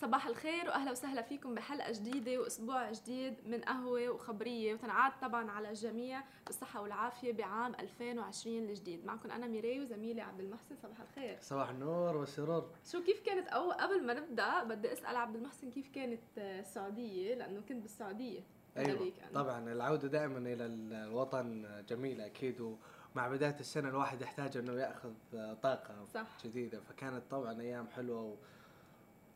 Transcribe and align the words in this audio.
صباح 0.00 0.26
الخير 0.26 0.66
وأهلا 0.66 0.90
وسهلا 0.90 1.22
فيكم 1.22 1.54
بحلقة 1.54 1.92
جديدة 1.92 2.40
وأسبوع 2.40 2.92
جديد 2.92 3.34
من 3.46 3.60
قهوة 3.60 4.08
وخبرية 4.08 4.74
وتنعاد 4.74 5.12
طبعا 5.22 5.50
على 5.50 5.70
الجميع 5.70 6.22
بالصحة 6.46 6.82
والعافية 6.82 7.32
بعام 7.32 7.74
2020 7.74 8.58
الجديد. 8.58 9.06
معكم 9.06 9.30
أنا 9.30 9.46
ميري 9.46 9.80
وزميلي 9.80 10.20
عبد 10.20 10.40
المحسن. 10.40 10.76
صباح 10.76 11.00
الخير. 11.00 11.38
صباح 11.40 11.70
النور 11.70 12.16
والسرور. 12.16 12.70
شو 12.92 13.02
كيف 13.02 13.20
كانت 13.20 13.48
اول 13.48 13.74
قبل 13.74 14.06
ما 14.06 14.14
نبدأ 14.14 14.64
بدي 14.64 14.92
أسأل 14.92 15.16
عبد 15.16 15.36
المحسن 15.36 15.70
كيف 15.70 15.88
كانت 15.88 16.20
السعودية؟ 16.38 17.34
لأنه 17.34 17.60
كنت 17.60 17.82
بالسعودية. 17.82 18.40
أيوه 18.76 19.12
طبعا 19.34 19.72
العودة 19.72 20.08
دائما 20.08 20.38
إلى 20.38 20.66
الوطن 20.66 21.66
جميله 21.88 22.26
أكيد 22.26 22.60
ومع 22.60 23.28
بداية 23.28 23.56
السنة 23.60 23.88
الواحد 23.88 24.22
يحتاج 24.22 24.56
إنه 24.56 24.72
يأخذ 24.72 25.12
طاقة 25.62 26.04
صح. 26.14 26.26
جديدة. 26.44 26.80
فكانت 26.80 27.22
طبعا 27.30 27.60
أيام 27.60 27.88
حلوة 27.88 28.36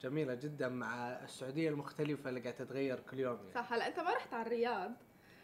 و 0.04 0.08
جميلة 0.08 0.34
جدا 0.34 0.68
مع 0.68 1.08
السعودية 1.24 1.68
المختلفة 1.68 2.28
اللي 2.28 2.40
قاعدة 2.40 2.58
تتغير 2.64 3.00
كل 3.10 3.18
يوم 3.18 3.36
يعني. 3.36 3.52
صح 3.54 3.72
هلا 3.72 3.86
أنت 3.86 4.00
ما 4.00 4.14
رحت 4.14 4.34
على 4.34 4.46
الرياض 4.46 4.92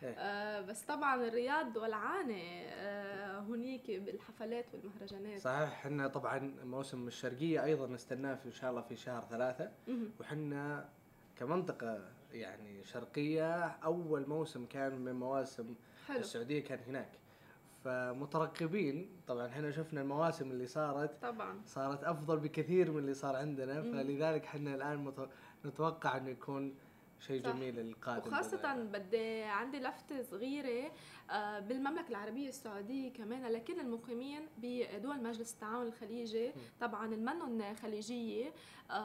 إيه؟ 0.03 0.15
آه 0.19 0.61
بس 0.61 0.83
طبعا 0.83 1.15
الرياض 1.29 1.77
ولعانة 1.77 2.43
آه 2.65 3.41
هنيك 3.41 3.91
بالحفلات 3.91 4.65
والمهرجانات 4.75 5.41
صحيح 5.41 5.61
إحنا 5.87 6.09
طبعا 6.09 6.39
موسم 6.65 7.07
الشرقية 7.07 7.65
أيضا 7.65 7.87
نستناه 7.87 8.35
في 8.35 8.47
إن 8.47 8.53
شاء 8.53 8.71
الله 8.71 8.83
في 8.83 8.97
شهر 8.97 9.25
ثلاثة 9.31 9.71
وحنا 10.21 10.89
كمنطقة 11.39 12.09
يعني 12.33 12.85
شرقية 12.85 13.65
أول 13.67 14.29
موسم 14.29 14.67
كان 14.67 14.99
من 15.01 15.13
مواسم 15.13 15.75
حلو. 16.09 16.19
السعودية 16.19 16.65
كان 16.65 16.79
هناك 16.87 17.09
فمترقبين. 17.85 19.11
طبعا 19.27 19.47
إحنا 19.47 19.71
شفنا 19.71 20.01
المواسم 20.01 20.51
اللي 20.51 20.67
صارت. 20.67 21.23
طبعا. 21.23 21.61
صارت 21.67 22.05
أفضل 22.05 22.39
بكثير 22.39 22.91
من 22.91 22.99
اللي 22.99 23.15
صار 23.15 23.37
عندنا. 23.37 23.83
فلذلك 23.83 24.45
إحنا 24.45 24.75
الآن 24.75 25.13
نتوقع 25.65 26.17
إنه 26.17 26.31
يكون 26.31 26.75
شيء 27.21 27.43
جميل 27.43 27.79
القادم 27.79 28.29
وخاصة 28.29 28.75
بدي 28.75 29.43
عندي 29.43 29.81
لفتة 29.81 30.23
صغيرة 30.23 30.93
آه، 31.31 31.61
بالمملكة 31.61 32.09
العربية 32.09 32.49
السعودية 32.49 33.13
كمان 33.13 33.47
لكل 33.47 33.81
المقيمين 33.81 34.41
بدول 34.59 35.23
مجلس 35.23 35.55
التعاون 35.55 35.87
الخليجي. 35.87 36.53
طبعا 36.81 37.15
المنن 37.15 37.75
خليجية. 37.75 38.53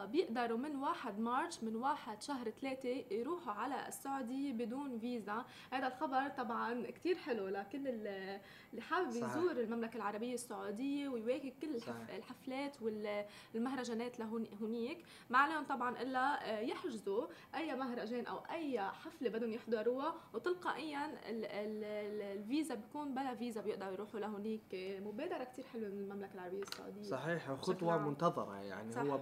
بيقدروا 0.05 0.57
من 0.57 0.75
واحد 0.75 1.19
مارش 1.19 1.63
من 1.63 1.75
واحد 1.75 2.21
شهر 2.21 2.49
ثلاثة 2.49 3.05
يروحوا 3.11 3.53
على 3.53 3.87
السعودية 3.87 4.53
بدون 4.53 4.99
فيزا. 4.99 5.45
هذا 5.71 5.87
الخبر 5.87 6.29
طبعا 6.29 6.91
كتير 6.91 7.15
حلو 7.15 7.47
لكل 7.47 7.87
اللي 7.87 8.41
حابب 8.79 9.09
يزور 9.09 9.51
المملكة 9.51 9.97
العربية 9.97 10.33
السعودية 10.33 11.09
ويواكب 11.09 11.53
كل 11.61 11.81
صحيح. 11.81 12.09
الحفلات 12.09 12.77
والمهرجانات 12.81 14.19
لهنيك 14.19 15.05
ما 15.29 15.37
عليهم 15.37 15.63
طبعا 15.63 16.01
إلا 16.01 16.57
آه، 16.57 16.59
يحجزوا 16.59 17.27
أي 17.55 17.75
مهرجان 17.75 18.25
أو 18.25 18.37
أي 18.37 18.81
حفلة 18.81 19.29
بدهم 19.29 19.51
يحضروها 19.53 20.15
وتلقائيا 20.33 21.11
الفيزا 21.27 22.75
بيكون 22.75 23.13
بلا 23.13 23.35
فيزا 23.35 23.61
بيقدروا 23.61 23.93
يروحوا 23.93 24.19
لهونيك. 24.19 24.61
مبادرة 24.73 25.43
كتير 25.43 25.65
حلوة 25.65 25.89
من 25.89 25.97
المملكة 25.97 26.33
العربية 26.33 26.61
السعودية. 26.61 27.03
صحيح 27.03 27.49
وخطوة 27.49 27.97
منتظرة 27.97 28.55
يعني. 28.55 28.91
صح. 28.91 29.01
هو 29.01 29.17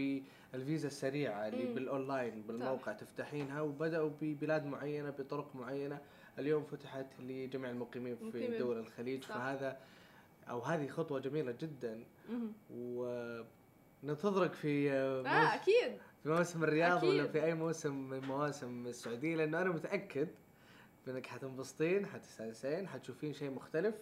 بدأوا 0.00 0.22
بالفيزا 0.52 0.88
السريعة 0.88 1.48
اللي 1.48 1.64
مم. 1.64 1.74
بالأونلاين 1.74 2.42
بالموقع 2.42 2.92
صح. 2.92 2.98
تفتحينها 2.98 3.60
وبدأوا 3.60 4.10
ببلاد 4.20 4.66
معينة 4.66 5.10
بطرق 5.10 5.56
معينة 5.56 5.98
اليوم 6.38 6.64
فتحت 6.64 7.06
لجميع 7.20 7.70
المقيمين 7.70 8.16
في 8.16 8.24
مقيمين. 8.24 8.58
دول 8.58 8.78
الخليج 8.78 9.22
صح. 9.24 9.34
فهذا 9.34 9.78
أو 10.50 10.60
هذه 10.60 10.88
خطوة 10.88 11.20
جميلة 11.20 11.54
جدا 11.60 12.04
وننتظرك 14.02 14.52
في 14.52 14.92
آه 14.92 15.54
أكيد 15.54 15.98
في 16.22 16.28
موسم 16.28 16.64
الرياض 16.64 16.96
أكيد. 16.98 17.08
ولا 17.10 17.26
في 17.28 17.44
أي 17.44 17.54
موسم 17.54 18.10
من 18.10 18.20
مواسم 18.20 18.86
السعودية 18.86 19.36
لأنه 19.36 19.62
أنا 19.62 19.70
متأكد 19.70 20.28
بانك 21.06 21.26
حتنبسطين 21.26 22.06
حتستانسين 22.06 22.88
حتشوفين 22.88 23.32
شيء 23.32 23.50
مختلف 23.50 23.94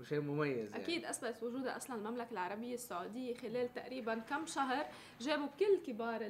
وشيء 0.00 0.20
مميز 0.20 0.70
يعني. 0.70 0.84
أكيد 0.84 1.04
أثبت 1.04 1.42
وجودها 1.42 1.76
أصلا 1.76 1.96
المملكة 1.96 2.32
العربية 2.32 2.74
السعودية 2.74 3.34
خلال 3.34 3.74
تقريبا 3.74 4.14
كم 4.14 4.46
شهر 4.46 4.86
جابوا 5.20 5.48
كل 5.60 5.78
كبار 5.86 6.20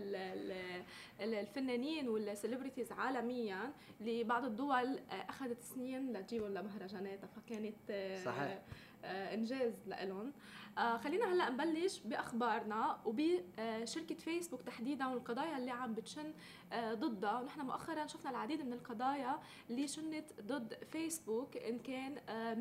الفنانين 1.21 2.09
وال 2.09 2.22
celebrities 2.22 2.93
عالميا 2.93 3.73
لبعض 4.01 4.45
الدول 4.45 4.99
أخذت 5.11 5.61
سنين 5.61 6.13
لتجيبهم 6.13 6.55
لمهرجاناتها 6.55 7.27
فكانت 7.27 7.77
صحيح 8.25 8.63
آه، 9.05 9.35
إنجاز 9.35 9.73
لهم 9.87 10.33
آه، 10.79 10.97
خلينا 10.97 11.33
هلأ 11.33 11.51
نبلش 11.51 11.99
بأخبارنا 11.99 12.99
وبشركة 13.05 14.15
فيسبوك 14.15 14.63
تحديدا 14.63 15.07
والقضايا 15.07 15.59
اللي 15.59 15.71
عم 15.71 15.95
بتشن 15.95 16.33
آه، 16.66 16.66
ضدها. 16.75 17.41
ونحن 17.41 17.61
مؤخرا 17.61 18.07
شفنا 18.07 18.31
العديد 18.31 18.67
من 18.67 18.73
القضايا 18.73 19.39
اللي 19.71 19.89
شنت 19.89 20.33
ضد 20.41 20.75
فيسبوك 20.93 21.57
إن 21.57 21.79
كان 21.79 22.13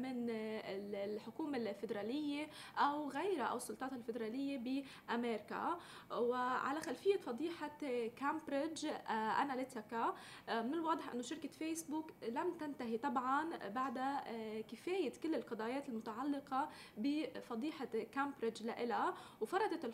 من 0.01 0.29
الحكومة 0.95 1.57
الفدراليه 1.57 2.47
أو 2.77 3.09
غيرها 3.09 3.43
أو 3.43 3.57
السلطات 3.57 3.93
الفدراليه 3.93 4.57
بأمريكا. 5.09 5.77
وعلى 6.11 6.81
خلفية 6.81 7.17
فضيحة 7.17 7.77
كامبريدج 8.15 8.85
أناليتيكا 9.41 10.13
من 10.49 10.73
الواضح 10.73 11.11
أنه 11.11 11.21
شركة 11.21 11.49
فيسبوك 11.49 12.11
لم 12.29 12.53
تنتهي 12.53 12.97
طبعا 12.97 13.57
بعد 13.67 13.99
كفاية 14.71 15.13
كل 15.23 15.35
القضايات 15.35 15.89
المتعلقة 15.89 16.69
بفضيحة 16.97 17.85
كامبريدج 18.11 18.63
لإلها. 18.63 19.13
وفرضت 19.41 19.85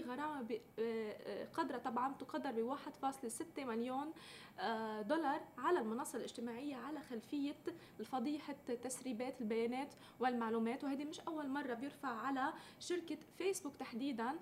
غرامة 0.00 0.58
آه، 0.78 1.12
آه، 1.26 1.44
قدرها 1.54 1.78
طبعا 1.78 2.14
تقدر 2.14 2.50
ب 2.70 2.76
1.6 2.76 3.64
مليون 3.64 4.12
آه، 4.58 5.02
دولار 5.02 5.40
على 5.58 5.78
المنصة 5.78 6.16
الاجتماعية 6.18 6.76
على 6.76 7.00
خلفية 7.00 7.56
الفضيحة 8.00 8.54
تسريبات 8.82 9.40
البيانات 9.40 9.94
والمعلومات. 10.20 10.84
وهذه 10.84 11.04
مش 11.04 11.20
أول 11.20 11.48
مرة 11.48 11.74
بيرفع 11.74 12.08
على 12.08 12.52
شركة 12.78 13.18
فيسبوك 13.38 13.76
تحديدا 13.76 14.38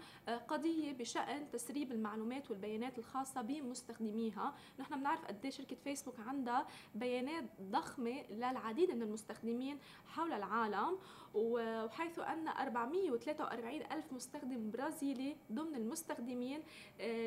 قضية 0.48 0.92
بشأن 0.92 1.50
تسريب 1.50 1.92
المعلومات 1.92 2.50
والبيانات 2.50 2.98
الخاصة 2.98 3.42
بمستخدميها. 3.42 4.54
نحن 4.78 5.00
بنعرف 5.00 5.24
قد 5.24 5.44
إيه 5.44 5.50
شركة 5.50 5.76
فيسبوك 5.84 6.20
عندها 6.20 6.66
بيانات 6.94 7.44
ضخمة 7.62 8.22
للعديد 8.30 8.90
من 8.90 9.02
المستخدمين 9.02 9.78
حول 10.06 10.32
العالم. 10.32 10.98
وحيث 11.34 12.18
أن 12.18 12.48
443 12.48 13.82
ألف 13.92 14.12
مستخدم 14.12 14.70
برازيلي 14.70 15.36
ضمن 15.52 15.74
المستخدمين 15.74 16.62
آه، 17.00 17.26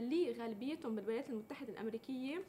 لغالبيتهم 0.91 0.95
بالولايات 0.95 1.29
المتحدة 1.29 1.73
الأمريكية 1.73 2.43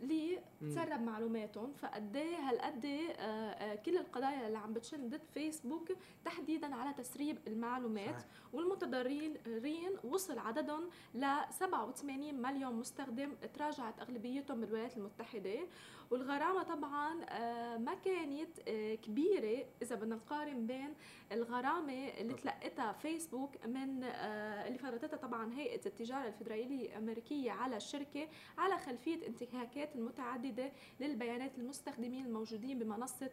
لتسرب 0.00 1.00
معلوماتهم. 1.02 1.72
فقد 1.72 2.16
هالقد 2.16 2.84
إيه، 2.84 3.10
آه، 3.10 3.50
آه، 3.50 3.74
كل 3.74 3.96
القضايا 3.98 4.46
اللي 4.46 4.58
عم 4.58 4.72
بتشن 4.72 5.08
ضد 5.08 5.20
فيسبوك 5.34 5.88
تحديدا 6.24 6.74
على 6.74 6.94
تسريب 6.94 7.38
المعلومات. 7.46 8.14
صحيح. 8.14 8.26
والمتضررين 8.52 9.34
وصل 10.04 10.38
عددهم 10.38 10.90
ل 11.14 11.26
87 11.50 12.42
مليون 12.42 12.74
مستخدم 12.74 13.32
تراجعت 13.54 14.00
أغلبيتهم 14.00 14.60
بالولايات 14.60 14.96
المتحدة. 14.96 15.58
والغرامة 16.10 16.62
طبعا 16.62 17.24
آه، 17.24 17.76
ما 17.76 17.94
كانت 17.94 18.60
كبيرة 19.02 19.66
إذا 19.82 19.96
بدنا 19.96 20.16
نقارن 20.16 20.66
بين 20.66 20.94
الغرامة 21.32 22.08
اللي 22.08 22.34
تلقتها 22.34 22.92
فيسبوك 22.92 23.66
من 23.66 24.04
اللي 24.04 24.78
فرضتها 24.78 25.16
طبعا 25.16 25.54
هيئة 25.54 25.86
التجارة 25.86 26.26
الفدراليه 26.28 26.86
الأمريكية 26.86 27.50
على 27.50 27.76
الشركة 27.76 28.28
على 28.58 28.78
خلفية 28.78 29.26
انتهاكات 29.26 29.96
المتعدده 29.96 30.72
للبيانات 31.00 31.58
المستخدمين 31.58 32.26
الموجودين 32.26 32.78
بمنصة 32.78 33.30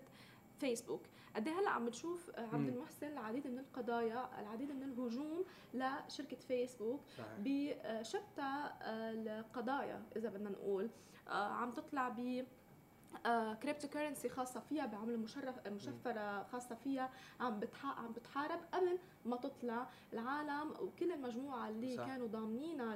فيسبوك. 0.59 1.01
قد 1.35 1.47
هلأ 1.47 1.69
عم 1.69 1.85
بتشوف 1.85 2.29
آه، 2.29 2.47
عبد 2.53 2.67
المحسن 2.69 3.07
العديد 3.07 3.47
من 3.47 3.59
القضايا 3.59 4.41
العديد 4.41 4.71
من 4.71 4.83
الهجوم 4.83 5.45
لشركة 5.73 6.37
فيسبوك 6.37 7.01
بشتى 7.39 8.41
آه، 8.81 9.11
القضايا 9.11 10.03
إذا 10.15 10.29
بدنا 10.29 10.49
نقول 10.49 10.89
آه، 11.27 11.31
عم 11.31 11.71
تطلع 11.71 12.09
ب 12.09 12.45
cryptocurrency 13.63 14.29
خاصة 14.29 14.59
فيها 14.59 14.85
بعمله 14.85 15.17
مشرف 15.17 15.67
مشفرة 15.67 16.43
خاصة 16.43 16.75
فيها 16.75 17.09
عم 17.39 17.59
عم 17.83 18.11
بتحارب 18.11 18.59
قبل 18.73 18.97
ما 19.25 19.35
تطلع 19.37 19.87
العالم 20.13 20.71
وكل 20.81 21.11
المجموعة 21.11 21.69
اللي 21.69 21.97
صح. 21.97 22.05
كانوا 22.05 22.27
ضامنينها 22.27 22.95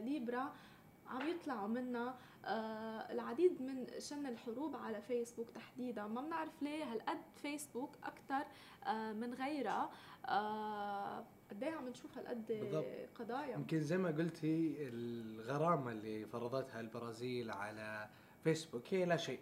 لليبرا 0.00 0.52
عم 1.06 1.28
يطلعوا 1.28 1.68
منا 1.68 2.14
آه 2.44 3.12
العديد 3.12 3.62
من 3.62 3.86
شن 3.98 4.26
الحروب 4.26 4.76
على 4.76 5.02
فيسبوك 5.02 5.50
تحديدا. 5.50 6.06
ما 6.06 6.20
بنعرف 6.20 6.62
ليه 6.62 6.84
هالقد 6.84 7.18
فيسبوك 7.42 7.90
أكثر 8.04 8.46
آه 8.86 9.12
من 9.12 9.34
غيرها. 9.34 9.90
آه 10.26 11.24
قد 11.50 11.62
إيه 11.62 11.74
عم 11.74 11.88
نشوف 11.88 12.18
هالقد 12.18 12.52
قضايا. 13.14 13.54
يمكن 13.54 13.80
زي 13.80 13.98
ما 13.98 14.08
قلتي 14.08 14.76
الغرامة 14.88 15.92
اللي 15.92 16.26
فرضتها 16.26 16.80
البرازيل 16.80 17.50
على 17.50 18.08
فيسبوك 18.46 18.94
هي 18.94 19.04
لا 19.04 19.16
شيء 19.16 19.40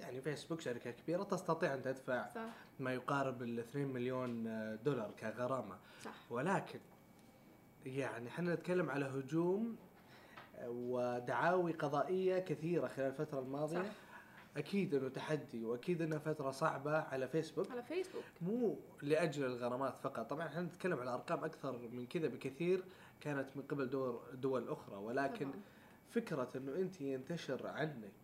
يعني 0.00 0.20
فيسبوك 0.20 0.60
شركة 0.60 0.90
كبيرة 0.90 1.22
تستطيع 1.22 1.74
أن 1.74 1.82
تدفع 1.82 2.28
صح. 2.28 2.40
ما 2.80 2.94
يقارب 2.94 3.42
ال 3.42 3.58
2 3.58 3.86
مليون 3.88 4.44
دولار 4.84 5.10
كغرامة 5.20 5.76
صح. 6.04 6.32
ولكن 6.32 6.78
يعني 7.86 8.28
إحنا 8.28 8.54
نتكلم 8.54 8.90
على 8.90 9.04
هجوم 9.04 9.76
ودعاوي 10.66 11.72
قضائية 11.72 12.38
كثيرة 12.38 12.88
خلال 12.88 13.06
الفترة 13.06 13.38
الماضية 13.40 13.82
صح. 13.82 13.88
أكيد 14.56 14.94
إنه 14.94 15.08
تحدي 15.08 15.64
وأكيد 15.64 16.02
انها 16.02 16.18
فترة 16.18 16.50
صعبة 16.50 16.98
على 16.98 17.28
فيسبوك 17.28 17.70
على 17.70 17.82
فيسبوك 17.82 18.24
مو 18.42 18.78
لأجل 19.02 19.44
الغرامات 19.44 19.98
فقط 20.02 20.30
طبعا 20.30 20.46
إحنا 20.46 20.62
نتكلم 20.62 20.98
على 21.00 21.10
أرقام 21.10 21.44
أكثر 21.44 21.78
من 21.92 22.06
كذا 22.06 22.28
بكثير 22.28 22.84
كانت 23.20 23.56
من 23.56 23.62
قبل 23.62 23.90
دول 23.90 24.20
دول 24.32 24.68
أخرى 24.68 24.96
ولكن 24.96 25.50
طبعا. 25.50 25.62
فكرة 26.10 26.48
إنه 26.56 26.74
أنت 26.76 27.00
ينتشر 27.00 27.66
عنك 27.66 28.23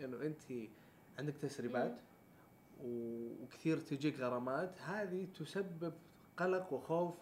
انه 0.00 0.22
أنت 0.22 0.68
عندك 1.18 1.34
تسريبات 1.34 1.96
وكثير 2.84 3.78
تجيك 3.78 4.18
غرامات 4.20 4.80
هذه 4.80 5.26
تسبب 5.38 5.92
قلق 6.36 6.72
وخوف 6.72 7.14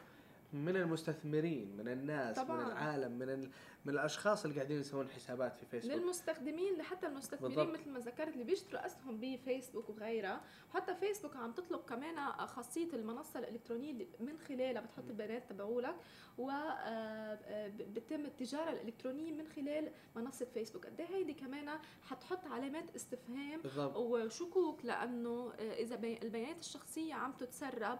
من 0.53 0.77
المستثمرين 0.77 1.77
من 1.77 1.89
الناس 1.89 2.37
طبعا. 2.37 2.57
من 2.57 2.67
العالم 2.73 3.13
من 3.13 3.51
من 3.85 3.93
الأشخاص 3.95 4.45
اللي 4.45 4.57
قاعدين 4.57 4.81
يسوون 4.81 5.09
حسابات 5.09 5.57
في 5.57 5.67
فيسبوك 5.67 5.95
للمستخدمين 5.97 6.75
لحتى 6.79 7.07
المستثمرين 7.07 7.57
بالضبط. 7.57 7.75
مثل 7.81 7.91
ما 7.91 7.99
ذكرت 7.99 8.33
اللي 8.33 8.45
بيشتروا 8.45 8.87
أسهم 8.87 9.21
بفيسبوك 9.21 9.89
وغيرها 9.91 10.41
وحتى 10.71 10.95
فيسبوك 10.95 11.37
عم 11.37 11.53
تطلب 11.53 11.81
كمان 11.81 12.31
خاصية 12.47 12.93
المنصة 12.93 13.39
الإلكترونية 13.41 13.91
اللي 13.91 14.07
من 14.21 14.39
خلالها 14.39 14.83
بتحط 14.83 15.05
البيانات 15.09 15.49
تبعولك 15.51 15.95
وبتم 16.39 18.25
التجارة 18.27 18.71
الإلكترونية 18.71 19.33
من 19.33 19.49
خلال 19.49 19.91
منصة 20.17 20.47
فيسبوك 20.55 20.87
قد 20.87 21.01
إيه 21.01 21.07
هيدي 21.17 21.35
كمان 21.35 21.79
حتحط 22.03 22.45
علامات 22.47 22.95
استفهام 22.97 23.61
بالضبط. 23.63 23.97
وشكوك 23.97 24.85
لأنه 24.85 25.53
إذا 25.59 25.95
البيانات 25.95 26.59
الشخصية 26.61 27.15
عم 27.15 27.33
تتسرب 27.33 27.99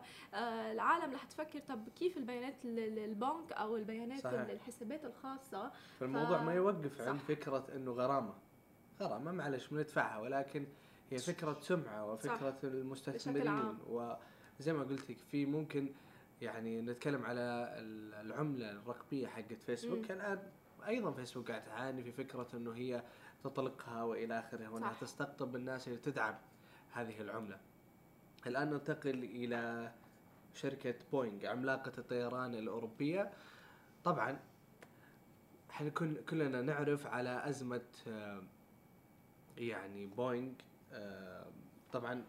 العالم 0.73 1.15
رح 1.15 1.25
تفكر 1.25 1.59
طب 1.59 1.89
كيف 1.89 2.17
البيانات 2.17 2.55
البنك 2.65 3.53
أو 3.53 3.77
البيانات 3.77 4.21
صحيح. 4.23 4.41
الحسابات 4.41 5.05
الخاصة 5.05 5.68
فالموضوع 6.01 6.39
ف... 6.39 6.43
ما 6.43 6.55
يوقف 6.55 7.01
عند 7.01 7.21
فكرة 7.21 7.67
إنه 7.75 7.93
غرامة 7.93 8.35
غرامة 9.01 9.33
معلش 9.33 9.67
بندفعها 9.67 10.19
ولكن 10.19 10.67
هي 11.11 11.19
فكرة 11.19 11.59
سمعة 11.61 12.13
وفكرة 12.13 12.51
صح. 12.51 12.65
المستثمرين 12.65 13.79
وزي 13.89 14.73
ما 14.73 14.83
قلت 14.83 15.11
لك 15.11 15.19
في 15.31 15.47
ممكن 15.47 15.93
يعني 16.43 16.81
نتكلم 16.81 17.25
على 17.25 17.75
العملة 18.21 18.71
الرقمية 18.71 19.27
حقت 19.27 19.63
فيسبوك 19.67 20.11
الان 20.11 20.39
أيضا 20.87 21.11
فيسبوك 21.11 21.51
قاعد 21.51 21.65
تعاني 21.65 22.03
في 22.03 22.13
فكرة 22.13 22.49
إنه 22.55 22.73
هي 22.73 23.03
تطلقها 23.45 24.03
وإلى 24.03 24.39
آخره 24.39 24.69
وإنها 24.69 24.93
صح. 24.93 25.01
تستقطب 25.01 25.57
الناس 25.57 25.89
اللي 25.89 25.99
تدعم 25.99 26.35
هذه 26.93 27.21
العملة. 27.21 27.59
الآن 28.47 28.71
ننتقل 28.71 29.25
إلى 29.25 29.93
شركة 30.55 30.95
بوينغ 31.13 31.47
عملاقة 31.47 31.93
الطيران 31.99 32.55
الأوروبية. 32.55 33.31
طبعا 34.05 34.39
إحنا 35.79 35.91
كلنا 36.29 36.63
نعرف 36.63 37.07
على 37.07 37.49
أزمة 37.49 37.83
آه، 38.09 38.43
يعني 39.59 40.07
بوينغ 40.07 40.53
آه، 40.93 41.47
طبعا 41.93 42.25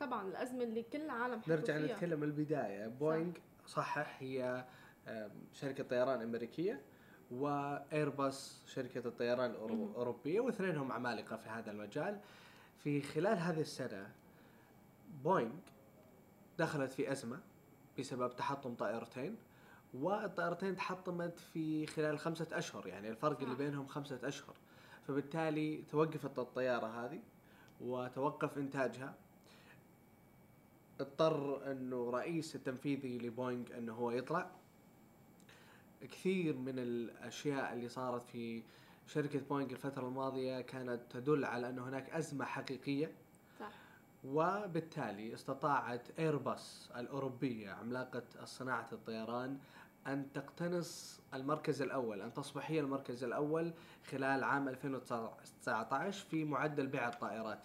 طبعا 0.00 0.28
الأزمة 0.28 0.62
اللي 0.64 0.82
كل 0.82 1.00
العالم 1.00 1.40
نرجع 1.48 1.78
فيها. 1.78 1.94
نتكلم 1.94 2.22
البداية. 2.22 2.86
بوينغ 2.86 3.32
صحح 3.66 4.16
هي 4.22 4.64
شركة 5.52 5.84
طيران 5.84 6.22
أمريكية 6.22 6.80
وايرباص 7.30 8.62
شركة 8.66 9.08
الطيران 9.08 9.50
الأوروبية 9.50 10.40
واثنينهم 10.40 10.92
عمالقة 10.92 11.36
في 11.36 11.48
هذا 11.48 11.70
المجال. 11.70 12.20
في 12.78 13.02
خلال 13.02 13.38
هذه 13.38 13.60
السنة 13.60 14.12
بوينغ 15.24 15.54
دخلت 16.58 16.92
في 16.92 17.12
أزمة 17.12 17.40
بسبب 17.98 18.36
تحطم 18.36 18.74
طائرتين. 18.74 19.36
والطائرتين 19.94 20.76
تحطمت 20.76 21.38
في 21.38 21.86
خلال 21.86 22.18
خمسة 22.18 22.46
أشهر 22.52 22.86
يعني 22.86 23.10
الفرق 23.10 23.40
اللي 23.40 23.54
بينهم 23.54 23.86
خمسة 23.86 24.20
أشهر. 24.22 24.54
فبالتالي 25.08 25.82
توقفت 25.90 26.38
الطيارة 26.38 26.86
هذه 26.86 27.20
وتوقف 27.80 28.58
إنتاجها. 28.58 29.14
اضطر 31.00 31.70
إنه 31.72 32.10
رئيس 32.10 32.56
التنفيذي 32.56 33.18
لبوينغ 33.18 33.78
إنه 33.78 33.94
هو 33.94 34.10
يطلع. 34.10 34.50
كثير 36.00 36.56
من 36.56 36.78
الأشياء 36.78 37.72
اللي 37.72 37.88
صارت 37.88 38.26
في 38.26 38.62
شركة 39.06 39.38
بوينغ 39.38 39.70
الفترة 39.70 40.08
الماضية 40.08 40.60
كانت 40.60 41.00
تدل 41.10 41.44
على 41.44 41.68
إنه 41.68 41.88
هناك 41.88 42.10
أزمة 42.10 42.44
حقيقية. 42.44 43.12
صح. 43.60 43.72
وبالتالي 44.24 45.34
استطاعت 45.34 46.08
ايرباص 46.18 46.90
الأوروبية 46.96 47.70
عملاقة 47.70 48.22
صناعة 48.44 48.88
الطيران 48.92 49.58
أن 50.06 50.32
تقتنص 50.32 51.20
المركز 51.34 51.82
الأول 51.82 52.20
أن 52.20 52.34
تصبح 52.34 52.70
هي 52.70 52.80
المركز 52.80 53.24
الأول 53.24 53.72
خلال 54.10 54.44
عام 54.44 54.68
2019 54.68 56.26
في 56.30 56.44
معدل 56.44 56.86
بيع 56.86 57.08
الطائرات. 57.08 57.58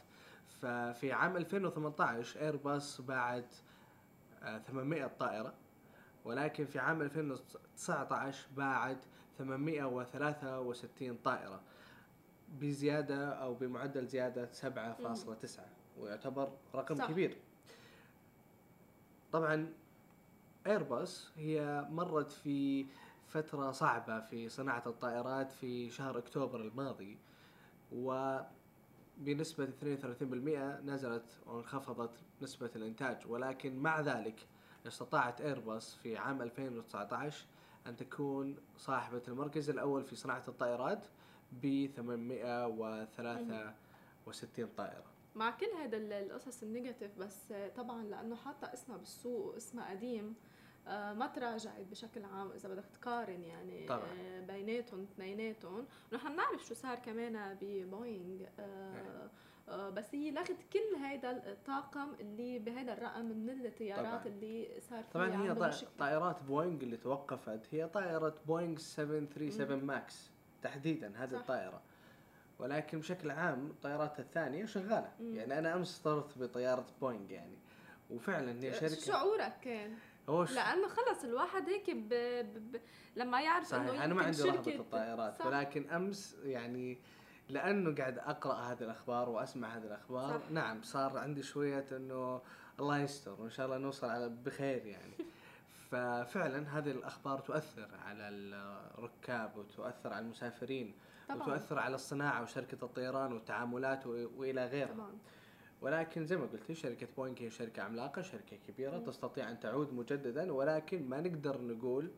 ففي 0.62 1.12
عام 1.12 1.38
2018 1.38 2.42
ايرباص 2.42 3.02
باعت 3.02 3.56
800 4.68 5.08
طائرة 5.20 5.54
ولكن 6.26 6.66
في 6.66 6.80
عام 6.80 7.02
2019 7.02 8.48
باعت 8.56 8.98
863 9.38 11.18
طائرة 11.18 11.62
بزيادة 12.60 13.30
أو 13.30 13.54
بمعدل 13.54 14.06
زيادة 14.08 14.50
7.9 14.54 15.60
ويعتبر 16.00 16.52
رقم 16.76 16.96
صح. 16.96 17.08
كبير. 17.12 17.38
طبعا 19.32 19.74
ايرباص 20.68 21.32
هي 21.36 21.86
مرت 21.90 22.32
في 22.32 22.86
فترة 23.28 23.72
صعبة 23.72 24.20
في 24.20 24.50
صناعة 24.50 24.84
الطائرات 24.86 25.52
في 25.52 25.90
شهر 25.90 26.18
أكتوبر 26.18 26.62
الماضي 26.62 27.18
و 27.92 28.38
بنسبة 29.18 29.66
32% 29.66 29.68
نزلت 30.86 31.38
وانخفضت 31.46 32.12
نسبة 32.42 32.70
الإنتاج. 32.76 33.18
ولكن 33.28 33.80
مع 33.80 34.02
ذلك 34.02 34.48
استطاعت 34.88 35.42
ايرباص 35.42 35.96
في 35.96 36.18
عام 36.18 36.42
2019 36.42 37.46
أن 37.88 37.96
تكون 37.96 38.56
صاحبة 38.78 39.22
المركز 39.28 39.70
الأول 39.70 40.04
في 40.04 40.16
صناعة 40.16 40.44
الطائرات 40.48 41.06
ب 41.52 41.88
863 41.96 44.68
طائرة. 44.78 45.04
مع 45.36 45.52
كل 45.52 45.66
هذا 45.82 45.98
القصص 45.98 46.64
ال 46.64 46.70
negative 46.70 47.20
بس 47.20 47.54
طبعا 47.76 48.04
لأنه 48.04 48.36
حاطة 48.36 48.74
اسمها 48.74 48.98
بالسوق 48.98 49.56
اسمها 49.56 49.90
قديم 49.90 50.36
ما 50.88 51.32
تراجعت 51.36 51.82
بشكل 51.92 52.24
عام 52.26 52.52
إذا 52.52 52.70
بدك 52.70 52.86
تقارن 53.02 53.44
يعني 53.44 53.86
طبعا. 53.86 54.08
آه، 54.20 54.40
بيناتهم 54.40 55.04
اثنيناتهم 55.04 55.86
ونحن 56.12 56.34
بنعرف 56.34 56.66
شو 56.66 56.74
صار 56.74 57.00
كمان 57.00 57.58
ببوينغ 57.62 58.46
آه 58.60 59.30
آه 59.70 59.90
بس 59.90 60.16
هي 60.16 60.32
لغت 60.32 60.58
كل 60.74 60.96
هذا 61.06 61.32
الطاقم 61.32 62.08
اللي 62.20 62.60
بهذا 62.60 62.94
الرقم 62.94 63.26
من 63.26 63.66
الطيارات 63.66 64.06
طبعا. 64.06 64.26
اللي 64.26 64.68
صار 64.90 65.04
فيها 65.04 65.54
طبعا 65.54 65.72
هي 65.72 65.88
طائرات 66.00 66.44
بوينغ 66.44 66.84
اللي 66.84 66.98
توقفت 66.98 67.62
هي 67.72 67.88
طائرة 67.88 68.36
بوينغ 68.48 68.78
737 68.78 69.78
مم. 69.78 69.86
ماكس 69.88 70.32
تحديدا 70.62 71.14
هذه 71.18 71.30
صح. 71.30 71.40
الطائرة 71.40 71.82
ولكن 72.60 73.00
بشكل 73.00 73.32
عام 73.32 73.66
الطائرات 73.68 74.20
الثانية 74.20 74.66
شغالة 74.66 75.12
مم. 75.20 75.36
يعني 75.36 75.60
أنا 75.60 75.76
أمس 75.76 76.00
طرت 76.00 76.38
بطيارة 76.38 76.86
بوينغ 77.02 77.32
يعني 77.32 77.58
وفعلا 78.10 78.64
هي 78.64 78.74
شركة 78.74 78.96
شو 78.96 79.02
شعورك 79.02 79.58
كان؟ 79.62 79.96
هو 80.30 80.44
لأنه 80.44 80.88
خلص 80.88 81.24
الواحد 81.24 81.70
هيك 81.70 81.90
ب... 81.90 82.10
ب... 82.10 82.72
ب... 82.72 82.82
لما 83.16 83.42
يعرف 83.42 83.76
إنه 83.76 84.04
أنا 84.04 84.14
ما 84.14 84.24
عندي 84.24 84.42
رهبه 84.44 84.76
الطائرات 84.76 85.38
صح. 85.38 85.46
ولكن 85.46 85.90
أمس 85.90 86.38
يعني 86.44 86.98
لأنه 87.50 87.96
قاعد 87.96 88.18
أقرأ 88.18 88.54
هذه 88.54 88.82
الأخبار 88.82 89.30
وأسمع 89.30 89.78
هذه 89.78 89.84
الأخبار 89.84 90.40
صح. 90.40 90.52
نعم 90.52 90.82
صار 90.82 91.18
عندي 91.18 91.44
شوية 91.44 91.86
إنه 91.92 92.42
الله 92.80 93.00
يستر 93.00 93.42
وإن 93.42 93.50
شاء 93.50 93.66
الله 93.66 93.78
نوصل 93.78 94.08
على 94.08 94.30
بخير 94.30 94.86
يعني 94.86 95.14
ففعلا 95.92 96.78
هذه 96.78 96.92
الأخبار 96.92 97.40
تؤثر 97.40 97.90
على 98.06 98.30
الركاب 98.30 99.58
وتؤثر 99.58 100.14
على 100.14 100.26
المسافرين 100.26 100.96
طبعا. 101.30 101.42
وتؤثر 101.42 101.80
على 101.80 101.96
الصناعة 101.96 102.44
وشركة 102.44 102.86
الطيران 102.86 103.34
والتعاملات 103.34 104.08
وإلى 104.08 104.66
غيره 104.66 104.94
طبعا. 104.94 105.18
ولكن 105.82 106.26
زي 106.26 106.38
ما 106.38 106.46
قلتي 106.46 106.76
شركة 106.76 107.08
بوينغ 107.18 107.36
هي 107.40 107.50
شركة 107.50 107.84
عملاقة 107.84 108.22
شركة 108.22 108.58
كبيرة. 108.68 108.98
تستطيع 109.00 109.52
أن 109.52 109.60
تعود 109.60 109.94
مجددا 109.94 110.54
ولكن 110.54 111.10
ما 111.10 111.22
نقدر 111.22 111.62
نقول 111.62 112.12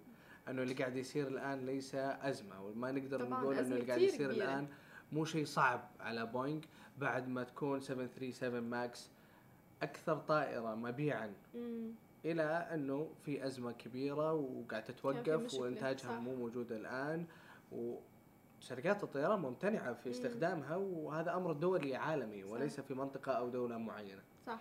أنه 0.49 0.63
اللي 0.63 0.73
قاعد 0.73 0.95
يصير 0.95 1.27
الآن 1.27 1.65
ليس 1.65 1.95
أزمة 1.95 2.65
وما 2.65 2.91
نقدر 2.91 3.29
نقول 3.29 3.57
أنه 3.57 3.75
اللي 3.75 3.85
قاعد 3.87 4.01
يصير 4.01 4.31
كبيرة. 4.31 4.43
الآن 4.45 4.67
مو 5.11 5.25
شيء 5.25 5.45
صعب 5.45 5.89
على 5.99 6.25
بوينغ 6.25 6.61
بعد 6.97 7.27
ما 7.27 7.43
تكون 7.43 7.79
737 7.79 8.63
ماكس 8.63 9.09
أكثر 9.81 10.17
طائرة 10.17 10.75
مبيعا 10.75 11.33
مم. 11.55 11.91
إلى 12.25 12.43
أنه 12.43 13.09
في 13.25 13.47
أزمة 13.47 13.71
كبيرة 13.71 14.33
وقاعد 14.33 14.83
تتوقف 14.83 15.53
وإنتاجها 15.53 16.19
مو 16.19 16.35
موجود 16.35 16.71
الآن 16.71 17.25
و 17.71 17.95
شركات 18.59 19.03
الطيران 19.03 19.39
ممتنعة 19.39 19.93
في 19.93 20.09
استخدامها 20.09 20.75
وهذا 20.75 21.35
أمر 21.35 21.53
دولي 21.53 21.95
عالمي 21.95 22.43
صح. 22.43 22.51
وليس 22.51 22.79
في 22.79 22.93
منطقة 22.93 23.31
أو 23.31 23.49
دولة 23.49 23.77
معينة. 23.77 24.21
صح. 24.45 24.59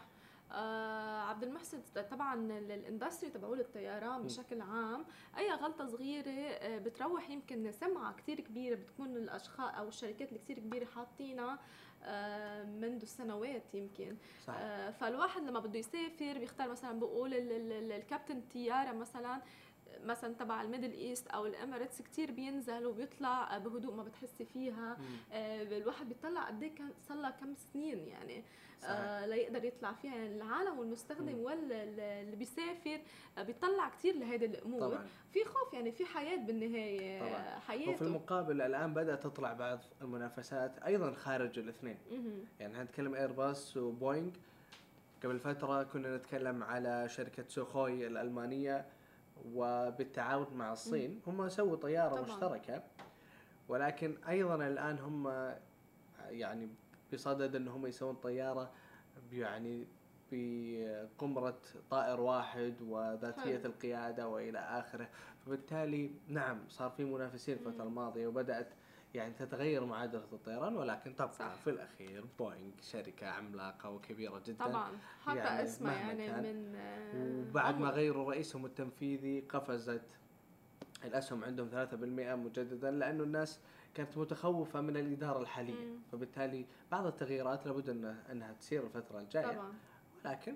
آه 0.52 1.20
عبد 1.20 1.42
المحسن 1.42 1.80
طبعا 2.10 2.34
ال 2.58 2.66
industry 2.66 3.30
تبعول 3.30 3.60
الطيران 3.60 4.22
بشكل 4.22 4.60
عام 4.60 5.04
أي 5.38 5.50
غلطة 5.52 5.86
صغيرة 5.86 6.30
آه 6.30 6.78
بتروح 6.78 7.30
يمكن 7.30 7.72
سمعة 7.72 8.14
كثير 8.16 8.40
كبيرة 8.40 8.74
بتكون 8.74 9.16
الأشخاص 9.16 9.74
أو 9.74 9.88
الشركات 9.88 10.28
اللي 10.28 10.38
كثير 10.40 10.58
كبيرة 10.58 10.84
حاطينها 10.84 11.58
آه 12.04 12.64
منذ 12.64 13.04
سنوات 13.04 13.74
يمكن. 13.74 14.16
صح. 14.46 14.54
آه 14.58 14.90
فالواحد 14.90 15.42
لما 15.42 15.60
بده 15.60 15.78
يسافر 15.78 16.38
بيختار 16.38 16.68
مثلا 16.70 16.98
بقول 17.00 17.34
الكابتن 17.34 18.36
الطياره 18.36 18.92
مثلا 18.92 19.40
مثلا 20.04 20.34
تبع 20.34 20.62
الميدل 20.62 20.92
إيست 20.92 21.28
أو 21.28 21.46
ال 21.46 21.52
Emirates 21.52 22.02
كثير 22.02 22.30
بينزل 22.30 22.86
وبيطلع 22.86 23.58
بهدوء 23.58 23.94
ما 23.94 24.02
بتحسي 24.02 24.44
فيها. 24.44 24.96
آه 25.32 25.62
الواحد 25.62 26.08
بيطلع 26.08 26.44
قد 26.44 26.62
إيه 26.62 26.72
صار 27.08 27.16
لها 27.16 27.30
كم 27.30 27.54
سنين 27.54 28.08
يعني. 28.08 28.42
آه 28.84 29.26
ليقدر 29.26 29.64
يطلع 29.64 29.92
فيها. 29.92 30.14
يعني 30.16 30.36
العالم 30.36 30.78
والمستخدم 30.78 31.38
واللي 31.38 32.36
بيسافر 32.36 33.00
آه 33.38 33.42
بيطلع 33.42 33.88
كثير 33.88 34.14
لهيدي 34.14 34.46
الأمور. 34.46 34.80
طبعا. 34.80 35.06
في 35.32 35.44
خوف 35.44 35.72
يعني 35.72 35.92
في 35.92 36.04
حياة 36.04 36.36
بالنهاية 36.36 37.20
طبعا. 37.20 37.58
حياته. 37.58 37.90
وفي 37.90 38.02
المقابل 38.02 38.62
الآن 38.62 38.94
بدأت 38.94 39.22
تطلع 39.22 39.52
بعض 39.52 39.80
المنافسات 40.02 40.78
أيضا 40.78 41.12
خارج 41.12 41.58
الاثنين. 41.58 41.98
يعني 42.60 42.78
نتكلم 42.78 43.14
ايرباص 43.14 43.76
وبوينغ. 43.76 44.30
قبل 45.24 45.38
فترة 45.38 45.82
كنا 45.82 46.16
نتكلم 46.16 46.62
على 46.62 47.08
شركة 47.08 47.44
سوخوي 47.48 48.06
الألمانية. 48.06 48.86
وبالتعاون 49.54 50.46
مع 50.54 50.72
الصين 50.72 51.20
هم 51.26 51.48
سووا 51.48 51.76
طيارة 51.76 52.10
طبعا. 52.14 52.22
مشتركة 52.22 52.82
ولكن 53.68 54.16
أيضا 54.28 54.54
الآن 54.54 54.98
هم 54.98 55.52
يعني 56.28 56.68
بصدد 57.12 57.56
أنهم 57.56 57.86
يسوون 57.86 58.14
طيارة 58.14 58.70
يعني 59.32 59.86
بقمرة 60.32 61.58
طائر 61.90 62.20
واحد 62.20 62.74
وذاتية. 62.82 63.56
القيادة 63.56 64.28
وإلى 64.28 64.58
آخره 64.58 65.08
فبالتالي 65.46 66.10
نعم 66.28 66.58
صار 66.68 66.90
في 66.90 67.04
منافسين 67.04 67.54
الفترة 67.56 67.84
الماضية 67.84 68.26
وبدأت 68.26 68.68
يعني 69.14 69.34
تتغير 69.34 69.84
معادلة 69.84 70.24
الطيران 70.32 70.76
ولكن 70.76 71.14
تبقى 71.14 71.32
صح. 71.32 71.54
في 71.54 71.70
الأخير 71.70 72.24
بوينغ 72.38 72.70
شركة 72.82 73.26
عملاقة 73.26 73.90
وكبيرة 73.90 74.42
جدا. 74.46 74.64
طبعا. 74.64 74.98
حتى 75.26 75.38
يعني 75.38 75.62
اسمها 75.62 76.12
يعني 76.12 76.52
من 76.52 76.76
وبعد 77.50 77.78
ما 77.80 77.88
غيروا 77.90 78.30
رئيسهم 78.30 78.66
التنفيذي 78.66 79.40
قفزت 79.40 80.18
الأسهم 81.04 81.44
عندهم 81.44 81.68
3% 81.68 82.34
مجددا 82.34 82.90
لأنه 82.90 83.22
الناس 83.24 83.60
كانت 83.94 84.18
متخوفة 84.18 84.80
من 84.80 84.96
الإدارة 84.96 85.40
الحالية. 85.40 85.84
مم. 85.84 85.98
فبالتالي 86.12 86.66
بعض 86.90 87.06
التغييرات 87.06 87.66
لابد 87.66 87.88
أنها, 87.88 88.32
أنها 88.32 88.52
تصير 88.52 88.84
الفترة 88.84 89.20
الجاية. 89.20 89.46
طبعا. 89.52 89.72
ولكن 90.24 90.54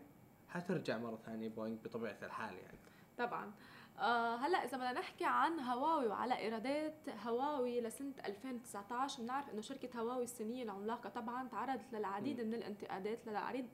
حترجع 0.49 0.99
مرة 0.99 1.17
ثانية 1.27 1.49
بوينغ 1.49 1.77
بطبيعة 1.85 2.19
الحال 2.23 2.55
يعني. 2.55 2.79
طبعا. 3.19 3.53
آه 4.01 4.37
هلأ 4.37 4.65
إذا 4.65 4.77
بدنا 4.77 4.93
نحكي 4.93 5.25
عن 5.25 5.61
هواوي 5.61 6.07
وعلى 6.07 6.39
إيرادات 6.39 7.09
هواوي 7.27 7.81
لسنة 7.81 8.13
2019 8.27 9.23
بنعرف 9.23 9.51
إنه 9.51 9.61
شركة 9.61 10.01
هواوي 10.01 10.25
الصينية 10.25 10.63
العملاقة 10.63 11.09
طبعا 11.11 11.49
تعرضت 11.49 11.93
للعديد. 11.93 12.41
من 12.41 12.55
الانتقادات 12.55 13.27
للعديد 13.27 13.67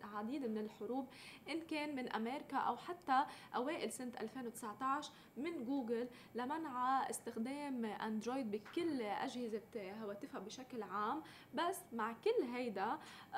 من 0.46 0.58
الحروب 0.58 1.08
إن 1.48 1.60
كان 1.60 1.96
من 1.96 2.12
أمريكا 2.12 2.56
أو 2.56 2.76
حتى 2.76 3.24
أوائل 3.54 3.92
سنة 3.92 4.12
2019 4.20 5.12
من 5.36 5.64
جوجل 5.64 6.08
لمنع 6.34 7.10
استخدام 7.10 7.84
أندرويد 7.84 8.50
بكل 8.50 9.02
أجهزة 9.02 9.92
هواتفها 10.02 10.40
بشكل 10.40 10.82
عام 10.82 11.22
بس 11.54 11.78
مع 11.92 12.12
كل 12.12 12.44
هيدا 12.54 12.98
آه 13.34 13.36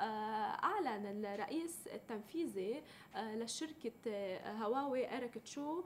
أعلن 0.63 1.25
الرئيس 1.25 1.87
التنفيذي 1.87 2.83
آه 3.15 3.35
لشركة 3.35 3.91
هواوي 4.63 5.17
اريك 5.17 5.37
تشو 5.37 5.83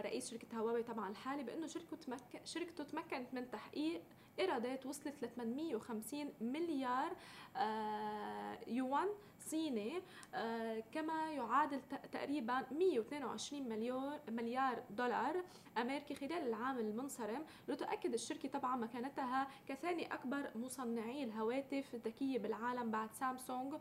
رئيس 0.00 0.27
شركة 0.30 0.58
هواوي 0.58 0.82
طبعا 0.82 1.10
الحالي 1.10 1.42
بأنه 1.42 1.66
شركته 1.66 1.96
تمكن 1.96 2.44
شركته 2.44 2.84
تمكنت 2.84 3.34
من 3.34 3.50
تحقيق 3.50 4.02
إيرادات 4.38 4.86
وصلت 4.86 5.22
ل 5.22 5.28
850 5.28 6.32
مليار 6.40 7.16
آه، 7.56 8.58
يوان 8.66 9.08
صيني 9.50 10.02
آه، 10.34 10.82
كما 10.92 11.32
يعادل 11.32 11.80
تقريبا 12.12 12.66
122 12.70 13.68
مليار 13.68 14.20
مليار 14.28 14.82
دولار 14.90 15.44
أمريكي 15.78 16.14
خلال 16.14 16.32
العام 16.32 16.78
المنصرم. 16.78 17.44
لتؤكد 17.68 18.14
الشركة 18.14 18.48
طبعا 18.48 18.76
مكانتها 18.76 19.48
كثاني 19.68 20.14
أكبر 20.14 20.50
مصنعي 20.54 21.24
الهواتف 21.24 21.94
الذكية 21.94 22.38
بالعالم 22.38 22.90
بعد 22.90 23.12
سامسونج 23.12 23.74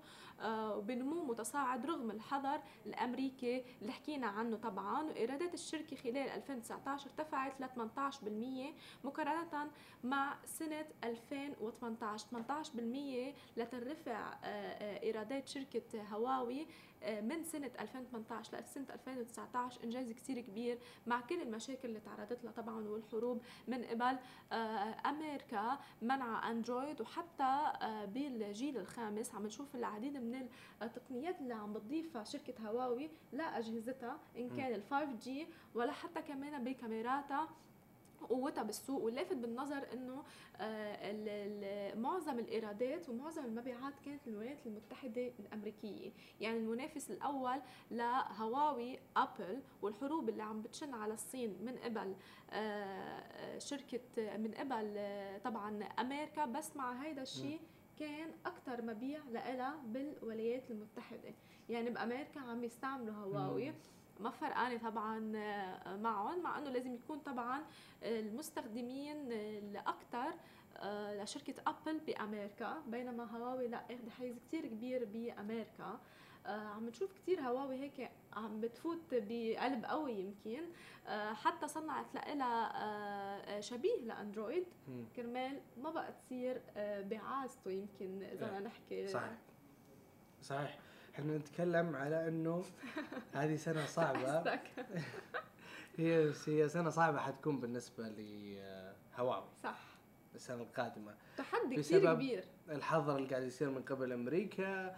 بنمو 0.77 1.23
متصاعد 1.23 1.85
رغم 1.85 2.11
الحظر 2.11 2.61
الأمريكي 2.85 3.63
اللي 3.81 3.91
حكينا 3.93 4.27
عنه 4.27 4.57
طبعا. 4.57 5.01
وايرادات 5.03 5.53
الشركة 5.53 5.95
خلال 5.95 6.17
2019 6.17 7.09
ارتفعت 7.09 7.61
ل 7.61 7.65
18% 7.65 8.73
مقارنة 9.03 9.71
مع 10.03 10.37
سنة 10.45 10.85
2018 11.03 12.27
18% 12.27 13.33
لترفع 13.57 14.33
آه، 14.43 14.47
آه، 14.47 15.03
إيرادات 15.03 15.47
شركة 15.57 16.01
هواوي 16.13 16.67
آه، 17.03 17.21
من 17.21 17.43
سنة 17.43 17.71
2018 17.79 18.57
لسنة 18.57 18.85
2019 18.93 19.83
إنجاز 19.83 20.11
كتير 20.11 20.41
كبير 20.41 20.77
مع 21.07 21.21
كل 21.21 21.41
المشاكل 21.41 21.87
اللي 21.87 21.99
تعرضت 21.99 22.43
لها 22.43 22.51
طبعا 22.51 22.87
والحروب 22.87 23.41
من 23.67 23.83
قبل. 23.83 24.17
أمريكا 25.05 25.79
منع 26.01 26.51
أندرويد 26.51 27.01
وحتى 27.01 27.71
بالجيل 28.13 28.77
الخامس. 28.77 29.35
عم 29.35 29.45
نشوف 29.45 29.75
العديد 29.75 30.17
من 30.17 30.47
التقنيات 30.81 31.39
اللي 31.41 31.53
عم 31.53 31.73
بتضيفها 31.73 32.23
شركة 32.23 32.69
هواوي 32.69 33.09
لأجهزتها 33.33 34.19
إن 34.37 34.49
كان 34.49 34.73
ال 34.73 34.83
5G 34.89 35.29
ولا 35.75 35.91
حتى 35.91 36.21
كمان 36.21 36.63
بكاميراتها. 36.63 37.49
قوتها 38.29 38.63
بالسوق 38.63 39.03
واللافت 39.03 39.35
بالنظر 39.35 39.93
إنه 39.93 40.23
آه، 40.57 41.95
معظم 41.95 42.39
الإيرادات 42.39 43.09
ومعظم 43.09 43.45
المبيعات 43.45 43.93
كانت 44.05 44.27
الولايات 44.27 44.67
المتحدة 44.67 45.31
الأمريكية. 45.39 46.11
يعني 46.41 46.57
المنافس 46.57 47.11
الأول 47.11 47.61
لهواوي 47.91 48.99
أبل 49.17 49.61
والحروب 49.81 50.29
اللي 50.29 50.43
عم 50.43 50.61
بتشن 50.61 50.93
على 50.93 51.13
الصين 51.13 51.55
من 51.65 51.77
قبل 51.77 52.15
آه، 52.49 53.57
شركة 53.57 54.37
من 54.37 54.51
قبل 54.53 54.99
طبعا 55.43 55.83
أمريكا. 55.83 56.45
بس 56.45 56.75
مع 56.75 56.93
هيدا 57.03 57.21
الشيء 57.21 57.59
كان 57.99 58.31
أكثر 58.45 58.81
مبيع 58.81 59.19
لها 59.31 59.75
بالولايات 59.85 60.71
المتحدة. 60.71 61.33
يعني 61.69 61.89
بأمريكا 61.89 62.39
عم 62.39 62.63
يستعملوا 62.63 63.13
هواوي. 63.15 63.73
ما 64.19 64.29
فرقانه 64.29 64.77
طبعا 64.77 65.31
آه، 65.35 65.95
معهم 65.97 66.43
مع 66.43 66.57
إنه 66.57 66.69
لازم 66.69 66.95
يكون 66.95 67.19
طبعا 67.19 67.63
المستخدمين 68.03 69.31
الاكثر 69.31 70.33
آه، 70.77 71.23
لشركة 71.23 71.53
أبل 71.67 71.99
بأمريكا. 71.99 72.83
بينما 72.87 73.23
هواوي 73.23 73.67
لا 73.67 73.85
اخذ 73.91 74.09
حيز 74.09 74.39
كثير 74.39 74.67
كبير 74.67 75.05
بأمريكا. 75.05 75.99
آه، 76.45 76.49
عم 76.67 76.87
نشوف 76.89 77.13
كثير 77.13 77.41
هواوي 77.41 77.75
هيك 77.75 78.11
عم 78.33 78.61
بتفوت 78.61 78.99
بقلب 79.11 79.85
قوي 79.85 80.11
يمكن. 80.13 80.63
حتى 81.33 81.67
صنعت 81.67 82.05
لها 82.15 83.61
شبيه 83.61 83.95
لأندرويد. 84.01 84.65
كرمال 85.15 85.61
ما 85.77 85.89
بقى 85.89 86.13
تصير 86.13 86.61
بعازته 86.77 87.71
يمكن 87.71 88.23
إذا 88.23 88.47
بدنا 88.47 88.59
نحكي. 88.59 89.07
صحيح. 89.07 89.37
صحيح. 90.41 90.79
إحنا 91.17 91.37
نتكلم 91.37 91.95
على 91.95 92.27
إنه 92.27 92.63
هذه 93.33 93.55
سنة 93.55 93.85
صعبة. 93.85 94.43
هي 95.97 96.31
هي 96.47 96.69
سنة 96.69 96.89
صعبة 96.89 97.19
حتكون 97.19 97.59
بالنسبة 97.59 98.07
لهواوي 98.07 99.49
صح. 99.63 99.79
السنة 100.35 100.61
القادمة. 100.61 101.13
تحدي 101.37 101.75
كثير 101.75 102.13
كبير. 102.13 102.43
الحظر 102.69 103.17
اللي 103.17 103.29
قاعد 103.29 103.43
يصير 103.43 103.69
من 103.69 103.81
قبل 103.81 104.13
أمريكا 104.13 104.95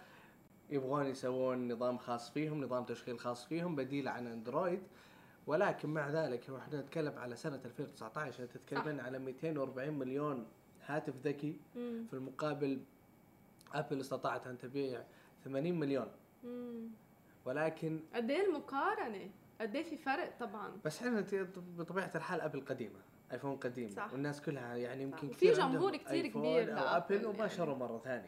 يبغون 0.70 1.06
يسوون 1.06 1.72
نظام 1.72 1.98
خاص 1.98 2.30
فيهم 2.30 2.64
نظام 2.64 2.84
تشغيل 2.84 3.18
خاص 3.20 3.46
فيهم 3.46 3.76
بديل 3.76 4.08
عن 4.08 4.26
أندرويد. 4.26 4.82
ولكن 5.46 5.88
مع 5.88 6.08
ذلك 6.08 6.50
إحنا 6.50 6.80
نتكلم 6.80 7.18
على 7.18 7.36
سنة 7.36 7.60
2019 7.64 8.46
تتكلمين 8.46 9.00
على 9.00 9.18
240 9.18 9.98
مليون 9.98 10.46
هاتف 10.86 11.14
ذكي. 11.24 11.56
في 11.74 12.12
المقابل 12.12 12.80
أبل 13.74 14.00
استطاعت 14.00 14.46
أن 14.46 14.58
تبيع 14.58 15.02
80 15.44 15.80
مليون. 15.80 16.06
مم. 16.44 16.88
ولكن 17.44 18.00
قد 18.14 18.30
إيه 18.30 18.46
المقارنة؟ 18.46 19.30
قد 19.60 19.76
إيه 19.76 19.82
في 19.82 19.96
فرق 19.96 20.38
طبعا؟ 20.40 20.72
بس 20.84 21.02
إحنا 21.02 21.24
بطبيعة 21.78 22.10
الحال 22.14 22.40
أبل 22.40 22.60
قديمة 22.60 22.98
آيفون 23.32 23.56
قديم. 23.56 23.88
صح. 23.88 24.12
والناس 24.12 24.42
كلها 24.42 24.76
يعني 24.76 25.02
يمكن 25.02 25.28
كثير 25.30 25.54
في 25.54 25.60
جمهور 25.60 25.96
كثير 25.96 26.26
كبير 26.26 26.78
أو 26.78 26.84
أبل 26.84 27.26
وما 27.26 27.38
يعني. 27.38 27.50
شروا 27.50 27.76
مرة 27.76 27.98
ثانية. 27.98 28.26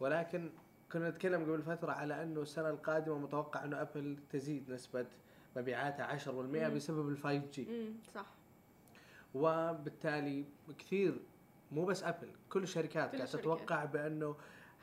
ولكن 0.00 0.50
كنا 0.92 1.10
نتكلم 1.10 1.42
قبل 1.44 1.62
فترة 1.62 1.92
على 1.92 2.22
أنه 2.22 2.42
السنة 2.42 2.70
القادمة 2.70 3.18
متوقع 3.18 3.64
أنه 3.64 3.80
أبل 3.80 4.16
تزيد 4.30 4.70
نسبة 4.70 5.06
مبيعاتها 5.56 6.04
10% 6.04 6.28
مم. 6.28 6.74
بسبب 6.74 7.08
ال 7.08 7.18
5G 7.18 7.92
صح. 8.14 8.26
وبالتالي 9.34 10.44
كثير 10.78 11.20
مو 11.72 11.84
بس 11.84 12.02
أبل 12.04 12.28
كل 12.50 12.62
الشركات 12.62 13.14
قاعدة 13.14 13.24
تتوقع 13.24 13.84
بأنه 13.84 14.36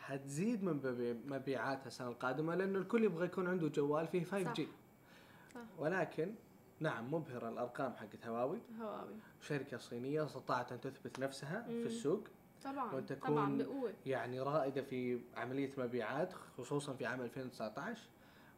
حتزيد 0.07 0.63
من 0.63 0.79
مبيعاتها 1.27 1.87
السنة 1.87 2.07
القادمة 2.07 2.55
لأنه 2.55 2.79
الكل 2.79 3.03
يبغى 3.03 3.25
يكون 3.25 3.47
عنده 3.47 3.67
جوال 3.67 4.07
فيه 4.07 4.23
5G. 4.23 4.67
ولكن 5.77 6.33
نعم 6.79 7.13
مبهرة 7.13 7.49
الأرقام 7.49 7.93
حقت 7.93 8.25
هواوي 8.27 8.59
هواوي 8.81 9.15
شركة 9.41 9.77
صينية 9.77 10.25
استطاعت 10.25 10.71
أن 10.71 10.81
تثبت 10.81 11.19
نفسها 11.19 11.59
مم. 11.69 11.81
في 11.81 11.85
السوق 11.87 12.23
طبعا 12.63 12.93
وأن 12.93 13.05
تكون 13.05 13.29
طبعا 13.29 13.57
بقوة 13.57 13.93
يعني 14.05 14.39
رائدة 14.41 14.81
في 14.81 15.19
عملية 15.35 15.71
مبيعات 15.77 16.33
خصوصا 16.57 16.93
في 16.93 17.05
عام 17.05 17.21
2019 17.21 18.01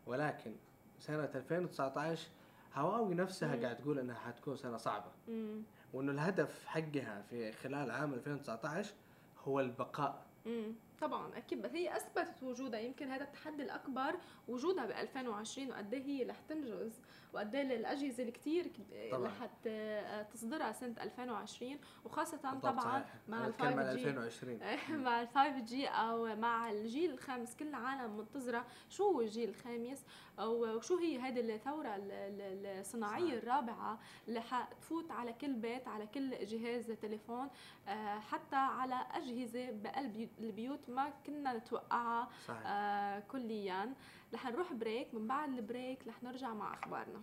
ولكن 0.07 0.55
سنة 0.99 1.29
2019 1.35 2.27
هواوي 2.75 3.15
نفسها 3.15 3.55
مم. 3.55 3.61
قاعد 3.63 3.77
تقول 3.77 3.99
إنها 3.99 4.15
حتكون 4.15 4.55
سنة 4.57 4.77
صعبة 4.77 5.11
مم. 5.27 5.61
وأنه 5.93 6.11
الهدف 6.11 6.65
حقها 6.65 7.21
في 7.29 7.51
خلال 7.51 7.91
عام 7.91 8.13
2019 8.13 8.93
هو 9.43 9.59
البقاء 9.59 10.25
مم. 10.45 10.73
طبعا 11.01 11.37
أكيد. 11.37 11.61
بس 11.61 11.71
هي 11.71 11.97
أثبتت 11.97 12.43
وجودها. 12.43 12.79
يمكن 12.79 13.11
هذا 13.11 13.23
التحدي 13.23 13.63
الأكبر 13.63 14.15
وجودها 14.47 14.85
ب 14.85 14.91
2020 14.91 15.71
وقد 15.71 15.93
إيه 15.93 16.03
هي 16.03 16.23
رح 16.23 16.39
تنجز. 16.39 17.01
وقد 17.33 17.55
إيه 17.55 17.61
الأجهزة 17.75 18.23
الكثير 18.23 18.71
رح 19.13 19.45
تصدرها 20.33 20.71
سنة 20.71 20.95
2020 21.01 21.77
وخاصة 22.05 22.37
طبعا 22.37 23.05
مع 23.29 23.47
ال 23.47 23.53
5G 23.53 24.09
2020 24.09 24.59
مع 25.03 25.21
ال 25.21 25.27
5G 25.27 25.87
أو 25.87 26.35
مع 26.35 26.71
الجيل 26.71 27.11
الخامس 27.11 27.55
كل 27.55 27.67
العالم 27.67 28.17
منتظرة 28.17 28.65
شو 28.89 29.03
هو 29.11 29.21
الجيل 29.21 29.49
الخامس 29.49 30.05
أو 30.39 30.81
شو 30.81 30.97
هي 30.97 31.19
هذه 31.19 31.39
الثورة 31.39 31.89
الصناعية 31.99 33.37
الرابعة 33.37 33.99
اللي 34.27 34.41
حتفوت 34.41 35.11
على 35.11 35.33
كل 35.33 35.53
بيت 35.53 35.87
على 35.87 36.07
كل 36.07 36.45
جهاز 36.45 36.91
تليفون 36.91 37.47
آه، 37.87 38.19
حتى 38.19 38.55
على 38.55 39.05
أجهزة 39.11 39.71
بقلب 39.71 40.29
البيوت 40.39 40.89
ما 40.89 41.13
كنا 41.25 41.53
نتوقعها 41.53 42.29
صحيح. 42.47 42.61
آه 42.65 43.19
كليا. 43.19 43.93
رح 44.33 44.45
نروح 44.45 44.73
break 44.73 45.13
من 45.13 45.27
بعد 45.27 45.53
ال 45.53 45.62
break 45.62 46.07
رح 46.07 46.23
نرجع 46.23 46.53
مع 46.53 46.73
أخبارنا. 46.73 47.21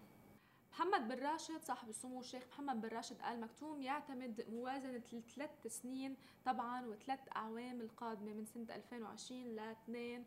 محمد 0.73 1.09
بن 1.09 1.27
راشد 1.27 1.63
صاحب 1.63 1.89
السمو 1.89 2.21
الشيخ 2.21 2.43
محمد 2.49 2.81
بن 2.81 2.89
راشد 2.89 3.17
آل 3.21 3.41
مكتوم 3.41 3.83
يعتمد 3.83 4.45
موازنة 4.49 5.03
الثلاث 5.13 5.67
سنين 5.67 6.17
طبعا 6.45 6.87
وثلاث 6.87 7.21
أعوام 7.37 7.81
القادمة 7.81 8.33
من 8.33 8.45
سنة 8.45 8.75
2020 8.75 9.41
ل 9.43 9.59
2020 9.59 10.25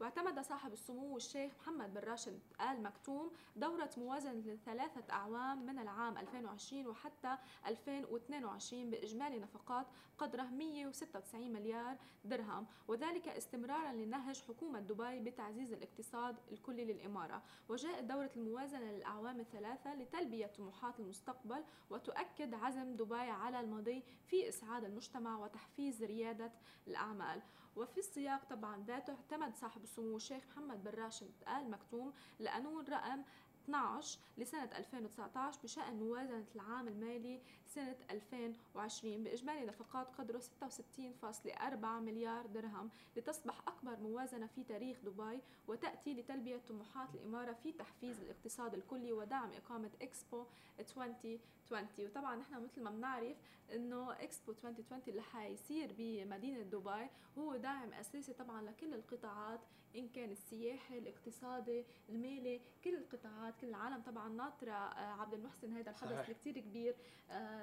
واعتمد 0.00 0.40
صاحب 0.40 0.72
السمو 0.72 1.16
الشيخ 1.16 1.52
محمد 1.60 1.94
بن 1.94 2.00
راشد 2.00 2.40
آل 2.60 2.82
مكتوم 2.82 3.30
دورة 3.56 3.90
موازنة 3.96 4.32
لثلاثة 4.32 5.12
أعوام 5.12 5.66
من 5.66 5.78
العام 5.78 6.18
2020 6.18 6.86
وحتى 6.86 7.36
2022 7.66 8.90
بإجمالي 8.90 9.38
نفقات 9.38 9.86
قدره 10.18 10.42
196 10.42 11.52
مليار 11.52 11.96
درهم 12.24 12.66
وذلك 12.88 13.28
استمرارا 13.28 13.92
لنهج 13.92 14.42
حكومة 14.48 14.80
دبي 14.80 15.20
بتعزيز 15.20 15.72
الاقتصاد 15.72 16.36
الكلي 16.52 16.84
للإمارة. 16.84 17.42
وجاءت 17.68 18.04
دورة 18.04 18.30
الموازنة 18.36 18.92
للأعوام 18.92 19.40
الثلاثة 19.40 19.94
لتلبية 19.94 20.46
طموحات 20.46 21.00
المستقبل 21.00 21.64
وتؤكد 21.90 22.54
عزم 22.54 22.96
دبي 22.96 23.14
على 23.16 23.60
المضي 23.60 24.02
في 24.26 24.48
إسعاد 24.48 24.84
المجتمع 24.84 25.38
وتحفيز 25.38 26.02
ريادة 26.04 26.52
الأعمال. 26.86 27.42
وفي 27.76 27.98
السياق 27.98 28.44
طبعا 28.50 28.84
ذاته 28.86 29.14
اعتمد 29.14 29.56
صاحب 29.56 29.82
السمو 29.82 30.16
الشيخ 30.16 30.42
محمد 30.48 30.84
بن 30.84 30.90
راشد 30.90 31.32
آل 31.48 31.70
مكتوم 31.70 32.12
لقانون 32.40 32.84
رقم 32.84 33.22
12 33.64 34.18
لسنة 34.38 34.70
2019 34.76 35.58
بشأن 35.64 35.96
موازنة 35.96 36.44
العام 36.54 36.88
المالي 36.88 37.40
سنة 37.74 37.96
2020 38.10 39.24
بإجمالي 39.24 39.66
نفقات 39.66 40.06
قدره 40.18 40.38
66.4 40.38 41.84
مليار 41.84 42.46
درهم 42.46 42.90
لتصبح 43.16 43.60
أكبر 43.68 43.96
موازنة 44.00 44.46
في 44.46 44.64
تاريخ 44.64 44.98
دبي 45.04 45.40
وتأتي 45.68 46.14
لتلبية 46.14 46.60
طموحات 46.68 47.14
الإمارة 47.14 47.52
في 47.52 47.72
تحفيز 47.72 48.20
الاقتصاد 48.20 48.74
الكلي 48.74 49.12
ودعم 49.12 49.50
إقامة 49.52 49.90
إكسبو 50.02 50.44
2020 50.80 51.88
وطبعا 52.00 52.36
نحن 52.36 52.62
مثل 52.64 52.82
ما 52.82 52.90
بنعرف 52.90 53.36
إنه 53.72 54.12
إكسبو 54.12 54.52
2020 54.52 55.02
اللي 55.08 55.22
حيصير 55.22 55.94
بمدينة 55.98 56.62
دبي 56.62 57.08
هو 57.38 57.56
داعم 57.56 57.92
أساسي 57.92 58.32
طبعا 58.32 58.62
لكل 58.62 58.94
القطاعات 58.94 59.60
إن 59.96 60.08
كان 60.08 60.30
السياحي 60.30 60.98
الاقتصادي 60.98 61.84
المالي 62.08 62.60
كل 62.84 62.94
القطاعات 62.94 63.54
كل 63.60 63.66
العالم. 63.66 64.02
طبعا 64.02 64.28
ناطرة 64.28 64.72
آه، 64.72 65.20
عبد 65.20 65.34
المحسن 65.34 65.72
هذا 65.72 65.90
الحدث 65.90 66.30
كثير 66.30 66.58
كبير 66.58 66.96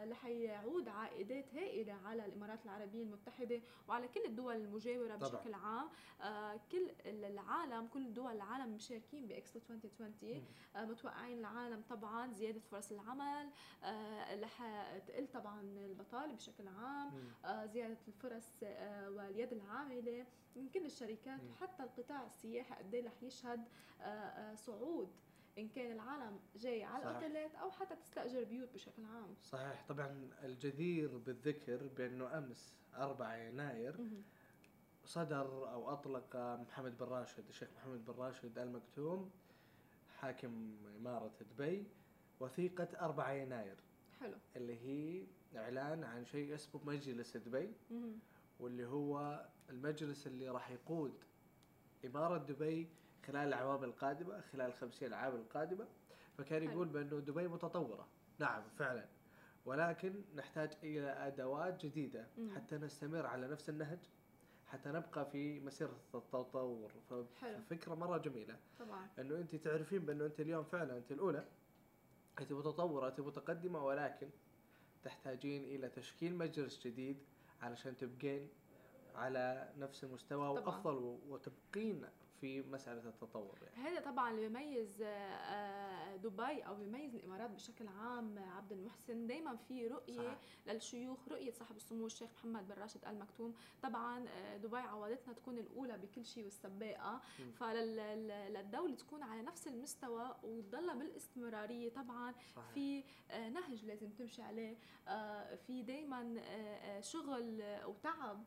آه، 0.01 0.05
رح 0.09 0.25
يعود 0.25 0.87
عائدات 0.87 1.55
هائلة 1.55 1.93
على 1.93 2.25
الإمارات 2.25 2.65
العربية 2.65 3.03
المتحدة 3.03 3.61
وعلى 3.87 4.07
كل 4.07 4.21
الدول 4.25 4.55
المجاورة 4.55 5.15
طبعا. 5.15 5.29
بشكل 5.41 5.53
عام. 5.53 5.89
آه، 6.21 6.59
كل 6.71 6.91
العالم 7.05 7.87
كل 7.87 8.13
دول 8.13 8.31
العالم 8.31 8.73
مشاركين 8.75 9.27
بإكسبو 9.27 9.59
2020 9.59 10.45
متوقعين 10.75 11.39
العالم 11.39 11.83
طبعا 11.89 12.31
زيادة 12.33 12.59
فرص 12.59 12.91
العمل. 12.91 13.49
رح 14.43 14.63
تقل 15.07 15.27
طبعا 15.33 15.61
البطالة 15.61 16.33
بشكل 16.33 16.67
عام. 16.67 17.11
زيادة 17.67 17.97
الفرص 18.07 18.63
واليد 19.07 19.53
العاملة 19.53 20.25
من 20.55 20.69
كل 20.69 20.85
الشركات 20.85 21.39
وحتى 21.51 21.83
القطاع 21.83 22.25
السياحي 22.25 22.75
قد 22.75 22.93
إيه 22.93 23.05
رح 23.05 23.23
يشهد 23.23 23.63
صعود. 24.55 25.09
إن 25.57 25.69
كان 25.69 25.91
العالم 25.91 26.39
جاي 26.55 26.83
على 26.83 27.03
الاوتيلات 27.03 27.55
أو 27.55 27.71
حتى 27.71 27.95
تستأجر 27.95 28.43
بيوت 28.43 28.73
بشكل 28.73 29.05
عام. 29.05 29.35
صحيح. 29.41 29.85
طبعا 29.89 30.29
الجدير 30.43 31.17
بالذكر 31.17 31.87
بأنه 31.87 32.37
أمس 32.37 32.75
4 32.95 33.35
يناير 33.35 33.95
صدر 35.05 35.71
أو 35.71 35.93
أطلق 35.93 36.35
محمد 36.35 36.97
بن 36.97 37.05
راشد 37.05 37.47
الشيخ 37.49 37.69
محمد 37.77 38.05
بن 38.05 38.13
راشد 38.13 38.59
المكتوم 38.59 39.31
حاكم 40.19 40.77
إمارة 40.99 41.31
دبي 41.41 41.85
وثيقة 42.39 42.87
4 42.99 43.31
يناير. 43.31 43.75
حلو. 44.19 44.37
اللي 44.55 44.79
هي 44.79 45.25
إعلان 45.55 46.03
عن 46.03 46.25
شيء 46.25 46.55
اسمه 46.55 46.81
مجلس 46.85 47.37
دبي. 47.37 47.73
واللي 48.59 48.85
هو 48.85 49.45
المجلس 49.69 50.27
اللي 50.27 50.49
راح 50.49 50.69
يقود 50.71 51.13
إمارة 52.05 52.37
دبي 52.37 52.87
خلال 53.27 53.47
الأعوام 53.47 53.83
القادمة 53.83 54.41
خلال 54.41 54.65
الخمسين 54.65 55.13
عام 55.13 55.35
القادمة. 55.35 55.87
فكان 56.37 56.63
يقول 56.63 56.87
بأنه 56.87 57.19
دبي 57.19 57.47
متطورة. 57.47 58.07
نعم 58.39 58.63
فعلا. 58.79 59.05
ولكن 59.65 60.13
نحتاج 60.35 60.71
إلى 60.83 61.09
أدوات 61.27 61.85
جديدة 61.85 62.27
حتى 62.55 62.77
نستمر 62.77 63.25
على 63.25 63.47
نفس 63.47 63.69
النهج 63.69 63.99
حتى 64.67 64.89
نبقى 64.89 65.25
في 65.31 65.59
مسيرة 65.59 65.99
التطور. 66.15 66.91
ففكرة 67.09 67.95
مرة 67.95 68.17
جميلة. 68.17 68.57
طبعا. 68.79 69.07
أنه 69.19 69.35
أنت 69.35 69.55
تعرفين 69.55 70.05
بأنه 70.05 70.25
أنت 70.25 70.39
اليوم 70.39 70.63
فعلا 70.63 70.97
أنت 70.97 71.11
الأولى. 71.11 71.45
أنت 72.39 72.51
متطورة 72.53 73.07
أنت 73.07 73.19
متقدمة 73.19 73.85
ولكن 73.85 74.29
تحتاجين 75.03 75.63
إلى 75.63 75.89
تشكيل 75.89 76.35
مجلس 76.35 76.87
جديد 76.87 77.17
علشان 77.61 77.97
تبقين 77.97 78.49
على 79.15 79.73
نفس 79.77 80.03
المستوى 80.03 80.47
وأفضل 80.47 81.19
وتبقين 81.29 82.05
في 82.41 82.61
مسألة 82.61 83.09
التطور 83.09 83.57
يعني. 83.61 83.89
هذا 83.89 83.99
طبعا 83.99 84.31
اللي 84.31 84.41
بيميز 84.41 85.01
آه، 85.01 85.05
آه، 85.07 86.15
دبي 86.15 86.61
أو 86.61 86.75
بيميز 86.75 87.15
الإمارات 87.15 87.49
بشكل 87.51 87.87
عام 87.87 88.39
عبد 88.39 88.71
المحسن 88.71 89.27
دائما 89.27 89.55
في 89.55 89.87
رؤية 89.87 90.17
صحيح. 90.17 90.39
للشيوخ 90.67 91.27
رؤية 91.27 91.51
صاحب 91.51 91.75
السمو 91.75 92.05
الشيخ 92.05 92.29
محمد 92.31 92.67
بن 92.67 92.81
راشد 92.81 93.05
آل 93.05 93.19
مكتوم 93.19 93.55
طبعا 93.83 94.25
آه، 94.27 94.57
دبي 94.57 94.77
عودتنا 94.77 95.33
تكون 95.33 95.57
الأولى 95.57 95.97
بكل 95.97 96.25
شيء 96.25 96.43
والسباقة 96.43 97.21
فللدوله 97.59 98.95
تكون 98.95 99.23
على 99.23 99.41
نفس 99.41 99.67
المستوى 99.67 100.35
وتضلها 100.43 100.93
بالاستمرارية 100.93 101.89
طبعا 101.89 102.33
صحيح. 102.55 102.71
في 102.73 103.03
نهج 103.29 103.85
لازم 103.85 104.09
تمشي 104.09 104.41
عليه 104.41 104.77
في 105.67 105.81
دائما 105.83 106.41
شغل 107.01 107.63
وتعب 107.85 108.43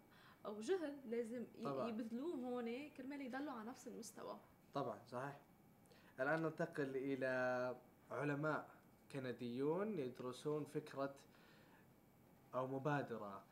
أو 0.47 0.61
جهد 0.61 1.07
لازم 1.07 1.47
طبعا. 1.65 1.89
يبذلوه 1.89 2.35
هون 2.35 2.89
كرمال 2.91 3.21
يضلوا 3.21 3.53
على 3.53 3.69
نفس 3.69 3.89
المستوى. 3.89 4.39
طبعا 4.75 4.99
صحيح. 5.07 5.41
الآن 6.21 6.43
ننتقل 6.43 6.97
إلى 6.97 7.77
علماء 8.11 8.71
كنديون 9.13 9.99
يدرسون 9.99 10.65
فكرة 10.65 11.15
أو 12.55 12.67
مبادرة 12.67 13.43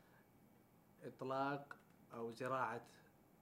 إطلاق 1.05 1.77
أو 2.15 2.31
زراعة 2.33 2.83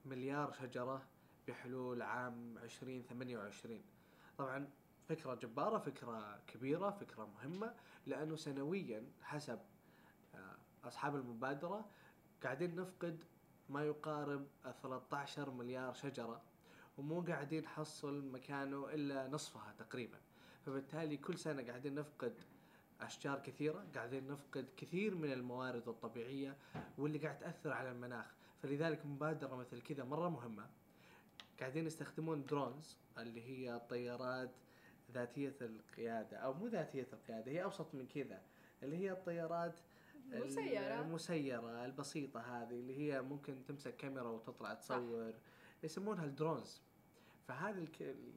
مليار 0.06 0.52
شجرة 0.52 1.02
بحلول 1.48 2.02
عام 2.02 2.58
2028 2.58 3.82
طبعا 4.38 4.68
فكرة 5.08 5.34
جبارة 5.34 5.78
فكرة 5.78 6.40
كبيرة 6.46 6.90
فكرة 6.90 7.24
مهمة 7.26 7.74
لأنه 8.06 8.36
سنويا 8.36 9.04
حسب 9.22 9.58
آه، 10.34 10.56
أصحاب 10.84 11.16
المبادرة 11.16 11.88
قاعدين 12.42 12.76
نفقد 12.76 13.24
ما 13.70 13.84
يقارب 13.84 14.46
13 14.82 15.50
مليار 15.50 15.94
شجرة 15.94 16.42
ومو 16.98 17.20
قاعدين 17.20 17.62
نحصل 17.62 18.24
مكانه 18.24 18.88
إلا 18.94 19.28
نصفها 19.28 19.74
تقريبا. 19.78 20.18
فبالتالي 20.66 21.16
كل 21.16 21.38
سنة 21.38 21.62
قاعدين 21.62 21.94
نفقد 21.94 22.34
أشجار 23.00 23.38
كثيرة 23.38 23.84
قاعدين 23.94 24.28
نفقد 24.28 24.66
كثير 24.76 25.14
من 25.14 25.32
الموارد 25.32 25.88
الطبيعية 25.88 26.56
واللي 26.98 27.18
قاعد 27.18 27.38
تأثر 27.38 27.72
على 27.72 27.90
المناخ. 27.90 28.26
فلذلك 28.62 29.06
مبادرة 29.06 29.56
مثل 29.56 29.82
كذا 29.82 30.04
مرة 30.04 30.28
مهمة. 30.28 30.66
قاعدين 31.60 31.86
يستخدمون 31.86 32.46
drones 32.46 32.96
اللي 33.18 33.42
هي 33.42 33.74
الطيارات 33.76 34.50
ذاتية 35.12 35.54
القيادة 35.60 36.36
أو 36.36 36.54
مو 36.54 36.66
ذاتية 36.66 37.06
القيادة 37.12 37.52
هي 37.52 37.64
ابسط 37.64 37.94
من 37.94 38.06
كذا 38.06 38.42
اللي 38.82 38.96
هي 38.96 39.12
الطيارات 39.12 39.80
المسيرة. 40.32 41.00
المسيرة 41.00 41.84
البسيطة 41.84 42.40
هذه 42.40 42.80
اللي 42.80 42.98
هي 42.98 43.22
ممكن 43.22 43.64
تمسك 43.68 43.96
كاميرا 43.96 44.28
وتطلع 44.28 44.74
تصور 44.74 45.34
يسمونها 45.82 46.24
ال 46.24 46.31
drones. 46.32 46.82
فهذه 47.48 47.88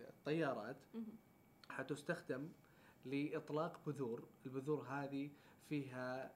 الطيارات 0.10 0.78
حتستخدم 1.70 2.50
لإطلاق 3.06 3.80
بذور. 3.88 4.24
البذور 4.46 4.82
هذه 4.84 5.30
فيها 5.70 6.32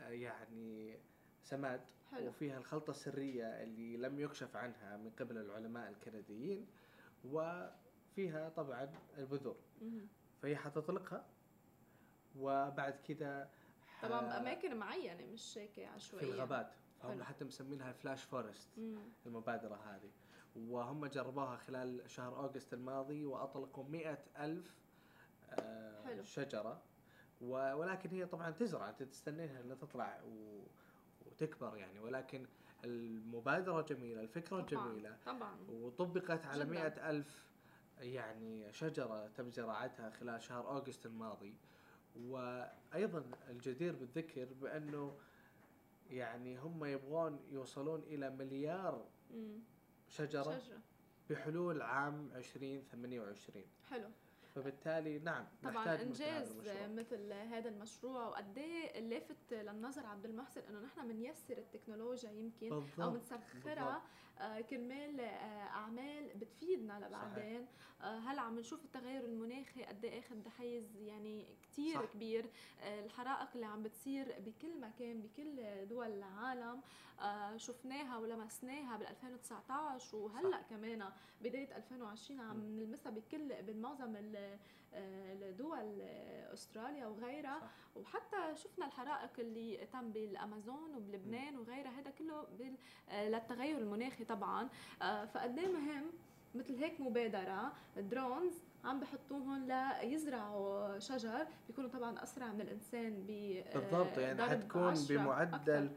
آه، 0.00 0.08
يعني 0.08 0.98
سماد 1.42 1.80
حلو. 2.10 2.28
وفيها 2.28 2.58
الخلطة 2.58 2.90
السرية 2.90 3.44
اللي 3.62 3.96
لم 3.96 4.20
يكشف 4.20 4.56
عنها 4.56 4.96
من 4.96 5.10
قبل 5.10 5.38
العلماء 5.38 5.90
الكنديين 5.90 6.66
وفيها 7.24 8.48
طبعا 8.48 8.92
البذور. 9.18 9.56
فهي 10.42 10.56
حتطلقها 10.56 11.26
وبعد 12.38 12.92
كذا 13.08 13.50
طبعا 14.02 14.20
باماكن 14.20 14.76
معينة 14.76 15.26
مش 15.32 15.58
هيك 15.58 15.78
عشوائية؟ 15.78 16.26
في 16.26 16.32
الغابات. 16.34 16.70
فهم 17.02 17.22
حتى 17.22 17.44
مسمينها 17.44 17.92
Flash 17.92 18.22
Forest 18.24 18.68
المبادرة 19.26 19.74
هذه. 19.74 20.10
وهم 20.56 21.06
جربوها 21.06 21.56
خلال 21.56 22.10
شهر 22.10 22.36
أوغست 22.36 22.74
الماضي 22.74 23.24
وأطلقوا 23.24 23.84
مئة 23.84 24.18
ألف 24.38 24.74
آه 25.50 26.04
حلو. 26.04 26.22
شجرة. 26.24 26.82
ولكن 27.40 28.10
هي 28.10 28.26
طبعا 28.26 28.50
تزرع 28.50 28.88
انت 28.88 29.02
تستنيها 29.02 29.60
انها 29.60 29.76
تطلع 29.76 30.20
و... 30.22 30.62
وتكبر 31.26 31.76
يعني. 31.76 32.00
ولكن 32.00 32.46
المبادرة 32.84 33.82
جميلة 33.82 34.20
الفكرة 34.20 34.60
طبعًا 34.60 34.88
جميلة. 34.88 35.16
طبعا. 35.26 35.56
وطبقت 35.68 36.46
على 36.46 36.64
مئة 36.64 37.10
ألف 37.10 37.46
يعني 37.98 38.72
شجرة 38.72 39.28
تم 39.28 39.50
زراعتها 39.50 40.10
خلال 40.10 40.42
شهر 40.42 40.68
أوغست 40.68 41.06
الماضي. 41.06 41.54
وأيضا 42.24 43.24
الجدير 43.50 43.96
بالذكر 43.96 44.44
بأنه 44.62 45.16
يعني 46.10 46.58
هم 46.58 46.84
يبغون 46.84 47.40
يوصلون 47.50 48.00
إلى 48.02 48.30
مليار 48.30 49.04
شجرة, 50.08 50.42
شجرة. 50.58 50.78
بحلول 51.30 51.82
عام 51.82 52.30
2028 52.34 53.64
حلو 53.90 54.08
فبالتالي 54.54 55.18
نعم 55.18 55.44
طبعا 55.62 56.02
إنجاز 56.02 56.56
مثل 56.88 57.32
هذا 57.32 57.68
المشروع 57.68 58.26
وقد 58.26 58.58
إيه 58.58 59.00
لافت 59.00 59.52
للنظر 59.54 60.06
عبد 60.06 60.24
المحسن 60.24 60.60
إنه 60.60 60.80
نحن 60.80 61.08
بنيسر 61.08 61.58
التكنولوجيا 61.58 62.30
يمكن 62.30 62.68
بالضبط. 62.68 63.00
أو 63.00 63.10
بنسخرها 63.10 64.02
كرمال 64.70 65.20
آه 65.20 65.66
أعمال 65.68 66.28
بتفيدنا 66.34 66.92
لبعدين. 67.06 67.66
آه 68.02 68.18
هلأ 68.18 68.40
عم 68.42 68.58
نشوف 68.58 68.84
التغير 68.84 69.24
المناخي 69.24 69.82
قد 69.84 70.04
إيه 70.04 70.18
أخذ 70.20 70.48
حيز 70.48 70.96
يعني 70.96 71.46
كثير 71.62 72.06
كبير. 72.06 72.50
آه 72.82 73.04
الحرائق 73.04 73.48
اللي 73.54 73.66
عم 73.66 73.82
بتصير 73.82 74.34
بكل 74.38 74.80
مكان 74.80 75.20
بكل 75.22 75.86
دول 75.88 76.06
العالم 76.12 76.80
آه 77.20 77.56
شفناها 77.56 78.18
ولمسناها 78.18 78.96
بال 78.96 79.06
2019 79.06 80.16
وهلا 80.16 80.62
كمان 80.62 81.10
بداية 81.42 81.76
2020 81.76 82.40
عم 82.40 82.56
نلمسها 82.60 83.12
بكل 83.12 83.62
بمعظم 83.62 84.16
لدول 85.40 86.00
أستراليا 86.52 87.06
وغيرها. 87.06 87.58
صح. 87.60 87.70
وحتى 87.96 88.36
شفنا 88.54 88.86
الحرائق 88.86 89.30
اللي 89.38 89.86
تم 89.92 90.10
بالأمازون 90.10 90.94
وبلبنان 90.94 91.58
وغيرها 91.58 91.90
هذا 92.00 92.10
كله 92.10 92.46
للتغير 93.10 93.78
المناخي 93.78 94.24
طبعا. 94.24 94.68
آه، 95.02 95.24
فقد 95.24 95.58
إيه 95.58 95.68
مهم؟ 95.68 96.04
مثل 96.54 96.74
هيك 96.76 97.00
مبادرة 97.00 97.72
درونز 97.96 98.52
عم 98.84 99.00
بحطوهم 99.00 99.66
ليزرعوا 99.68 100.98
شجر 100.98 101.46
بيكونوا 101.68 101.90
طبعا 101.90 102.22
أسرع 102.22 102.46
من 102.52 102.60
الإنسان 102.60 103.22
ب 103.26 103.62
بالضبط 103.74 104.18
يعني 104.18 104.42
حتكون 104.42 104.94
بمعدل 105.08 105.84
أكثر. 105.84 105.90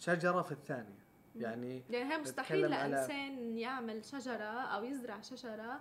شجرة 0.00 0.42
في 0.42 0.52
الثانية. 0.52 1.06
يعني 1.36 1.82
يعني 1.90 2.12
هي 2.14 2.18
مستحيل 2.18 2.70
لإنسان 2.70 3.58
يعمل 3.58 4.04
شجرة 4.04 4.44
أو 4.44 4.84
يزرع 4.84 5.20
شجرة 5.20 5.72
آه، 5.72 5.80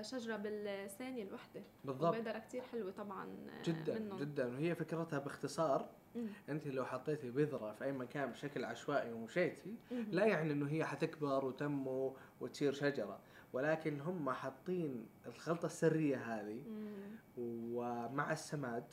شجرة 0.00 0.36
بالثانية 0.36 1.22
الوحدة 1.22 1.62
بالضبط 1.84 2.14
مبادره 2.14 2.38
كثير 2.38 2.62
حلوة 2.62 2.90
طبعا 2.90 3.24
آه، 3.24 3.62
جدا 3.64 3.98
منهم. 3.98 4.18
جدا 4.18 4.46
وهي 4.46 4.74
فكرتها 4.74 5.18
باختصار 5.18 5.88
مم. 6.14 6.26
أنت 6.48 6.66
لو 6.66 6.84
حطيتي 6.84 7.30
بذرة 7.30 7.72
في 7.72 7.84
أي 7.84 7.92
مكان 7.92 8.30
بشكل 8.30 8.64
عشوائي 8.64 9.12
ومشيتي 9.12 9.74
لا 9.90 10.24
يعني 10.24 10.52
إنه 10.52 10.68
هي 10.68 10.84
حتكبر 10.84 11.44
وتنمو 11.44 12.16
وتصير 12.40 12.72
شجرة 12.72 13.18
ولكن 13.52 14.00
هم 14.00 14.30
حاطين 14.30 15.06
الخلطة 15.26 15.66
السرية 15.66 16.16
هذه 16.16 16.62
مم. 16.68 17.16
ومع 17.38 18.32
السماد 18.32 18.84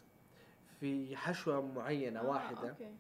في 0.79 1.15
حشوة 1.17 1.62
معينة 1.62 2.19
آه 2.19 2.27
واحدة 2.27 2.69
أوكي. 2.69 2.91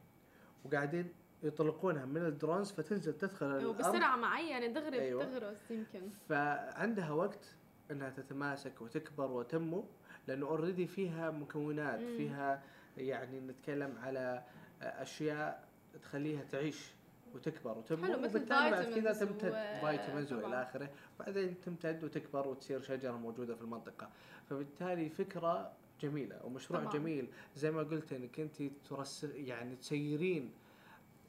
وقاعدين 0.65 1.13
يطلقونها 1.43 2.05
من 2.05 2.25
ال 2.25 2.32
drones 2.32 2.71
فتنزل 2.71 3.13
تدخل 3.13 3.45
أيوة 3.45 3.59
الأرض 3.59 3.77
بسرعة 3.77 4.15
معينة 4.15 4.67
دغري 4.67 5.01
أيوة. 5.01 5.23
بتغرس 5.25 5.71
يمكن 5.71 6.09
فعندها 6.29 7.11
وقت 7.11 7.55
إنها 7.91 8.09
تتماسك 8.09 8.81
وتكبر 8.81 9.31
وتنمو 9.31 9.85
لأنه 10.27 10.45
already 10.47 10.87
فيها 10.87 11.31
مكونات 11.31 11.99
مم. 11.99 12.17
فيها 12.17 12.63
يعني 12.97 13.39
نتكلم 13.39 13.97
على 14.03 14.43
أشياء 14.81 15.67
تخليها 16.01 16.43
تعيش 16.43 16.91
وتكبر 17.35 17.77
وتنمو 17.77 18.13
وبالتالي 18.13 18.71
بعد 18.71 18.85
كذا 18.85 19.13
تمتد 19.13 19.53
فيتامينز 19.81 20.33
وإلى 20.33 20.61
آخره. 20.61 20.89
بعدين 21.19 21.55
تمتد 21.65 22.03
وتكبر 22.03 22.47
وتصير 22.47 22.81
شجرة 22.81 23.11
موجودة 23.11 23.55
في 23.55 23.61
المنطقة. 23.61 24.09
فبالتالي 24.49 25.09
فكرة 25.09 25.71
جميلة 26.01 26.45
ومشروع 26.45 26.79
طبعا. 26.79 26.93
جميل. 26.93 27.27
زي 27.55 27.71
ما 27.71 27.83
قلت 27.83 28.13
إنك 28.13 28.39
أنت 28.39 28.63
ترسل 28.89 29.35
يعني 29.35 29.75
تسيرين 29.75 30.51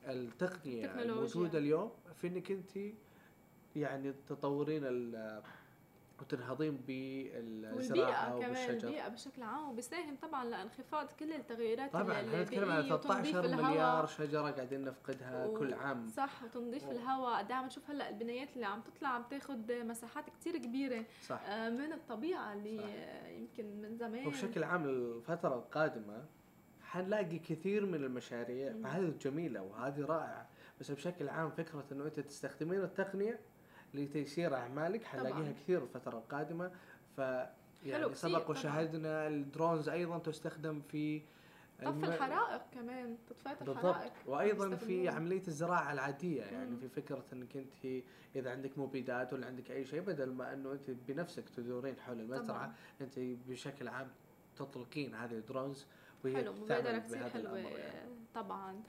التقنية 0.06 1.02
الموجودة 1.02 1.58
اليوم 1.58 1.92
في 2.14 2.26
إنك 2.26 2.50
أنت 2.50 2.94
يعني 3.76 4.12
تطورين 4.28 4.82
وتنهضين 6.20 6.76
بالزراعه 6.76 8.36
والبيئة 8.36 8.48
كمان 8.48 8.70
البيئة 8.70 9.08
بشكل 9.08 9.42
عام 9.42 9.68
وبيساهم 9.68 10.16
طبعا 10.22 10.44
لانخفاض 10.44 11.06
كل 11.20 11.32
التغيرات 11.32 11.92
طبعا 11.92 12.12
إحنا 12.12 12.42
نتكلم 12.42 12.70
عن 12.70 12.82
13 12.82 13.56
مليار 13.56 14.06
شجرة 14.06 14.50
قاعدين 14.50 14.84
نفقدها 14.84 15.46
و... 15.46 15.58
كل 15.58 15.74
عام. 15.74 16.08
صح 16.08 16.42
وتنظيف 16.44 16.88
و... 16.88 16.90
الهواء. 16.90 17.46
إيه 17.46 17.54
عم 17.54 17.66
نشوف 17.66 17.90
هلأ 17.90 18.08
البنايات 18.08 18.48
اللي 18.54 18.66
عم 18.66 18.80
تطلع 18.80 19.08
عم 19.08 19.22
تاخذ 19.22 19.84
مساحات 19.84 20.24
كثير 20.30 20.58
كبيرة. 20.58 21.04
صح. 21.26 21.40
آه، 21.48 21.70
من 21.70 21.92
الطبيعة 21.92 22.52
اللي 22.52 22.78
صح. 22.78 23.28
يمكن 23.30 23.80
من 23.82 23.96
زمان. 23.96 24.26
وبشكل 24.26 24.64
عام 24.64 24.84
الفترة 24.84 25.54
القادمة 25.54 26.24
حنلاقي 26.82 27.38
كثير 27.38 27.86
من 27.86 28.04
المشاريع 28.04 28.72
هذه 28.84 29.14
جميلة 29.20 29.62
وهذه 29.62 30.00
رائعة 30.00 30.48
بس 30.80 30.90
بشكل 30.90 31.28
عام 31.28 31.50
فكرة 31.50 31.84
إنه 31.92 32.04
أنت 32.04 32.20
تستخدمين 32.20 32.82
التقنية 32.82 33.40
لتيسير 33.94 34.54
أعمالك 34.54 35.04
حنلاقيها 35.04 35.52
كثير 35.52 35.82
الفترة 35.82 36.18
القادمة. 36.18 36.70
ف 37.16 37.18
يعني 37.86 38.14
سبق 38.14 38.50
وشاهدنا 38.50 39.28
الدرونز 39.28 39.88
أيضا 39.88 40.18
تستخدم 40.18 40.80
في 40.80 41.22
طف 41.82 42.04
الحرائق 42.04 42.62
كمان 42.74 43.16
تطفئة 43.28 43.56
الحرائق. 43.62 44.12
وأيضا 44.26 44.76
في 44.76 45.08
عملية 45.08 45.42
الزراعة 45.48 45.92
العادية 45.92 46.42
يعني 46.42 46.70
مم. 46.70 46.76
في 46.76 46.88
فكرة 46.88 47.24
إنك 47.32 47.56
أنت 47.56 48.02
إذا 48.36 48.50
عندك 48.50 48.78
مبيدات 48.78 49.32
ولا 49.32 49.46
عندك 49.46 49.70
أي 49.70 49.84
شيء 49.84 50.00
بدل 50.00 50.32
ما 50.32 50.52
إنه 50.52 50.72
أنت 50.72 50.90
بنفسك 51.08 51.48
تدورين 51.56 51.96
حول 52.00 52.20
المزرعة. 52.20 52.74
أنت 53.00 53.18
بشكل 53.18 53.88
عام 53.88 54.08
تطلقين 54.56 55.14
هذه 55.14 55.32
الدرونز 55.32 55.86
وهي 56.24 56.36
حلو 56.36 56.52
مبادرة 56.52 56.98
كثير 56.98 57.28
حلوة. 57.28 57.58
يعني. 57.58 58.10
طبعا. 58.34 58.82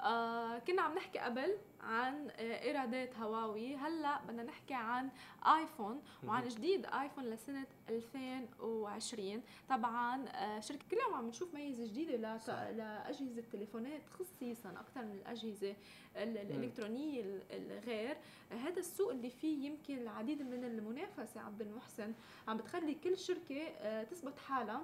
آه 0.00 0.58
كنا 0.58 0.82
عم 0.82 0.94
نحكي 0.94 1.18
قبل 1.18 1.56
عن 1.80 2.30
آه 2.30 2.62
إيرادات 2.62 3.16
هواوي. 3.16 3.76
هلأ 3.76 4.20
بدنا 4.24 4.42
نحكي 4.42 4.74
عن 4.74 5.08
آيفون 5.46 6.02
وعن 6.26 6.48
جديد 6.48 6.86
آيفون 6.86 7.24
لسنة 7.24 7.66
2020 7.88 9.42
طبعا 9.68 10.28
آه 10.28 10.60
شركة 10.60 10.84
كل 10.90 10.96
يوم 11.06 11.14
عم 11.14 11.28
نشوف 11.28 11.54
ميزة 11.54 11.86
جديدة 11.86 12.16
لأجهزة 12.16 13.38
التليفونات 13.40 14.02
خصيصا 14.18 14.70
أكثر 14.70 15.04
من 15.04 15.12
الأجهزة 15.12 15.74
الإلكترونية 16.16 17.24
الغير. 17.50 18.16
هذا 18.50 18.78
السوق 18.80 19.10
اللي 19.10 19.30
فيه 19.30 19.66
يمكن 19.70 19.98
العديد 19.98 20.42
من 20.42 20.64
المنافسة 20.64 21.40
عبد 21.40 21.60
المحسن. 21.62 22.14
عم 22.48 22.56
بتخلي 22.56 22.94
كل 22.94 23.18
شركة 23.18 24.02
تثبت 24.02 24.38
حالها 24.38 24.82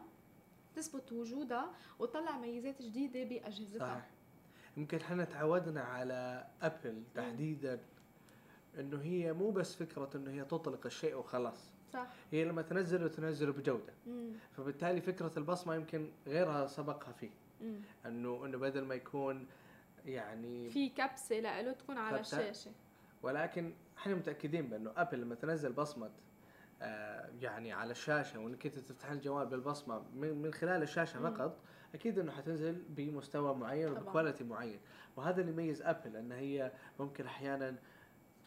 تثبت 0.76 1.12
وجودها 1.12 1.72
وتطلع 1.98 2.38
ميزات 2.38 2.82
جديدة 2.82 3.24
بأجهزتها. 3.24 3.94
صح. 4.00 4.15
يمكن 4.76 4.98
إحنا 4.98 5.24
تعودنا 5.24 5.80
على 5.80 6.46
أبل 6.62 7.02
تحديدا 7.14 7.80
إنه 8.78 9.02
هي 9.02 9.32
مو 9.32 9.50
بس 9.50 9.74
فكرة 9.76 10.10
إنه 10.14 10.30
هي 10.30 10.44
تطلق 10.44 10.86
الشيء 10.86 11.16
وخلاص. 11.16 11.70
صح. 11.92 12.06
هي 12.32 12.44
لما 12.44 12.62
تنزل 12.62 13.04
وتنزل 13.04 13.52
بجودة. 13.52 13.92
مم. 14.06 14.30
فبالتالي 14.56 15.00
فكرة 15.00 15.32
البصمة 15.36 15.74
يمكن 15.74 16.10
غيرها 16.26 16.66
سبقها 16.66 17.12
فيه. 17.12 17.30
إنه 18.06 18.44
إنه 18.44 18.58
بدل 18.58 18.84
ما 18.84 18.94
يكون 18.94 19.46
يعني 20.06 20.70
في 20.70 20.88
كبسة 20.88 21.40
له 21.40 21.72
تكون 21.72 21.98
على 21.98 22.20
الشاشة. 22.20 22.70
ولكن 23.22 23.72
إحنا 23.98 24.14
متأكدين 24.14 24.68
بأنه 24.68 24.92
أبل 24.96 25.20
لما 25.20 25.34
تنزل 25.34 25.72
بصمة 25.72 26.10
آه 26.82 27.30
يعني 27.40 27.72
على 27.72 27.90
الشاشة 27.90 28.38
وإنك 28.40 28.66
أنت 28.66 28.78
تفتح 28.78 29.10
الجوال 29.10 29.46
بالبصمة 29.46 30.02
من, 30.14 30.42
من 30.42 30.52
خلال 30.52 30.82
الشاشة 30.82 31.20
فقط 31.20 31.56
أكيد 31.96 32.18
إنه 32.18 32.32
حتنزل 32.32 32.82
بمستوى 32.88 33.54
معين 33.54 33.88
وب 33.92 34.04
quality 34.04 34.44
معين. 34.44 34.78
وهذا 35.16 35.40
اللي 35.40 35.52
يميز 35.52 35.82
ابل 35.82 36.16
إن 36.16 36.32
هي 36.32 36.72
ممكن 37.00 37.26
أحيانا 37.26 37.74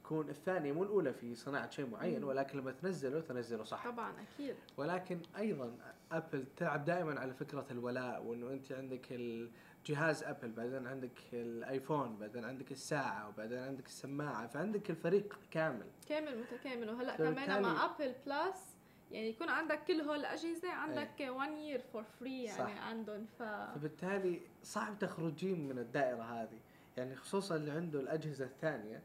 تكون 0.04 0.30
الثانية 0.30 0.72
مو 0.72 0.84
الأولى 0.84 1.14
في 1.14 1.36
صناعة 1.36 1.70
شيء 1.70 1.86
معين 1.90 2.24
ولكن 2.24 2.60
لما 2.60 2.72
تنزله 2.72 3.22
تنزله 3.22 3.64
صح. 3.64 3.88
طبعا 3.88 4.14
أكيد. 4.22 4.56
ولكن 4.78 5.20
أيضا 5.38 5.72
ابل 6.12 6.46
تلعب 6.58 6.86
دائما 6.86 7.20
على 7.20 7.34
فكرة 7.34 7.66
الولاء 7.72 8.24
وإنه 8.24 8.50
أنت 8.50 8.72
عندك 8.72 9.08
الجهاز 9.12 10.24
ابل 10.24 10.52
بعدين 10.52 10.88
عندك 10.88 11.20
الايفون 11.34 12.18
بعدين 12.18 12.46
عندك 12.46 12.72
الساعة 12.72 13.30
وبعدين 13.30 13.58
عندك 13.58 13.86
السماعة 13.86 14.48
فعندك 14.48 14.90
الفريق 14.90 15.40
كامل. 15.52 15.86
كامل 16.10 16.40
متكامل. 16.40 16.90
وهلأ 16.90 17.16
كمان 17.16 17.62
مع 17.62 17.86
Apple 17.86 18.14
Plus 18.26 18.69
يعني 19.12 19.30
يكون 19.30 19.50
عندك 19.50 19.84
كل 19.84 20.02
هول 20.02 20.20
الاجهزه 20.20 20.72
عندك 20.72 21.12
1 21.22 21.52
year 21.52 21.80
for 21.80 22.04
free 22.04 22.44
يعني 22.44 22.58
صح. 22.58 22.88
عندهم 22.88 23.26
ف 23.40 23.44
فبالتالي 23.44 24.42
صعب 24.64 25.00
تخرجين 25.00 25.68
من 25.70 25.80
الدائرة 25.80 26.24
هذه. 26.24 26.60
يعني 26.98 27.16
خصوصا 27.16 27.56
اللي 27.56 27.72
عنده 27.72 28.00
الأجهزة 28.00 28.46
الثانية 28.46 29.04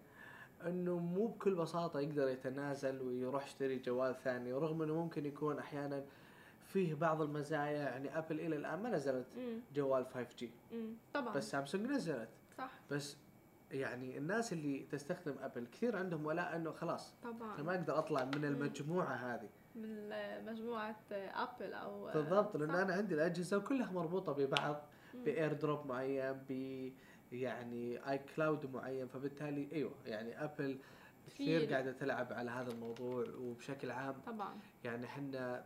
إنه 0.66 0.98
مو 0.98 1.26
بكل 1.26 1.54
بساطة 1.54 2.00
يقدر 2.00 2.28
يتنازل 2.28 3.02
ويروح 3.02 3.44
يشتري 3.44 3.78
جوال 3.78 4.16
ثاني 4.16 4.52
ورغم 4.52 4.82
إنه 4.82 4.94
ممكن 4.94 5.26
يكون 5.26 5.58
أحيانا 5.58 6.04
فيه 6.66 6.94
بعض 6.94 7.22
المزايا 7.22 7.78
يعني 7.78 8.18
ابل 8.18 8.40
إلى 8.40 8.56
الآن 8.56 8.82
ما 8.82 8.90
نزلت 8.90 9.26
جوال 9.74 10.06
5G 10.14 10.44
طبعا. 11.14 11.34
بس 11.34 11.50
سامسونج 11.50 11.86
نزلت. 11.90 12.28
صح. 12.58 12.70
بس 12.90 13.16
يعني 13.72 14.18
الناس 14.18 14.52
اللي 14.52 14.86
تستخدم 14.90 15.34
ابل 15.40 15.66
كثير 15.66 15.96
عندهم 15.96 16.26
ولاء 16.26 16.56
إنه 16.56 16.70
خلاص 16.70 17.14
طبعا. 17.22 17.54
أنا 17.54 17.62
ما 17.62 17.74
أقدر 17.74 17.98
أطلع 17.98 18.24
من 18.24 18.44
المجموعة 18.44 19.14
هذه. 19.14 19.48
من 19.74 20.08
مجموعة 20.46 20.96
ابل 21.12 21.72
أو 21.72 22.10
بالضبط 22.14 22.56
لأن 22.56 22.70
أنا 22.70 22.92
عندي 22.94 23.14
الأجهزة 23.14 23.56
وكلها 23.56 23.92
مربوطة 23.92 24.32
ببعض 24.32 24.82
ب 25.14 25.52
AirDrop 25.52 25.87
معين 25.87 26.32
ب 26.48 26.52
يعني 27.32 28.10
iCloud 28.10 28.72
معين 28.72 29.06
فبالتالي 29.08 29.68
أيوه 29.72 29.92
يعني 30.06 30.44
ابل 30.44 30.78
كثير 31.26 31.72
قاعدة 31.72 31.92
تلعب 31.92 32.32
على 32.32 32.50
هذا 32.50 32.70
الموضوع 32.70 33.24
وبشكل 33.38 33.90
عام. 33.90 34.14
طبعا. 34.26 34.54
يعني 34.84 35.06
إحنا 35.06 35.64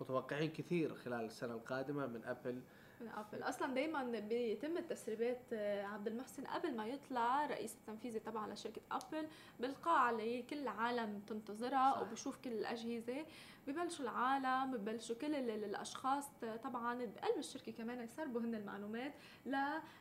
متوقعين 0.00 0.50
كثير 0.50 0.94
خلال 0.94 1.24
السنة 1.24 1.54
القادمة 1.54 2.06
من 2.06 2.24
ابل 2.24 2.60
من 3.02 3.08
أبل 3.08 3.42
أصلا 3.42 3.74
دائما 3.74 4.20
بيتم 4.20 4.76
التسريبات 4.76 5.40
آه، 5.52 5.82
عبد 5.84 6.06
المحسن 6.06 6.44
قبل 6.44 6.76
ما 6.76 6.86
يطلع 6.86 7.46
رئيس 7.46 7.74
التنفيذي 7.74 8.18
تبع 8.18 8.46
لشركة 8.46 8.80
أبل 8.92 9.28
بالقاعه 9.60 10.10
اللي 10.10 10.42
كل 10.42 10.58
العالم 10.58 11.22
تنتظرها. 11.26 12.00
وبشوف 12.00 12.36
كل 12.44 12.52
الأجهزة 12.52 13.26
ببلشوا 13.66 14.04
العالم 14.04 14.76
ببلشوا 14.76 15.16
كل 15.16 15.34
الأشخاص. 15.34 16.24
طبعا 16.64 16.94
بقلب 17.04 17.38
الشركة 17.38 17.72
كمان 17.72 18.00
يسربوا 18.00 18.40
هن 18.40 18.54
المعلومات 18.54 19.12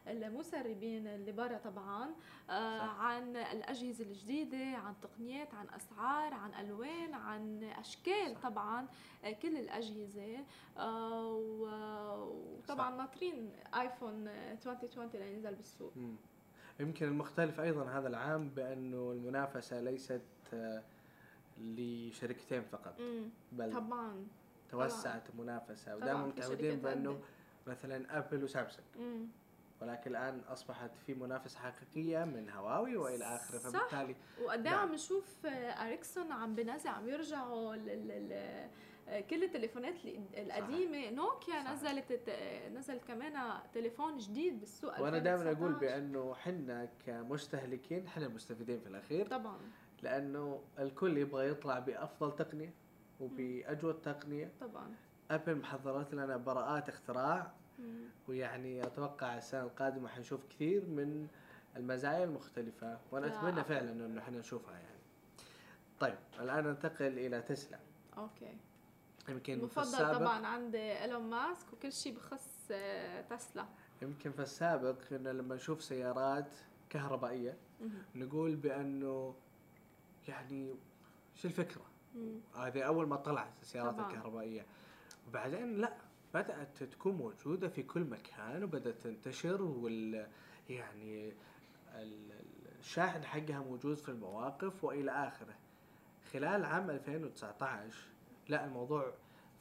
للمسربين 0.08 1.08
اللي 1.08 1.32
برا 1.32 1.58
طبعا 1.58 2.10
آه 2.50 2.82
عن 2.82 3.36
الأجهزة 3.38 4.04
الجديدة 4.06 4.78
عن 4.78 4.94
تقنيات 5.02 5.54
عن 5.54 5.68
أسعار 5.76 6.34
عن 6.34 6.54
ألوان 6.54 7.14
عن 7.14 7.64
أشكال 7.64 8.36
صح. 8.36 8.50
طبعا 8.50 8.88
آه 9.26 9.32
كل 9.32 9.58
الأجهزة. 9.58 10.38
آه 10.78 11.34
وطبعا 11.60 12.98
ناطرين 12.98 13.50
آيفون 13.74 14.28
2020 14.28 15.10
لينزل 15.14 15.56
بالسوق. 15.56 15.94
يمكن 16.80 17.06
المختلف 17.08 17.60
أيضا 17.60 17.84
هذا 17.84 18.08
العام 18.08 18.50
بأنه 18.50 19.12
المنافسة 19.12 19.82
ليست 19.82 20.22
آه 20.54 20.84
لشركتين 21.58 22.62
فقط. 22.62 23.02
بل 23.52 23.74
طبعا. 23.74 24.28
توسعت 24.70 25.30
المنافسه 25.30 25.96
ودائما 25.96 26.26
متعودين 26.26 26.80
بانه 26.80 27.20
مثلا 27.68 28.18
ابل 28.18 28.44
وسامسونج. 28.44 28.86
ولكن 29.82 30.12
الآن 30.12 30.40
أصبحت 30.40 30.92
في 31.06 31.14
منافسة 31.14 31.60
حقيقية 31.60 32.24
من 32.24 32.50
هواوي 32.50 32.98
وإلى 32.98 33.26
آخره. 33.26 33.58
فبالتالي 33.58 34.16
وقد 34.46 34.68
إيه 34.68 34.74
عم 34.74 34.94
نشوف 34.94 35.46
إريكسون 35.46 36.32
عم 36.32 36.56
بنزل 36.56 36.90
عم 36.90 37.08
يرجعوا 37.08 37.76
كل 39.30 39.44
التليفونات 39.44 39.96
القديمة. 40.38 41.10
نوكيا 41.10 41.64
صحيح. 41.64 41.72
نزلت 41.72 42.30
نزلت 42.74 43.04
كمان 43.04 43.62
تليفون 43.74 44.18
جديد 44.18 44.60
بالسوق 44.60 45.02
وأنا 45.02 45.20
دائما 45.20 45.52
أقول 45.52 45.74
بأنه 45.74 46.34
حنا 46.34 46.90
كمستهلكين 47.06 48.08
حنا 48.10 48.26
المستفيدين 48.26 48.80
في 48.80 48.88
الأخير. 48.88 49.28
طبعا. 49.28 49.60
لأنه 50.04 50.62
الكل 50.80 51.18
يبغى 51.18 51.50
يطلع 51.50 51.80
بأفضل 51.80 52.36
تقنية 52.36 52.74
وبأجود 53.20 54.02
تقنية. 54.02 54.52
طبعا. 54.62 54.96
ابل 55.32 55.56
حضرت 55.56 56.14
لنا 56.14 56.38
براءات 56.38 56.90
اختراع. 56.90 57.52
ويعني 58.28 58.84
أتوقع 58.84 59.38
السنة 59.38 59.64
القادمة 59.64 60.08
حنشوف 60.08 60.46
كثير 60.50 60.86
من 60.86 61.28
المزايا 61.78 62.24
المختلفة 62.24 63.00
وأنا 63.12 63.28
أتمنى 63.28 63.64
فعلا 63.64 63.92
إنه 63.92 64.22
إحنا 64.22 64.40
نشوفها 64.40 64.74
يعني. 64.74 65.02
طيب 66.00 66.18
الآن 66.40 66.64
ننتقل 66.64 67.20
إلى 67.20 67.42
تسلا. 67.42 67.80
أوكي. 68.18 68.58
يمكن 69.30 69.54
المفضل 69.54 70.16
طبعا 70.16 70.48
عند 70.48 70.76
إيلون 70.76 71.30
ماسك 71.30 71.74
وكل 71.74 71.92
شيء 71.92 72.16
بخص 72.16 72.68
آه، 72.72 73.22
تسلا. 73.22 73.66
يمكن 74.02 74.32
في 74.32 74.42
السابق 74.42 74.96
كنا 75.10 75.30
لما 75.30 75.56
نشوف 75.56 75.84
سيارات 75.84 76.50
كهربائية 76.90 77.58
نقول 78.16 78.56
بأنه 78.56 79.36
يعني 80.28 80.74
شو 81.36 81.48
الفكرة؟ 81.48 81.82
هذه 82.56 82.82
أول 82.82 83.08
ما 83.08 83.16
طلعت 83.16 83.54
السيارات 83.62 83.94
طبعا. 83.94 84.08
الكهربائية 84.12 84.66
وبعدين 85.28 85.78
لا 85.78 85.94
بدأت 86.34 86.84
تكون 86.84 87.14
موجودة 87.16 87.68
في 87.68 87.84
كل 87.84 88.04
مكان 88.04 88.64
وبدأت 88.64 88.96
تنتشر 88.98 89.62
وال 89.62 90.28
يعني 90.70 91.34
الشاحن 92.80 93.24
حقها 93.24 93.60
موجود 93.60 93.98
في 93.98 94.10
المواقف 94.10 94.84
وإلى 94.84 95.12
آخره 95.12 95.56
خلال 96.34 96.66
عام 96.66 96.90
2019 96.90 97.98
لا 98.50 98.66
الموضوع 98.66 99.14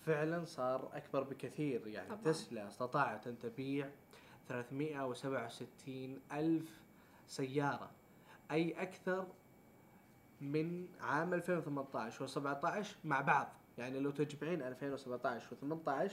فعلا 0.07 0.45
صار 0.45 0.91
أكبر 0.97 1.23
بكثير 1.23 1.87
يعني 1.87 2.09
طبعا. 2.09 2.23
تسلا 2.23 2.69
استطاعت 2.69 3.27
أن 3.27 3.39
تبيع 3.39 3.91
367 4.49 6.21
ألف 6.33 6.81
سيارة 7.29 7.91
أي 8.51 8.83
أكثر 8.83 9.27
من 10.41 10.89
عام 11.01 11.35
2018 11.35 12.29
و17 12.29 12.87
مع 13.05 13.21
بعض. 13.21 13.49
يعني 13.79 14.01
لو 14.01 14.11
تجمعين 14.11 14.63
2017 14.63 15.47
و18 15.57 16.13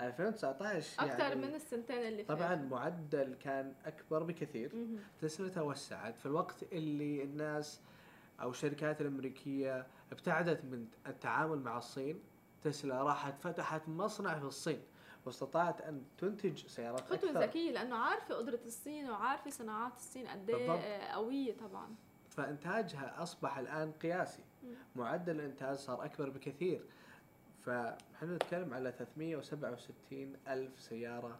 2019 0.00 1.04
أكثر 1.04 1.22
يعني 1.22 1.34
من 1.34 1.54
السنتين 1.54 1.96
اللي 1.96 2.24
فاتوا. 2.24 2.46
طبعا 2.46 2.56
معدل 2.56 3.34
كان 3.34 3.74
أكبر 3.84 4.22
بكثير. 4.22 4.72
تسلا 5.20 5.48
توسعت 5.48 6.16
في 6.16 6.26
الوقت 6.26 6.62
اللي 6.72 7.22
الناس 7.22 7.80
أو 8.40 8.50
الشركات 8.50 9.00
الأمريكية 9.00 9.86
ابتعدت 10.12 10.64
من 10.64 10.86
التعامل 11.06 11.58
مع 11.58 11.78
الصين 11.78 12.20
تسلا 12.62 13.02
راحت 13.02 13.40
فتحت 13.40 13.88
مصنع 13.88 14.38
في 14.38 14.44
الصين 14.44 14.82
واستطاعت 15.26 15.80
أن 15.80 16.02
تنتج 16.18 16.66
سيارات 16.66 17.00
خطوة 17.00 17.30
أكثر. 17.30 17.40
ذكية 17.40 17.72
لأنه 17.72 17.96
عارفة 17.96 18.34
قدرة 18.34 18.60
الصين 18.66 19.10
وعارفة 19.10 19.50
صناعات 19.50 19.96
الصين 19.96 20.26
قد 20.26 20.50
إيه 20.50 21.00
قوية 21.12 21.56
طبعا. 21.56 21.94
فإنتاجها 22.36 23.22
أصبح 23.22 23.58
الآن 23.58 23.92
قياسي. 23.92 24.42
معدل 24.96 25.40
الإنتاج 25.40 25.76
صار 25.76 26.04
أكبر 26.04 26.30
بكثير. 26.30 26.80
فاحنا 27.60 28.34
نتكلم 28.34 28.74
على 28.74 28.92
367 28.92 30.36
ألف 30.48 30.80
سيارة 30.80 31.38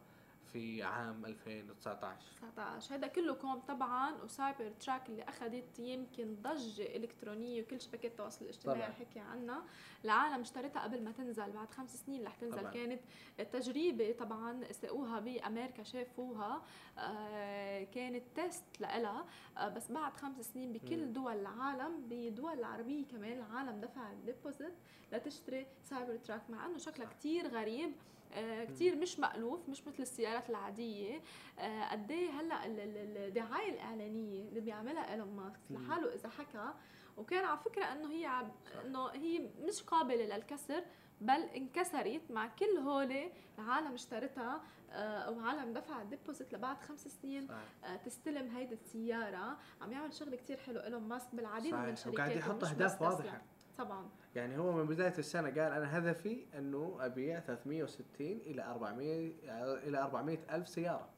في 0.55 0.83
عام 0.83 1.25
2019 1.27 2.27
19 2.53 2.95
هذا 2.95 3.07
كله 3.07 3.35
كوم 3.35 3.61
طبعا 3.61 4.23
و 4.23 4.71
Cybertruck 4.81 5.09
اللي 5.09 5.23
أخذت 5.23 5.79
يمكن 5.79 6.37
ضجة 6.43 6.97
إلكترونية 6.97 7.63
وكل 7.63 7.81
شبكات 7.81 8.05
التواصل 8.11 8.45
الاجتماعي 8.45 8.93
حكي 8.93 9.19
عنها. 9.21 9.65
العالم 10.05 10.41
اشترتها 10.41 10.83
قبل 10.83 11.05
ما 11.05 11.13
تنزل 11.13 11.53
بعد 11.53 11.71
خمس 11.71 11.97
سنين 11.97 12.25
رح 12.27 12.35
تنزل. 12.35 12.59
طبعا. 12.59 12.71
كانت 12.73 13.01
تجربة 13.53 14.13
طبعا 14.19 14.73
ساقوها 14.73 15.21
بأمريكا 15.21 15.83
شافوها. 15.83 16.63
آه 16.99 17.85
كانت 17.85 18.23
test 18.35 18.65
لها 18.81 19.27
آه 19.59 19.69
بس 19.69 19.93
بعد 19.93 20.13
خمس 20.17 20.53
سنين 20.53 20.73
بكل 20.73 21.07
م. 21.07 21.13
دول 21.13 21.33
العالم 21.39 22.07
بدول 22.11 22.59
العربية 22.59 23.05
كمان 23.07 23.33
العالم 23.39 23.81
دفع 23.81 24.13
deposit 24.27 24.75
لتشتري 25.13 25.67
Cybertruck 25.83 26.51
مع 26.51 26.67
إنه 26.67 26.79
شكلها 26.79 27.09
كثير 27.09 27.47
غريب. 27.49 27.93
كثير 28.65 28.97
مش 28.97 29.19
مألوف 29.19 29.69
مش 29.69 29.87
مثل 29.87 30.03
السيارات 30.03 30.51
العادية. 30.51 31.21
آه 31.59 31.91
قد 31.93 32.11
إيه 32.11 32.31
هلأ 32.31 32.67
الدعاية 32.67 33.71
الإعلانية 33.73 34.49
اللي 34.49 34.61
بيعملها 34.61 35.13
إيلون 35.13 35.37
ماسك 35.37 35.61
لحاله 35.71 36.15
إذا 36.15 36.29
حكى. 36.29 36.75
وكان 37.17 37.45
على 37.45 37.59
فكرة 37.59 37.85
إنه 37.85 38.11
هي 38.11 38.47
إنه 38.85 39.07
هي 39.09 39.51
مش 39.61 39.83
قابلة 39.83 40.37
للكسر 40.37 40.85
بل 41.21 41.41
انكسرت 41.41 42.23
مع 42.31 42.47
كل 42.49 42.79
هول 42.79 43.31
العالم 43.59 43.93
اشترتها 43.95 44.63
آه، 44.91 45.31
وعالم 45.31 45.73
دفعت 45.73 46.07
deposit 46.07 46.55
لبعد 46.55 46.81
خمس 46.81 47.09
سنين. 47.09 47.47
صحيح. 47.47 47.59
آه، 47.85 47.97
تستلم 47.97 48.57
هيدي 48.57 48.75
السيارة. 48.75 49.59
عم 49.81 49.93
يعمل 49.93 50.15
شغل 50.15 50.35
كثير 50.35 50.57
حلو 50.57 50.81
إيلون 50.81 51.03
ماسك 51.03 51.35
بالعديد 51.35 51.75
من 51.75 51.89
الشركات 51.89 52.15
وقاعد 52.15 52.37
يحط 52.37 52.65
أهداف 52.65 53.03
واضحة. 53.03 53.43
طبعا. 53.79 54.09
يعني 54.37 54.59
هو 54.59 54.73
من 54.73 54.87
بداية 54.87 55.15
السنة 55.19 55.49
قال 55.49 55.73
أنا 55.73 55.99
هدفي 55.99 56.47
أنه 56.59 56.97
أبيع 57.01 57.41
360 57.41 58.05
إلى 58.21 58.63
400 58.65 59.33
إلى 59.89 59.99
400 59.99 60.39
ألف 60.51 60.69
سيارة. 60.69 61.09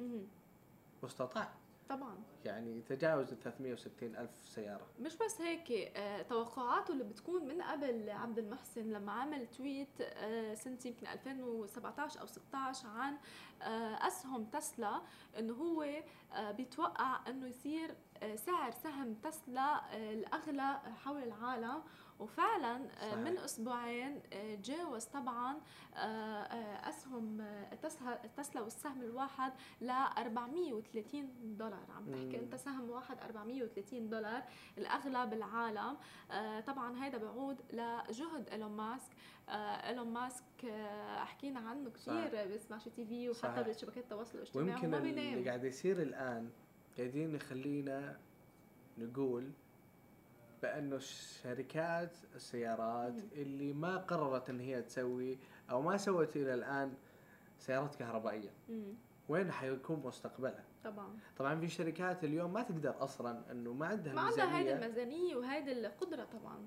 واستطاع 1.02 1.48
طبعا. 1.88 2.16
يعني 2.44 2.80
تجاوز 2.82 3.32
ال 3.32 3.40
360 3.40 4.16
ألف 4.16 4.30
سيارة. 4.44 4.86
مش 5.00 5.16
بس 5.16 5.40
هيك 5.40 5.72
آه 5.96 6.22
توقعاته 6.22 6.92
اللي 6.92 7.04
بتكون 7.04 7.44
من 7.48 7.62
قبل 7.62 8.10
عبد 8.10 8.38
المحسن 8.38 8.90
لما 8.90 9.12
عمل 9.12 9.46
تويت 9.46 10.00
آه 10.00 10.54
سنة 10.54 10.78
يمكن 10.84 11.06
2017 11.06 12.20
أو 12.20 12.26
16 12.26 12.88
عن 12.88 13.16
آه 13.62 14.06
أسهم 14.06 14.44
تسلا 14.44 15.00
إنه 15.38 15.54
هو 15.54 15.86
بيتوقع 16.56 17.20
إنه 17.28 17.46
يصير 17.46 17.94
سعر 18.34 18.70
سهم 18.70 19.14
تسلا 19.14 19.96
الأغلى 20.12 20.80
حول 21.04 21.22
العالم. 21.22 21.82
وفعلا 22.18 22.76
آه، 22.76 23.10
صحيح. 23.10 23.14
من 23.14 23.38
أسبوعين 23.38 24.20
آه، 24.32 24.54
جاوز 24.54 25.04
طبعا 25.04 25.56
آه، 25.94 26.88
أسهم 26.88 27.44
تسلا 28.36 28.60
والسهم 28.60 29.02
الواحد 29.02 29.52
ل 29.80 29.90
430 29.90 31.56
دولار. 31.56 31.86
عم 31.96 32.10
تحكي 32.10 32.38
أنت 32.38 32.54
سهم 32.54 32.90
واحد 32.90 33.18
430 33.18 34.08
دولار 34.08 34.42
الاغلى 34.78 35.26
بالعالم 35.26 35.96
طبعا 36.66 36.96
هذا 36.96 37.18
بيعود 37.18 37.60
لجهد 37.72 38.48
إيلون 38.48 38.76
ماسك. 38.76 39.10
إيلون 39.48 40.08
ماسك 40.08 40.44
حكينا 41.16 41.60
عنه 41.60 41.90
كثير 41.90 42.54
بسماشي 42.54 42.90
تي 42.90 43.06
في 43.06 43.30
وحتى 43.30 43.62
بشبكات 43.62 44.04
التواصل 44.04 44.38
الاجتماعي 44.38 44.68
ويمكن 44.68 44.94
اللي 44.94 45.48
قاعد 45.48 45.64
يصير 45.64 46.02
الآن 46.02 46.50
قاعدين 46.98 47.34
يخلينا 47.34 48.18
نقول 48.98 49.50
بانه 50.62 50.98
شركات 50.98 52.16
السيارات 52.34 53.14
اللي 53.32 53.72
ما 53.72 53.96
قررت 53.96 54.50
إن 54.50 54.60
هي 54.60 54.82
تسوي 54.82 55.38
أو 55.70 55.82
ما 55.82 55.96
سوت 55.96 56.36
إلى 56.36 56.54
الآن 56.54 56.94
سيارات 57.58 57.94
كهربائية. 57.94 58.50
وين 59.28 59.52
حيكون 59.52 60.02
مستقبلها؟ 60.04 60.64
طبعا. 60.84 61.18
طبعا 61.36 61.60
في 61.60 61.68
شركات 61.68 62.24
اليوم 62.24 62.52
ما 62.52 62.62
تقدر 62.62 62.94
أصلا 63.04 63.50
إنه 63.50 63.72
ما 63.72 63.86
عندها 63.86 64.12
ما 64.12 64.20
عندها 64.20 64.44
هذه 64.44 64.72
الميزانية 64.72 65.36
وهذه 65.36 65.72
القدرة 65.72 66.24
طبعا. 66.24 66.58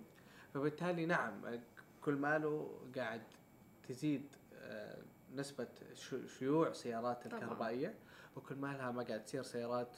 فبالتالي 0.54 1.06
نعم 1.06 1.42
كل 2.02 2.14
ماله 2.14 2.80
قاعد 2.96 3.22
تزيد 3.90 4.36
آه، 4.56 4.98
نسبة 5.36 5.68
شيوع 6.38 6.72
سيارات 6.72 7.26
الكهربائية 7.26 7.96
وكل 8.36 8.56
مالها 8.56 8.92
ما 8.92 9.04
قاعد 9.04 9.26
تصير 9.26 9.44
سيارات 9.44 9.98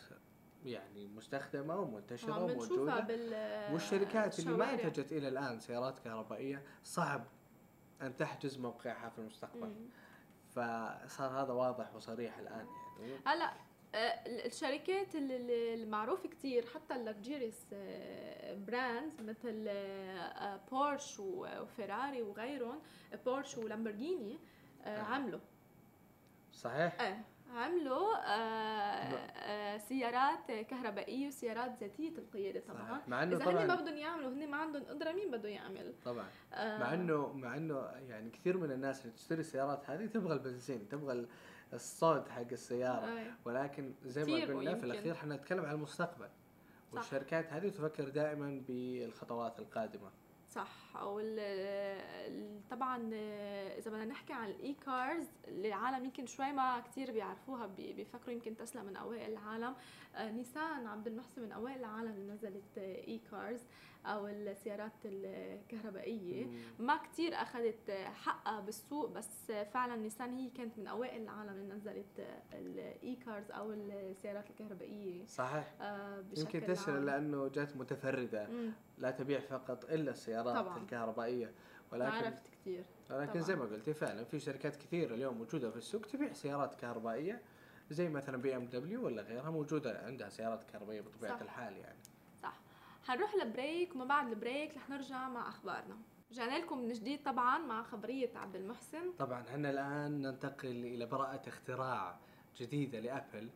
يعني 0.65 1.08
مستخدمة 1.08 1.80
ومنتشرة 1.80 2.34
آه، 2.34 2.43
وموجودة 2.43 3.08
والشركات 3.71 4.39
اللي 4.39 4.52
ما 4.52 4.74
انتجت 4.74 5.12
إلى 5.12 5.28
الآن 5.28 5.60
سيارات 5.60 6.00
كهربائية 6.00 6.63
صعب 6.84 7.24
أن 8.02 8.17
تحجز 8.17 8.58
موقعها 8.58 9.10
في 9.10 9.19
المستقبل 9.19 9.67
مم. 9.67 9.89
فصار 10.50 11.41
هذا 11.41 11.54
واضح 11.54 11.95
وصريح 11.95 12.38
الآن 12.38 12.67
يعني 13.00 13.13
هلا 13.26 13.54
آه، 13.95 13.97
الشركات 14.45 15.15
المعروفه 15.15 16.30
كثير 16.30 16.65
حتى 16.65 16.95
اللكجيريس 16.95 17.65
براندز 18.67 19.21
مثل 19.21 19.69
بورش 20.71 21.19
وفيراري 21.19 22.21
وغيرهم 22.21 22.80
بورش 23.26 23.58
ولامبورجيني 23.58 24.39
آه. 24.86 25.00
عملوا 25.02 25.39
صحيح؟ 26.54 27.02
إيه 27.02 27.24
عملوا 27.56 28.16
آه 28.16 29.16
آه 29.16 29.78
سيارات 29.78 30.52
كهربائية 30.52 31.28
وسيارات 31.28 31.72
ذاتية 31.82 32.18
القياده 32.18 32.64
طبعا. 32.68 33.02
مع 33.08 33.24
إنه 33.24 33.36
إذا 33.36 33.46
طبعا. 33.46 33.66
ما 33.66 33.76
بدهم 33.76 33.98
يعملوا 33.98 34.30
هن 34.30 34.50
ما 34.50 34.58
عندهم 34.58 34.84
قدرة 34.84 35.12
مين 35.12 35.32
بده 35.32 35.50
يعمل. 35.50 35.94
طبعا. 36.06 36.28
آه. 36.54 36.80
مع 36.80 36.94
إنه 36.94 37.34
مع 37.34 37.58
إنه 37.58 37.80
يعني 38.10 38.30
كثير 38.30 38.58
من 38.58 38.72
الناس 38.72 39.02
اللي 39.02 39.16
تشتري 39.16 39.40
السيارات 39.40 39.90
هذه 39.90 40.06
تبغى 40.06 40.34
البنزين 40.34 40.90
تبغى 40.90 41.28
الصوت 41.74 42.30
حق 42.30 42.52
السيارة. 42.52 43.06
آه. 43.06 43.34
ولكن 43.46 43.94
زي 44.06 44.26
ما 44.26 44.46
قلنا 44.46 44.76
في 44.76 44.84
الأخير 44.84 45.14
إحنا 45.14 45.36
نتكلم 45.36 45.66
عن 45.66 45.76
المستقبل. 45.76 46.28
والشركات 46.92 47.54
هذه 47.54 47.70
تفكر 47.70 48.10
دائما 48.10 48.62
بالخطوات 48.68 49.60
القادمة. 49.60 50.12
صح. 50.50 50.91
أو 50.96 51.20
طبعا 52.70 53.10
إذا 53.78 53.92
بدنا 53.92 54.06
نحكي 54.06 54.34
عن 54.34 54.50
ال 54.50 54.76
e-cars 54.86 55.26
اللي 55.48 55.68
العالم 55.68 56.06
يمكن 56.06 56.26
شوي 56.26 56.52
ما 56.52 56.80
كثير 56.80 57.12
بيعرفوها 57.12 57.68
بيفكروا 57.78 58.34
يمكن 58.34 58.58
تسلا 58.58 58.84
من 58.84 58.96
أوائل 58.96 59.32
العالم. 59.32 59.76
آه، 60.16 60.32
نيسان 60.32 60.88
عبد 60.88 61.08
المحسن 61.08 61.42
من 61.42 61.52
أوائل 61.52 61.80
العالم 61.80 62.12
اللي 62.12 62.34
نزلت 62.34 62.78
e-cars 62.78 63.60
أو 64.06 64.28
السيارات 64.28 64.92
الكهربائية. 65.06 66.48
ما 66.80 66.98
كثير 66.98 67.36
أخذت 67.36 67.92
حقها 67.92 68.60
بالسوق 68.60 69.10
بس 69.10 69.52
فعلا 69.52 69.96
نيسان 69.96 70.34
هي 70.34 70.50
كانت 70.50 70.78
من 70.78 70.88
أوائل 70.88 71.22
العالم 71.22 71.50
اللي 71.50 71.74
نزلت 71.76 72.28
ال 72.54 73.16
e-cars 73.16 73.52
أو 73.52 73.74
السيارات 73.74 74.50
الكهربائية. 74.50 75.26
صحيح. 75.26 75.74
آه 75.82 76.24
يمكن 76.38 76.64
تسهل 76.66 77.06
لأنه 77.06 77.48
جات 77.48 77.78
متفردة. 77.78 78.48
لا 78.98 79.12
تبيع 79.12 79.40
فقط 79.40 79.86
إلا 79.86 80.12
السيارات. 80.12 80.56
طبعا. 80.56 80.81
الكهربائيه 80.82 81.52
ولكن 81.91 82.12
عرفت 82.12 82.48
كثير. 82.48 82.84
ولكن 83.10 83.32
طبعا. 83.32 83.44
زي 83.44 83.56
ما 83.56 83.65
قلتي 83.65 83.94
فعلا 83.94 84.24
في 84.24 84.39
شركات 84.39 84.76
كثيرة 84.76 85.15
اليوم 85.15 85.38
موجودة 85.38 85.72
في 85.72 85.78
السوق 85.78 86.02
تبيع 86.02 86.34
سيارات 86.34 86.76
كهربائية 86.76 87.41
زي 87.89 88.10
مثلا 88.10 88.38
بي 88.38 88.56
إم 88.56 88.65
دبليو 88.65 89.06
ولا 89.06 89.22
غيرها 89.22 89.50
موجودة 89.50 90.06
عندها 90.06 90.30
سيارات 90.30 90.63
كهربائية 90.63 91.02
بطبيعة 91.02 91.36
صح. 91.36 91.41
الحال 91.41 91.78
يعني. 91.78 92.00
حنروح 93.04 93.36
ل 93.36 93.46
break 93.46 93.96
وما 93.96 94.06
بعد 94.06 94.28
ال 94.28 94.36
break 94.36 94.78
رح 94.78 94.89
نرجع 94.89 95.30
مع 95.30 95.50
أخبارنا. 95.50 95.98
رجعنا 96.32 96.58
لكم 96.58 96.78
من 96.78 96.94
جديد 96.94 97.24
طبعا 97.24 97.58
مع 97.58 97.84
خبرية 97.84 98.32
عبد 98.36 98.56
المحسن. 98.56 99.12
طبعا 99.20 99.41
إحنا 99.41 99.70
الآن 99.70 100.22
ننتقل 100.22 100.86
إلى 100.86 101.06
براءة 101.06 101.50
اختراع 101.50 102.20
جديدة 102.58 103.00
لأبل 103.00 103.50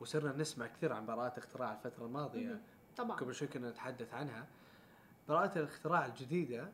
وصرنا 0.00 0.36
نسمع 0.36 0.66
كثير 0.66 0.92
عن 0.92 1.06
براءة 1.06 1.38
اختراع 1.38 1.72
الفترة 1.72 2.04
الماضية. 2.06 2.62
طبعا. 2.96 3.16
قبل 3.16 3.34
شوي 3.34 3.48
كنا 3.48 3.70
نتحدث 3.70 4.14
عنها. 4.14 4.46
براءة 5.28 5.58
الاختراع 5.58 6.06
الجديدة 6.06 6.68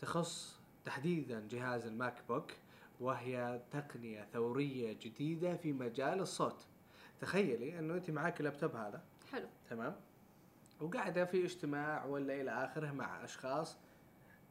تخص 0.00 0.60
تحديدا 0.84 1.46
جهاز 1.50 1.86
ال 1.86 2.22
MacBook 2.28 2.52
وهي 3.00 3.60
تقنية 3.70 4.26
ثورية 4.32 4.92
جديدة 4.92 5.56
في 5.56 5.72
مجال 5.72 6.20
الصوت. 6.20 6.66
تخيلي 7.20 7.78
أنه 7.78 7.94
أنت 7.94 8.10
معاك 8.10 8.40
اللابتوب 8.40 8.76
هذا. 8.76 9.02
حلو. 9.32 9.46
تمام؟ 9.70 9.96
وقاعدة 10.80 11.24
في 11.24 11.44
اجتماع 11.44 12.04
ولا 12.04 12.40
إلى 12.40 12.50
آخرة 12.50 12.90
مع 12.90 13.24
أشخاص 13.24 13.76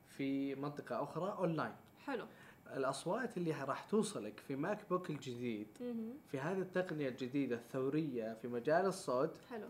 في 0.08 0.56
منطقة 0.56 1.04
أخرى 1.04 1.32
أونلاين 1.32 1.76
حلو. 2.06 2.26
الأصوات 2.74 3.38
اللي 3.38 3.52
راح 3.52 3.84
توصلك 3.84 4.40
في 4.40 4.56
MacBook 4.56 5.10
الجديد 5.10 5.68
في 6.32 6.40
هذه 6.40 6.60
التقنية 6.60 7.10
الجديدة 7.10 7.56
الثورية 7.56 8.34
في 8.42 8.48
مجال 8.48 8.86
الصوت 8.86 9.38
حلو. 9.50 9.68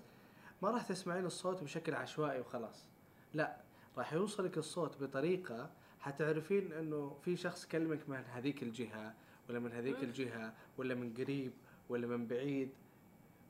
ما 0.61 0.69
راح 0.71 0.83
تسمعين 0.83 1.25
الصوت 1.25 1.63
بشكل 1.63 1.95
عشوائي 1.95 2.39
وخلاص. 2.39 2.85
لا 3.33 3.57
راح 3.97 4.13
يوصلك 4.13 4.57
الصوت 4.57 5.03
بطريقة 5.03 5.69
حتعرفين 5.99 6.73
إنه 6.73 7.17
في 7.25 7.35
شخص 7.35 7.65
كلمك 7.65 8.09
من 8.09 8.23
هذيك 8.33 8.63
الجهة 8.63 9.13
ولا 9.49 9.59
من 9.59 9.71
هذيك 9.71 10.03
الجهة 10.03 10.53
ولا 10.77 10.95
من 10.95 11.13
قريب 11.13 11.51
ولا 11.89 12.07
من 12.07 12.27
بعيد. 12.27 12.69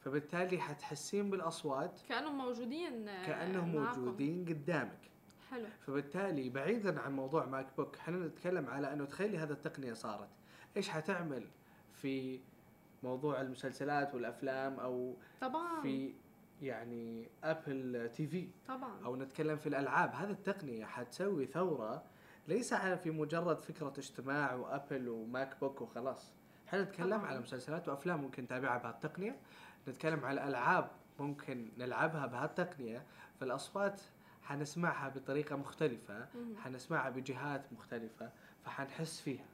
فبالتالي 0.01 0.59
حتحسين 0.59 1.29
بالأصوات 1.29 1.99
كأنهم 2.09 2.37
موجودين 2.37 3.05
كأنهم 3.05 3.75
معكم. 3.75 3.99
موجودين 3.99 4.45
قدامك. 4.49 4.99
حلو. 5.51 5.65
فبالتالي 5.87 6.49
بعيدا 6.49 6.99
عن 6.99 7.15
موضوع 7.15 7.45
MacBook 7.45 7.95
إحنا 7.97 8.27
نتكلم 8.27 8.67
على 8.67 8.93
إنه 8.93 9.05
تخيلي 9.05 9.37
هذا 9.37 9.53
التقنية 9.53 9.93
صارت. 9.93 10.29
إيش 10.77 10.89
حتعمل 10.89 11.47
في 11.93 12.39
موضوع 13.03 13.41
المسلسلات 13.41 14.15
والأفلام 14.15 14.79
أو 14.79 15.15
طبعا. 15.41 15.81
في 15.81 16.13
يعني 16.61 17.29
Apple 17.43 18.09
TV 18.13 18.49
طبعا. 18.67 19.05
أو 19.05 19.15
نتكلم 19.15 19.57
في 19.57 19.69
الألعاب. 19.69 20.13
هذه 20.15 20.31
التقنية 20.31 20.85
حتسوي 20.85 21.45
ثورة 21.45 22.03
ليس 22.47 22.73
على 22.73 22.97
في 22.97 23.11
مجرد 23.11 23.59
فكرة 23.59 23.93
اجتماع 23.97 24.53
وأبل 24.53 25.09
و 25.09 25.59
MacBook 25.59 25.81
وخلاص. 25.81 26.33
إحنا 26.67 26.83
نتكلم 26.83 27.17
طبعاً. 27.17 27.27
على 27.27 27.39
مسلسلات 27.39 27.87
وأفلام 27.89 28.21
ممكن 28.21 28.43
نتابعها 28.43 28.77
بهالتقنيه 28.77 29.39
نتكلم 29.87 30.25
على 30.25 30.47
ألعاب 30.47 30.91
ممكن 31.19 31.71
نلعبها 31.77 32.25
بهالتقنيه 32.25 33.05
فالأصوات 33.39 34.01
حنسمعها 34.43 35.09
بطريقة 35.09 35.55
مختلفة. 35.55 36.27
حنسمعها 36.57 37.09
بجهات 37.09 37.73
مختلفة. 37.73 38.31
فحنحس 38.65 39.21
فيها. 39.21 39.45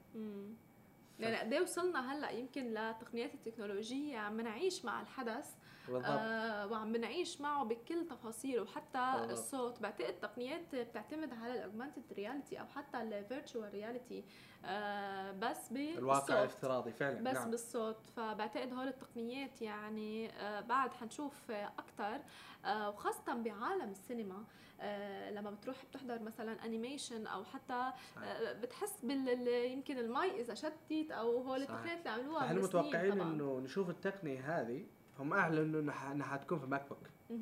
يعني 1.19 1.37
قد 1.37 1.53
إيه 1.53 1.61
وصلنا 1.61 2.13
هلأ 2.13 2.29
يمكن 2.29 2.73
لتقنيات 2.73 3.33
التكنولوجية. 3.33 4.17
عم 4.17 4.41
نعيش 4.41 4.85
مع 4.85 5.01
الحدث. 5.01 5.55
آه 5.95 6.67
وعم 6.67 6.91
بنعيش 6.91 7.41
معه 7.41 7.63
بكل 7.63 8.05
تفاصيله. 8.09 8.61
وحتى 8.61 9.11
بالضبط. 9.13 9.31
الصوت 9.31 9.79
بعتقد 9.79 10.09
التقنيات 10.09 10.75
بتعتمد 10.75 11.33
على 11.33 11.53
ال 11.53 11.58
augmented 11.58 12.03
reality 12.13 12.59
أو 12.59 12.65
حتى 12.67 13.01
ال 13.01 13.10
virtual 13.10 13.71
reality 13.73 14.23
آه 14.65 15.31
بس 15.31 15.69
بالصوت. 15.71 15.97
الواقع 15.97 16.39
الافتراضي 16.39 16.91
فعلا 16.91 17.23
بس 17.23 17.33
نعم. 17.37 17.51
بالصوت. 17.51 17.97
فبعتقد 18.15 18.73
هول 18.73 18.87
التقنيات 18.87 19.61
يعني 19.61 20.29
آه 20.31 20.59
بعد 20.61 20.93
حنشوف 20.93 21.51
أكثر 21.51 22.19
آه 22.65 22.89
وخاصة 22.89 23.33
بعالم 23.33 23.91
السينما 23.91 24.43
آه 24.81 25.31
لما 25.31 25.51
بتروح 25.51 25.85
بتحضر 25.85 26.19
مثلا 26.21 26.65
animation 26.65 27.27
أو 27.27 27.43
حتى 27.43 27.91
آه 28.23 28.53
بتحس 28.53 28.93
بال 29.03 29.47
يمكن 29.47 29.97
المي 29.97 30.41
إذا 30.41 30.53
شتت 30.53 31.11
أو 31.11 31.41
هول 31.41 31.61
التقنيات 31.61 31.97
اللي 31.99 32.09
عملوها 32.09 32.45
إحنا 32.45 32.59
متوقعين 32.61 33.21
إنه 33.21 33.59
نشوف 33.59 33.89
التقنية 33.89 34.61
هذه 34.61 34.85
هم 35.19 35.33
اعلنوا 35.33 35.81
انها 35.81 36.25
حتكون 36.25 36.59
في 36.59 36.65
MacBook 36.65 37.39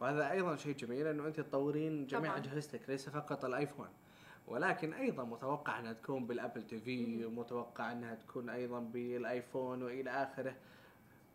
وهذا 0.00 0.30
أيضا 0.30 0.56
شيء 0.56 0.76
جميل 0.76 1.06
إنه 1.06 1.26
انت 1.26 1.40
تطورين 1.40 2.06
جميع 2.06 2.36
أجهزتك 2.36 2.80
ليس 2.88 3.08
فقط 3.08 3.44
ال 3.44 3.49
iPhone. 3.49 3.88
ولكن 4.48 4.92
أيضا 4.92 5.24
متوقع 5.24 5.78
إنها 5.78 5.92
تكون 5.92 6.26
بال 6.26 6.62
Apple 6.62 6.80
TV 6.80 7.24
ومتوقع 7.24 7.92
إنها 7.92 8.14
تكون 8.14 8.50
أيضا 8.50 8.80
بال 8.80 9.05
iPhone 9.05 9.82
وإلى 9.82 10.10
آخره. 10.10 10.54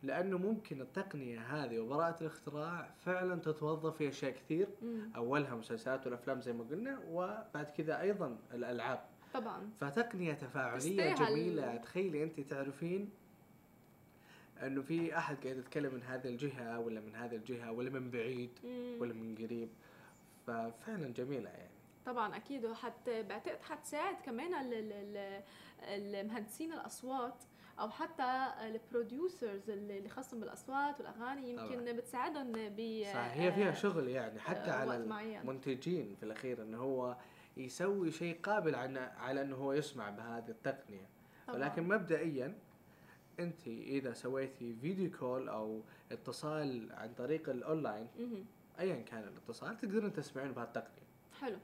لأنه 0.02 0.38
ممكن 0.38 0.80
التقنية 0.80 1.40
هذه 1.40 1.78
وبراءة 1.78 2.20
الاختراع 2.20 2.90
فعلا 3.04 3.40
تتوظف 3.40 3.96
في 3.96 4.08
أشياء 4.08 4.32
كثير. 4.32 4.68
مم. 4.82 5.10
أولها 5.16 5.54
مسلسلات 5.54 6.06
والأفلام 6.06 6.40
زي 6.40 6.52
ما 6.52 6.64
قلنا 6.64 6.98
وبعد 7.10 7.66
كذا 7.76 8.00
أيضا 8.00 8.36
الألعاب. 8.54 9.04
طبعا. 9.34 9.70
فتقنية 9.80 10.32
تفاعلية 10.32 11.14
جميلة 11.14 11.76
تخيلي 11.76 12.22
انت 12.22 12.40
تعرفين 12.40 13.10
إنه 14.62 14.82
في 14.82 15.18
أحد 15.18 15.36
قاعد 15.44 15.56
يتكلم 15.56 15.94
من 15.94 16.02
هذه 16.02 16.28
الجهة 16.28 16.80
ولا 16.80 17.00
من 17.00 17.14
هذه 17.14 17.36
الجهة 17.36 17.72
ولا 17.72 17.90
من 17.90 18.10
بعيد 18.10 18.50
مم. 18.64 18.96
ولا 19.00 19.14
من 19.14 19.34
قريب 19.34 19.68
ففعلا 20.46 21.08
جميلة 21.08 21.50
يعني 21.50 21.70
طبعا 22.06 22.36
أكيد 22.36 22.64
وحت 22.64 23.10
بعتقد 23.10 23.62
حتساعد 23.62 24.16
كمان 24.24 24.54
المهندسين 25.82 26.72
الأصوات 26.72 27.44
أو 27.80 27.90
حتى 27.90 28.46
ال 28.60 28.71
producers 28.71 29.70
اللي 29.70 30.08
خاصهم 30.08 30.40
بالأصوات 30.40 31.00
والأغاني 31.00 31.50
يمكن 31.50 31.80
طبعا. 31.80 31.92
بتساعدهم 31.92 32.52
ب 32.52 33.04
صح 33.04 33.16
هي 33.16 33.52
فيها 33.52 33.72
شغل 33.72 34.08
يعني 34.08 34.40
حتى 34.40 34.70
على 34.70 34.96
المنتجين 34.96 36.14
في 36.16 36.22
الأخير 36.22 36.62
إنه 36.62 36.78
هو 36.78 37.16
يسوي 37.56 38.10
شيء 38.10 38.40
قابل 38.42 38.74
على 39.18 39.42
إنه 39.42 39.56
هو 39.56 39.72
يسمع 39.72 40.10
بهذه 40.10 40.48
التقنية 40.48 41.08
طبعا. 41.46 41.56
ولكن 41.58 41.88
مبدئيا 41.88 42.58
انت 43.40 43.66
اذا 43.66 44.12
سويتي 44.12 44.74
video 44.74 45.10
call 45.10 45.48
أو 45.48 45.82
اتصال 46.12 46.92
عن 46.92 47.14
طريق 47.14 47.48
الاونلاين 47.48 48.08
ايا 48.78 49.02
كان 49.02 49.22
الاتصال 49.22 49.76
تقدرين 49.76 50.12
تسمعين 50.12 50.52
بهالتقنيه 50.52 51.06
حلو. 51.40 51.58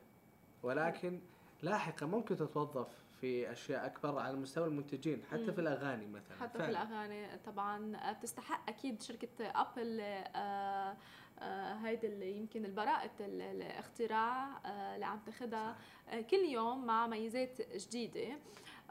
ولكن 0.63 1.21
لاحقا 1.63 2.07
ممكن 2.07 2.37
تتوظف 2.37 2.89
في 3.21 3.53
أشياء 3.53 3.87
أكبر 3.87 4.19
على 4.19 4.37
مستوى 4.37 4.67
المنتجين 4.67 5.23
حتى 5.31 5.43
مم. 5.43 5.53
في 5.53 5.61
الأغاني 5.61 6.07
مثلا. 6.07 6.37
حتى 6.37 6.59
فعلا. 6.59 6.65
في 6.65 6.71
الأغاني 6.71 7.39
طبعا 7.47 8.13
بتستحق 8.13 8.69
أكيد 8.71 9.03
شركة 9.03 9.29
أبل 9.41 10.01
آه 10.01 10.97
آه 11.39 11.75
هيدي 11.75 12.07
اللي 12.07 12.37
يمكن 12.37 12.65
البراءة 12.65 13.11
الاختراع 13.21 14.59
آه 14.67 14.95
اللي 14.95 15.07
عم 15.07 15.19
تاخذها 15.27 15.77
آه 16.09 16.21
كل 16.21 16.37
يوم 16.37 16.87
مع 16.87 17.07
ميزات 17.07 17.77
جديدة. 17.77 18.39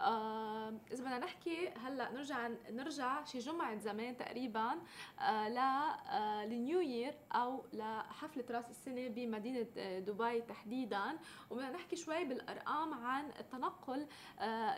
إذا 0.02 1.04
بدنا 1.04 1.18
نحكي 1.18 1.70
هلأ 1.70 2.12
نرجع 2.12 2.50
نرجع 2.70 3.24
شي 3.24 3.40
جمعة 3.40 3.78
زمان 3.78 4.18
تقريبا 4.18 4.72
آه 5.20 5.50
ل 5.50 5.58
آه 5.58 6.46
لنيو 6.46 6.80
يير 6.80 7.14
أو 7.32 7.66
لحفله 7.74 8.44
رأس 8.50 8.70
السنة 8.70 9.08
بمدينة 9.08 9.68
آه، 9.78 10.00
دبي 10.00 10.42
تحديدا. 10.42 11.18
وبدنا 11.50 11.70
نحكي 11.72 11.96
شوي 11.96 12.26
بالأرقام 12.26 12.94
عن 12.94 13.30
التنقل 13.40 14.08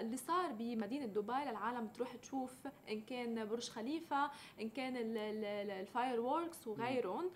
اللي 0.01 0.17
صار 0.17 0.51
بمدينة 0.51 1.05
دبي 1.05 1.34
للعالم. 1.34 1.88
تروح 1.88 2.15
تشوف 2.15 2.67
إن 2.89 3.01
كان 3.01 3.45
برج 3.47 3.69
خليفة 3.69 4.32
إن 4.61 4.69
كان 4.69 4.93
ال 4.97 6.20
fireworks 6.20 6.68
وغيرهم. 6.67 7.32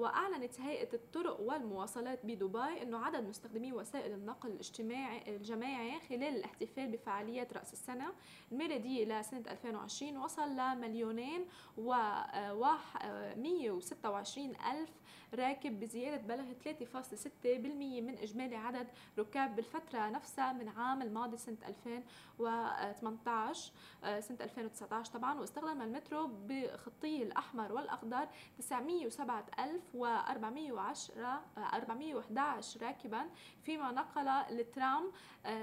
وأعلنت 0.00 0.60
هيئة 0.60 0.94
الطرق 0.94 1.40
والمواصلات 1.40 2.26
بدبي 2.26 2.82
إنه 2.82 2.98
عدد 2.98 3.28
مستخدمي 3.28 3.72
وسائل 3.72 4.12
النقل 4.12 4.50
الاجتماعي 4.50 5.36
الجماعي 5.36 6.00
خلال 6.08 6.22
الاحتفال 6.36 6.85
الاستقلال 6.86 6.96
بفعالية 6.96 7.48
رأس 7.52 7.72
السنة. 7.72 8.12
الميلادية 8.52 9.04
لسنة 9.20 9.42
2020 9.50 10.16
وصل 10.16 10.56
لمليونين 10.56 11.44
و 11.78 11.92
آه، 11.92 13.34
126 13.34 14.54
آه، 14.56 14.72
ألف 14.72 14.90
راكب 15.34 15.80
بزيادة 15.80 16.22
بلغت 16.26 16.62
3.6% 16.62 18.00
من 18.00 18.18
إجمالي 18.18 18.56
عدد 18.56 18.86
ركاب 19.18 19.56
بالفترة 19.56 20.08
نفسها 20.08 20.52
من 20.52 20.68
عام 20.68 21.02
الماضي 21.02 21.36
سنة 21.36 21.56
2018 21.66 23.72
آه، 24.04 24.20
سنة 24.20 24.38
2019 24.40 25.12
طبعا 25.12 25.40
واستخدم 25.40 25.82
المترو 25.82 26.30
بخطيه 26.48 27.22
الأحمر 27.22 27.72
والأخضر 27.72 28.28
907410 28.58 31.42
411 31.56 32.82
راكبا 32.82 33.26
فيما 33.62 33.92
نقل 33.92 34.28
الترام 34.28 35.12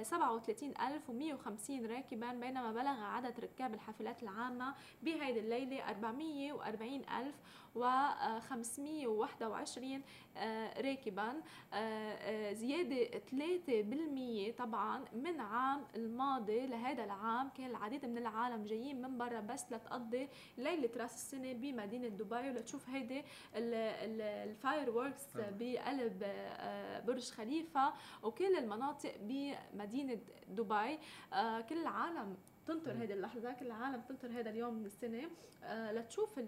37000 0.04 1.03
1150 1.10 1.86
راكبا 1.86 2.34
بينما 2.34 2.72
بلغ 2.72 3.04
عدد 3.04 3.40
ركاب 3.40 3.74
الحافلات 3.74 4.24
العامة 4.24 4.76
بهيدي 5.04 5.40
الليلة 5.40 5.90
440 5.90 6.94
ألف 6.94 7.36
و521 7.76 7.80
آه، 10.38 10.82
راكبا 10.82 11.30
آه، 11.74 11.74
آه، 11.74 12.54
زيادة 12.54 13.20
3% 13.20 14.52
طبعا 14.58 15.06
من 15.14 15.40
عام 15.40 15.86
الماضي 15.96 16.68
لهذا 16.68 17.04
العام. 17.04 17.50
كان 17.50 17.70
العديد 17.70 18.06
من 18.06 18.18
العالم 18.18 18.66
جايين 18.66 19.02
من 19.02 19.18
برا 19.18 19.40
بس 19.40 19.66
لتقضي 19.72 20.30
ليلة 20.58 20.90
راس 20.98 21.14
السنة 21.14 21.54
بمدينة 21.54 22.08
دبي. 22.08 22.50
ولتشوف 22.50 22.90
هيدي 22.90 23.24
ال 23.56 24.90
fireworks 24.90 25.24
بقلب 25.36 26.24
برج 27.08 27.32
خليفة 27.32 27.94
وكل 28.24 28.56
المناطق 28.56 29.16
بمدينة 29.22 30.20
دبي. 30.48 31.00
كل 31.70 31.78
العالم 31.82 32.38
تنطر 32.68 32.92
هذه 32.92 33.14
اللحظة 33.14 33.54
كل 33.54 33.66
العالم 33.66 34.02
تنطر 34.02 34.28
هذا 34.28 34.50
اليوم 34.50 34.74
من 34.74 34.86
السنة. 34.86 35.30
آه 35.64 35.92
لتشوف 35.92 36.40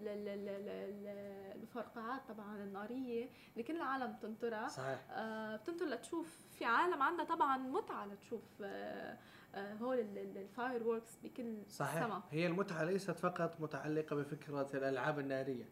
الفرقعات 1.62 2.20
طبعا 2.28 2.56
النارية 2.56 3.28
اللي 3.52 3.62
كل 3.64 3.76
العالم 3.76 4.16
تنطرها. 4.22 4.68
صحيح. 4.68 5.06
آه 5.10 5.56
بتنطر 5.56 5.84
لتشوف 5.86 6.36
في 6.58 6.64
عالم 6.64 7.02
عندها 7.02 7.24
طبعا 7.24 7.56
متعة 7.58 8.06
لتشوف 8.06 8.42
آه 8.62 9.18
هول 9.54 9.98
ال 10.16 10.82
fireworks 10.86 11.16
بكل 11.22 11.56
صحيح. 11.68 12.06
سما. 12.06 12.22
هي 12.30 12.46
المتعة 12.46 12.84
ليست 12.84 13.10
فقط 13.10 13.60
متعلقة 13.60 14.16
بفكرة 14.16 14.68
الألعاب 14.74 15.18
النارية. 15.18 15.68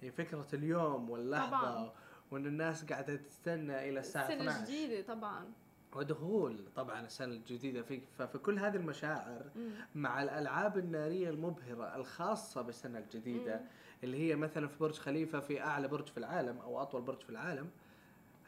هي 0.00 0.10
فكرة 0.10 0.46
اليوم 0.54 1.10
واللحظة 1.10 1.48
طبعا. 1.48 1.92
وإن 2.30 2.46
الناس 2.46 2.84
قاعدة 2.84 3.16
تستنى 3.16 3.88
إلى 3.88 4.00
الساعة 4.00 4.24
12 4.24 4.48
السنة 4.50 4.60
الجديده 4.64 5.14
طبعا. 5.14 5.52
ودخول 5.96 6.64
طبعا 6.76 7.00
السنة 7.00 7.34
الجديدة 7.34 7.82
في 7.82 8.00
ففي 8.18 8.38
كل 8.38 8.58
هذه 8.58 8.76
المشاعر 8.76 9.42
مع 9.94 10.22
الألعاب 10.22 10.78
النارية 10.78 11.30
المبهرة 11.30 11.96
الخاصة 11.96 12.62
بالسنة 12.62 12.98
الجديدة 12.98 13.60
اللي 14.04 14.28
هي 14.30 14.36
مثلا 14.36 14.68
في 14.68 14.78
برج 14.78 14.94
خليفة 14.94 15.40
في 15.40 15.62
أعلى 15.62 15.88
برج 15.88 16.06
في 16.06 16.18
العالم 16.18 16.58
أو 16.58 16.82
أطول 16.82 17.02
برج 17.02 17.22
في 17.22 17.30
العالم 17.30 17.70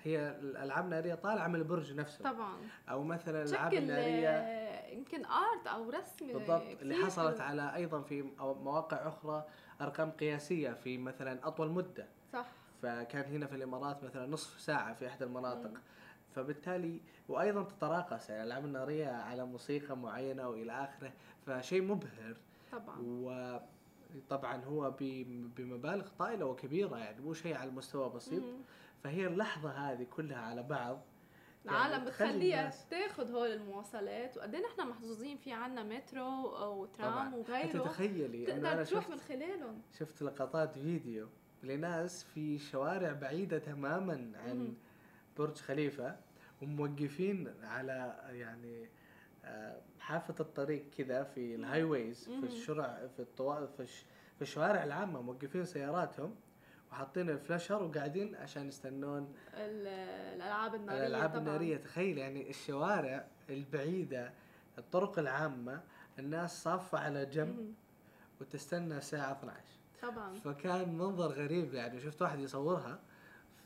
هي 0.02 0.36
الألعاب 0.40 0.84
النارية 0.84 1.14
طالعة 1.14 1.48
من 1.48 1.54
البرج 1.54 1.92
نفسه. 1.92 2.24
طبعا. 2.24 2.56
أو 2.90 3.02
مثلا 3.02 3.42
الألعاب 3.42 3.74
النارية 3.74 4.60
يمكن 4.92 5.24
آرت 5.24 5.66
أو 5.66 5.90
رسم 5.90 6.26
بالضبط 6.32 6.80
اللي 6.82 6.94
حصلت 6.94 7.40
على 7.40 7.74
أيضا 7.74 8.00
في 8.00 8.22
مواقع 8.40 9.08
أخرى 9.08 9.44
أرقام 9.80 10.10
قياسية 10.10 10.70
في 10.70 10.98
مثلا 10.98 11.46
أطول 11.48 11.70
مدة. 11.70 12.06
صح. 12.32 12.46
فكان 12.82 13.32
هنا 13.32 13.46
في 13.46 13.54
الإمارات 13.54 14.04
مثلا 14.04 14.26
نصف 14.26 14.60
ساعة 14.60 14.94
في 14.94 15.06
إحدى 15.06 15.24
المناطق. 15.24 15.70
مم. 15.70 15.80
فبالتالي 16.34 17.00
وأيضا 17.28 17.62
تتراقص 17.62 18.30
يعني 18.30 18.42
الألعاب 18.42 18.64
النارية 18.64 19.08
على 19.08 19.46
موسيقى 19.46 19.96
معينة 19.96 20.48
وإلى 20.48 20.72
آخره 20.72 21.12
فشيء 21.46 21.82
مبهر. 21.82 22.36
طبعا. 22.72 22.96
وطبعا 23.00 24.64
هو 24.64 24.94
بمبالغ 25.56 26.08
طائلة 26.18 26.46
وكبيرة 26.46 26.98
يعني 26.98 27.20
مو 27.20 27.34
شيء 27.34 27.56
على 27.56 27.70
مستوى 27.70 28.10
بسيط. 28.10 28.42
فهي 29.04 29.26
اللحظة 29.26 29.70
هذه 29.70 30.04
كلها 30.04 30.38
على 30.38 30.62
بعض. 30.62 31.00
العالم 31.64 31.92
يعني 31.92 32.04
بتخليها 32.04 32.72
تاخذ 32.90 33.32
هول 33.32 33.48
المواصلات. 33.52 34.36
وقد 34.36 34.54
إيه 34.54 34.62
نحن 34.62 34.88
محظوظين 34.88 35.36
في 35.36 35.52
عنا 35.52 35.82
مترو 35.82 36.28
وترام 36.82 37.34
وغيره. 37.34 37.64
أنت 37.64 37.76
تخيلي 37.76 38.46
تقدر 38.46 38.84
تروح 38.84 39.08
من 39.08 39.16
خلالهم. 39.16 39.82
شفت 39.98 40.22
لقطات 40.22 40.78
فيديو 40.78 41.28
لناس 41.62 42.24
في 42.24 42.58
شوارع 42.58 43.12
بعيدة 43.12 43.58
تماما 43.58 44.32
عن 44.34 44.58
مم. 44.58 44.74
برج 45.38 45.56
خليفة 45.56 46.16
وموقفين 46.62 47.54
على 47.62 48.20
يعني 48.30 48.88
آه، 49.44 49.80
حافة 50.00 50.34
الطريق 50.40 50.84
كذا 50.98 51.22
في 51.22 51.54
ال 51.54 51.84
highways 51.84 52.24
في 52.24 52.46
الشرع 52.46 53.06
في 53.16 53.22
الطوائف 53.22 53.70
في, 53.76 53.86
في 54.36 54.42
الشوارع 54.42 54.84
العامة 54.84 55.22
موقفين 55.22 55.64
سياراتهم 55.64 56.34
وحاطين 56.92 57.30
ال 57.30 57.37
flasher 57.37 57.82
وقاعدين 57.82 58.36
عشان 58.36 58.68
يستنون 58.68 59.34
الألعاب 59.54 60.74
النارية 60.74 61.06
الألعاب 61.06 61.36
النارية. 61.36 61.76
تخيل 61.76 62.18
يعني 62.18 62.50
الشوارع 62.50 63.26
البعيدة 63.50 64.32
الطرق 64.78 65.18
العامة 65.18 65.80
الناس 66.18 66.62
صافة 66.62 66.98
على 66.98 67.26
جنب 67.26 67.74
وتستنى 68.40 68.96
الساعة 68.96 69.32
12 69.32 69.58
طبعا. 70.02 70.34
فكان 70.34 70.98
منظر 70.98 71.26
غريب 71.26 71.74
يعني. 71.74 72.00
شفت 72.00 72.22
واحد 72.22 72.38
يصورها 72.40 73.00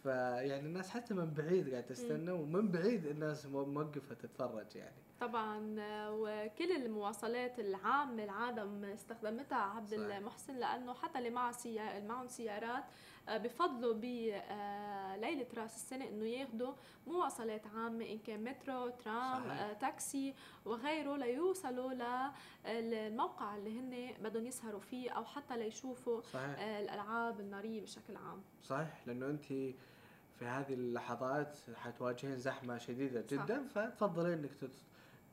فيعني 0.04 0.66
الناس 0.66 0.90
حتى 0.90 1.14
من 1.14 1.30
بعيد 1.30 1.70
قاعد 1.70 1.86
تستنى 1.86 2.30
ومن 2.30 2.68
بعيد 2.68 3.06
الناس 3.06 3.46
موقفة 3.46 4.14
تتفرج 4.14 4.76
يعني 4.76 4.96
طبعا 5.20 5.76
وكل 6.08 6.72
المواصلات 6.72 7.60
العامة 7.60 8.24
العالم 8.24 8.84
استخدمتها 8.84 9.58
عبد 9.58 9.92
المحسن 9.92 10.56
لأنه 10.56 10.94
حتى 10.94 11.18
اللي 11.18 11.30
معه 11.30 11.52
سيار 11.52 12.02
معهم 12.02 12.28
سيارات 12.28 12.84
آه، 13.28 13.38
بفضلوا 13.38 13.94
بليلة 13.94 15.46
آه، 15.50 15.60
رأس 15.60 15.76
السنة 15.76 16.08
إنه 16.08 16.24
ياخذوا 16.24 16.74
مواصلات 17.06 17.66
عامة 17.66 18.04
إن 18.04 18.18
كان 18.18 18.44
مترو 18.44 18.88
ترام 18.88 19.44
صحيح. 19.44 19.60
آه، 19.60 19.72
تاكسي 19.72 20.34
وغيره 20.64 21.16
ليوصلوا 21.16 21.92
للموقع 22.66 23.56
اللي 23.56 23.80
هن 23.80 24.14
بدهم 24.22 24.46
يسهروا 24.46 24.80
فيه 24.80 25.10
أو 25.10 25.24
حتى 25.24 25.56
ليشوفوا 25.56 26.20
صحيح. 26.20 26.58
الألعاب 26.58 27.40
النارية 27.40 27.82
بشكل 27.82 28.16
عام 28.16 28.42
صحيح 28.62 29.02
لأنه 29.06 29.26
أنت 29.26 29.74
في 30.38 30.44
هذه 30.44 30.74
اللحظات 30.74 31.58
حتواجهين 31.74 32.36
زحمة 32.36 32.78
شديدة 32.78 33.24
جدا 33.28 33.62
فتفضلين 33.74 34.38
إنك 34.38 34.50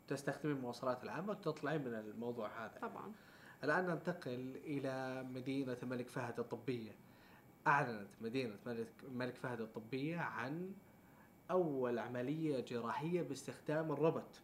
تستخدمين 0.08 0.56
المواصلات 0.58 1.04
العامة 1.04 1.30
وتطلعين 1.30 1.82
من 1.82 1.94
الموضوع 1.94 2.66
هذا. 2.66 2.80
طبعا. 2.82 3.12
الآن 3.64 3.86
ننتقل 3.88 4.56
إلى 4.64 5.24
مدينة 5.24 5.78
الملك 5.84 6.08
فهد 6.08 6.40
الطبية. 6.40 6.92
أعلنت 7.68 8.10
مدينة 8.22 8.56
الملك 9.04 9.36
فهد 9.36 9.62
الطبية 9.62 10.18
عن 10.20 10.72
أول 11.52 12.00
عملية 12.00 12.60
جراحية 12.60 13.22
باستخدام 13.22 13.92
الروبوت. 13.92 14.42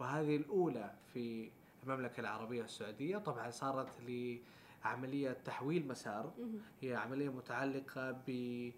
وهذه 0.00 0.36
الأولى 0.36 0.94
في 1.14 1.50
المملكة 1.84 2.20
العربية 2.20 2.64
السعودية. 2.64 3.18
طبعا 3.18 3.50
صارت 3.50 3.88
لعملية 4.84 5.32
تحويل 5.44 5.88
مسار. 5.88 6.32
هي 6.80 6.94
عملية 6.94 7.28
متعلقة 7.28 8.10
ب 8.26 8.70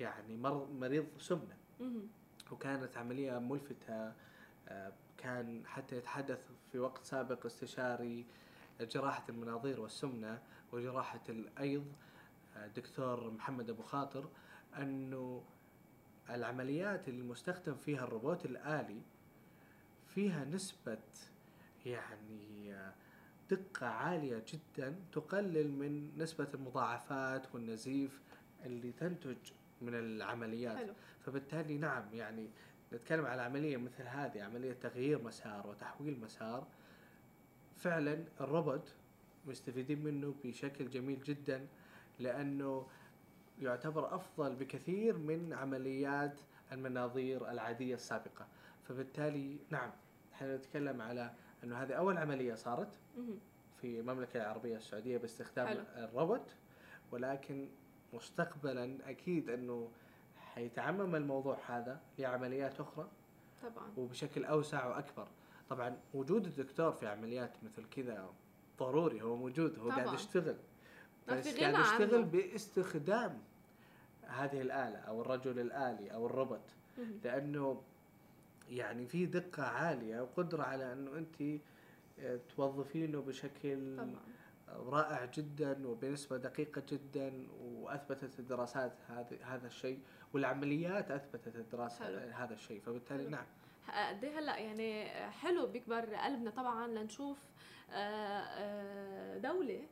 يعني 0.00 0.36
مريض 0.80 1.06
سمنة. 1.18 1.56
وكانت 2.52 2.96
عملية 2.96 3.38
ملفتة 3.38 4.12
آه، 4.68 4.92
كان 5.18 5.62
حتى 5.66 5.96
يتحدث 5.96 6.38
في 6.72 6.78
وقت 6.78 7.04
سابق 7.04 7.46
استشاري 7.46 8.26
جراحة 8.80 9.24
المناظير 9.28 9.80
والسمنة 9.80 10.42
وجراحة 10.72 11.20
الأيض 11.28 11.84
دكتور 12.76 13.30
محمد 13.30 13.70
أبو 13.70 13.82
خاطر 13.82 14.28
أنه 14.78 15.42
العمليات 16.30 17.08
اللي 17.08 17.22
مستخدم 17.22 17.74
فيها 17.74 18.04
الروبوت 18.04 18.44
الآلي 18.44 19.00
فيها 20.14 20.44
نسبة 20.44 20.98
يعني 21.86 22.76
دقة 23.50 23.86
عالية 23.86 24.44
جدا 24.52 24.94
تقلل 25.12 25.70
من 25.72 26.18
نسبة 26.18 26.48
المضاعفات 26.54 27.54
والنزيف 27.54 28.20
اللي 28.64 28.92
تنتج 28.92 29.36
من 29.82 29.94
العمليات 29.94 30.76
حلو. 30.76 30.92
فبالتالي 31.26 31.78
نعم 31.78 32.14
يعني 32.14 32.50
نتكلم 32.92 33.26
على 33.26 33.42
عملية 33.42 33.76
مثل 33.76 34.02
هذه 34.02 34.42
عملية 34.42 34.72
تغيير 34.72 35.22
مسار 35.22 35.66
وتحويل 35.66 36.20
مسار 36.20 36.66
فعلا 37.76 38.24
الروبوت 38.40 38.94
مستفيدين 39.46 40.04
منه 40.04 40.34
بشكل 40.44 40.90
جميل 40.90 41.22
جدا 41.22 41.66
لأنه 42.20 42.86
يعتبر 43.62 44.14
أفضل 44.14 44.54
بكثير 44.54 45.16
من 45.18 45.52
عمليات 45.52 46.40
المناظير 46.72 47.50
العادية 47.50 47.94
السابقة 47.94 48.46
فبالتالي 48.88 49.58
نعم 49.70 49.90
إحنا 50.32 50.56
نتكلم 50.56 51.02
على 51.02 51.32
أنه 51.64 51.76
هذه 51.82 51.92
أول 51.92 52.18
عملية 52.18 52.54
صارت 52.54 52.98
في 53.80 54.00
المملكة 54.00 54.36
العربية 54.36 54.76
السعودية 54.76 55.18
باستخدام 55.18 55.66
حلو. 55.66 55.80
الروبوت 55.96 56.54
ولكن 57.12 57.68
مستقبلا 58.14 59.10
أكيد 59.10 59.50
أنه 59.50 59.88
حيتعمم 60.54 61.16
الموضوع 61.16 61.58
هذا 61.66 62.00
لعمليات 62.18 62.80
أخرى 62.80 63.08
طبعا. 63.62 63.92
وبشكل 63.96 64.44
أوسع 64.44 64.86
وأكبر. 64.86 65.28
طبعا 65.70 65.96
وجود 66.14 66.46
الدكتور 66.46 66.92
في 66.92 67.06
عمليات 67.06 67.52
مثل 67.62 67.84
كذا 67.90 68.30
ضروري 68.78 69.22
هو 69.22 69.36
موجود 69.36 69.78
هو 69.78 69.90
طبعا. 69.90 70.04
قاعد 70.04 70.14
يشتغل 70.14 70.56
بس 71.28 71.58
قاعد 71.60 71.74
يشتغل 71.78 72.24
باستخدام 72.24 73.38
هذه 74.22 74.60
الآلة 74.60 74.98
أو 74.98 75.22
الرجل 75.22 75.58
الآلي 75.60 76.14
أو 76.14 76.26
الروبوت. 76.26 76.74
لأنه 77.24 77.82
يعني 78.70 79.06
في 79.06 79.26
دقة 79.26 79.62
عالية 79.62 80.20
وقدرة 80.20 80.62
على 80.62 80.92
أنه 80.92 81.18
أنت 81.18 81.60
آه، 82.20 82.40
توظفينه 82.56 83.20
بشكل 83.20 83.96
طبعا. 83.96 84.20
رائع 84.74 85.24
جدا 85.24 85.86
وبنسبة 85.88 86.36
دقيقة 86.36 86.82
جدا 86.88 87.46
وأثبتت 87.60 88.38
الدراسات 88.38 88.92
هذا 89.08 89.38
هذا 89.42 89.66
الشيء 89.66 90.00
والعمليات 90.32 91.10
أثبتت 91.10 91.56
الدراسة 91.56 92.04
حلو. 92.04 92.18
هذا 92.18 92.54
الشيء 92.54 92.80
فبالتالي 92.80 93.22
حلو. 93.22 93.30
نعم 93.30 93.46
قد 93.88 94.24
إيه 94.24 94.38
هلأ 94.38 94.58
يعني 94.58 95.08
حلو 95.30 95.66
بيكبر 95.66 96.14
قلبنا 96.14 96.50
طبعا 96.50 96.86
لنشوف 96.86 97.38
آه، 97.90 99.38
دولة 99.38 99.74
آه، 99.74 99.86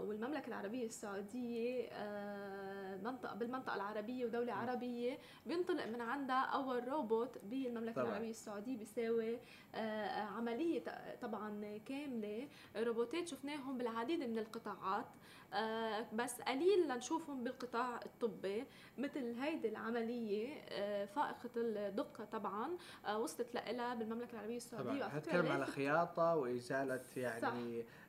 والمملكة 0.00 0.48
العربية 0.48 0.86
السعودية 0.86 1.88
آه، 1.92 2.96
منطقة 2.96 3.34
بالمنطقة 3.34 3.74
العربية 3.76 4.24
ودولة 4.26 4.52
عربية 4.52 5.18
بينطلق 5.46 5.86
من 5.86 6.00
عندها 6.00 6.44
أول 6.44 6.88
روبوت 6.88 7.38
بالمملكة 7.42 7.92
طبعا. 7.92 8.08
العربية 8.08 8.30
السعودية 8.30 8.76
بيساوي 8.76 9.38
آه، 9.74 10.20
عملية 10.20 10.84
طبعا 11.22 11.78
كاملة 11.86 12.48
روبوتات 12.76 13.28
شفناهم 13.28 13.78
بالعديد 13.78 14.20
من 14.20 14.38
القطاعات 14.38 15.06
بس 16.12 16.40
قليل 16.40 16.88
لنشوفهم 16.88 17.44
بالقطاع 17.44 18.00
الطبي 18.06 18.64
مثل 18.98 19.34
هيدي 19.40 19.68
العملية 19.68 20.64
فائقة 21.04 21.50
الدقة 21.56 22.24
طبعا 22.24 22.76
وصلت 23.16 23.54
لها 23.54 23.94
بالمملكة 23.94 24.32
العربية 24.32 24.56
السعودية 24.56 25.06
طبعا 25.06 25.18
نتكلم 25.18 25.46
على 25.52 25.66
خياطة 25.66 26.36
وإزالة 26.36 27.00
يعني 27.16 27.40
صح. 27.40 27.54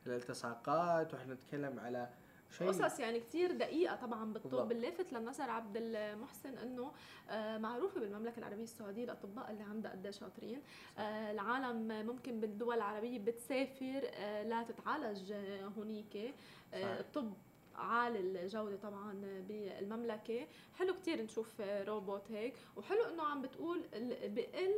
الالتصاقات 0.07 1.13
وإحنا 1.13 1.33
نتكلم 1.33 1.79
على 1.79 2.09
شيء 2.57 2.67
قصص 2.67 2.99
يعني 2.99 3.19
كثير 3.19 3.51
دقيقة 3.51 3.95
طبعا 3.95 4.33
بالطب 4.33 4.71
اللافت 4.71 5.13
للنظر 5.13 5.49
عبد 5.49 5.77
المحسن 5.77 6.57
إنه 6.57 6.91
آه، 7.29 7.57
معروفة 7.57 7.99
بالمملكة 7.99 8.39
العربية 8.39 8.63
السعودية 8.63 9.03
الاطباء 9.03 9.51
اللي 9.51 9.63
عندها 9.63 9.91
قد 9.91 10.09
شاطرين. 10.09 10.61
آه، 10.97 11.31
العالم 11.31 12.05
ممكن 12.05 12.39
بالدول 12.39 12.75
العربية 12.75 13.19
بتسافر 13.19 14.01
آه، 14.13 14.43
لا 14.43 14.63
تتعالج 14.63 15.33
هونيك 15.77 16.33
الطب 16.73 17.33
عالي 17.75 18.19
الجودة 18.19 18.75
طبعا 18.75 19.13
بالمملكة. 19.47 20.47
حلو 20.73 20.93
كتير 20.93 21.21
نشوف 21.21 21.61
روبوت 21.61 22.31
هيك 22.31 22.53
وحلو 22.75 23.03
إنه 23.03 23.23
عم 23.23 23.41
بتقول 23.41 23.81
بقل 24.23 24.73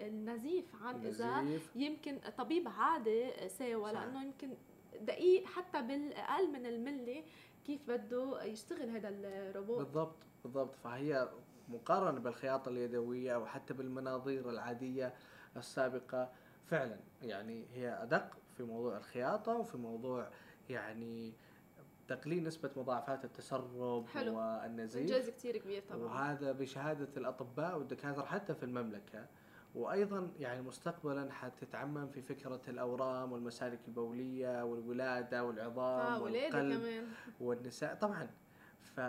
النزيف 0.00 0.82
عن 0.82 1.06
إذا 1.06 1.44
يمكن 1.74 2.18
طبيب 2.38 2.68
عادي 2.68 3.48
ساوى 3.48 3.92
لأنه 3.92 4.24
يمكن 4.24 4.54
دقيق 5.00 5.44
حتى 5.44 5.82
بالأقل 5.82 6.48
من 6.52 6.66
الملي 6.66 7.24
كيف 7.66 7.90
بده 7.90 8.44
يشتغل 8.44 8.90
هذا 8.90 9.08
الروبوت. 9.08 9.78
بالضبط 9.78 10.16
بالضبط. 10.44 10.74
فهي 10.76 11.28
مقارنة 11.68 12.20
بالخياطة 12.20 12.68
اليدوية 12.68 13.34
أو 13.34 13.46
حتى 13.46 13.74
بالمناظير 13.74 14.50
العادية 14.50 15.14
السابقة 15.56 16.30
فعلا 16.64 16.96
يعني 17.22 17.66
هي 17.74 18.02
أدق 18.02 18.36
في 18.56 18.62
موضوع 18.62 18.96
الخياطة 18.96 19.56
وفي 19.56 19.76
موضوع 19.78 20.30
يعني 20.70 21.32
تقليل 22.08 22.44
نسبة 22.44 22.70
مضاعفات 22.76 23.24
التسرب 23.24 24.06
حلو. 24.08 24.38
والنزيف. 24.38 25.02
إنجاز 25.02 25.30
كثير 25.30 25.56
كبير 25.56 25.82
طبعا. 25.90 26.02
وهذا 26.02 26.52
بشهادة 26.52 27.08
الأطباء 27.16 27.78
والدكاترة 27.78 28.24
حتى 28.24 28.54
في 28.54 28.62
المملكة. 28.62 29.26
وأيضا 29.74 30.30
يعني 30.38 30.62
مستقبلا 30.62 31.32
حتتعمم 31.32 32.08
في 32.08 32.22
فكرة 32.22 32.60
الأورام 32.68 33.32
والمسالك 33.32 33.78
البولية 33.88 34.64
والولادة 34.64 35.44
والعظام 35.44 36.06
آه 36.06 36.22
والقلب 36.22 36.50
كمان. 36.80 37.06
والنساء. 37.40 37.94
طبعا 37.94 38.28
ف 38.82 39.00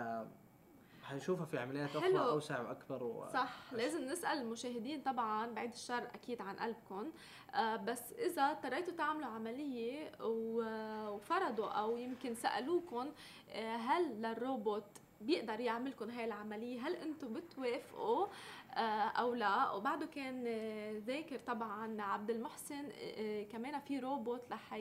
حنشوفها 1.10 1.44
في 1.46 1.58
عمليات 1.58 1.96
أخرى 1.96 2.18
أوسع 2.18 2.60
وأكبر 2.60 3.02
و... 3.04 3.28
صح 3.32 3.56
لازم 3.72 4.04
نسأل 4.04 4.38
المشاهدين 4.38 5.02
طبعا 5.02 5.46
بعيد 5.46 5.72
الشر 5.72 6.08
أكيد 6.14 6.42
عن 6.42 6.56
قلبكم. 6.56 7.10
آه 7.54 7.76
بس 7.76 8.12
إذا 8.12 8.42
اضطريتوا 8.42 8.94
تعملوا 8.94 9.26
عملية 9.26 10.12
وفرضوا 10.20 11.68
أو 11.68 11.96
يمكن 11.96 12.34
سألوكم 12.34 13.06
آه 13.50 13.76
هل 13.76 14.22
للروبوت 14.22 14.84
بيقدر 15.20 15.60
يعمل 15.60 15.90
لكم 15.90 16.10
هاي 16.10 16.24
العملية. 16.24 16.80
هل 16.86 16.96
أنتم 16.96 17.32
بتوافقوا؟ 17.32 18.26
آه، 18.74 18.80
أو 19.08 19.34
لا. 19.34 19.72
وبعده 19.72 20.06
كان 20.06 20.44
ذاكر 20.98 21.38
طبعا 21.38 22.02
عبد 22.02 22.30
المحسن 22.30 22.88
كمان 23.52 23.80
في 23.80 23.98
روبوت 23.98 24.52
رح 24.52 24.80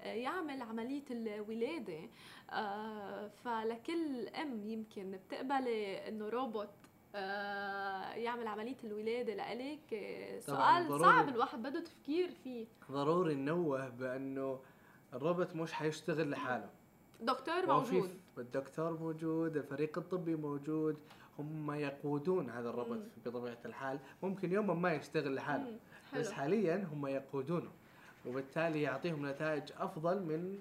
يعمل 0.00 0.62
عملية 0.62 1.04
الولادة. 1.10 2.08
فلكل 3.44 4.28
أم 4.28 4.64
يمكن 4.68 5.10
بتقبلي 5.10 6.08
إنه 6.08 6.28
روبوت 6.28 6.68
آه، 7.14 8.12
يعمل 8.12 8.46
عملية 8.46 8.76
الولادة 8.84 9.34
لإلك. 9.34 9.92
آه، 9.92 10.40
سؤال 10.40 11.00
صعب 11.00 11.28
الواحد 11.28 11.62
بده 11.62 11.80
تفكير 11.80 12.30
فيه. 12.30 12.66
ضروري 12.90 13.34
ننوه 13.34 13.88
بأنه 13.88 14.60
الروبوت 15.12 15.56
مش 15.56 15.72
حيشتغل 15.72 16.30
لحاله. 16.30 16.70
دكتور 17.20 17.66
موجود. 17.66 18.20
الدكتور 18.40 18.98
موجود 18.98 19.56
الفريق 19.56 19.98
الطبي 19.98 20.36
موجود 20.36 20.96
هم 21.38 21.70
يقودون 21.70 22.50
هذا 22.50 22.70
الروبوت 22.70 23.02
بطبيعة 23.26 23.58
الحال. 23.64 23.98
ممكن 24.22 24.52
يوما 24.52 24.74
ما 24.74 24.92
يشتغل 24.92 25.34
لحاله 25.34 25.78
بس 26.16 26.32
حاليا 26.32 26.88
هم 26.92 27.06
يقودونه 27.06 27.70
وبالتالي 28.26 28.82
يعطيهم 28.82 29.26
نتائج 29.26 29.72
أفضل 29.78 30.22
من 30.22 30.58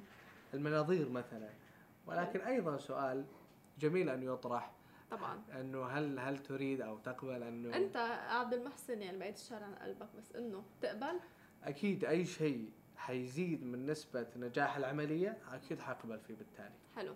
المناظير 0.54 1.10
مثلا. 1.10 1.50
ولكن 2.08 2.40
أيضا 2.40 2.78
سؤال 2.78 3.26
جميل 3.80 4.10
أن 4.10 4.24
يطرح. 4.24 4.72
طبعا. 5.12 5.42
أنه 5.60 5.86
هل 5.86 6.20
هل 6.20 6.38
تريد 6.38 6.82
أو 6.82 6.98
تقبل 6.98 7.44
أنه 7.44 7.78
أنت 7.78 7.98
عبد 8.30 8.54
المحسن 8.54 9.02
يعني 9.02 9.18
بعيد 9.18 9.34
الشر 9.34 9.64
عن 9.64 9.76
قلبك 9.76 10.08
بس 10.18 10.36
أنه 10.36 10.64
تقبل؟ 10.82 11.20
أكيد 11.64 12.06
أي 12.06 12.26
شيء 12.26 12.70
حيزيد 12.98 13.64
من 13.64 13.86
نسبة 13.86 14.28
نجاح 14.36 14.78
العملية 14.78 15.38
أكيد 15.52 15.80
حقبل 15.80 16.20
فيه 16.20 16.36
بالتالي. 16.36 16.76
حلو. 16.96 17.16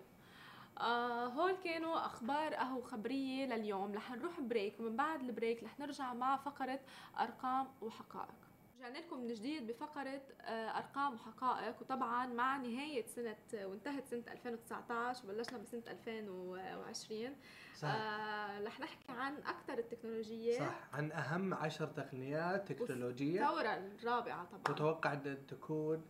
آه 0.78 1.26
هول 1.26 1.52
كانوا 1.64 2.06
أخبار 2.06 2.54
قهوة 2.56 2.82
وخبرية 2.82 3.46
لليوم. 3.46 3.94
رح 3.94 4.10
نروح 4.10 4.40
break 4.40 4.80
ومن 4.80 4.96
بعد 4.96 5.20
ال 5.20 5.27
break 5.27 5.62
رح 5.64 5.80
نرجع 5.80 6.14
مع 6.14 6.36
فقرة 6.36 6.80
أرقام 7.20 7.68
وحقائق. 7.82 8.34
رجعنا 8.78 8.98
لكم 8.98 9.20
من 9.20 9.26
جديد 9.26 9.66
بفقرة 9.66 10.20
آه، 10.40 10.78
أرقام 10.78 11.14
وحقائق. 11.14 11.80
وطبعا 11.80 12.26
مع 12.26 12.56
نهاية 12.56 13.06
سنة 13.06 13.36
وانتهت 13.54 14.06
سنة 14.06 14.22
2019 14.32 15.24
وبلشنا 15.24 15.58
بسنة 15.58 15.82
2020 15.88 17.36
صح. 17.76 17.88
آه 17.88 18.64
رح 18.64 18.80
نحكي 18.80 19.12
عن 19.12 19.34
أكثر 19.36 19.78
التكنولوجيات 19.78 20.58
صح 20.60 20.80
عن 20.94 21.12
أهم 21.12 21.54
عشر 21.54 21.86
تقنيات 21.86 22.72
تكنولوجية. 22.72 23.42
الثورة 23.50 23.68
الرابعة 23.68 24.44
طبعا. 24.44 24.60
متوقع 24.76 25.12
أن 25.12 25.46
تكون 25.46 26.04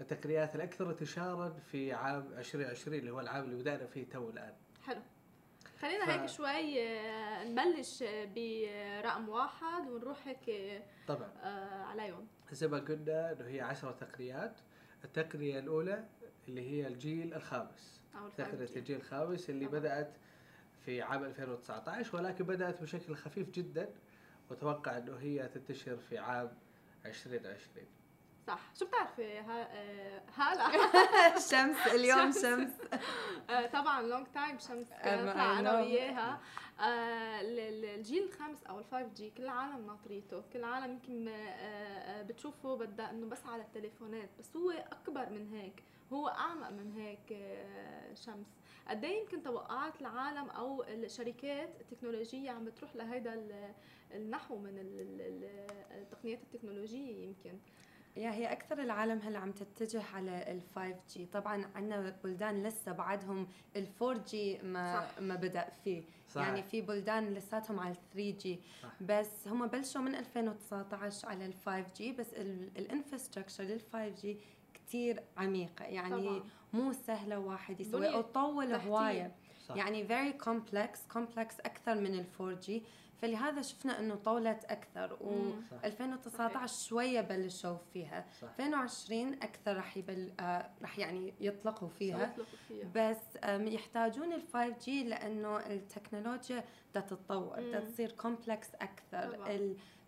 التقنيات 0.00 0.54
الأكثر 0.54 0.90
انتشارا 0.90 1.48
في 1.50 1.92
عام 1.92 2.32
2020 2.32 2.98
اللي 2.98 3.10
هو 3.10 3.20
العام 3.20 3.44
اللي 3.44 3.56
بدأنا 3.56 3.86
فيه 3.86 4.04
تو 4.08 4.30
الآن. 4.30 4.54
حلو. 4.82 5.00
خلينا 5.80 6.06
ف... 6.06 6.08
هيك 6.08 6.26
شوي 6.26 6.82
آه، 6.88 7.44
نبلش 7.44 8.04
برقم 8.36 9.28
واحد 9.28 9.88
ونروح 9.88 10.28
هيك 10.28 10.82
طبعا. 11.08 11.32
آه 11.42 11.84
عليهم 11.84 12.26
زي 12.52 12.68
ما 12.68 12.78
قلنا 12.78 13.32
إنه 13.32 13.46
هي 13.46 13.60
10 13.60 13.90
تقنيات 13.92 14.60
التقنيه 15.04 15.58
الأولى 15.58 16.04
اللي 16.48 16.70
هي 16.70 16.86
الجيل 16.86 17.34
الخامس. 17.34 18.02
تقنيه 18.36 18.68
الجيل 18.76 18.96
الخامس 18.96 19.50
اللي 19.50 19.66
طبعا. 19.66 19.78
بدأت 19.78 20.16
في 20.84 21.02
عام 21.02 21.24
2019 21.24 22.16
ولكن 22.16 22.44
بدأت 22.44 22.82
بشكل 22.82 23.16
خفيف 23.16 23.50
جدا. 23.50 23.90
وتوقع 24.50 24.98
إنه 24.98 25.16
هي 25.16 25.48
تنتشر 25.48 25.96
في 25.96 26.18
عام 26.18 26.52
2020 27.06 27.86
صح. 28.46 28.60
شو 28.78 28.86
بتعرفي؟ 28.86 29.38
هلا. 30.36 30.68
شمس 31.50 31.86
اليوم 31.86 32.32
شمس. 32.32 32.72
آه، 33.50 33.66
طبعا 33.66 34.02
long 34.02 34.26
time 34.34 34.58
شمس 34.58 34.86
نطلع 34.92 35.58
أنا 35.58 35.80
وياها. 35.80 36.40
آه، 36.80 37.40
الجيل 37.42 38.22
الخامس 38.22 38.64
أو 38.64 38.78
ال 38.78 38.85
five 38.85 39.12
G 39.12 39.30
كل 39.30 39.42
العالم 39.42 39.86
ناطريته. 39.86 40.42
كل 40.52 40.58
العالم 40.58 40.92
يمكن 40.92 41.28
آه، 41.28 42.22
بتشوفه 42.22 42.76
بدها 42.76 43.10
إنه 43.10 43.26
بس 43.26 43.46
على 43.46 43.62
التليفونات. 43.62 44.30
بس 44.38 44.56
هو 44.56 44.70
أكبر 44.70 45.30
من 45.30 45.48
هيك. 45.52 45.82
هو 46.12 46.28
أعمق 46.28 46.70
من 46.70 46.92
هيك 46.92 47.38
شمس. 48.14 48.46
قد 48.88 49.04
إيه 49.04 49.20
يمكن 49.20 49.42
توقعات 49.42 50.00
العالم 50.00 50.50
أو 50.50 50.82
الشركات 50.82 51.80
التكنولوجية 51.80 52.50
عم 52.50 52.64
بتروح 52.64 52.96
لهيدا 52.96 53.46
النحو 54.14 54.58
من 54.58 54.78
التقنيات 55.90 56.38
التكنولوجية 56.42 57.24
يمكن. 57.24 57.58
يا 58.16 58.30
هي 58.30 58.52
أكثر 58.52 58.78
العالم 58.82 59.18
هلا 59.18 59.38
عم 59.38 59.52
تتجه 59.52 60.02
على 60.14 60.52
ال 60.52 60.60
5G 60.74 61.26
طبعا 61.26 61.70
عندنا 61.74 62.16
بلدان 62.24 62.62
لسه 62.62 62.92
بعدهم 62.92 63.46
ال 63.76 63.86
4G 64.02 64.58
ما 64.62 65.00
صح. 65.00 65.22
ما 65.22 65.34
بدأ 65.34 65.68
فيه. 65.84 66.02
صح. 66.28 66.40
يعني 66.42 66.62
في 66.62 66.80
بلدان 66.80 67.34
لساتهم 67.34 67.80
على 67.80 67.90
ال 67.90 67.96
3G 68.14 68.60
بس 69.00 69.48
هم 69.48 69.66
بلشوا 69.66 70.00
من 70.00 70.14
2019 70.14 71.28
على 71.28 71.46
ال 71.46 71.54
5G 71.66 72.12
بس 72.12 72.34
ال 72.76 72.82
infrastructure 72.82 73.64
لل 73.64 73.80
5G 73.92 74.38
كثير 74.74 75.22
عميقة. 75.36 75.84
يعني 75.84 76.28
طبعا. 76.28 76.42
مو 76.72 76.92
سهلة 76.92 77.38
واحد 77.38 77.80
يسوي 77.80 78.22
طول 78.22 78.74
هواية. 78.74 79.32
يعني 79.76 80.08
very 80.08 80.44
complex 80.44 80.98
complex 81.16 81.54
أكثر 81.64 81.94
من 81.94 82.14
ال 82.14 82.24
4G 82.40 82.82
فلهذا 83.22 83.62
شفنا 83.62 83.98
إنه 83.98 84.14
طولت 84.14 84.64
أكثر 84.64 85.16
و2019 85.16 86.66
شوية 86.66 87.20
بلشوا 87.20 87.76
فيها. 87.92 88.24
صح. 88.40 88.48
2020 88.48 89.34
أكثر 89.34 89.76
رح 89.76 89.96
يبل 89.96 90.32
آه 90.40 90.70
رح 90.82 90.98
يعني 90.98 91.34
يطلقوا 91.40 91.88
فيها, 91.88 92.34
فيها. 92.68 92.88
بس 92.94 93.38
يحتاجون 93.74 94.32
ال 94.32 94.42
5G 94.52 95.04
لأنه 95.04 95.56
التكنولوجيا 95.56 96.64
بدها 96.90 97.02
تتطور 97.02 97.60
بدها 97.60 97.80
تصير 97.80 98.12
complex 98.12 98.74
أكثر. 98.74 99.38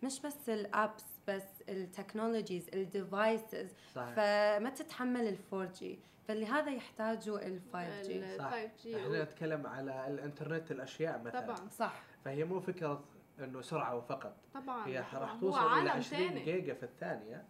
مش 0.02 0.20
بس 0.20 0.48
ال 0.48 0.59
apps 0.59 1.04
بس 1.28 1.62
ال 1.68 1.76
technologies 1.76 2.68
ال 2.74 2.86
devices 2.86 3.70
فما 3.94 4.70
تتحمل 4.70 5.28
ال 5.28 5.38
4G 5.52 5.98
فلهذا 6.28 6.70
يحتاجوا 6.70 7.46
ال 7.46 7.60
5G 7.72 8.36
صح. 8.38 8.52
إحنا 8.96 9.22
نتكلم 9.22 9.66
على 9.66 10.06
الإنترنت 10.08 10.70
الأشياء 10.70 11.22
مثلا. 11.22 11.40
طبعا. 11.40 11.68
صح. 11.70 12.02
فهي 12.26 12.44
مو 12.44 12.60
فكرة 12.60 13.04
إنه 13.38 13.60
سرعة 13.60 14.00
فقط. 14.00 14.36
طبعا 14.54 14.86
هي 14.86 15.04
راح 15.14 15.34
توصل 15.40 15.78
إلى 15.78 15.90
20 15.90 16.34
جيجا 16.34 16.74
في 16.74 16.82
الثانية 16.82 17.44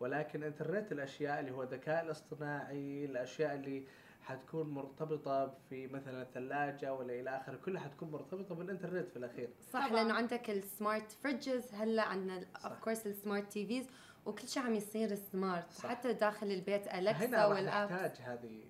ولكن 0.00 0.42
انترنت 0.42 0.92
الأشياء 0.92 1.40
اللي 1.40 1.50
هو 1.50 1.62
الذكاء 1.62 2.04
الاصطناعي 2.04 3.04
الأشياء 3.04 3.54
اللي 3.54 3.84
حتكون 4.22 4.70
مرتبطة 4.70 5.54
في 5.70 5.86
مثلا 5.86 6.24
ثلاجة 6.24 6.94
ولا 6.94 7.20
إلى 7.20 7.30
آخره 7.36 7.56
كلها 7.56 7.82
حتكون 7.82 8.10
مرتبطة 8.10 8.54
بالإنترنت 8.54 9.08
في 9.08 9.16
الأخير. 9.16 9.48
صح 9.72 9.88
طبعا. 9.88 10.02
لأنه 10.02 10.14
عندك 10.14 10.50
ال 10.50 10.60
smart 10.60 11.12
fridges 11.12 11.74
هلأ 11.74 12.02
عندنا 12.02 12.46
of 12.64 12.78
course 12.78 13.06
ال 13.06 13.52
smart 13.52 13.66
TVs. 13.66 13.86
وكل 14.26 14.48
شيء 14.48 14.62
عم 14.62 14.74
يصير 14.74 15.14
smart 15.14 15.70
صح. 15.70 15.88
حتى 15.88 16.12
داخل 16.12 16.50
البيت 16.50 16.86
Alexa 16.94 17.46
وال 17.46 17.64
app 17.64 17.90
هنا 17.92 18.06
هذه 18.06 18.62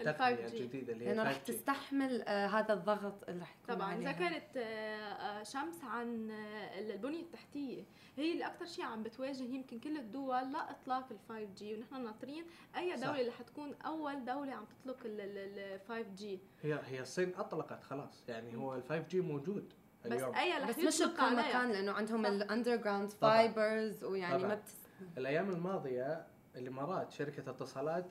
التقنية 0.00 0.46
الجديدة 0.46 0.92
اللي 0.92 1.04
هي 1.04 1.08
لأنه 1.14 1.22
رح 1.30 1.36
تستحمل 1.36 2.22
آه 2.22 2.46
هذا 2.46 2.72
الضغط 2.74 3.28
اللي 3.28 3.42
رح 3.42 3.56
يكون 3.64 3.74
طبعا. 3.76 3.94
ذكرت 3.94 4.56
آه, 4.56 4.60
آه، 4.60 5.42
شمس 5.42 5.84
عن 5.84 6.30
آه 6.30 6.80
البنية 6.80 7.20
التحتية 7.22 7.82
هي 8.16 8.32
اللي 8.32 8.46
أكثر 8.46 8.66
شيء 8.66 8.84
عم 8.84 9.02
بتواجه 9.02 9.42
يمكن 9.42 9.78
كل 9.80 9.96
الدول 9.96 10.52
لا 10.52 10.70
إطلاق 10.70 11.06
ال 11.12 11.18
5G 11.28 11.74
ونحن 11.74 12.04
ناطرين 12.04 12.44
أي 12.76 12.94
دولة 12.94 13.12
صح. 13.12 13.18
اللي 13.18 13.32
حتكون 13.32 13.74
أول 13.86 14.24
دولة 14.24 14.52
عم 14.52 14.64
تطلق 14.64 14.98
ال 15.04 15.80
5G 15.88 16.38
هي 16.62 16.80
هي 16.86 17.00
الصين 17.00 17.32
أطلقت 17.36 17.82
خلاص. 17.84 18.24
يعني 18.28 18.56
هو 18.56 18.74
ال 18.74 18.82
5 18.82 18.98
G 19.08 19.20
موجود 19.20 19.72
اليوم. 20.06 20.30
بس 20.30 20.36
أي 20.36 20.66
بس 20.66 20.78
مش 20.78 21.02
بكل 21.08 21.36
مكان 21.36 21.72
لأنه 21.72 21.92
عندهم 21.92 22.26
ال 22.26 22.76
underground 22.76 23.10
fibers 23.10 24.04
ويعني 24.04 24.38
طبعا. 24.38 24.48
ما 24.48 24.54
بتس 24.54 24.74
الأيام 25.18 25.50
الماضية 25.50 26.26
الامارات 26.56 27.10
شركة 27.10 27.50
اتصالات 27.50 28.06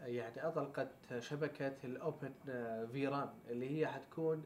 يعني 0.00 0.46
اطلقت 0.48 0.88
شبكة 1.18 1.72
ال 1.84 1.94
Open 1.94 2.32
vRAN 2.92 3.28
اللي 3.50 3.80
هي 3.80 3.86
حتكون 3.86 4.44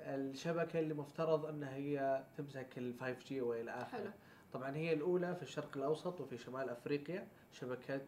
الشبكة 0.00 0.78
اللي 0.80 0.94
مفترض 0.94 1.46
إنها 1.46 1.74
هي 1.74 2.22
تمسك 2.38 2.78
ال 2.78 2.94
5 3.00 3.16
G 3.28 3.40
وإلى 3.40 3.70
آخره. 3.70 4.12
طبعا 4.52 4.76
هي 4.76 4.92
الأولى 4.92 5.34
في 5.34 5.42
الشرق 5.42 5.76
الأوسط 5.76 6.20
وفي 6.20 6.38
شمال 6.38 6.68
أفريقيا 6.70 7.26
شبكة 7.52 8.00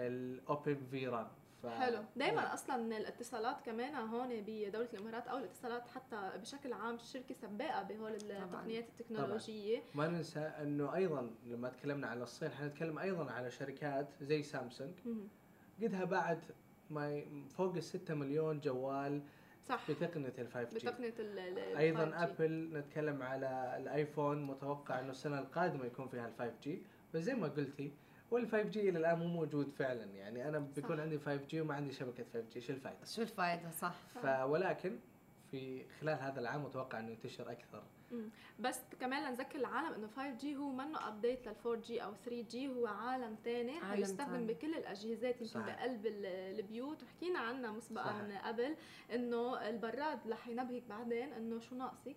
ال 0.00 0.15
Open 0.15 0.76
vRAN 0.90 1.26
ف... 1.62 1.66
حلو. 1.66 2.02
دائما 2.16 2.42
يعني. 2.42 2.54
أصلا 2.54 2.96
الاتصالات 2.98 3.56
كمان 3.66 3.94
هون 3.94 4.28
بدولة 4.46 4.88
الإمارات 4.94 5.26
أو 5.28 5.38
الاتصالات 5.38 5.88
حتى 5.88 6.32
بشكل 6.36 6.72
عام 6.72 6.94
الشركة 6.94 7.34
سباقة 7.34 7.82
بهول 7.82 8.14
التقنيات 8.14 8.88
التكنولوجية. 8.88 9.78
طبعاً. 9.94 10.08
ما 10.08 10.16
ننسى 10.16 10.40
إنه 10.40 10.94
أيضا 10.94 11.30
لما 11.46 11.68
تكلمنا 11.68 12.06
على 12.06 12.22
الصين 12.22 12.50
حنتكلم 12.50 12.98
أيضا 12.98 13.30
على 13.30 13.50
شركات 13.50 14.08
زي 14.20 14.42
سامسونج. 14.42 14.92
قدها 15.82 16.04
بعد 16.04 16.40
ما 16.90 17.22
فوق 17.56 17.74
ال 17.74 17.82
6 17.82 18.14
مليون 18.14 18.60
جوال 18.60 19.22
صح. 19.68 19.90
بتقنية 19.90 20.32
ال 20.38 20.48
5 20.52 20.70
G 20.70 20.76
بتقنية 20.78 21.14
ال 21.18 21.38
أيضا 21.76 22.12
ابل 22.24 22.70
نتكلم 22.78 23.22
على 23.22 23.74
الآيفون 23.78 24.42
متوقع 24.44 25.00
إنه 25.00 25.10
السنة 25.10 25.38
القادمة 25.38 25.84
يكون 25.84 26.08
فيها 26.08 26.26
ال 26.26 26.32
5 26.38 26.52
G 26.62 26.82
بس 27.14 27.22
زي 27.22 27.34
ما 27.34 27.48
قلتي 27.48 27.92
وال 28.30 28.48
5 28.50 28.62
G 28.62 28.88
إلى 28.88 28.98
الآن 28.98 29.18
مو 29.18 29.26
موجود 29.26 29.70
فعلا. 29.70 30.04
يعني 30.04 30.48
أنا 30.48 30.58
بيكون 30.58 30.96
صح. 30.96 31.02
عندي 31.02 31.18
5 31.18 31.46
G 31.46 31.60
وما 31.60 31.74
عندي 31.74 31.92
شبكة 31.92 32.24
5 32.34 32.44
G 32.54 32.60
شو 32.60 32.72
الفائده؟ 32.72 33.04
شو 33.04 33.22
الفائده 33.22 33.70
صح. 33.70 33.94
ولكن 34.44 34.98
في 35.50 35.84
خلال 36.00 36.18
هذا 36.18 36.40
العام 36.40 36.64
متوقع 36.64 36.98
إنه 36.98 37.10
ينتشر 37.10 37.52
أكثر. 37.52 37.82
بس 38.58 38.80
كمان 39.00 39.28
لنذكر 39.28 39.58
العالم 39.58 39.94
إنه 39.94 40.08
5G 40.08 40.44
هو 40.44 40.70
منه 40.70 41.08
update 41.08 41.48
لل 41.48 41.54
4G 41.64 41.90
أو 41.90 42.12
3G 42.26 42.56
هو 42.56 42.86
عالم 42.86 43.36
ثاني 43.44 43.80
حيستخدم 43.80 44.46
بكل 44.46 44.74
الاجهزات 44.74 45.40
يمكن 45.40 45.60
بقلب 45.60 46.06
البيوت. 46.06 47.02
وحكينا 47.02 47.38
عنها 47.38 47.70
مسبقا 47.70 48.40
قبل 48.44 48.76
إنه 49.14 49.68
البراد 49.68 50.18
رح 50.28 50.48
ينبهك 50.48 50.82
بعدين 50.88 51.32
إنه 51.32 51.60
شو 51.60 51.74
ناقصك. 51.74 52.16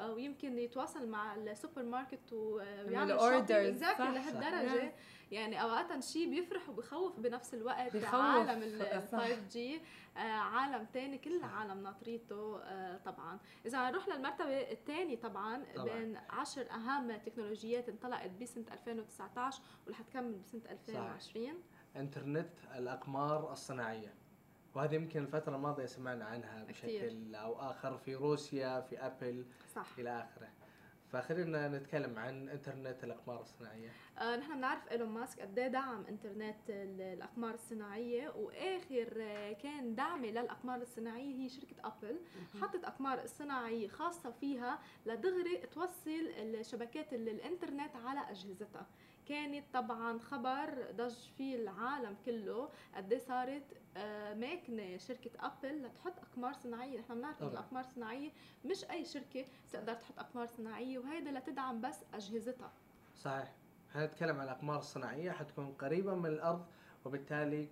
ويمكن 0.00 0.58
يتواصل 0.58 1.08
مع 1.08 1.34
السوبر 1.34 1.82
ماركت 1.82 2.32
ويعمل 2.32 3.12
orders 3.12 3.82
لهالدرجة. 3.82 4.92
يعني 5.34 5.62
اوقات 5.62 6.04
شيء 6.04 6.30
بيفرح 6.30 6.68
وبخوف 6.68 7.20
بنفس 7.20 7.54
الوقت 7.54 7.92
بيخوف. 7.92 8.14
عالم 8.14 8.62
ال 8.62 8.82
5 9.12 9.48
G 9.50 9.80
آه 10.16 10.20
عالم 10.20 10.86
تاني 10.92 11.18
كل 11.18 11.36
العالم 11.36 11.82
ناطريته 11.82 12.58
آه 12.62 12.96
طبعا. 12.96 13.38
إذا 13.66 13.90
نروح 13.90 14.08
للمرتبة 14.08 14.70
الثانية 14.72 15.16
طبعا, 15.20 15.64
طبعا. 15.76 15.84
بين 15.84 16.16
عشر 16.30 16.70
أهم 16.70 17.16
تكنولوجيات 17.16 17.88
انطلقت 17.88 18.30
بسنة 18.30 18.64
2019 18.72 19.62
ورح 19.86 20.02
تكمل 20.02 20.32
بسنة 20.38 20.62
2020 20.70 21.46
صح. 21.46 21.52
إنترنت 21.96 22.50
الأقمار 22.74 23.52
الصناعية. 23.52 24.14
وهذه 24.74 24.94
يمكن 24.94 25.22
الفترة 25.22 25.56
الماضية 25.56 25.86
سمعنا 25.86 26.24
عنها 26.24 26.64
بشكل 26.64 27.34
أو 27.34 27.60
آخر 27.70 27.96
في 27.98 28.14
روسيا 28.14 28.80
في 28.80 28.98
أبل 29.06 29.46
صح. 29.74 29.86
إلى 29.98 30.10
آخره. 30.20 30.48
فخلينا 31.14 31.68
نتكلم 31.68 32.18
عن 32.18 32.48
إنترنت 32.48 33.04
الأقمار 33.04 33.40
الصناعية. 33.40 33.90
آه 34.18 34.36
نحن 34.36 34.54
بنعرف 34.56 34.88
ايلون 34.90 35.08
ماسك 35.08 35.40
قد 35.40 35.58
إيه 35.58 35.68
دعم 35.68 36.04
إنترنت 36.06 36.56
الأقمار 36.68 37.54
الصناعية 37.54 38.28
وآخر 38.28 39.12
آه، 39.20 39.52
كان 39.52 39.94
دعمه 39.94 40.26
للأقمار 40.28 40.80
الصناعية 40.82 41.34
هي 41.34 41.48
شركة 41.48 41.76
أبل. 41.84 42.20
حطت 42.60 42.84
أقمار 42.84 43.26
صناعيه 43.26 43.88
خاصة 43.88 44.30
فيها 44.30 44.78
لدغري 45.06 45.56
توصل 45.56 46.28
الشبكات 46.38 47.12
الإنترنت 47.12 47.96
على 47.96 48.30
أجهزتها. 48.30 48.86
كانت 49.28 49.64
طبعا 49.74 50.18
خبر 50.18 50.90
ضج 50.96 51.14
فيه 51.38 51.56
العالم 51.56 52.16
كله 52.26 52.68
قد 52.94 53.12
إيه 53.12 53.18
صارت 53.18 53.62
ماكنه 54.34 54.96
شركة 54.96 55.30
أبل 55.40 55.82
لتحط 55.82 56.18
أقمار 56.18 56.52
صناعية. 56.52 57.00
نحن 57.00 57.14
بنعرف 57.14 57.42
انه 57.42 57.50
الأقمار 57.50 57.84
الصناعية 57.84 58.30
مش 58.64 58.84
أي 58.90 59.04
شركة 59.04 59.44
تقدر 59.72 59.94
تحط 59.94 60.18
أقمار 60.18 60.46
صناعية 60.46 60.98
وهيدا 60.98 61.30
لتدعم 61.30 61.80
بس 61.80 61.96
أجهزتها. 62.14 62.72
صحيح. 63.16 63.52
حنتكلم 63.94 64.36
عن 64.36 64.44
الأقمار 64.44 64.78
الصناعية 64.78 65.30
حتكون 65.30 65.72
قريبة 65.72 66.14
من 66.14 66.26
الأرض 66.26 66.66
وبالتالي 67.04 67.68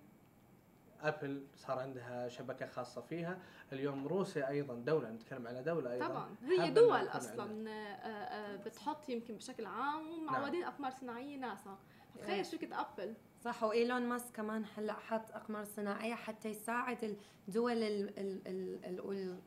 أبل 1.01 1.47
صار 1.57 1.79
عندها 1.79 2.29
شبكة 2.29 2.67
خاصة 2.67 3.01
فيها. 3.01 3.39
اليوم 3.73 4.07
روسيا 4.09 4.49
أيضا 4.49 4.75
دولة 4.75 5.11
نتكلم 5.11 5.47
على 5.47 5.63
دولة 5.63 5.93
أيضا. 5.93 6.09
طبعا. 6.09 6.35
هي 6.43 6.71
دول 6.71 7.09
أصلا 7.09 7.71
آه، 7.71 7.73
آه، 7.73 8.57
بتحط 8.57 9.09
يمكن 9.09 9.37
بشكل 9.37 9.67
عام 9.67 10.11
ومعودين 10.11 10.61
نعم. 10.61 10.73
أقمار 10.73 10.91
صناعية 10.91 11.37
ناسا. 11.37 11.79
تخيل 12.19 12.35
إيه. 12.35 12.43
شركة 12.43 12.81
أبل. 12.81 13.15
صح 13.45 13.63
وإيلون 13.63 14.03
ماسك 14.03 14.37
كمان 14.37 14.65
هلأ 14.77 14.93
حط 14.93 15.33
أقمار 15.33 15.65
صناعية 15.65 16.15
حتى 16.15 16.49
يساعد 16.49 17.17
الدول 17.49 17.83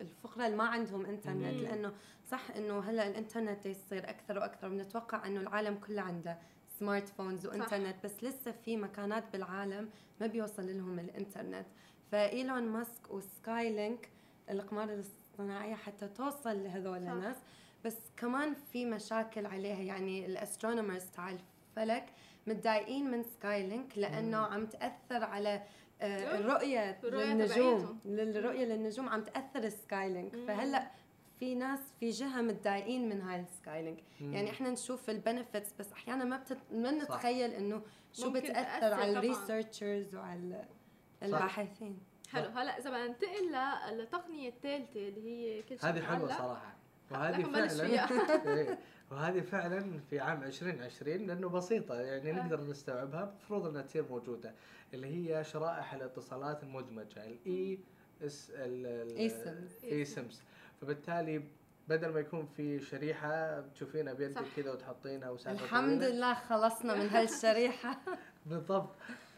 الفقراء 0.02 0.46
اللي 0.46 0.58
ما 0.58 0.64
عندهم 0.64 1.06
إنترنت 1.06 1.62
لأنه 1.62 1.94
صح 2.32 2.52
إنه 2.56 2.80
هلأ 2.80 3.08
الإنترنت 3.08 3.66
يصير 3.66 4.10
أكثر 4.10 4.40
وأكثر. 4.40 4.70
بنتوقع 4.70 5.28
إنه 5.28 5.40
العالم 5.40 5.76
كله 5.76 6.02
عنده 6.02 6.38
smartphones 6.80 7.46
وإنترنت 7.46 7.96
بس 8.04 8.24
لسه 8.24 8.52
في 8.52 8.78
مكانات 8.78 9.24
بالعالم 9.34 9.90
ما 10.22 10.28
بيوصل 10.28 10.78
لهم 10.78 11.00
الإنترنت. 11.00 11.66
فإيلون 12.12 12.64
ماسك 12.64 13.12
و 13.12 13.76
SkyLink 13.76 14.10
الأقمار 14.50 14.94
الصناعية 14.94 15.76
حتى 15.76 16.08
توصل 16.08 16.64
لهذول 16.64 16.98
الناس. 16.98 17.36
بس 17.86 17.98
كمان 18.18 18.54
في 18.54 18.86
مشاكل 18.86 19.46
عليها 19.46 19.82
يعني 19.82 20.26
ال 20.26 20.32
astronomers 20.32 21.06
تاع 21.06 21.30
الفلك 21.32 22.06
متضايقين 22.48 23.12
من 23.12 23.24
SkyLink 23.24 23.98
لأنه 23.98 24.38
عم 24.38 24.66
تأثر 24.66 25.24
على 25.24 25.64
آه، 26.02 26.40
الرؤية 26.40 27.00
للنجوم 27.04 28.00
الرؤية 28.06 28.66
للنجوم 28.66 29.10
عم 29.10 29.24
تأثر 29.24 29.70
SkyLink 29.70 30.36
فهلأ 30.48 30.92
في 31.40 31.56
ناس 31.56 31.80
في 32.00 32.10
جهة 32.10 32.42
متضايقين 32.42 33.10
من 33.10 33.22
هاي 33.22 33.40
ال 33.40 33.84
SkyLink 33.84 34.04
يعني 34.22 34.50
إحنا 34.50 34.70
نشوف 34.70 35.10
ال 35.10 35.17
benefits 35.17 35.74
بس 35.80 35.92
أحيانا 35.92 36.24
ما 36.24 36.38
بتت... 36.38 36.58
ما 36.72 36.92
نتخيل 36.92 37.52
إنه 37.52 37.82
شو 38.14 38.30
بتأثر 38.30 38.94
على 38.94 39.12
ال 39.12 39.20
researchers 39.20 40.16
وعلى 40.16 40.66
الباحثين. 41.24 42.00
حلو. 42.32 42.50
هلأ 42.50 42.80
إذا 42.80 42.90
بدنا 42.90 43.08
ننتقل 43.08 43.96
للتقنية 43.98 44.50
الثالثة 44.50 45.08
اللي 45.08 45.22
هي 45.30 45.62
كل 45.62 45.80
شيء 45.80 45.90
هذه 45.90 46.02
حلوة 46.02 46.28
صراحة. 46.28 46.76
وهذه 47.12 47.44
فعلا. 47.44 48.78
وهذه 49.12 49.42
فعلا 49.42 50.00
في 50.10 50.20
عام 50.20 50.44
2020 50.44 51.28
لأنه 51.28 51.50
بسيطة 51.50 51.96
يعني 51.96 52.32
آه. 52.32 52.44
نقدر 52.44 52.62
نستوعبها. 52.62 53.24
المفروض 53.24 53.68
أنها 53.68 53.82
تصير 53.82 54.06
موجودة 54.10 54.54
اللي 54.94 55.08
هي 55.08 55.44
شرائح 55.44 55.94
الاتصالات 55.94 56.64
المدمجة 56.64 57.26
الاي 57.26 57.80
اس 58.22 58.52
الاي 58.56 60.06
سمز 60.06 60.42
فبالتالي 60.82 61.44
بدل 61.90 62.10
ما 62.10 62.20
يكون 62.20 62.46
في 62.46 62.80
شريحة 62.80 63.62
تشوفينها 63.62 64.14
بيدك 64.14 64.44
كذا 64.56 64.72
وتحطينها 64.72 65.30
وسالفه 65.30 65.64
الحمد 65.66 66.04
لله 66.04 66.34
خلصنا 66.34 66.96
من 66.96 67.10
هالشريحة. 67.10 67.98
بالضبط. 68.46 68.90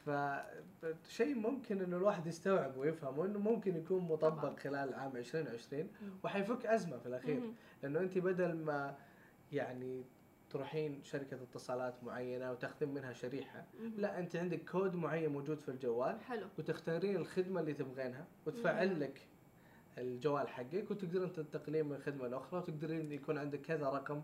فشيء 0.05 1.35
ممكن 1.35 1.81
إنه 1.81 1.97
الواحد 1.97 2.27
يستوعب 2.27 2.77
ويفهم 2.77 3.19
وانه 3.19 3.39
ممكن 3.39 3.75
يكون 3.75 4.03
مطبق 4.03 4.41
طبعا. 4.41 4.55
خلال 4.55 4.93
عام 4.93 5.17
2020 5.17 5.89
وحيفك 6.23 6.65
أزمة 6.65 6.97
في 6.97 7.05
الأخير. 7.05 7.41
لأنه 7.83 7.99
أنت 7.99 8.17
بدل 8.17 8.53
ما 8.53 8.95
يعني 9.51 10.03
تروحين 10.49 11.03
شركة 11.03 11.43
اتصالات 11.43 12.03
معينة 12.03 12.51
وتاخذين 12.51 12.89
منها 12.93 13.13
شريحة. 13.13 13.65
لا 13.95 14.19
أنت 14.19 14.35
عندك 14.35 14.69
كود 14.71 14.95
معين 14.95 15.31
موجود 15.31 15.59
في 15.59 15.69
الجوال 15.69 16.21
حلو. 16.21 16.47
وتختارين 16.59 17.15
الخدمة 17.15 17.59
اللي 17.59 17.73
تبغينها 17.73 18.25
وتفعل 18.45 18.99
لك 18.99 19.27
الجوال 19.97 20.47
حقك 20.47 20.91
وتقدرين 20.91 21.33
تنتقلين 21.33 21.85
من 21.85 21.97
خدمة 21.97 22.27
لأخرى 22.27 22.59
وتقدرين 22.59 23.11
يكون 23.11 23.37
عندك 23.37 23.61
كذا 23.61 23.89
رقم 23.89 24.21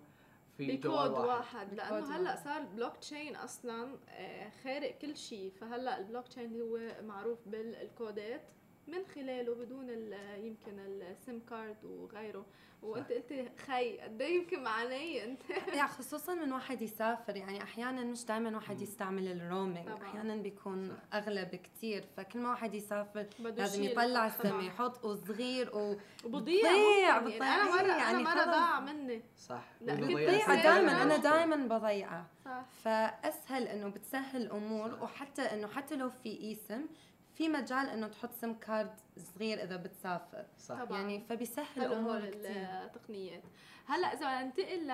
في 0.57 0.67
بكود 0.67 0.81
جوال 0.81 1.11
واحد, 1.11 1.27
واحد. 1.27 1.73
لأنه 1.73 2.15
هلأ 2.17 2.35
صار 2.35 2.61
البلوك 2.61 2.97
تشين 2.97 3.35
أصلا 3.35 3.97
آه، 4.09 4.49
خارق 4.63 4.97
كل 4.97 5.17
شيء. 5.17 5.51
فهلأ 5.51 5.99
البلوك 5.99 6.27
تشين 6.27 6.61
هو 6.61 6.79
معروف 7.03 7.37
بالكودات 7.47 8.41
من 8.87 9.05
خلاله 9.15 9.55
بدون 9.55 9.89
يمكن 10.37 10.79
ال 10.79 10.95
SIM 10.95 11.41
card 11.49 11.85
وغيره. 11.85 12.45
وأنت 12.83 13.11
قلت 13.11 13.51
خي 13.67 13.97
قد 13.97 14.21
إيه 14.21 14.35
يمكن 14.35 14.63
معناه 14.63 15.23
أنت؟ 15.23 15.41
يعني 15.77 15.87
خصوصا 15.87 16.35
من 16.35 16.51
واحد 16.51 16.81
يسافر. 16.81 17.35
يعني 17.35 17.63
أحيانا 17.63 18.03
مش 18.03 18.25
دائما 18.25 18.55
واحد 18.55 18.81
يستعمل 18.81 19.27
ال 19.27 19.35
roaming 19.35 19.87
أحيانا 19.89 20.35
بيكون 20.35 20.97
اغلى 21.13 21.45
بكثير 21.45 22.03
فكل 22.17 22.39
ما 22.39 22.49
واحد 22.49 22.73
يسافر 22.73 23.25
لازم 23.39 23.83
يطلع 23.83 24.27
السم 24.27 24.59
يحط 24.61 25.05
وصغير 25.05 25.75
و 25.75 25.95
وبضيع 26.25 27.19
بضيع 27.19 27.41
يعني 27.41 27.41
أنا 27.41 27.63
مرة 27.63 27.87
يعني 27.87 28.09
أنا 28.09 28.35
مرة 28.35 28.45
ضاع 28.45 28.79
مني. 28.79 29.21
صح. 29.37 29.63
بتضيع 29.81 30.45
دائما 30.55 31.03
أنا 31.03 31.17
دائما 31.17 31.55
بضيعه. 31.55 32.25
صح. 32.45 32.65
فأسهل 32.83 33.67
إنه 33.67 33.87
بتسهل 33.87 34.41
الأمور. 34.41 35.03
وحتى 35.03 35.41
إنه 35.41 35.67
حتى 35.67 35.95
لو 35.95 36.09
في 36.09 36.29
اي 36.29 36.55
سم 36.55 36.85
في 37.35 37.49
مجال 37.49 37.89
إنه 37.89 38.07
تحط 38.07 38.33
SIM 38.33 38.53
card 38.53 38.93
صغير 39.17 39.63
إذا 39.63 39.77
بتسافر. 39.77 40.45
صح. 40.57 40.83
طبعا. 40.83 40.99
يعني 40.99 41.21
فبيسهل 41.29 41.93
امور 41.93 42.19
التقنيات. 42.23 43.43
هلا 43.85 44.13
إذا 44.13 44.43
ننتقل 44.43 44.87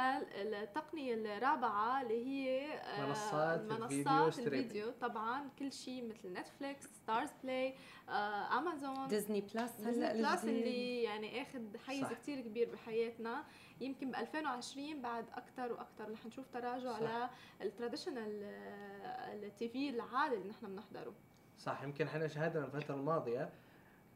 للتقنية 0.45 1.13
الرابعة 1.13 2.01
اللي 2.01 2.25
هي 2.25 2.73
آه، 2.73 3.05
منصات, 3.05 3.61
منصات 3.61 4.39
الفيديو, 4.39 4.59
الفيديو. 4.59 4.91
طبعا 5.01 5.49
كل 5.59 5.71
شيء 5.71 6.09
مثل 6.09 6.33
نتفليكس 6.33 6.85
Starz 6.85 7.29
Play 7.43 7.75
امازون 8.57 9.07
Disney 9.07 9.41
Plus 9.41 9.81
هلأ 9.81 10.13
Plus 10.13 10.43
اللي 10.43 11.03
يعني 11.03 11.41
آخذ 11.41 11.77
حيز 11.87 12.05
كثير 12.05 12.41
كبير 12.41 12.71
بحياتنا. 12.71 13.43
يمكن 13.81 14.11
ب 14.11 14.15
2020 14.15 15.01
بعد 15.01 15.25
أكثر 15.33 15.73
وأكثر 15.73 16.11
رح 16.11 16.25
نشوف 16.25 16.47
تراجع 16.53 16.91
صح. 16.91 16.95
على 16.95 17.29
ال 17.61 18.43
traditional 19.33 19.69
TV 19.69 19.89
العادي 19.89 20.35
اللي 20.35 20.49
نحن 20.49 20.65
بنحضره. 20.65 21.13
صح 21.59 21.83
يمكن 21.83 22.07
إحنا 22.07 22.27
شاهدنا 22.27 22.65
الفترة 22.65 22.95
الماضية 22.95 23.49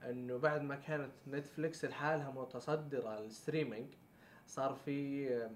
إنه 0.09 0.37
بعد 0.37 0.61
ما 0.61 0.75
كانت 0.75 1.11
نتفليكس 1.27 1.85
لحالها 1.85 2.31
متصدرة 2.31 3.19
ال 3.19 3.26
streaming 3.26 3.87
صار 4.47 4.73
في 4.85 5.49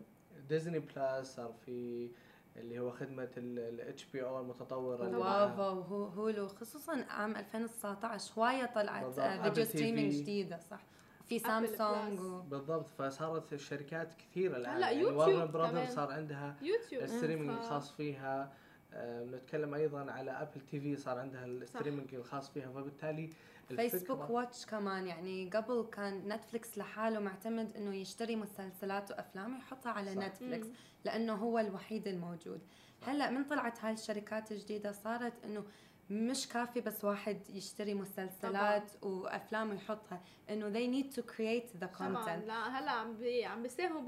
Disney 0.49 0.79
Plus 0.79 1.35
صار 1.35 1.53
في 1.65 2.09
اللي 2.55 2.79
هو 2.79 2.91
خدمة 2.91 3.29
ال 3.37 4.05
HBO 4.05 4.41
المتطورة 4.41 5.17
وافا 5.17 5.69
و 5.69 5.85
Hulu 5.85 6.47
خصوصا 6.47 7.05
عام 7.09 7.35
2019 7.35 8.33
هواوي 8.37 8.65
طلعت 8.65 9.19
video 9.43 9.65
streaming 9.65 10.13
جديدة 10.13 10.59
صح. 10.59 10.83
في 11.25 11.39
سامسونج 11.39 12.19
و... 12.19 12.41
بالضبط. 12.41 12.87
فصارت 12.87 13.53
الشركات 13.53 14.13
كثيرة 14.13 14.57
الآن. 14.57 14.75
هلا 14.75 14.91
يعني 14.91 15.01
يوتيوب 15.01 15.51
brother 15.51 15.85
صار 15.85 16.11
عندها 16.11 16.55
يوتيوب 16.61 17.03
ال 17.03 17.08
streaming 17.08 17.49
الخاص 17.49 17.91
فيها. 17.91 18.53
آه، 18.93 19.23
نتكلم 19.23 19.73
أيضا 19.73 20.11
على 20.11 20.31
Apple 20.31 20.61
TV 20.61 20.95
صار 20.95 21.19
عندها 21.19 21.45
ال 21.45 21.52
streaming 21.52 22.15
الخاص 22.15 22.49
فيها 22.49 22.71
فبالتالي 22.71 23.29
فيسبوك 23.67 24.29
Watch 24.29 24.65
كمان 24.65 25.07
يعني 25.07 25.49
قبل 25.49 25.87
كان 25.91 26.27
نتفلكس 26.27 26.77
لحاله 26.77 27.19
معتمد 27.19 27.75
إنه 27.75 27.95
يشتري 27.95 28.35
مسلسلات 28.35 29.11
وأفلام 29.11 29.55
ويحطها 29.55 29.91
على 29.91 30.15
صح. 30.15 30.21
نتفلكس 30.21 30.67
لأنه 31.05 31.33
هو 31.33 31.59
الوحيد 31.59 32.07
الموجود. 32.07 32.59
هلأ 33.07 33.29
من 33.29 33.43
طلعت 33.43 33.83
هاي 33.83 33.93
الشركات 33.93 34.51
الجديدة 34.51 34.91
صارت 34.91 35.33
إنه 35.45 35.63
مش 36.09 36.47
كافي 36.47 36.81
بس 36.81 37.05
واحد 37.05 37.49
يشتري 37.49 37.93
مسلسلات 37.93 38.91
طبعا. 38.91 39.13
وأفلام 39.13 39.69
ويحطها 39.69 40.21
إنه 40.49 40.73
they 40.73 40.93
need 40.93 41.15
to 41.15 41.21
create 41.21 41.79
the 41.81 41.87
content. 41.99 42.25
طبعا 42.25 42.37
لا 42.37 42.79
هلا 42.79 42.91
عم 42.91 43.13
بي 43.17 43.45
عم 43.45 43.63
بيساهموا 43.63 44.01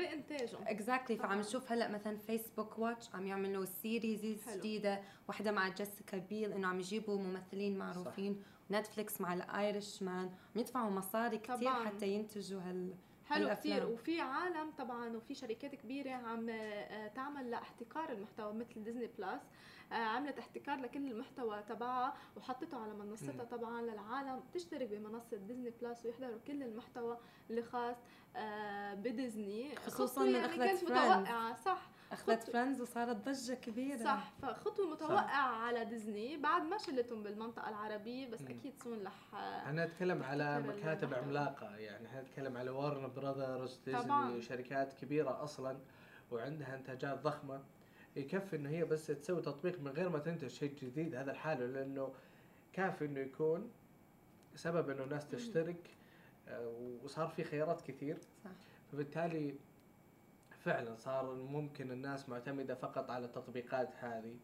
exactly. 0.67 1.21
فعم 1.21 1.39
نشوف 1.39 1.71
هلا 1.71 1.87
مثلا 1.87 2.17
فيسبوك 2.17 2.79
Watch 2.79 3.15
عم 3.15 3.27
يعملوا 3.27 3.65
series 3.65 4.49
جديدة 4.55 5.01
واحدة 5.27 5.51
مع 5.51 5.67
جيسيكا 5.67 6.17
بيل 6.17 6.53
إنه 6.53 6.67
عم 6.67 6.79
يجيبوا 6.79 7.17
ممثلين 7.17 7.77
معروفين 7.77 8.43
نتفليكس 8.71 9.21
مع 9.21 9.33
الايرش 9.33 10.03
مان 10.03 10.25
عم 10.25 10.61
يدفعوا 10.61 10.89
مصاري 10.89 11.37
كثير 11.37 11.85
حتى 11.85 12.07
ينتجوا 12.07 12.61
هال 12.61 12.93
حلو 13.29 13.49
كثير 13.49 13.85
وفي 13.85 14.21
عالم 14.21 14.71
طبعا 14.77 15.17
وفي 15.17 15.35
شركات 15.35 15.75
كبيرة 15.75 16.11
عم 16.11 16.49
آه، 16.49 17.07
تعمل 17.07 17.49
لاحتكار 17.51 18.11
المحتوى 18.11 18.53
مثل 18.53 18.83
ديزني 18.83 19.09
بلس 19.17 19.41
عملت 19.91 20.37
احتكار 20.39 20.79
لكل 20.79 21.11
المحتوى 21.11 21.63
تبعها 21.69 22.13
وحطته 22.37 22.83
على 22.83 22.93
منصتها 22.93 23.43
طبعا 23.43 23.81
للعالم. 23.81 24.43
تشترك 24.53 24.87
بمنصة 24.89 25.37
ديزني 25.37 25.73
بلس 25.81 26.05
ويحضروا 26.05 26.39
كل 26.47 26.63
المحتوى 26.63 27.17
اللي 27.49 27.63
خاص 27.63 27.95
آه، 28.35 28.93
بديزني. 28.93 29.75
خصوصا 29.75 30.23
من 30.23 30.31
يعني 30.35 30.57
كانت 30.57 30.83
متوقعة 30.83 31.55
صح. 31.55 31.89
أخذت 32.11 32.43
فريندز 32.43 32.81
وصارت 32.81 33.15
ضجة 33.15 33.53
كبيرة. 33.53 34.03
صح. 34.03 34.31
فخطوة 34.41 34.87
متوقعة 34.87 35.55
على 35.65 35.85
ديزني 35.85 36.37
بعد 36.37 36.61
ما 36.63 36.77
شلتهم 36.77 37.23
بالمنطقة 37.23 37.69
العربية 37.69 38.27
بس 38.27 38.41
م. 38.41 38.45
أكيد 38.45 38.73
سون 38.83 39.03
رح 39.03 39.35
أنا 39.65 39.83
أتكلم 39.83 40.23
على 40.23 40.59
مكاتب 40.59 41.13
عملاقة. 41.13 41.75
يعني 41.75 42.07
إحنا 42.07 42.21
نتكلم 42.21 42.57
على 42.57 42.69
وارن 42.69 43.13
براذرز 43.13 43.79
ديزني 43.85 44.41
شركات 44.41 44.93
كبيرة 44.93 45.43
أصلا 45.43 45.77
وعندها 46.31 46.75
إنتاجات 46.75 47.21
ضخمة. 47.21 47.63
يكفي 48.19 48.55
إنه 48.55 48.69
هي 48.69 48.85
بس 48.85 49.07
تسوي 49.07 49.41
تطبيق 49.41 49.79
من 49.79 49.91
غير 49.91 50.09
ما 50.09 50.19
تنتج 50.19 50.47
شيء 50.47 50.75
جديد 50.81 51.15
هذا 51.15 51.31
لحاله 51.31 51.65
لأنه 51.65 52.13
كافي 52.73 53.05
إنه 53.05 53.19
يكون 53.19 53.71
سبب 54.55 54.89
إنه 54.89 55.03
الناس 55.03 55.27
تشترك 55.27 55.89
آه، 56.47 56.97
وصار 57.03 57.27
في 57.27 57.43
خيارات 57.43 57.81
كثير. 57.81 58.17
صح. 58.43 58.51
فبالتالي 58.91 59.55
فعلا 60.63 60.95
صار 60.95 61.35
ممكن 61.35 61.91
الناس 61.91 62.29
معتمدة 62.29 62.75
فقط 62.75 63.09
على 63.09 63.25
التطبيقات 63.25 63.89
هذه. 63.99 64.35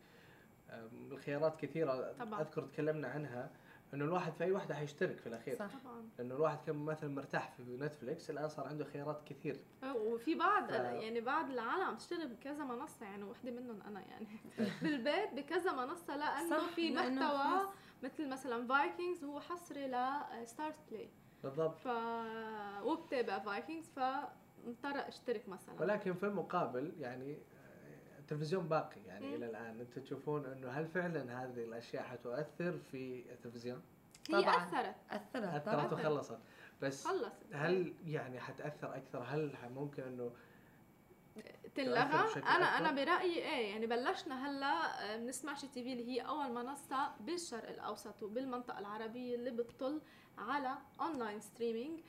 الخيارات 1.12 1.60
كثيرة. 1.60 2.12
طبعا. 2.12 2.42
أذكر 2.42 2.62
تكلمنا 2.64 3.08
عنها. 3.08 3.52
إنه 3.94 4.06
الواحد 4.06 4.34
في 4.34 4.44
أي 4.44 4.52
واحدة 4.52 4.76
حيشترك 4.76 5.18
في 5.20 5.28
الأخير. 5.28 5.56
صح. 5.56 5.70
طبعا. 5.84 6.10
لأنه 6.20 6.36
الواحد 6.36 6.58
كان 6.66 6.76
مثلا 6.76 7.10
مرتاح 7.10 7.52
في 7.52 7.64
نتفلكس 7.64 8.30
الآن 8.30 8.50
صار 8.50 8.68
عنده 8.68 8.86
خيارات 8.86 9.22
كثير. 9.30 9.60
وفي 9.96 10.36
بعض 10.36 10.68
ف... 10.68 10.72
يعني 10.72 11.22
بعض 11.22 11.50
العالم 11.50 11.84
عم 11.84 11.96
تشتغل 11.96 12.28
بكذا 12.28 12.64
منصة 12.64 13.06
يعني 13.06 13.24
وحدة 13.24 13.52
منهم 13.52 13.82
أنا 13.82 14.02
يعني. 14.02 14.28
بالبيت 14.82 15.34
بكذا 15.34 15.72
منصة 15.72 16.18
لأنه 16.18 16.68
في 16.76 16.92
محتوى 16.92 17.70
مثل 18.04 18.30
مثلا 18.30 18.68
فايكنجز 18.68 19.24
هو 19.24 19.40
حصري 19.40 19.88
لستارت 19.88 20.76
بلاي 20.92 21.10
بالضبط. 21.44 21.78
ف 21.78 21.88
وبتابع 22.84 23.40
فايكنجز 23.40 23.90
ف 23.96 24.00
مضطرة 24.68 25.00
أشترك 25.00 25.50
مثلا. 25.50 25.82
ولكن 25.82 26.14
في 26.14 26.26
المقابل 26.26 26.94
يعني 27.00 27.38
التلفزيون 28.26 28.68
باقي 28.68 29.02
يعني 29.08 29.28
مم. 29.28 29.34
إلى 29.34 29.46
الآن. 29.46 29.80
أنتم 29.80 30.02
تشوفون 30.02 30.46
إنه 30.46 30.68
هل 30.70 30.88
فعلا 30.88 31.44
هذه 31.44 31.64
الأشياء 31.64 32.04
حتؤثر 32.04 32.78
في 32.92 33.24
التلفزيون؟ 33.32 33.82
هي 34.30 34.42
طبعا. 34.42 34.56
أثرت. 34.56 34.96
أثرت 35.12 35.68
أثرت 35.68 35.94
وخلصت. 35.94 36.38
بس 36.82 37.08
خلصت. 37.08 37.54
هل 37.54 37.94
يعني 38.06 38.40
حتأثر 38.40 38.96
أكثر؟ 38.96 39.24
هل 39.24 39.56
ممكن 39.76 40.04
إنه 40.04 40.32
تلغى 41.76 41.98
أنا 42.38 42.78
أنا 42.78 42.92
برأيي 42.92 43.36
إيه 43.36 43.72
يعني 43.72 43.88
بلشنا 43.88 44.50
هلأ 44.50 45.18
بنسمع 45.18 45.54
شي 45.54 45.68
TV 45.68 45.94
اللي 45.94 46.08
هي 46.08 46.22
أول 46.22 46.52
منصه 46.52 47.12
بالشرق 47.20 47.70
الأوسط 47.70 48.24
وبالمنطقة 48.24 48.80
العربية 48.80 49.36
اللي 49.36 49.52
بتطل 49.52 50.02
على 50.38 50.78
online 51.02 51.40
streaming 51.40 52.00
آه 52.00 52.04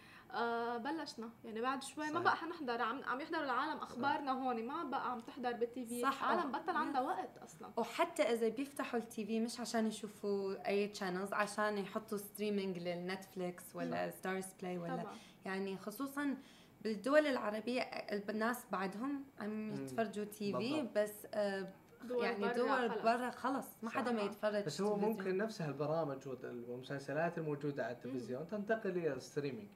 بلشنا. 0.79 1.31
يعني 1.45 1.61
بعد 1.61 1.83
شوي. 1.83 2.11
ما 2.11 2.21
بقى 2.21 2.37
حنحضر 2.37 2.83
عم 2.83 3.05
عم 3.05 3.21
يحضروا 3.21 3.45
العالم 3.45 3.79
أخبارنا. 3.79 4.33
هون. 4.33 4.67
ما 4.67 4.85
بقى 4.85 5.13
عم 5.13 5.21
تحضر 5.21 5.53
بال 5.53 5.87
TV 5.87 6.03
صح 6.03 6.23
العالم 6.25 6.53
بطل 6.53 6.77
عندها 6.77 7.01
وقت 7.01 7.39
أصلا. 7.39 7.69
وحتى 7.77 8.23
إذا 8.23 8.49
بيفتحوا 8.49 9.01
ال 9.01 9.27
TV 9.27 9.41
مش 9.41 9.61
عشان 9.61 9.87
يشوفوا 9.87 10.69
أي 10.69 10.89
channels 10.89 11.33
عشان 11.33 11.79
يحطوا 11.79 12.19
streaming 12.19 12.79
للنتفليكس 12.79 13.77
ولا 13.77 14.11
ستارز 14.11 14.47
بلاي 14.61 14.79
ولا 14.79 14.97
طبعا. 14.97 15.15
يعني 15.45 15.77
خصوصا 15.77 16.37
بالدول 16.83 17.27
العربية 17.27 17.81
الناس 17.81 18.65
بعدهم 18.73 19.25
عم 19.41 19.75
يتفرجوا 19.75 20.25
TV 20.25 20.89
بس 20.97 21.27
آه 21.35 21.69
دول 22.05 22.25
يعني 22.25 22.49
دول 22.55 22.89
برا 22.89 23.31
خلص 23.31 23.67
ما 23.83 23.91
حدا 23.91 24.13
ما 24.13 24.23
يتفرج 24.23 24.65
بس 24.65 24.81
هو 24.81 24.97
ممكن 24.97 25.37
نفس 25.37 25.61
البرامج 25.61 26.29
والمسلسلات 26.29 27.39
الموجودة 27.39 27.85
على 27.85 27.95
التلفزيون 27.95 28.49
تنتقل 28.49 28.91
إلى 28.91 29.13
ال 29.13 29.18
streaming 29.18 29.69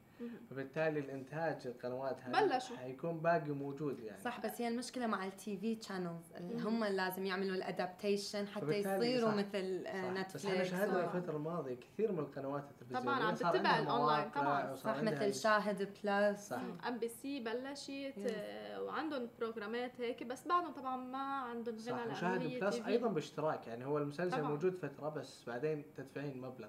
فبالتالي 0.51 1.01
الإنتاج 1.01 1.67
القنوات 1.67 2.21
هذه 2.23 2.45
بلشوا. 2.45 2.77
حيكون 2.77 3.21
باقي 3.21 3.51
موجود 3.51 3.99
يعني. 3.99 4.21
صح 4.21 4.41
بس 4.47 4.61
هي 4.61 4.69
المشكلة 4.69 5.07
مع 5.07 5.27
ال 5.27 5.57
TV 5.57 5.75
channels 5.77 6.33
اللي 6.37 6.63
هم 6.63 6.85
لازم 6.85 7.27
يعملوا 7.27 7.57
ال 7.57 7.65
adaptation 7.65 8.47
حتى 8.47 8.79
يصيروا 8.79 9.31
مثل 9.31 9.85
نتفليكس 9.89 10.35
بس 10.37 10.47
إحنا 10.47 10.65
شاهدنا 10.65 11.05
الفترة 11.05 11.37
الماضية 11.37 11.75
كثير 11.75 12.13
من 12.13 12.19
القنوات 12.19 12.65
التلفزيونية 12.71 13.05
طبعا 13.05 13.29
عم 13.29 13.35
تتبع 13.35 13.79
الأونلاين 13.79 14.31
طبعا. 14.31 14.75
صح 14.75 15.03
مثل 15.03 15.35
شاهد 15.35 15.89
بلس. 16.05 16.49
صح. 16.49 16.61
أم 16.89 16.99
بي 16.99 17.09
سي 17.09 17.41
بلشت 17.41 18.15
آه، 18.19 18.83
وعندهم 18.83 19.29
بروجرامات 19.41 20.01
هيك 20.01 20.23
بس 20.23 20.49
بعدهم 20.49 20.73
طبعا 20.73 20.97
ما 20.97 21.19
عندهم 21.19 21.77
غنى 21.77 22.15
شاهد 22.15 22.61
بلس 22.61 22.81
أيضا 22.81 23.09
باشتراك. 23.09 23.67
يعني 23.67 23.87
هو 23.87 23.99
المسلسل 23.99 24.37
طبعا. 24.37 24.51
موجود 24.51 24.75
فترة 24.75 25.09
بس 25.09 25.45
بعدين 25.47 25.85
تدفعين 25.97 26.41
مبلغ. 26.41 26.69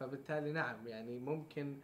فبالتالي 0.00 0.52
نعم 0.52 0.86
يعني 0.86 1.18
ممكن 1.18 1.76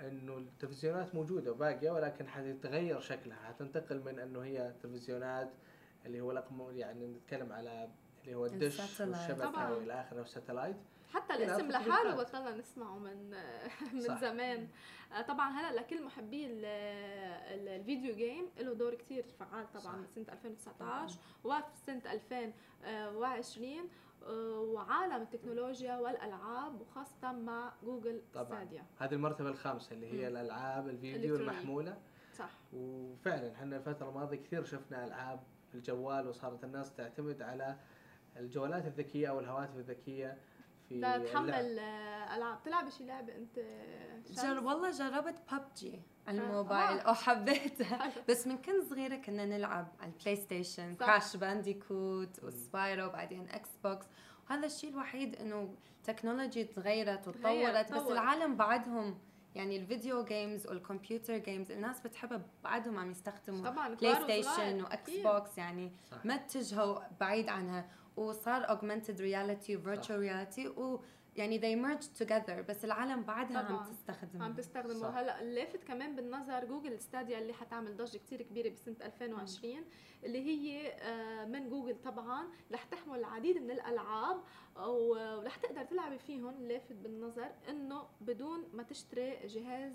إنه 0.00 0.36
التلفزيونات 0.36 1.14
موجودة 1.14 1.50
وباقية 1.52 1.90
ولكن 1.90 2.28
حتتغير 2.28 3.00
شكلها 3.00 3.36
حتنتقل 3.48 4.02
من 4.04 4.18
إنه 4.18 4.40
هي 4.44 4.74
تلفزيونات 4.82 5.50
اللي 6.06 6.20
هو 6.20 6.30
رقم 6.30 6.76
يعني 6.76 7.06
نتكلم 7.06 7.52
على 7.52 7.88
اللي 8.24 8.34
هو 8.34 8.46
الدش 8.46 9.00
والشبكة 9.00 9.72
والى 9.72 10.00
آخره 10.00 10.18
والساتلايت. 10.18 10.76
حتى 11.14 11.34
الاسم 11.34 11.68
لحاله 11.68 12.14
بطلنا 12.16 12.56
نسمعه 12.56 12.98
من 12.98 13.30
من 13.94 14.00
صح. 14.00 14.20
زمان. 14.20 14.68
آه، 15.12 15.22
طبعا 15.22 15.50
هلا 15.50 15.80
لكل 15.80 16.02
محبي 16.04 16.46
الفيديو 16.46 18.14
جيم 18.14 18.46
له 18.58 18.74
دور 18.74 18.94
كثير 18.94 19.24
فعال 19.38 19.72
طبعا 19.72 19.82
صح. 20.04 20.14
سنة 20.14 20.26
2019 20.32 21.18
وفي 21.44 21.62
سنة 21.86 22.02
2020 22.12 23.78
آه، 23.78 23.84
وعالم 24.22 25.22
التكنولوجيا 25.22 25.98
والألعاب 25.98 26.80
وخاصة 26.80 27.32
مع 27.32 27.72
جوجل 27.84 28.22
طبعا. 28.34 28.44
ستاديا. 28.44 28.84
هذه 28.98 29.14
المرتبة 29.14 29.48
الخامسة 29.48 29.92
اللي 29.92 30.12
هي. 30.12 30.28
الألعاب 30.28 30.88
الفيديو 30.88 31.36
المحمولة. 31.36 31.98
صح. 32.34 32.50
وفعلا 32.72 33.52
إحنا 33.52 33.76
الفترة 33.76 34.08
الماضية 34.08 34.36
كثير 34.36 34.64
شفنا 34.64 35.04
ألعاب 35.04 35.40
الجوال 35.74 36.28
وصارت 36.28 36.64
الناس 36.64 36.94
تعتمد 36.94 37.42
على 37.42 37.76
الجوالات 38.36 38.86
الذكية 38.86 39.28
أو 39.28 39.40
الهواتف 39.40 39.76
الذكية. 39.76 40.38
في 40.88 41.00
تحمل 41.00 41.78
ألعاب. 42.36 42.62
تلعب 42.64 42.88
شي 42.88 43.04
لعبة 43.04 43.36
أنت 43.36 43.58
جر 44.30 44.64
والله 44.64 44.90
جربت 44.90 45.34
ببجي 45.52 46.02
على 46.26 46.40
الموبايل. 46.40 46.98
آه. 46.98 47.10
وحبيتها 47.10 48.12
بس 48.28 48.46
من 48.46 48.56
كنت 48.56 48.84
صغيرة 48.90 49.16
كنا 49.16 49.44
نلعب 49.44 49.92
على 50.00 50.12
البلاي 50.12 50.36
ستيشن 50.36 50.94
كراش 50.94 51.36
بانديكوت 51.36 52.44
وسبايرو 52.44 53.08
بعدين 53.08 53.48
إكس 53.50 53.70
بوكس 53.84 54.06
وهذا 54.50 54.66
الشيء 54.66 54.90
الوحيد 54.90 55.36
إنه 55.36 55.74
technology 56.04 56.64
تغيرت 56.64 57.28
وتطورت. 57.28 57.92
بس 57.92 58.10
العالم 58.10 58.56
بعدهم 58.56 59.18
يعني 59.54 59.76
ال 59.76 59.84
video 59.84 60.24
games 60.24 60.66
وال 60.66 60.80
computer 60.80 61.38
games 61.38 61.70
الناس 61.70 62.00
بتحبها 62.00 62.42
بعدهم 62.64 62.98
عم 62.98 63.10
يستخدموا 63.10 63.70
طبعا 63.70 63.94
بلاي 63.94 64.14
ستيشن 64.14 64.82
واكس 64.82 65.16
بوكس 65.16 65.58
يعني 65.58 65.92
صح. 66.10 66.24
ما 66.24 66.34
اتجهوا 66.34 67.00
بعيد 67.20 67.48
عنها. 67.48 67.88
وصار 68.16 68.66
augmented 68.66 69.18
reality 69.18 69.70
و 69.70 69.94
virtual 69.94 70.20
reality 70.28 70.78
و 70.78 71.00
يعني 71.36 71.60
they 71.60 71.86
merged 71.86 72.22
together 72.22 72.60
بس 72.68 72.84
العالم 72.84 73.22
بعدها 73.22 73.62
طبعا. 73.62 73.78
عم 73.78 73.84
تستخدم 73.84 74.42
عم 74.42 74.54
تستخدمه 74.54 75.08
هلأ 75.08 75.42
اللافت 75.42 75.84
كمان 75.84 76.16
بالنظر 76.16 76.64
جوجل 76.64 77.00
ستاديا 77.00 77.38
اللي 77.38 77.52
حتعمل 77.52 77.96
ضجة 77.96 78.18
كثير 78.18 78.42
كبيرة 78.42 78.68
بسنة 78.68 78.96
2020 79.02 79.80
م. 79.80 79.84
اللي 80.24 80.38
هي 80.38 80.92
آه، 80.92 81.44
من 81.44 81.68
جوجل 81.68 81.96
طبعا 82.04 82.48
رح 82.72 82.84
تحمل 82.84 83.18
العديد 83.18 83.62
من 83.62 83.70
الألعاب 83.70 84.40
ورح 84.76 85.56
تقدر 85.56 85.84
تلعبي 85.84 86.18
فيهم 86.18 86.48
اللافت 86.48 86.92
بالنظر 86.92 87.52
إنه 87.68 88.02
بدون 88.20 88.68
ما 88.74 88.82
تشتري 88.82 89.46
جهاز 89.46 89.92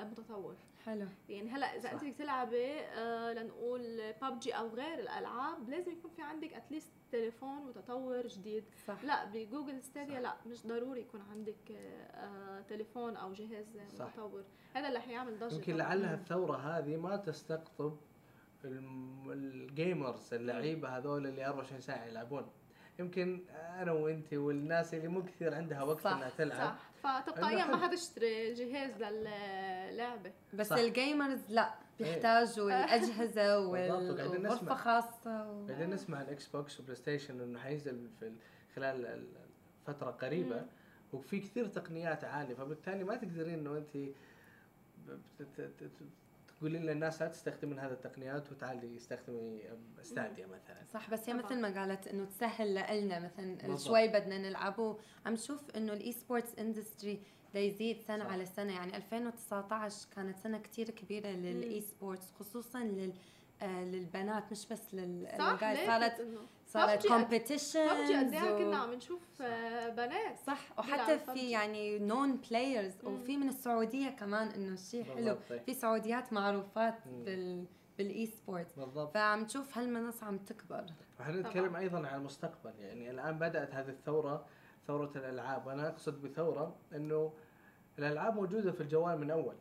متطور. 0.00 0.54
حلو. 0.84 1.06
يعني 1.28 1.50
هلأ 1.50 1.66
إذا 1.76 1.92
أنت 1.92 2.04
بدك 2.04 2.14
تلعبي 2.18 2.80
آه 2.80 3.32
لنقول 3.32 4.12
ببجي 4.22 4.52
أو 4.52 4.68
غير 4.68 4.98
الألعاب 4.98 5.68
لازم 5.68 5.92
يكون 5.92 6.10
في 6.10 6.22
عندك 6.22 6.52
at 6.52 6.63
least 6.63 6.92
تليفون 7.12 7.66
متطور 7.66 8.26
جديد. 8.26 8.64
صح. 8.86 9.04
لا 9.04 9.24
بجوجل 9.24 9.82
ستاديا 9.82 10.20
لا 10.20 10.34
مش 10.46 10.66
ضروري 10.66 11.00
يكون 11.00 11.20
عندك 11.30 11.70
آه 11.70 12.60
تليفون 12.60 13.16
أو 13.16 13.32
جهاز 13.32 13.66
صح. 13.98 14.04
متطور. 14.06 14.44
هذا 14.74 14.88
اللي 14.88 15.00
حيعمل 15.00 15.38
ضجه 15.38 15.54
يمكن 15.54 15.76
لعلها 15.76 16.14
الثورة 16.14 16.56
هذه 16.56 16.96
ما 16.96 17.16
تستقطب 17.16 17.96
ال 19.26 19.41
gamers 19.41 20.34
اللعيبه 20.34 20.88
هذول 20.88 21.26
اللي 21.26 21.46
24 21.46 21.80
ساعة 21.80 22.04
يلعبون. 22.04 22.46
يمكن 22.98 23.44
أنا 23.50 23.92
وانت 23.92 24.34
والناس 24.34 24.94
اللي 24.94 25.08
مو 25.08 25.22
كثير 25.22 25.54
عندها 25.54 25.82
وقت 25.82 26.00
صح. 26.00 26.12
إنها 26.12 26.30
تلعب 26.30 26.68
صح. 26.68 26.90
فتلقائيا 27.04 27.64
ما 27.64 27.76
حتشتري 27.76 28.54
جهاز 28.54 29.02
للعبه 29.02 30.32
بس 30.54 30.68
صح. 30.68 30.76
ال 30.76 30.85
gamers 30.85 31.40
لا 31.48 31.74
بيحتاجوا 31.98 32.70
إيه. 32.70 32.84
الأجهزة 32.84 33.58
والغرفة 33.68 34.74
خاصة 34.74 35.50
و... 35.50 35.66
بعدين 35.66 35.90
نسمع 35.90 36.22
الاكس 36.22 36.46
بوكس 36.46 36.80
وبلاي 36.80 36.96
ستيشن 36.96 37.40
إنه 37.40 37.58
حينزل 37.58 38.08
في 38.20 38.32
خلال 38.76 39.24
فترة 39.86 40.10
قريبة 40.10 40.56
مم. 40.56 40.66
وفي 41.12 41.40
كثير 41.40 41.66
تقنيات 41.66 42.24
عالية 42.24 42.54
فبالتالي 42.54 43.04
ما 43.04 43.16
تقدرين 43.16 43.58
إنه 43.58 43.76
انت 43.76 43.96
تقولين 46.58 46.82
للناس 46.82 47.22
لا 47.22 47.28
تستخدمين 47.28 47.78
هذه 47.78 47.92
التقنيات 47.92 48.52
وتعالي 48.52 48.96
استخدمي 48.96 49.62
ستاديا 50.02 50.46
مثلا. 50.46 50.84
صح 50.94 51.10
بس 51.10 51.28
هي 51.28 51.34
مثل 51.34 51.60
ما 51.60 51.80
قالت 51.80 52.06
إنه 52.06 52.24
تسهل 52.24 52.74
لنا 53.04 53.18
مثلا 53.18 53.76
شوي 53.76 54.08
بدنا 54.08 54.38
نلعبه. 54.38 54.98
عم 55.26 55.32
نشوف 55.32 55.70
إنه 55.76 55.92
ال 55.92 56.12
esports 56.12 56.54
industry 56.58 57.22
ليزيد 57.54 58.00
سنة 58.00 58.24
صح. 58.24 58.30
على 58.32 58.46
سنة. 58.46 58.72
يعني 58.72 58.96
2019 58.96 60.08
كانت 60.16 60.38
سنة 60.38 60.58
كثير 60.58 60.90
كبيرة 60.90 61.28
لل 61.28 61.80
esports 61.80 62.30
خصوصا 62.30 62.84
لل 62.84 63.12
للبنات 63.62 64.52
مش 64.52 64.66
بس 64.68 64.94
لل 64.94 65.25
guys 65.25 65.86
صارت 65.86 66.28
صارت 66.66 67.06
competition 67.06 67.80
ببجي 67.86 68.14
قد 68.16 68.32
إيه 68.32 68.58
كنا 68.58 68.76
عم 68.76 68.94
نشوف 68.94 69.42
آه، 69.42 69.88
بنات. 69.88 70.38
صح. 70.46 70.78
وحتى 70.78 71.18
في 71.18 71.50
يعني 71.50 71.98
known 71.98 72.36
players 72.36 72.92
وفي 73.04 73.36
من 73.36 73.48
السعودية 73.48 74.08
كمان 74.10 74.48
إنه 74.48 74.76
شيء 74.76 75.04
حلو. 75.04 75.36
في 75.66 75.74
سعوديات 75.74 76.32
معروفات 76.32 76.94
بال 77.08 77.64
بال 77.98 78.26
esport 78.26 78.78
بالضبط. 78.78 79.14
فعم 79.14 79.44
تشوف 79.44 79.78
هالمنصه 79.78 80.26
عم 80.26 80.38
تكبر. 80.38 80.84
وحنا 81.20 81.40
نتكلم 81.40 81.76
أيضا 81.76 82.06
عن 82.06 82.18
المستقبل. 82.18 82.72
يعني 82.78 83.10
الآن 83.10 83.38
بدأت 83.38 83.74
هذه 83.74 83.88
الثورة 83.88 84.46
ثورة 84.86 85.12
الألعاب. 85.16 85.66
وأنا 85.66 85.88
أقصد 85.88 86.22
بثورة 86.22 86.76
إنه 86.94 87.32
الألعاب 87.98 88.34
موجودة 88.34 88.72
في 88.72 88.80
الجوال 88.80 89.18
من 89.18 89.30
أول. 89.30 89.54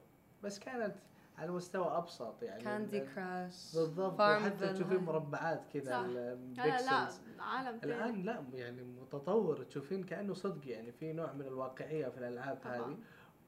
بس 0.44 0.60
كانت 0.60 0.96
على 1.38 1.52
مستوى 1.52 1.98
أبسط 1.98 2.44
يعني 2.44 2.64
كاندي 2.64 3.00
كراش 3.00 3.76
بالضبط 3.76 4.20
وحتى 4.20 4.74
تشوفين 4.74 4.98
مربعات 4.98 5.64
كذا 5.74 6.00
ال 6.00 6.17
pixels 6.17 7.22
لا 7.38 7.44
عالم 7.44 7.80
الآن 7.84 8.24
لا 8.24 8.44
يعني 8.54 8.84
متطور 8.84 9.64
تشوفين 9.64 10.04
كأنه 10.04 10.34
صدق 10.34 10.68
يعني 10.68 10.92
في 10.92 11.14
نوع 11.14 11.34
من 11.34 11.42
الواقعية 11.42 12.10
في 12.10 12.18
الألعاب 12.18 12.60
هذه. 12.64 12.98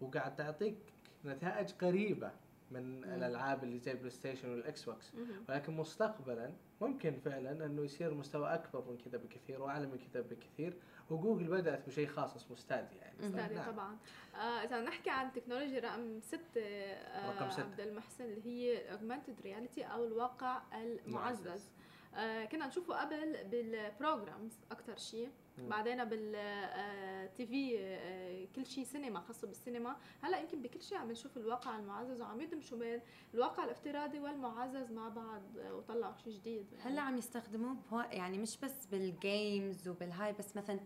وقاعد 0.02 0.36
تعطيك 0.36 0.78
نتائج 1.26 1.72
قريبة 1.72 2.32
من 2.72 2.98
مم. 2.98 3.04
الألعاب 3.04 3.64
اللي 3.64 3.80
زي 3.80 3.92
ال 3.92 4.10
PlayStation 4.10 4.50
وال 4.50 4.84
Xbox 4.84 5.12
ولكن 5.50 5.78
مستقبلا 5.78 6.52
ممكن 6.82 7.18
فعلا 7.26 7.66
إنه 7.66 7.82
يصير 7.82 8.14
مستوى 8.14 8.54
أكبر 8.54 8.84
من 8.92 8.98
كذا 8.98 9.18
بكثير 9.18 9.62
وأعلى 9.62 9.86
من 9.88 9.98
كذا 9.98 10.22
بكثير. 10.22 10.74
وجوجل 11.10 11.48
بدأت 11.48 11.88
بشيء 11.88 12.08
خاص 12.08 12.36
اسمه 12.36 12.58
ستاديا 12.58 12.98
يعني. 12.98 13.30
ستاديا 13.30 13.56
نعم. 13.58 13.72
طبعا. 13.72 13.98
آه 14.36 14.64
إذا 14.64 14.82
نحكي 14.82 15.10
عن 15.10 15.34
تكنولوجيا 15.34 15.80
رقم 15.80 16.20
ستة 16.22 16.62
آه 16.62 17.32
رقم 17.32 17.52
ستة. 17.52 17.64
عبد 17.64 17.80
المحسن 17.80 18.24
اللي 18.24 18.46
هي 18.46 18.92
augmented 18.92 19.42
reality 19.42 19.84
أو 19.84 20.04
الواقع 20.04 20.62
المعزز. 20.74 21.70
آه 22.16 22.46
كنا 22.46 22.68
نشوفه 22.68 23.02
قبل 23.02 23.38
بال 23.52 23.73
programs 23.73 24.60
أكثر 24.72 24.98
شيء. 24.98 25.30
بعدين 25.58 26.06
بالتي 26.06 27.44
آه، 27.44 27.46
في 27.46 27.76
آه، 27.80 28.48
كل 28.56 28.66
شيء 28.66 28.84
سينما 28.84 29.20
خاصة 29.20 29.48
بالسينما. 29.48 29.96
هلا 30.22 30.40
يمكن 30.40 30.62
بكل 30.62 30.82
شيء 30.82 30.98
عم 30.98 31.12
نشوف 31.12 31.38
الواقع 31.38 31.80
المعزز 31.80 32.22
وعم 32.22 32.42
يدمجوا 32.42 32.80
بين 32.80 33.02
الواقع 33.34 33.64
الافتراضي 33.64 34.20
والمعزز 34.20 34.92
مع 34.92 35.10
بعض 35.10 35.42
آه، 35.58 35.74
وطلعوا 35.76 36.14
شيء 36.24 36.34
جديد. 36.34 36.66
يعني. 36.72 36.84
هلا 36.84 37.02
عم 37.02 37.18
يستخدموه 37.18 37.78
يعني 38.12 38.38
مش 38.38 38.58
بس 38.58 38.86
بال 38.86 39.15
games 39.15 39.88
وبالهاي 39.88 40.34
بس 40.34 40.58
مثلا 40.58 40.80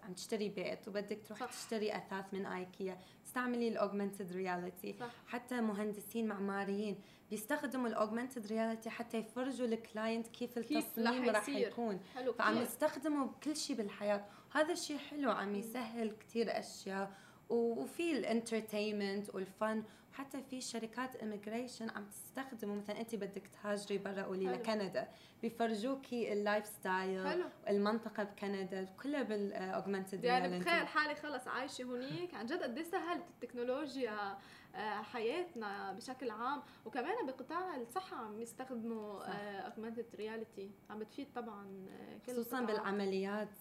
عم 0.00 0.12
تشتري 0.12 0.48
بيت 0.48 0.88
وبدك 0.88 1.18
تروح 1.26 1.40
صح. 1.40 1.50
تشتري 1.50 1.96
أثاث 1.96 2.24
من 2.32 2.46
آيكيا 2.46 2.98
تستعملي 3.24 3.68
ال 3.68 3.74
augmented 3.74 4.32
reality 4.32 4.94
حتى 5.26 5.60
مهندسين 5.60 6.26
معماريين 6.28 6.98
بيستخدموا 7.30 7.88
ال 7.88 7.94
augmented 7.94 8.46
reality 8.46 8.90
حتى 8.90 9.18
يفرجوا 9.18 9.66
ال 9.66 9.75
client 9.75 10.26
كيف 10.26 10.58
التصميم 10.58 11.30
راح 11.30 11.48
يكون. 11.48 12.00
حلو 12.14 12.32
فعم 12.32 12.56
يستخدموا 12.56 13.26
بكل 13.26 13.56
شيء 13.56 13.76
بالحياة. 13.76 14.24
هذا 14.52 14.72
الشيء 14.72 14.98
حلو 14.98 15.30
عم 15.30 15.54
يسهل 15.54 16.16
كثير 16.20 16.58
أشياء. 16.58 17.12
وفي 17.50 18.12
ال 18.18 18.26
entertainment 18.26 19.34
والفن 19.34 19.82
حتى 20.14 20.42
في 20.42 20.60
شركات 20.60 21.16
immigration 21.16 21.90
عم 21.90 22.06
تستخدمه. 22.06 22.74
مثلا 22.74 23.00
انت 23.00 23.14
بدك 23.14 23.46
تهاجري 23.46 23.98
برا 23.98 24.22
قولي 24.22 24.46
لكندا. 24.46 25.08
بيفرجوكي 25.42 26.32
ال 26.32 26.66
lifestyle. 26.66 27.44
المنطقة 27.68 28.22
بكندا 28.22 28.84
كلها 29.02 29.22
بال 29.22 29.41
augmented 29.41 30.24
يعني 30.24 30.58
بتخيل 30.58 30.86
حالي 30.86 31.14
خلص 31.14 31.48
عايشة 31.48 31.82
هنيك 31.84 32.34
عن 32.34 32.46
جد 32.46 32.62
قد 32.62 32.78
إيه 32.78 32.84
سهلت 32.84 33.24
التكنولوجيا 33.30 34.38
آه، 34.74 35.02
حياتنا 35.02 35.92
بشكل 35.92 36.30
عام. 36.30 36.62
وكمان 36.86 37.26
بقطاع 37.26 37.76
الصحة 37.76 38.16
عم 38.16 38.40
يستخدموا 38.40 39.24
اوجمانتد 39.66 40.06
رياليتي 40.14 40.70
آه، 40.90 40.92
عم 40.92 40.98
بتفيد 40.98 41.32
طبعا 41.34 41.86
آه، 41.90 42.18
كل 42.26 42.32
خصوصا 42.32 42.60
بالعمليات 42.60 43.56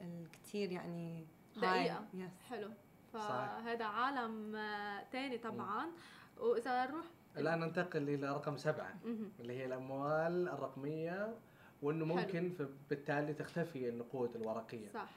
الكثير 0.00 0.72
يعني 0.72 1.26
دقيقة. 1.56 2.04
Yes. 2.14 2.50
حلو. 2.50 2.70
فهذا 3.18 3.84
عالم 3.84 4.58
تاني 5.12 5.38
طبعا. 5.38 5.86
وإذا 6.38 6.86
نروح 6.86 7.04
الآن 7.36 7.60
ننتقل 7.60 8.08
إلى 8.08 8.28
رقم 8.28 8.56
سبعة 8.56 8.94
اللي 9.40 9.52
هي 9.52 9.64
الأموال 9.64 10.48
الرقمية 10.48 11.34
وإنه 11.82 12.04
ممكن 12.04 12.52
بالتالي 12.90 13.34
تختفي 13.34 13.88
النقود 13.88 14.36
الورقية. 14.36 14.88
صح. 14.88 15.10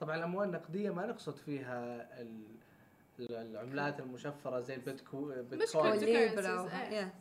طبعا 0.00 0.16
الأموال 0.16 0.48
النقدية 0.48 0.90
ما 0.90 1.06
نقصد 1.06 1.36
فيها 1.36 2.08
العملات 3.20 4.00
المشفرة 4.00 4.60
زي 4.60 4.74
البيتكوين 4.74 5.38
إيه. 6.92 7.14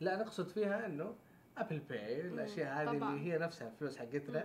لا 0.00 0.16
نقصد 0.16 0.48
فيها 0.48 0.86
إنه 0.86 1.14
Apple 1.58 1.78
Pay 1.78 2.20
الأشياء 2.20 2.82
هذه 2.82 2.90
اللي 2.90 3.32
هي 3.32 3.38
نفسها 3.38 3.68
الفلوس 3.68 3.96
حقتنا. 3.96 4.44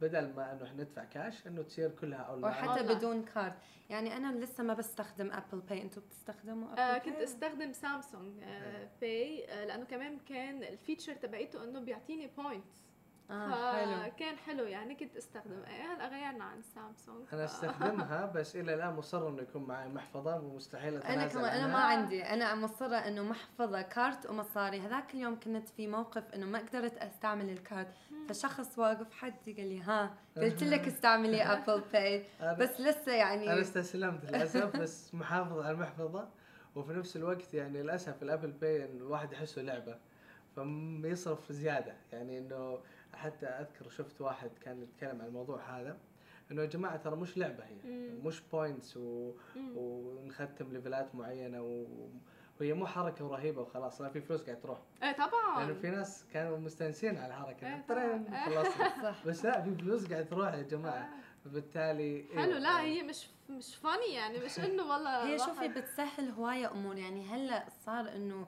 بدل 0.00 0.32
ما 0.36 0.52
إنه 0.52 0.72
ندفع 0.72 1.04
كاش 1.04 1.46
إنه 1.46 1.62
تصير 1.62 1.90
كلها 1.90 2.18
اونلاين 2.18 2.54
وحتى 2.54 2.82
بدون 2.82 3.24
card 3.24 3.54
يعني 3.90 4.16
أنا 4.16 4.44
لسه 4.44 4.64
ما 4.64 4.74
بستخدم 4.74 5.32
Apple 5.32 5.60
Pay 5.60 5.82
أنتم 5.82 6.00
بتستخدموا 6.00 6.72
Apple 6.72 6.80
آه 6.80 6.98
كنت 6.98 7.16
أستخدم 7.16 7.72
سامسونج 7.72 8.42
آه 8.42 8.88
Pay 9.00 9.44
آه 9.44 9.64
لأنه 9.64 9.84
كمان 9.84 10.18
كان 10.18 10.62
ال 10.62 10.68
feature 10.68 11.14
تبعيته 11.14 11.64
إنه 11.64 11.80
بيعطيني 11.80 12.26
points 12.26 12.85
آه 13.30 13.72
حلو. 13.72 14.12
كان 14.18 14.36
حلو 14.36 14.64
يعني 14.64 14.94
كنت 14.94 15.16
أستخدم. 15.16 15.62
إيه 15.66 15.82
هلا 15.82 16.08
غيرنا 16.08 16.44
عن 16.44 16.62
سامسونج 16.62 17.26
أنا 17.32 17.44
أستخدمها 17.44 18.26
بس 18.34 18.56
إلى 18.56 18.74
الآن 18.74 18.94
مصر 18.94 19.28
إنه 19.28 19.42
يكون 19.42 19.62
معي 19.62 19.88
محفظة 19.88 20.40
ومستحيل 20.40 20.96
أتنازل 20.96 21.18
أنا 21.20 21.26
كمان 21.26 21.44
أنا 21.44 21.66
ما 21.66 21.78
عندي. 21.78 22.22
أنا 22.24 22.54
مصرة 22.54 22.96
إنه 22.96 23.22
محفظة 23.22 23.82
card 23.82 24.30
ومصاري. 24.30 24.80
هذاك 24.80 25.14
اليوم 25.14 25.40
كنت 25.40 25.68
في 25.68 25.86
موقف 25.86 26.34
إنه 26.34 26.46
ما 26.46 26.58
قدرت 26.58 26.96
أستعمل 26.96 27.50
ال 27.50 27.58
card 27.58 27.88
فشخص 28.28 28.78
واقف 28.78 29.12
حدي 29.12 29.52
قال 29.52 29.68
لي 29.68 29.80
ها 29.80 30.14
قلت 30.42 30.62
لك 30.62 30.86
استعملي 30.86 31.42
Apple 31.42 31.82
Pay 31.92 32.24
بس 32.58 32.80
لسه 32.80 33.12
يعني 33.12 33.52
أنا 33.52 33.60
استسلمت 33.60 34.24
للأسف 34.24 34.76
بس 34.76 35.14
محافظ 35.14 35.58
على 35.58 35.70
المحفظة. 35.70 36.28
وفي 36.74 36.92
نفس 36.92 37.16
الوقت 37.16 37.54
يعني 37.54 37.82
للأسف 37.82 38.22
ال 38.22 38.27
Apple 38.27 38.50
Pay 38.52 38.84
الواحد 38.84 39.32
يحسه 39.32 39.62
لعبة 39.62 39.98
فيصرف 41.02 41.52
زيادة. 41.52 41.94
يعني 42.12 42.38
إنه 42.38 42.78
حتى 43.16 43.46
أذكر 43.46 43.88
شفت 43.88 44.20
واحد 44.20 44.50
كان 44.60 44.82
يتكلم 44.82 45.20
عن 45.20 45.26
الموضوع 45.26 45.78
هذا 45.80 45.98
إنه 46.50 46.62
يا 46.62 46.66
جماعة 46.66 46.96
ترى 46.96 47.16
مش 47.16 47.38
لعبة 47.38 47.64
هي. 47.64 47.76
مم. 47.84 48.26
مش 48.26 48.40
points 48.52 48.96
و... 48.96 49.32
ونختم 49.76 50.72
ليفلات 50.72 51.14
معينة 51.14 51.62
و... 51.62 51.86
وهي 52.60 52.72
مو 52.72 52.86
حركة 52.86 53.28
رهيبة 53.28 53.60
وخلاص 53.62 54.00
لا 54.00 54.08
في 54.08 54.20
فلوس 54.20 54.42
قاعد 54.42 54.60
تروح. 54.60 54.78
إيه 55.02 55.12
طبعا. 55.12 55.60
لأنه 55.60 55.74
في 55.74 55.90
ناس 55.90 56.24
كانوا 56.32 56.58
مستانسين 56.58 57.16
على 57.16 57.26
الحركة. 57.26 57.66
إيه 57.66 57.84
ترى 57.88 58.24
خلصنا 58.46 59.14
بس 59.26 59.44
لا 59.44 59.62
في 59.62 59.74
فلوس 59.74 60.06
قاعد 60.12 60.28
تروح 60.28 60.54
يا 60.54 60.62
جماعة. 60.62 61.08
فبالتالي 61.44 62.02
إيه 62.02 62.36
حلو. 62.36 62.56
لا 62.58 62.80
هي 62.80 63.02
مش 63.02 63.28
مش 63.50 63.76
فاني 63.76 64.14
يعني 64.14 64.38
مش 64.38 64.58
إنه 64.58 64.82
والله 64.92 65.26
هي 65.28 65.38
شوفي 65.38 65.68
بتسهل 65.68 66.30
هواية 66.30 66.70
أمور. 66.72 66.96
يعني 66.96 67.26
هلا 67.26 67.66
صار 67.86 68.08
إنه 68.16 68.46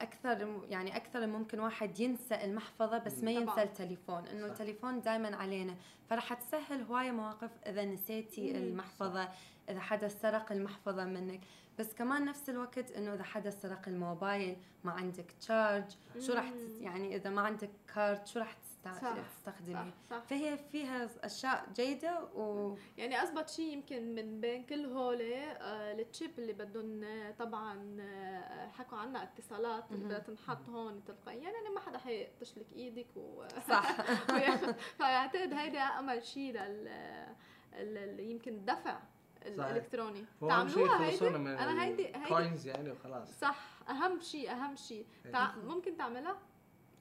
أكثر 0.00 0.62
يعني 0.68 0.96
أكثر 0.96 1.26
ممكن 1.26 1.60
واحد 1.60 2.00
ينسى 2.00 2.44
المحفظة 2.44 2.98
بس 2.98 3.24
ما 3.24 3.30
ينسى 3.30 3.62
التليفون 3.62 4.26
إنه 4.26 4.46
التليفون 4.46 5.00
دائما 5.00 5.36
علينا. 5.36 5.74
فراح 6.10 6.34
تسهل 6.34 6.82
هواية 6.82 7.10
مواقف 7.10 7.50
إذا 7.66 7.84
نسيتي 7.84 8.58
المحفظة 8.58 9.28
إذا 9.68 9.80
حدا 9.80 10.08
سرق 10.08 10.52
المحفظة 10.52 11.04
منك. 11.04 11.40
بس 11.78 11.94
كمان 11.94 12.24
نفس 12.24 12.50
الوقت 12.50 12.92
إنه 12.92 13.14
إذا 13.14 13.22
حدا 13.22 13.50
سرق 13.50 13.88
الموبايل 13.88 14.56
ما 14.84 14.92
عندك 14.92 15.34
تشارج 15.40 15.84
شو 16.18 16.32
راح 16.32 16.52
يعني 16.80 17.16
إذا 17.16 17.30
ما 17.30 17.42
عندك 17.42 17.70
كارت 17.94 18.26
شو 18.26 18.38
راح 18.38 18.56
تستخدمي. 18.94 19.74
صح 19.74 19.84
صح. 20.10 20.24
فهي 20.24 20.58
فيها 20.58 21.08
أشياء 21.24 21.68
جيدة 21.74 22.24
و 22.24 22.76
يعني 22.98 23.22
اثبت 23.22 23.48
شيء 23.48 23.72
يمكن 23.72 24.14
من 24.14 24.40
بين 24.40 24.64
كل 24.64 24.84
هول 24.86 25.22
آه 25.22 25.92
التشيب 25.92 26.38
اللي 26.38 26.52
بدهم 26.52 27.04
طبعا 27.38 27.96
آه 28.00 28.68
حكوا 28.68 28.98
عنها 28.98 29.22
اتصالات 29.22 29.92
اللي 29.92 30.04
بدها 30.04 30.18
تنحط 30.18 30.68
هون 30.68 31.04
تلقائيا 31.04 31.50
يعني 31.50 31.68
ما 31.74 31.80
حدا 31.80 31.98
حيقطش 31.98 32.58
لك 32.58 32.72
إيدك 32.72 33.16
و 33.16 33.44
صح. 33.70 34.00
فأعتقد 34.98 35.52
هيدا 35.52 35.80
أمل 35.80 36.22
شيء 36.22 36.52
لل 36.52 38.20
يمكن 38.20 38.52
الدفع 38.54 38.98
الإلكتروني. 39.46 40.24
تعملوها 40.40 41.04
هيدي؟ 41.04 41.28
أنا 41.36 41.84
هيدي 41.84 42.12
كوينز 42.28 42.66
يعني 42.66 42.90
وخلاص. 42.90 43.40
صح 43.40 43.58
أهم 43.88 44.20
شيء 44.20 44.50
أهم 44.52 44.76
شيء. 44.76 45.06
تع... 45.32 45.54
ممكن 45.56 45.96
تعملها؟ 45.96 46.38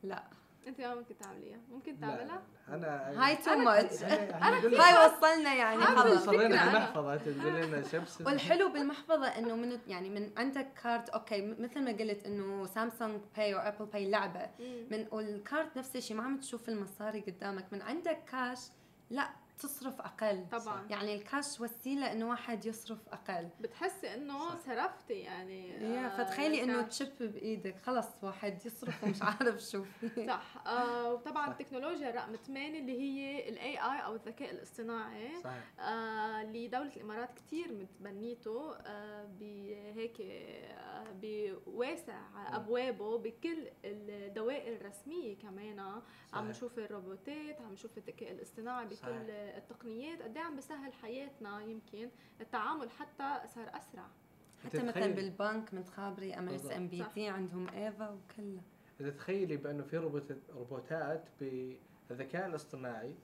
لا. 0.03 0.23
أنت 0.67 0.81
ما 0.81 0.95
ممكن 0.95 1.17
تعمليها. 1.17 1.59
ممكن 1.71 1.99
تعملها؟ 1.99 2.41
أنا 2.69 3.25
هاي 3.25 3.35
تو 3.35 3.55
ماتش 3.55 4.03
هاي 4.03 5.07
وصلنا 5.07 5.53
يعني 5.53 5.81
خلص 5.81 6.25
صرنا 6.25 6.45
المحفظه 6.45 7.15
تقول 7.15 7.53
لنا 7.53 7.83
شمس. 7.83 8.21
والحلو 8.21 8.69
بالمحفظة 8.69 9.27
إنه 9.27 9.55
من 9.55 9.79
يعني 9.87 10.09
من 10.09 10.31
عندك 10.37 10.67
كارت 10.83 11.09
أوكي 11.09 11.41
مثل 11.59 11.83
ما 11.83 11.91
قلت 11.91 12.25
إنه 12.25 12.65
سامسونج 12.65 13.21
باي 13.37 13.53
أو 13.53 13.59
ابل 13.59 13.85
باي 13.85 14.09
لعبة. 14.09 14.49
من 14.91 15.07
وال 15.11 15.33
card 15.33 15.77
نفس 15.77 15.95
الشيء 15.95 16.17
ما 16.17 16.23
عم 16.23 16.37
تشوف 16.37 16.69
المصاري 16.69 17.21
قدامك. 17.21 17.65
من 17.71 17.81
عندك 17.81 18.23
كاش 18.31 18.59
لا. 19.09 19.29
تصرف 19.59 20.01
أقل. 20.01 20.45
طبعا. 20.51 20.87
يعني 20.89 21.15
الكاش 21.15 21.61
وسيلة 21.61 22.11
إنه 22.11 22.29
واحد 22.29 22.65
يصرف 22.65 23.09
أقل. 23.09 23.49
بتحسي 23.61 24.13
إنه 24.13 24.55
صرفتي 24.55 25.13
يعني 25.13 25.69
يا 25.69 26.05
آه 26.05 26.17
فتخيلي 26.23 26.63
إنه 26.63 26.81
تشب 26.81 27.11
بإيدك. 27.19 27.75
خلص 27.85 28.07
واحد 28.23 28.65
يصرف 28.65 29.03
ومش 29.03 29.21
عارف 29.39 29.59
شو 29.61 29.83
صح. 30.27 30.67
آه 30.67 31.13
وطبعا 31.13 31.51
التكنولوجيا 31.51 32.11
رقم 32.11 32.35
8 32.35 32.79
اللي 32.79 32.99
هي 33.01 33.49
ال 33.49 33.77
AI 33.77 34.05
أو 34.05 34.15
الذكاء 34.15 34.51
الاصطناعي. 34.51 35.41
صحيح. 35.43 35.79
آه 35.79 36.41
اللي 36.41 36.67
دوله 36.67 36.95
الإمارات 36.95 37.29
كثير 37.33 37.73
متبنيته 37.73 38.75
آه 38.75 39.25
بهيك 39.39 40.21
آه 40.21 41.05
بواسع 41.21 42.19
أبوابه 42.55 43.17
بكل 43.17 43.67
الدوائر 43.85 44.75
الرسمية 44.75 45.37
كمان. 45.37 46.01
عم 46.33 46.49
نشوف 46.49 46.79
الروبوتات 46.79 47.61
عم 47.61 47.73
نشوف 47.73 47.97
الذكاء 47.97 48.31
الاصطناعي 48.31 48.85
بكل 48.85 48.95
صحيح. 48.97 49.13
التقنيات 49.57 50.21
قد 50.21 50.37
عم 50.37 50.55
بيسهل 50.55 50.93
حياتنا 50.93 51.61
يمكن. 51.61 52.09
التعامل 52.41 52.89
حتى 52.89 53.47
صار 53.47 53.69
أسرع. 53.77 54.07
حتى 54.65 54.83
مثلا 54.83 55.07
بالبنك 55.07 55.73
متخابري 55.73 56.33
أم 56.33 56.49
إس 56.49 56.71
إم 56.71 56.87
بي 56.87 57.03
تي 57.13 57.27
عندهم 57.27 57.69
إيفا 57.69 58.09
وكلها. 58.09 58.63
إذا 58.99 59.09
تخيلي 59.09 59.57
بأنه 59.57 59.83
في 59.83 59.97
روبوتات 60.55 61.23
بالذكاء 61.39 62.47
الاصطناعي 62.47 63.15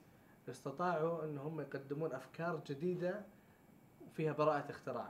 استطاعوا 0.49 1.23
إن 1.23 1.37
هم 1.37 1.61
يقدمون 1.61 2.13
أفكار 2.13 2.61
جديدة 2.67 3.21
فيها 4.13 4.33
براءة 4.33 4.69
اختراع. 4.69 5.09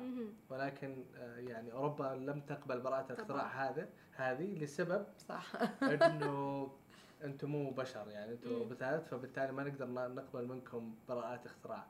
ولكن 0.50 1.04
آه، 1.18 1.38
يعني 1.38 1.72
أوروبا 1.72 2.04
لم 2.04 2.42
تقبل 2.42 2.80
براءة 2.80 3.14
الاختراع 3.14 3.48
هذا 3.48 3.90
هذه 4.12 4.64
لسبب 4.64 5.06
صح. 5.18 5.54
إنه 5.84 6.72
أنتم 7.24 7.50
مو 7.50 7.72
بشر 7.72 8.10
يعني 8.10 8.32
أنتم 8.32 8.50
روبوتات 8.50 9.08
فبالتالي 9.08 9.52
ما 9.52 9.64
نقدر 9.64 9.88
نقبل 9.88 10.48
منكم 10.48 10.96
براءات 11.10 11.46
اختراع. 11.46 11.86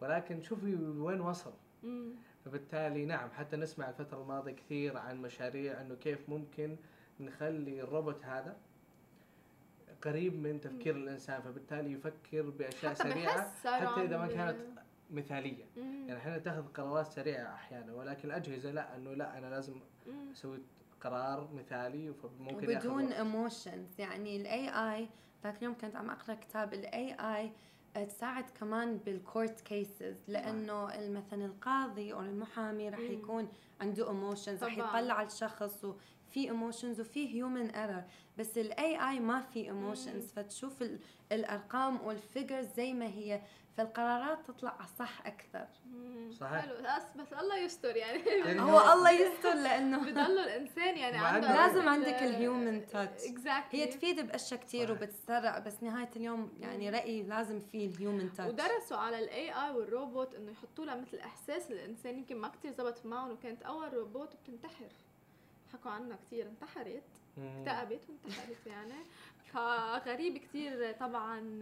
ولكن 0.00 0.42
شوفي 0.42 0.74
وين 0.76 1.20
وصل. 1.20 1.52
فبالتالي 2.44 3.04
نعم 3.04 3.30
حتى 3.30 3.56
نسمع 3.56 3.88
الفترة 3.88 4.22
الماضية 4.22 4.52
كثير 4.52 4.96
عن 4.96 5.22
مشاريع 5.22 5.80
إنه 5.80 5.94
كيف 5.94 6.28
ممكن 6.28 6.76
نخلي 7.20 7.82
الروبوت 7.82 8.24
هذا 8.24 8.56
قريب 10.02 10.34
من 10.34 10.60
تفكير 10.60 10.94
مم. 10.94 11.02
الإنسان 11.02 11.42
فبالتالي 11.42 11.92
يفكر 11.92 12.42
بأشياء 12.42 12.94
حتى 12.94 13.02
سريعة 13.10 13.54
حتى 13.64 14.02
إذا 14.02 14.18
ما 14.18 14.26
كانت 14.26 14.56
مثالية. 15.10 15.64
مم. 15.76 16.08
يعني 16.08 16.20
إحنا 16.20 16.38
نتخذ 16.38 16.66
قرارات 16.66 17.06
سريعة 17.06 17.54
أحيانا 17.54 17.92
ولكن 17.92 18.28
الأجهزة 18.28 18.70
لا 18.70 18.96
إنه 18.96 19.14
لا 19.14 19.38
أنا 19.38 19.46
لازم 19.46 19.80
أسوي 20.32 20.58
قرار 21.00 21.48
مثالي 21.54 22.14
فممكن 22.14 22.66
بدون 22.66 23.12
emotions 23.12 24.00
يعني 24.00 24.36
ال 24.36 24.68
AI 24.68 25.08
ذاك 25.44 25.58
اليوم 25.58 25.74
كنت 25.74 25.96
عم 25.96 26.10
أقرأ 26.10 26.34
كتاب 26.34 26.74
ال 26.74 27.14
AI 27.14 27.52
تساعد 28.06 28.44
كمان 28.60 28.96
بال 28.98 29.16
court 29.16 29.60
cases 29.60 30.16
لأنه 30.28 30.84
مثلا 31.10 31.44
القاضي 31.46 32.12
أو 32.12 32.20
المحامي 32.20 32.88
رح 32.88 32.98
يكون 32.98 33.48
عنده 33.80 34.08
emotions 34.08 34.64
رح 34.64 34.72
يطلع 34.78 35.14
على 35.14 35.26
الشخص 35.26 35.84
وفي 35.84 36.40
emotions 36.48 37.00
وفي 37.00 37.34
human 37.34 37.70
error 37.70 38.02
بس 38.38 38.58
ال 38.58 39.10
AI 39.10 39.20
ما 39.20 39.40
في 39.40 39.64
emotions 39.64 40.32
فتشوف 40.32 40.84
الأرقام 41.32 42.00
وال 42.00 42.15
figures 42.15 42.66
زي 42.76 42.92
ما 42.92 43.06
هي. 43.06 43.42
فالقرارات 43.76 44.38
تطلع 44.46 44.78
صح 44.98 45.26
أكثر. 45.26 45.66
صحيح 46.30 46.60
حلو. 46.60 46.74
بس 47.16 47.32
الله 47.32 47.58
يستر 47.58 47.96
يعني, 47.96 48.18
يعني 48.46 48.60
هو 48.60 48.92
الله 48.92 49.10
يستر 49.10 49.54
لأنه 49.54 49.98
بضل 50.10 50.38
الإنسان 50.38 50.96
يعني 50.96 51.18
عنده 51.18 51.66
لازم 51.66 51.88
عندك 51.88 52.22
ال 52.22 52.33
human 52.33 52.86
touch 52.86 53.20
هي 53.70 53.86
تفيد 53.86 54.20
بأشياء 54.20 54.60
كثير 54.60 54.92
وبتسرع 54.92 55.58
بس 55.58 55.82
نهاية 55.82 56.10
اليوم 56.16 56.52
يعني 56.60 56.90
رأيي 56.90 57.22
لازم 57.22 57.60
في 57.60 57.86
ال 57.86 57.94
human 57.94 58.32
touch 58.32 58.48
ودرسوا 58.48 58.96
على 58.96 59.18
ال 59.18 59.52
AI 59.52 59.70
والروبوت 59.70 60.34
إنه 60.34 60.52
يحطوا 60.52 60.84
لها 60.84 60.94
مثل 60.94 61.18
إحساس 61.18 61.70
الانسان 61.70 62.18
يمكن 62.18 62.36
ما 62.36 62.48
كثير 62.48 62.72
زبط 62.72 63.06
معهم 63.06 63.30
وكانت 63.30 63.62
أول 63.62 63.94
روبوت 63.94 64.36
بتنتحر. 64.36 64.92
حكوا 65.72 65.90
عنها 65.90 66.16
كثير 66.26 66.46
انتحرت. 66.46 67.02
اكتئبت 67.38 68.00
وانتحرت 68.08 68.66
يعني. 68.66 68.94
فغريب 69.52 70.36
كثير 70.38 70.92
طبعا 70.92 71.60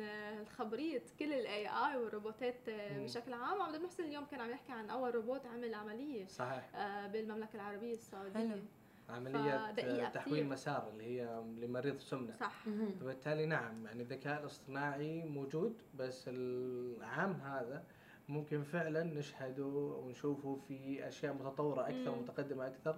خبريه 0.56 1.02
كل 1.18 1.32
ال 1.32 1.68
AI 1.68 1.96
والروبوتات 1.96 2.70
بشكل 2.70 3.32
عام. 3.32 3.62
عبد 3.62 3.74
المحسن 3.74 4.04
اليوم 4.04 4.24
كان 4.24 4.40
عم 4.40 4.50
يحكي 4.50 4.72
عن 4.72 4.90
أول 4.90 5.14
روبوت 5.14 5.46
عمل 5.46 5.74
عملية 5.74 6.26
صحيح. 6.26 6.70
آه، 6.74 7.06
بالمملكة 7.06 7.54
العربية 7.54 7.92
السعودية. 7.92 8.62
عملية 9.08 10.08
تحويل 10.08 10.48
مسار 10.48 10.88
اللي 10.88 11.04
هي 11.04 11.42
لمريض 11.58 11.98
سمنة. 11.98 12.36
صح. 12.40 12.64
فبالتالي 13.00 13.46
نعم 13.46 13.86
يعني 13.86 14.02
الذكاء 14.02 14.40
الاصطناعي 14.40 15.22
موجود 15.24 15.82
بس 15.94 16.24
العام 16.28 17.32
هذا 17.32 17.84
ممكن 18.28 18.62
فعلا 18.62 19.02
نشهده 19.02 19.64
ونشوفه 19.66 20.56
في 20.68 21.08
أشياء 21.08 21.34
متطورة 21.34 21.82
أكثر 21.88 22.10
ومتقدمة 22.10 22.66
أكثر 22.66 22.96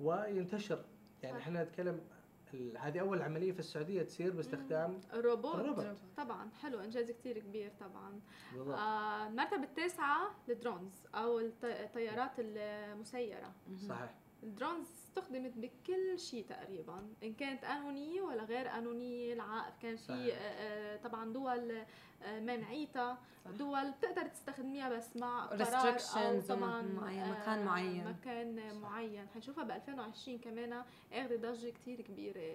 وينتشر. 0.00 0.84
يعني 1.22 1.38
إحنا 1.38 1.64
نتكلم 1.64 2.00
هذه 2.78 3.00
أول 3.00 3.22
عملية 3.22 3.52
في 3.52 3.58
السعودية 3.58 4.02
تصير 4.02 4.32
باستخدام 4.32 5.00
الروبوت, 5.12 5.54
الروبوت. 5.54 5.86
طبعا. 6.16 6.50
حلو. 6.62 6.80
إنجاز 6.80 7.10
كثير 7.10 7.38
كبير 7.38 7.72
طبعا. 7.80 8.20
بالضبط. 8.52 8.78
آه 8.78 9.26
المرتبة 9.28 9.62
التاسعة 9.62 10.30
ال 10.48 10.56
drones 10.56 11.06
أو 11.14 11.38
الطيارات 11.64 12.30
المسيرة. 12.38 13.52
صحيح. 13.88 14.14
ال 14.42 14.51
drones 14.51 15.07
استخدمت 15.18 15.52
بكل 15.56 16.18
شيء 16.18 16.44
تقريبا 16.48 17.08
إن 17.22 17.34
كانت 17.34 17.64
قانونيه 17.64 18.20
ولا 18.20 18.42
غير 18.44 18.68
قانونيه 18.68 19.32
العائق 19.32 19.74
كان 19.82 19.96
في 19.96 20.32
آه، 20.32 20.36
آه، 20.36 20.96
طبعا 20.96 21.32
دول 21.32 21.82
آه، 22.22 22.40
منعيتها. 22.40 23.18
دول 23.58 23.90
بتقدر 23.90 24.26
تستخدميها 24.26 24.88
بس 24.88 25.16
مع 25.16 25.46
قرار 25.46 25.96
أو 26.16 26.40
طبعا 26.40 26.82
معين 26.82 27.30
مكان 27.30 27.64
معين. 27.64 28.04
مكان 28.08 28.80
معين. 28.80 29.28
حنشوفها 29.34 29.64
ب 29.64 29.70
2020 29.70 30.38
كمان. 30.38 30.82
اخذ 31.12 31.40
ضجة 31.40 31.70
كثير 31.70 32.00
كبيرة 32.00 32.54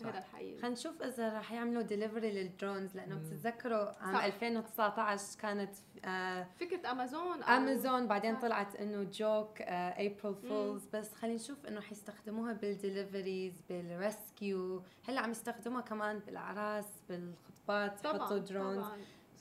بهذا 0.00 0.18
الحقيقة. 0.18 0.56
خلينا 0.60 0.68
نشوف 0.74 1.02
إذا 1.02 1.38
رح 1.38 1.52
يعملوا 1.52 1.82
delivery 1.82 2.30
لل 2.30 2.46
drones 2.46 2.96
لأنه 2.96 3.14
بتتذكروا 3.14 4.02
عام 4.02 4.16
2019 4.16 5.40
كانت 5.40 5.74
آه 6.04 6.46
فكرة 6.60 6.90
امازون 6.90 7.42
امازون 7.42 8.06
بعدين 8.06 8.36
طلعت 8.36 8.76
إنه 8.76 9.02
joke 9.02 9.62
April 9.62 10.34
Fools 10.48 10.86
بس 10.92 11.14
خلينا 11.14 11.36
نشوف 11.36 11.66
إنه 11.66 11.80
حيستخدموها 11.80 12.52
بال 12.52 12.69
deliveries 12.69 13.54
بال 13.68 13.96
rescue 13.96 14.82
هلأ 15.08 15.20
عم 15.20 15.30
يستخدموها 15.30 15.82
كمان 15.82 16.18
بالاعراس 16.18 16.86
بالخطبات 17.08 18.04
يحطوا 18.04 18.38
drones 18.38 18.84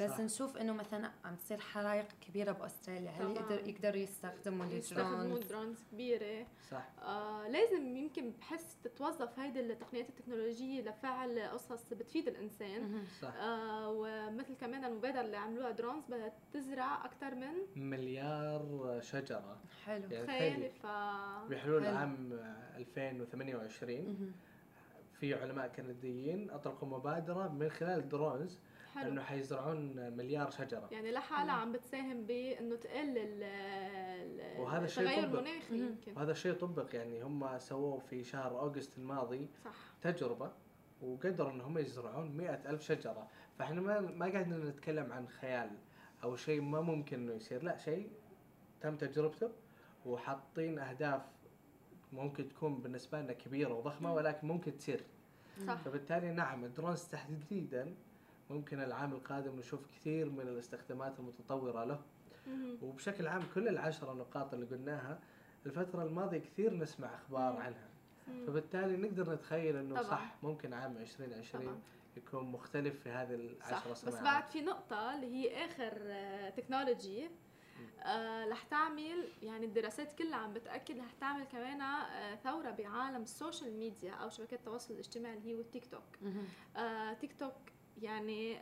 بس 0.02 0.10
صح. 0.11 0.20
نشوف 0.20 0.57
إنه 0.57 0.74
مثلا 0.74 1.11
عم 1.26 1.36
تصير 1.36 1.60
حرائق 1.60 2.07
كبيرة 2.22 2.52
بأستراليا. 2.52 3.11
هل 3.11 3.32
يقدر 3.32 3.68
يقدروا 3.68 3.95
يستخدموا 3.95 4.65
ال 4.66 4.66
drones؟ 4.66 4.74
يستخدموا 4.74 5.40
drones 5.40 5.78
كبيرة. 5.91 6.45
صح. 6.72 6.90
آه 7.02 7.48
لازم 7.48 7.98
يمكن 7.98 8.32
بحس 8.32 8.78
تتوظف 8.84 9.40
هيدي 9.40 9.60
التقنيات 9.60 10.10
التكنولوجية 10.10 10.82
لفعل 10.82 11.40
قصص 11.40 11.86
بتفيد 11.91 12.28
الإنسان. 12.28 13.03
صح. 13.22 13.34
آه 13.36 13.90
ومثل 13.90 14.56
كمان 14.56 14.86
المبادرة 14.86 15.22
اللي 15.22 15.38
عملوها 15.38 15.72
drones 15.72 16.06
بدها 16.06 16.34
تزرع 16.53 17.06
أكثر 17.06 17.36
من 17.36 17.53
مليار 17.90 18.99
شجرة. 19.02 19.57
حلو. 19.86 20.07
يعني 20.11 20.28
تخيلي. 20.28 20.70
ف 20.70 20.86
بحلول 21.49 21.86
عام 21.86 22.40
2028 22.76 24.34
في 25.20 25.34
علماء 25.34 25.68
كنديين 25.68 26.52
اطلقوا 26.52 26.88
مبادرة 26.88 27.48
من 27.48 27.70
خلال 27.70 27.99
ال 28.00 28.08
drones 28.08 28.60
حلو. 28.95 29.11
أنه 29.11 29.22
حيزرعون 29.22 29.95
مليار 30.18 30.49
شجرة. 30.49 30.88
يعني 30.91 31.11
لحالها 31.11 31.53
عم 31.53 31.72
بتساهم 31.72 32.26
بانه 32.26 32.76
تقل 32.76 33.44
وهذا 34.57 34.86
الشيء 34.86 35.03
التغير 35.03 35.24
المناخي 35.24 35.80
يمكن. 35.80 36.15
وهذا 36.15 36.32
الشيء 36.32 36.53
طبق. 36.53 36.95
يعني 36.95 37.24
هم 37.24 37.60
سووه 37.60 37.99
في 37.99 38.24
شهر 38.24 38.60
أوغست 38.60 38.98
الماضي 38.98 39.49
صح. 39.65 39.76
تجربة 40.02 40.52
وقدروا 41.02 41.52
إن 41.52 41.61
هم 41.61 41.78
يزرعون 41.78 42.38
مئة 42.38 42.70
ألف 42.70 42.82
شجرة. 42.82 43.28
فإحنا 43.60 43.82
ما 43.82 43.99
ما 43.99 44.32
قاعدين 44.32 44.65
نتكلم 44.65 45.14
عن 45.14 45.28
خيال 45.28 45.70
أو 46.24 46.36
شيء 46.36 46.61
ما 46.61 46.82
ممكن 46.82 47.20
إنه 47.20 47.34
يصير. 47.34 47.64
لا 47.64 47.78
شيء 47.78 48.10
تم 48.82 48.98
تجربته 48.98 49.52
وحاطين 50.06 50.80
أهداف 50.80 51.22
ممكن 52.14 52.49
تكون 52.49 52.82
بالنسبة 52.82 53.22
لنا 53.22 53.34
كبيرة 53.34 53.74
وضخمة 53.74 54.14
ولكن 54.14 54.48
ممكن 54.48 54.78
تصير. 54.78 55.03
صح. 55.68 55.78
فبالتالي 55.78 56.32
نعم 56.32 56.65
الدرونز 56.65 57.03
تحديدا 57.03 57.95
ممكن 58.49 58.82
العام 58.82 59.11
القادم 59.14 59.60
نشوف 59.60 59.86
كثير 59.88 60.30
من 60.30 60.41
الاستخدامات 60.48 61.20
المتطورة 61.20 61.84
له. 61.84 62.02
وبشكل 62.82 63.28
عام 63.28 63.41
كل 63.56 63.68
العشرة 63.68 64.14
نقاط 64.14 64.53
اللي 64.53 64.65
قلناها 64.65 65.20
الفترة 65.65 66.03
الماضية 66.03 66.38
كثير 66.38 66.74
نسمع 66.74 67.15
أخبار 67.15 67.57
عنها. 67.57 67.90
فبالتالي 68.48 68.98
نقدر 68.98 69.34
نتخيل 69.34 69.76
إنه 69.78 69.95
طبعا. 69.95 70.03
صح 70.10 70.36
ممكن 70.44 70.74
عام 70.74 70.98
2020 70.98 71.64
طبعا. 71.65 71.80
يكون 72.18 72.44
مختلف 72.52 72.99
في 73.03 73.10
هذه 73.10 73.36
العشر 73.36 73.94
سنوات 73.94 74.15
بس 74.15 74.24
بعد 74.24 74.44
في 74.48 74.61
نقطة 74.61 75.15
اللي 75.15 75.28
هي 75.36 75.65
آخر 75.65 75.91
technology 76.58 77.30
آه 78.06 78.45
رح 78.45 78.64
تعمل 78.64 79.28
يعني 79.44 79.65
الدراسات 79.65 80.14
كلها 80.14 80.38
عم 80.38 80.53
بتأكد 80.53 80.98
رح 80.99 81.11
تعمل 81.20 81.44
كمان 81.44 81.82
آه 81.82 82.36
ثورة 82.36 82.72
بعالم 82.72 83.22
ال 83.22 83.30
social 83.30 83.78
media 83.80 84.12
أو 84.14 84.30
شبكات 84.30 84.60
التواصل 84.60 84.94
الاجتماعي 84.94 85.38
اللي 85.38 85.53
هو 85.56 85.60
التيك 85.60 85.86
توك. 85.86 86.34
آه 86.78 87.14
تيك 87.14 87.40
توك 87.40 87.53
يعني 88.02 88.57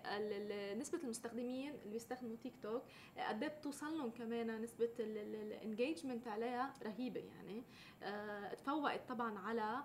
نسبة 0.76 1.00
المستخدمين 1.04 1.72
اللي 1.72 1.94
بيستخدموا 1.94 2.36
تيك 2.44 2.54
توك 2.62 2.84
قد 3.18 3.44
إيه 3.44 3.50
بتوصل 3.50 3.98
لهم 3.98 4.12
كمان 4.12 4.62
نسبة 4.62 4.90
ال 5.00 5.12
engagement 5.12 6.28
عليها 6.28 6.74
رهيبة 6.84 7.20
يعني. 7.20 7.64
آه 8.04 8.54
تفوقت 8.54 9.10
طبعا 9.10 9.40
على 9.40 9.84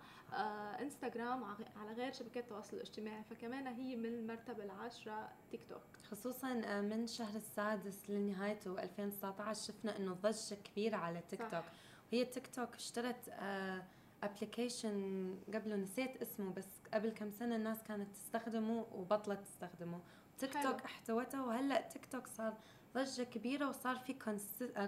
انستغرام 0.82 1.42
وعلى 1.42 1.92
غير 1.96 2.12
شبكات 2.12 2.44
التواصل 2.44 2.76
الاجتماعي 2.76 3.24
فكمان 3.24 3.66
هي 3.66 3.96
من 3.96 4.06
المرتبة 4.06 4.64
العاشرة 4.64 5.28
تيك 5.50 5.60
توك 5.68 5.82
خصوصا 6.10 6.60
آه، 6.64 6.80
من 6.80 7.06
شهر 7.06 7.36
السادس 7.36 8.10
لنهايته 8.10 8.82
2019 8.82 9.62
شفنا 9.72 9.96
إنه 9.96 10.12
ضجة 10.12 10.54
كبيرة 10.64 10.96
على 10.96 11.20
تيك 11.28 11.40
توك 11.50 11.64
وهي 12.12 12.24
تيك 12.24 12.46
توك 12.46 12.74
اشترت 12.74 13.28
آه 13.28 13.82
application 14.22 15.34
قبله 15.54 15.76
نسيت 15.76 16.22
اسمه 16.22 16.52
بس 16.52 16.66
قبل 16.94 17.10
كم 17.10 17.30
سنة 17.30 17.56
الناس 17.56 17.82
كانت 17.82 18.14
تستخدمه 18.14 18.86
وبطلت 18.92 19.40
تستخدمه. 19.40 20.00
تيك 20.38 20.52
توك 20.62 20.80
احتوته 20.82 21.44
وهلأ 21.46 21.80
تيك 21.80 22.06
توك 22.06 22.26
صار 22.26 22.54
ضجة 22.94 23.22
كبيرة 23.22 23.68
وصار 23.68 23.96
في 23.96 24.14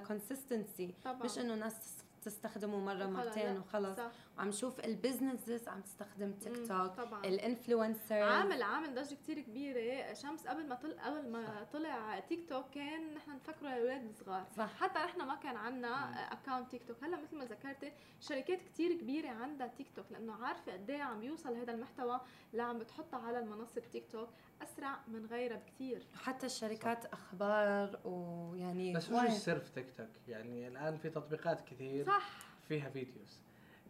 consistency 0.06 0.94
مش 1.25 1.39
إنه 1.39 1.55
ناس 1.55 2.05
تستخدمه 2.28 2.78
مرة 2.78 3.06
مرتين 3.06 3.59
وخلص 3.59 3.96
صح. 3.96 4.10
وعم 4.38 4.52
شوف 4.52 4.80
ال 4.81 4.89
businesses 4.89 5.69
عم 5.68 5.80
تستخدم 5.80 6.32
تيك 6.32 6.56
توك 6.68 7.24
ال 7.24 7.33
influencer 7.33 8.23
عامل 8.22 8.62
عامل 8.62 8.94
ضجة 8.94 9.14
كثير 9.14 9.40
كبيرة. 9.40 10.14
شمس 10.14 10.46
قبل 10.46 10.68
ما 10.68 10.74
طلع 10.74 11.06
قبل 11.06 11.30
ما 11.32 11.66
طلع 11.72 12.20
تيك 12.20 12.48
توك 12.48 12.64
كان 12.70 13.14
نحن 13.14 13.30
نفكره 13.30 13.68
للاولاد 13.68 14.05
الصغار. 14.05 14.46
صح. 14.56 14.74
حتى 14.74 14.98
نحن 14.98 15.22
ما 15.22 15.34
كان 15.34 15.56
عندنا 15.56 15.88
account 16.32 16.70
تيك 16.70 16.88
توك 16.88 17.05
هلأ 17.05 17.20
مثل 17.20 17.36
ما 17.36 17.44
ذكرتي 17.44 17.92
شركات 18.20 18.62
كثير 18.62 18.92
كبيرة 18.92 19.28
عندها 19.28 19.66
تيك 19.66 19.86
توك 19.96 20.06
لأنه 20.10 20.34
عارفة 20.44 20.72
قد 20.72 20.90
إيه 20.90 21.02
عم 21.02 21.22
يوصل 21.22 21.56
هذا 21.56 21.72
المحتوى 21.72 22.20
اللي 22.52 22.62
عم 22.62 22.78
بتحطه 22.78 23.26
على 23.26 23.38
المنصة 23.38 23.80
تيك 23.80 24.06
توك 24.12 24.28
أسرع 24.62 24.98
من 25.09 25.26
غيرها 25.26 25.56
بكثير 25.56 26.06
حتى 26.14 26.47
الشركات 26.47 27.05
صح. 27.05 27.12
أخبار 27.12 28.01
ويعني 28.05 28.94
بس 28.94 29.12
وش 29.12 29.26
السر 29.26 29.59
في 29.60 29.72
تيك 29.72 29.86
توك. 29.97 30.09
يعني 30.28 30.68
الآن 30.68 30.97
في 30.97 31.10
تطبيقات 31.10 31.60
كثير 31.60 32.06
صح. 32.06 32.48
فيها 32.68 32.90
videos. 32.90 33.40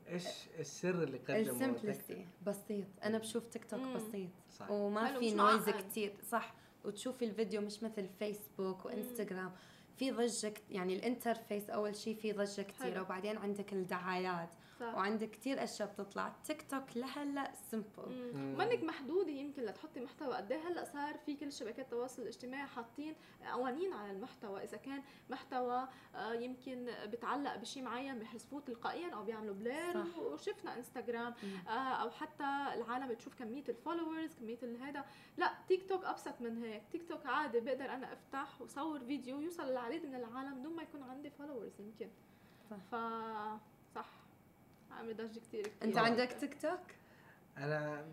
إيش 0.09 0.27
السر 0.59 1.03
اللي 1.03 1.19
قدمه 1.19 1.39
ال 1.39 1.47
simplicity 1.47 2.27
بسيط. 2.47 2.87
أنا 3.05 3.19
بشوف 3.19 3.47
تيك 3.47 3.65
توك 3.65 3.81
بسيط. 3.97 4.31
صح. 4.51 4.71
وما 4.71 5.19
في 5.19 5.35
noise 5.35 5.71
كثير 5.71 6.15
صح. 6.31 6.55
وتشوفي 6.85 7.25
الفيديو 7.25 7.61
مش 7.61 7.83
مثل 7.83 8.09
فيسبوك 8.19 8.85
وإنستغرام. 8.85 9.53
في 9.97 10.11
ضجة 10.11 10.55
يعني 10.71 10.97
ال 10.97 11.04
interface 11.04 11.71
أول 11.71 11.97
شيء 11.97 12.17
في 12.17 12.33
ضجة 12.33 12.63
كثيره 12.63 13.01
وبعدين 13.01 13.39
عندك 13.39 13.73
الدعايات. 13.73 14.51
صح. 14.81 14.95
وعندك 14.95 15.31
كثير 15.31 15.63
أشياء 15.65 15.89
بتطلع. 15.93 16.33
تيك 16.45 16.71
توك 16.71 16.97
لهلا 16.97 17.53
simple 17.55 18.33
منك 18.59 18.83
محدودة 18.85 19.31
يمكن 19.31 19.63
لتحطي 19.63 20.01
محتوى. 20.01 20.35
قد 20.35 20.53
إيه 20.53 20.69
هلأ 20.69 20.85
صار 20.85 21.19
في 21.19 21.35
كل 21.37 21.53
شبكات 21.53 21.79
التواصل 21.79 22.23
الاجتماعي 22.23 22.67
حاطين 22.67 23.15
قوانين 23.53 23.93
على 23.93 24.11
المحتوى؟ 24.11 24.65
إذا 24.65 24.77
كان 24.77 25.03
محتوى 25.31 25.89
آه، 26.15 26.33
يمكن 26.33 26.91
بتعلق 27.05 27.57
بشيء 27.57 27.83
معين 27.83 28.19
بيحذفوه 28.19 28.61
تلقائيا 28.61 29.15
أو 29.15 29.25
بيعملوا 29.25 29.55
blur 29.55 30.05
وشفنا 30.19 30.77
انستغرام 30.77 31.35
آه، 31.69 31.71
أو 31.71 32.11
حتى 32.11 32.45
العالم 32.75 33.09
بتشوف 33.09 33.35
كمية 33.35 33.65
ال 33.69 33.75
followers 33.75 34.35
كمية 34.35 34.59
هذا 34.81 35.05
لا 35.37 35.53
تيك 35.69 35.89
توك 35.89 36.05
أبسط 36.05 36.41
من 36.41 36.65
هيك. 36.65 36.83
تيك 36.93 37.09
توك 37.09 37.27
عادي 37.27 37.61
بقدر 37.61 37.95
أنا 37.95 38.13
أفتح 38.13 38.61
وصور 38.61 39.01
فيديو 39.01 39.41
يوصل 39.41 39.63
للعديد 39.63 40.07
من 40.07 40.15
العالم 40.15 40.61
بدون 40.61 40.77
ما 40.77 40.83
يكون 40.83 41.03
عندي 41.03 41.31
followers 41.31 41.81
يمكن. 41.81 42.09
ف 42.91 42.95
صح. 43.95 44.09
عامل 44.99 45.17
ضجه 45.17 45.41
كثير 45.41 45.63
كثير 45.63 45.73
أنت 45.83 45.99
عندك 45.99 46.33
تيك 46.33 46.63
توك؟ 46.63 46.81
أنا 47.59 48.05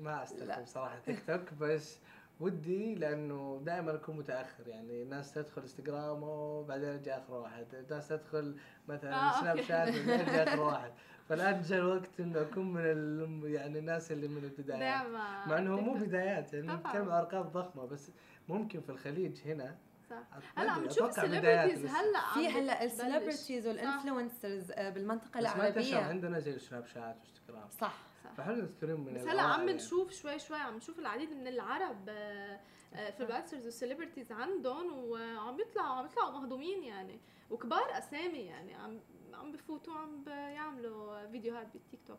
ما 0.00 0.22
أستخدم 0.22 0.64
صراحة 0.64 0.98
تيك 0.98 1.26
توك 1.26 1.54
بس 1.60 1.98
ودي 2.40 2.94
لأنه 2.94 3.62
دائما 3.64 3.94
أكون 3.94 4.16
متأخر. 4.16 4.68
يعني 4.68 5.02
الناس 5.02 5.32
تدخل 5.34 5.62
انستغرام 5.62 6.22
وبعدين 6.22 6.88
أجي 6.88 7.12
آخر 7.12 7.34
واحد، 7.34 7.74
الناس 7.74 8.08
تدخل 8.08 8.56
مثلا 8.88 9.14
آه 9.14 9.40
سناب 9.40 9.60
شات 9.60 9.88
أجي 9.88 10.42
آخر 10.42 10.60
واحد، 10.70 10.92
فالان 11.28 11.60
جاء 11.60 11.78
الوقت 11.78 12.20
إنه 12.20 12.40
أكون 12.40 12.72
من 12.72 13.50
يعني 13.50 13.78
الناس 13.78 14.12
اللي 14.12 14.28
من 14.28 14.44
البدايات. 14.44 15.06
مع 15.46 15.58
إنه 15.58 15.80
مو 15.80 15.94
بدايات 15.94 16.52
يعني 16.52 16.66
نتكلم 16.66 17.08
أرقام 17.08 17.42
ضخمة 17.42 17.84
بس 17.86 18.10
ممكن 18.48 18.80
في 18.80 18.90
الخليج 18.90 19.40
هنا 19.46 19.76
صح. 20.10 20.22
هلا 20.56 20.70
عم 20.70 20.84
نشوف 20.84 21.08
ال 21.08 21.14
celebrities 21.14 21.86
هلا 21.86 22.20
في 22.34 22.48
هلا 22.48 22.84
ال 22.84 22.91
celebrities 22.91 23.66
وال 23.66 23.82
influencers 23.82 24.72
بالمنطقة 24.72 25.40
العربيه 25.40 25.68
بس 25.68 25.92
ما 25.92 25.98
عندنا 25.98 26.40
زي 26.40 26.50
السناب 26.54 26.86
شات 26.86 27.16
وإنستغرام. 27.24 27.68
صح. 27.70 27.98
فحلو 28.36 28.66
تذكرين 28.66 29.00
من 29.00 29.14
بس 29.14 29.20
هلا 29.20 29.42
عم 29.42 29.68
نشوف 29.68 30.12
شوي 30.12 30.38
شوي 30.38 30.56
عم 30.56 30.76
نشوف 30.76 30.98
العديد 30.98 31.30
من 31.32 31.46
العرب 31.46 32.08
آه، 32.08 32.60
آه، 32.94 33.10
في 33.10 33.20
الباكسرز 33.20 33.64
وال 33.64 33.74
celebrities 33.74 34.32
عندهم 34.32 34.92
وعم 34.94 35.60
يطلعوا 35.60 35.88
عم 35.88 36.06
يطلعوا 36.06 36.30
مهضومين 36.30 36.82
يعني. 36.82 37.20
وكبار 37.50 37.98
أسامي 37.98 38.38
يعني 38.38 38.74
عم 38.74 39.00
عم 39.34 39.52
بفوتوا 39.52 39.94
عم 39.94 40.24
بيعملوا 40.24 41.26
فيديوهات 41.26 41.66
بالتيك 41.72 42.00
توك. 42.06 42.18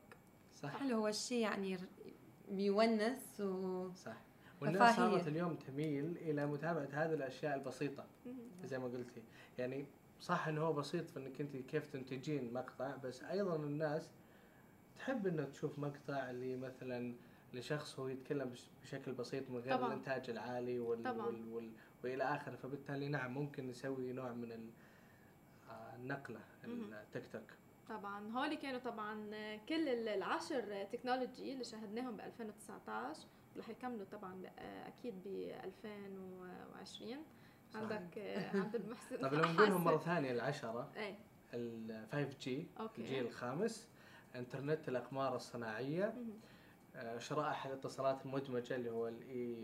صح. 0.52 0.78
حلو 0.78 0.98
هو 0.98 1.08
الشيء 1.08 1.38
يعني 1.38 1.78
بيونس 2.48 3.42
و 3.42 3.90
صح. 3.94 4.18
والناس 4.62 4.96
صارت 4.96 5.28
اليوم 5.28 5.56
تميل 5.56 6.18
إلى 6.18 6.46
متابعة 6.46 6.88
هذه 6.92 7.14
الأشياء 7.14 7.56
البسيطة 7.56 8.06
زي 8.64 8.80
ما 8.80 8.86
قلتي. 8.86 9.22
يعني 9.58 9.86
صح 10.20 10.48
إنه 10.48 10.62
هو 10.62 10.74
بسيط 10.74 11.10
في 11.10 11.20
إنك 11.20 11.42
أنت 11.42 11.56
كيف 11.58 11.88
تنتجين 11.88 12.54
مقطع 12.54 12.96
بس 12.96 13.24
أيضا 13.24 13.56
الناس 13.56 14.10
تحب 14.96 15.28
انه 15.28 15.44
تشوف 15.44 15.80
مقطع 15.80 16.30
اللي 16.30 16.56
مثلا 16.56 17.14
لشخص 17.54 18.00
هو 18.00 18.08
يتكلم 18.08 18.54
بشكل 18.84 19.12
بسيط 19.12 19.50
من 19.50 19.58
غير 19.58 19.76
طبعا. 19.78 19.88
الإنتاج 19.88 20.30
العالي 20.30 20.80
وال, 20.80 21.04
طبعا. 21.04 21.26
وال, 21.26 21.54
وال 21.54 21.72
وإلى 22.04 22.24
آخره. 22.24 22.56
فبالتالي 22.56 23.08
نعم 23.08 23.34
ممكن 23.34 23.68
نسوي 23.68 24.14
نوع 24.14 24.34
من 24.34 24.70
آه، 25.70 25.96
النقلة 25.96 26.40
التيك 26.66 27.28
توك. 27.32 27.42
طبعا. 27.90 28.32
هولي 28.32 28.56
كانوا 28.56 28.80
طبعا 28.80 29.30
كل 29.70 29.88
العشر 29.90 30.84
technology 30.92 31.54
اللي 31.54 31.64
شاهدناهم 31.64 32.18
ب 32.18 32.22
2019 32.22 33.20
رح 33.58 33.70
يكملوا 33.70 34.06
طبعا 34.12 34.42
أكيد 34.88 35.14
ب 35.24 35.28
2020 35.64 37.18
عندك 37.76 38.18
عبد 38.56 38.76
المحسن 38.76 39.18
طيب 39.18 39.34
لو 39.34 39.52
نقولهم 39.52 39.84
مرة 39.84 39.98
ثانية 39.98 40.32
العشرة 40.32 40.92
إيه. 40.96 41.16
ال 41.54 42.06
5G 42.12 42.68
الجيل 42.98 43.26
الخامس 43.26 43.88
إنترنت 44.36 44.90
الأقمار 44.90 45.36
الصناعية 45.36 46.14
شرائح 47.18 47.72
الاتصالات 47.72 48.26
المدمجة 48.26 48.76
اللي 48.76 48.90
هو 48.90 49.08
الاي 49.08 49.56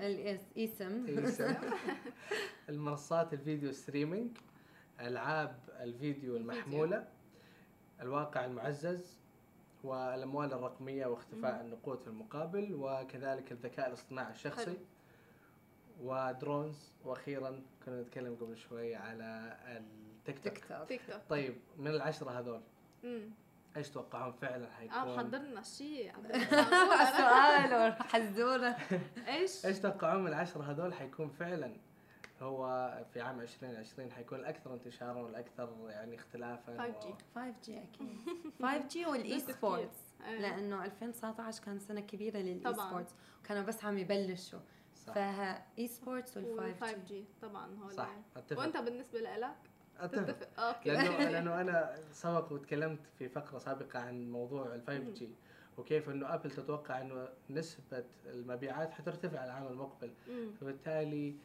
الاي 0.00 0.40
ايسم 0.56 1.06
المنصات 2.68 3.32
ال 3.32 3.39
video 3.39 3.72
streaming 3.72 4.38
ألعاب 5.00 5.58
الفيديو. 5.80 6.36
المحمولة 6.36 7.08
الواقع 8.00 8.44
المعزز 8.44 9.18
والأموال 9.84 10.52
الرقمية 10.52 11.06
واختفاء 11.06 11.60
النقود 11.60 12.00
في 12.00 12.06
المقابل 12.06 12.74
وكذلك 12.74 13.52
الذكاء 13.52 13.88
الاصطناعي 13.88 14.32
الشخصي. 14.32 14.78
و 16.00 16.13
drones 16.13 16.92
وأخيرا 17.04 17.62
كنا 17.84 18.02
نتكلم 18.02 18.36
قبل 18.40 18.56
شوي 18.56 18.96
على 18.96 19.56
التيك 19.66 20.38
توك. 20.44 20.88
تيك 20.88 21.00
توك. 21.06 21.20
طيب 21.28 21.56
من 21.78 21.86
العشرة 21.90 22.30
هذول؟ 22.38 22.60
إيش 23.76 23.88
تتوقعون 23.88 24.32
فعلا 24.32 24.70
حيكون؟ 24.70 24.96
آه 24.96 25.18
حضرنا 25.18 25.62
شيء. 25.62 26.12
سؤال 27.18 27.92
حزوره 27.92 28.76
إيش؟ 29.28 29.66
إيش؟ 29.66 29.78
تتوقعون 29.78 30.20
من 30.20 30.28
العشرة 30.28 30.70
هذول 30.70 30.94
حيكون 30.94 31.28
فعلا؟ 31.28 31.76
هو 32.44 32.92
في 33.12 33.20
عام 33.20 33.40
2020 33.40 34.12
حيكون 34.12 34.38
الأكثر 34.40 34.74
انتشارا 34.74 35.20
والأكثر 35.22 35.76
يعني 35.88 36.16
اختلافا 36.16 36.78
5 36.78 37.08
G 37.08 37.14
5G 37.34 37.78
أكيد. 37.82 38.08
5G 38.62 39.06
وال 39.06 39.40
e-sports 39.40 40.14
لأنه 40.20 40.84
2019 40.84 41.64
كان 41.64 41.78
سنة 41.78 42.00
كبيرة 42.00 42.38
لل 42.38 42.74
e-sports 42.74 43.14
وكانوا 43.40 43.62
بس 43.62 43.84
عم 43.84 43.98
يبلشوا. 43.98 44.60
فها 45.06 45.66
e-sports 45.78 46.36
وال 46.36 46.74
5G 46.80 47.24
طبعا 47.42 47.74
هو 47.82 47.90
صح. 47.90 48.10
أتفق. 48.36 48.58
وأنت 48.58 48.76
بالنسبة 48.76 49.20
لك 49.20 49.56
أتفق. 49.98 50.60
okay. 50.60 50.90
لأنه 50.90 51.18
لأنه 51.30 51.60
أنا 51.60 51.96
سبق 52.12 52.52
وتكلمت 52.52 53.06
في 53.18 53.28
فقرة 53.28 53.58
سابقة 53.58 53.98
عن 53.98 54.30
موضوع 54.30 54.74
ال 54.74 54.82
5G 54.86 55.30
وكيف 55.78 56.10
إنه 56.10 56.34
Apple 56.34 56.50
تتوقع 56.50 57.00
إنه 57.00 57.28
نسبة 57.50 58.04
المبيعات 58.26 58.92
حترتفع 58.92 59.44
العام 59.44 59.66
المقبل. 59.66 60.12
فبالتالي 60.60 61.36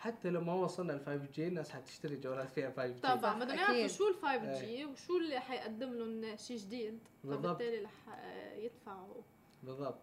حتى 0.00 0.30
لو 0.30 0.40
ما 0.40 0.54
وصلنا 0.54 0.92
ل 0.92 1.00
5 1.06 1.26
G 1.32 1.48
الناس 1.48 1.70
حتشتري 1.70 2.16
جوالات 2.16 2.50
فيها 2.50 2.70
5 2.70 2.86
G 2.86 3.00
طبعا 3.00 3.38
بدهم 3.44 3.58
يعرفوا 3.58 3.86
شو 3.86 4.08
ال 4.08 4.14
5 4.22 4.60
G 4.60 4.66
إيه. 4.66 4.86
وشو 4.86 5.16
اللي 5.16 5.40
حيقدم 5.40 5.92
لهم 5.92 6.36
شيء 6.36 6.56
جديد 6.56 6.98
فبالتالي 7.22 7.84
رح 7.84 8.18
يدفعوا. 8.56 9.22
بالضبط. 9.62 9.98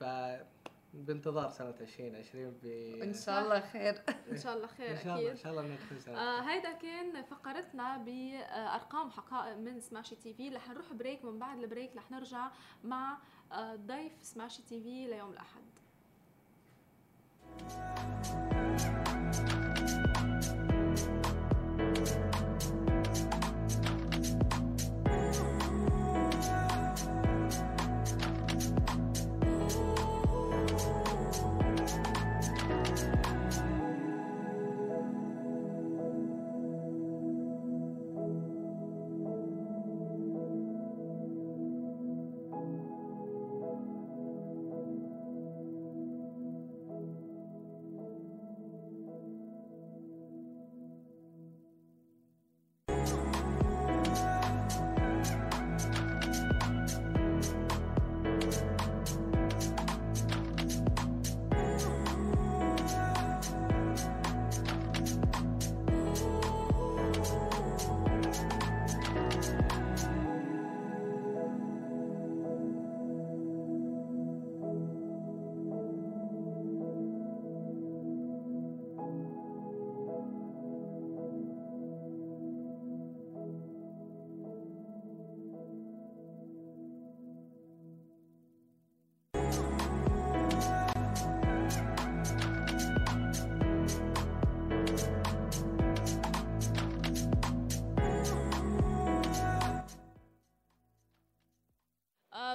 ف 0.00 0.04
بانتظار 0.94 1.50
سنة 1.50 1.74
2020 1.80 2.58
ب 2.62 2.66
إن 3.02 3.14
شاء 3.14 3.42
الله 3.42 3.60
خير. 3.60 4.02
إن 4.32 4.36
شاء 4.36 4.56
الله 4.56 4.66
خير 4.66 4.90
إن 4.90 4.96
شاء 4.96 5.18
الله 5.18 5.30
إن 5.30 5.36
شاء 5.36 5.52
الله 5.52 5.62
نكون 5.62 5.98
سنة 5.98 6.18
آه 6.18 6.40
هيدا 6.40 6.72
كان 6.72 7.22
فقرتنا 7.22 7.96
بارقام 7.96 9.06
وحقائق 9.06 9.56
من 9.56 9.80
سماشي 9.80 10.16
TV 10.16 10.48
رح 10.48 10.68
نروح 10.68 10.92
break 10.92 11.24
من 11.24 11.38
بعد 11.38 11.58
ال 11.58 11.64
break 11.64 11.96
رح 11.96 12.10
نرجع 12.10 12.50
مع 12.84 13.18
آه 13.52 13.76
ضيف 13.76 14.12
سماشي 14.22 14.62
تي 14.62 14.82
في 14.82 15.06
ليوم 15.06 15.32
الأحد. 15.32 15.62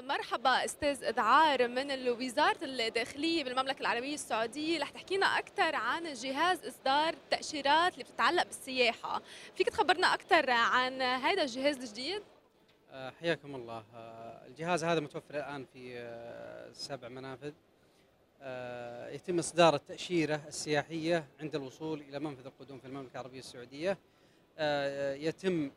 مرحبا 0.07 0.65
أستاذ 0.65 1.03
اذعار 1.03 1.67
من 1.67 2.09
وزاره 2.09 2.57
الداخلية 2.63 3.43
بالمملكة 3.43 3.81
العربية 3.81 4.13
السعودية 4.13 4.79
رح 4.79 4.89
تحكينا 4.89 5.25
أكثر 5.25 5.75
عن 5.75 6.13
جهاز 6.13 6.65
إصدار 6.65 7.13
التاشيرات 7.13 7.93
اللي 7.93 8.03
بتتعلق 8.03 8.43
بالسياحة. 8.43 9.21
فيك 9.55 9.69
تخبرنا 9.69 10.13
أكثر 10.13 10.49
عن 10.49 11.01
هذا 11.01 11.41
الجهاز 11.43 11.77
الجديد؟ 11.77 12.23
آه، 12.91 13.09
حياكم 13.09 13.55
الله. 13.55 13.83
آه، 13.95 14.47
الجهاز 14.47 14.83
هذا 14.83 14.99
متوفر 14.99 15.35
الآن 15.35 15.65
في 15.73 15.97
آه، 15.97 16.71
سبع 16.73 17.07
منافذ. 17.07 17.53
يتم 19.15 19.39
إصدار 19.39 19.75
التأشيرة 19.75 20.41
السياحية 20.47 21.27
عند 21.39 21.55
الوصول 21.55 22.01
إلى 22.01 22.19
منفذ 22.19 22.45
القدوم 22.45 22.79
في 22.79 22.85
المملكة 22.85 23.13
العربية 23.13 23.39
السعودية. 23.39 23.97
يتم 25.27 25.71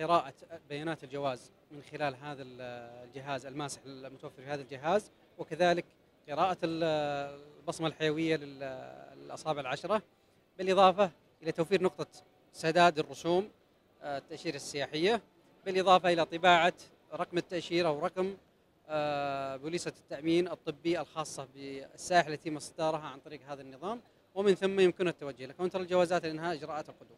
قراءة 0.00 0.34
بيانات 0.68 1.04
الجواز 1.04 1.50
من 1.70 1.82
خلال 1.82 2.16
هذا 2.16 2.42
الجهاز 2.42 3.46
الماسح 3.46 3.80
المتوفر 3.86 4.42
في 4.42 4.48
هذا 4.48 4.62
الجهاز 4.62 5.10
وكذلك 5.38 5.84
قراءة 6.28 6.58
البصمة 6.64 7.86
الحيوية 7.86 8.36
للأصابع 8.36 9.60
العشرة 9.60 10.02
بالإضافة 10.58 11.10
إلى 11.42 11.52
توفير 11.52 11.82
نقطة 11.82 12.06
سداد 12.52 12.98
الرسوم 12.98 13.50
آه، 14.02 14.18
التأشيرة 14.18 14.56
السياحية 14.56 15.22
بالإضافة 15.66 16.12
إلى 16.12 16.24
طباعة 16.24 16.72
رقم 17.14 17.38
التأشيرة 17.38 17.90
ورقم 17.90 18.36
آه، 18.88 19.56
بوليصة 19.56 19.92
التأمين 20.00 20.48
الطبي 20.48 21.00
الخاصة 21.00 21.48
بالسائح 21.54 22.26
التي 22.26 22.48
يتم 22.48 22.56
إصدارها 22.56 23.06
عن 23.06 23.18
طريق 23.18 23.40
هذا 23.48 23.62
النظام 23.62 24.00
ومن 24.34 24.54
ثم 24.54 24.80
يمكنه 24.80 25.10
التوجه 25.10 25.44
إلى 25.44 25.52
counter 25.52 25.80
الجوازات 25.80 26.24
لإنهاء 26.24 26.54
إجراءات 26.54 26.88
القدوم. 26.88 27.16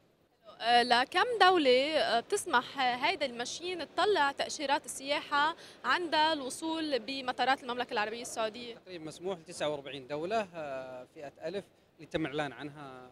لكم 0.82 1.24
دولة 1.40 1.70
آه، 1.98 2.20
بتسمح 2.20 2.78
هيدا 2.78 3.26
ال 3.26 3.34
machine 3.34 3.88
تطلع 3.88 4.32
تأشيرات 4.32 4.84
السياحة 4.84 5.56
عند 5.84 6.14
الوصول 6.14 6.98
بمطارات 6.98 7.62
المملكة 7.62 7.92
العربية 7.92 8.22
السعودية؟ 8.22 8.74
تقريبا 8.74 9.04
مسموح 9.04 9.38
ل 9.38 9.44
49 9.44 10.06
دولة 10.06 10.48
آه، 10.54 11.06
فئة 11.14 11.32
ألف 11.44 11.64
اللي 11.96 12.06
تم 12.06 12.26
الإعلان 12.26 12.52
عنها 12.52 13.10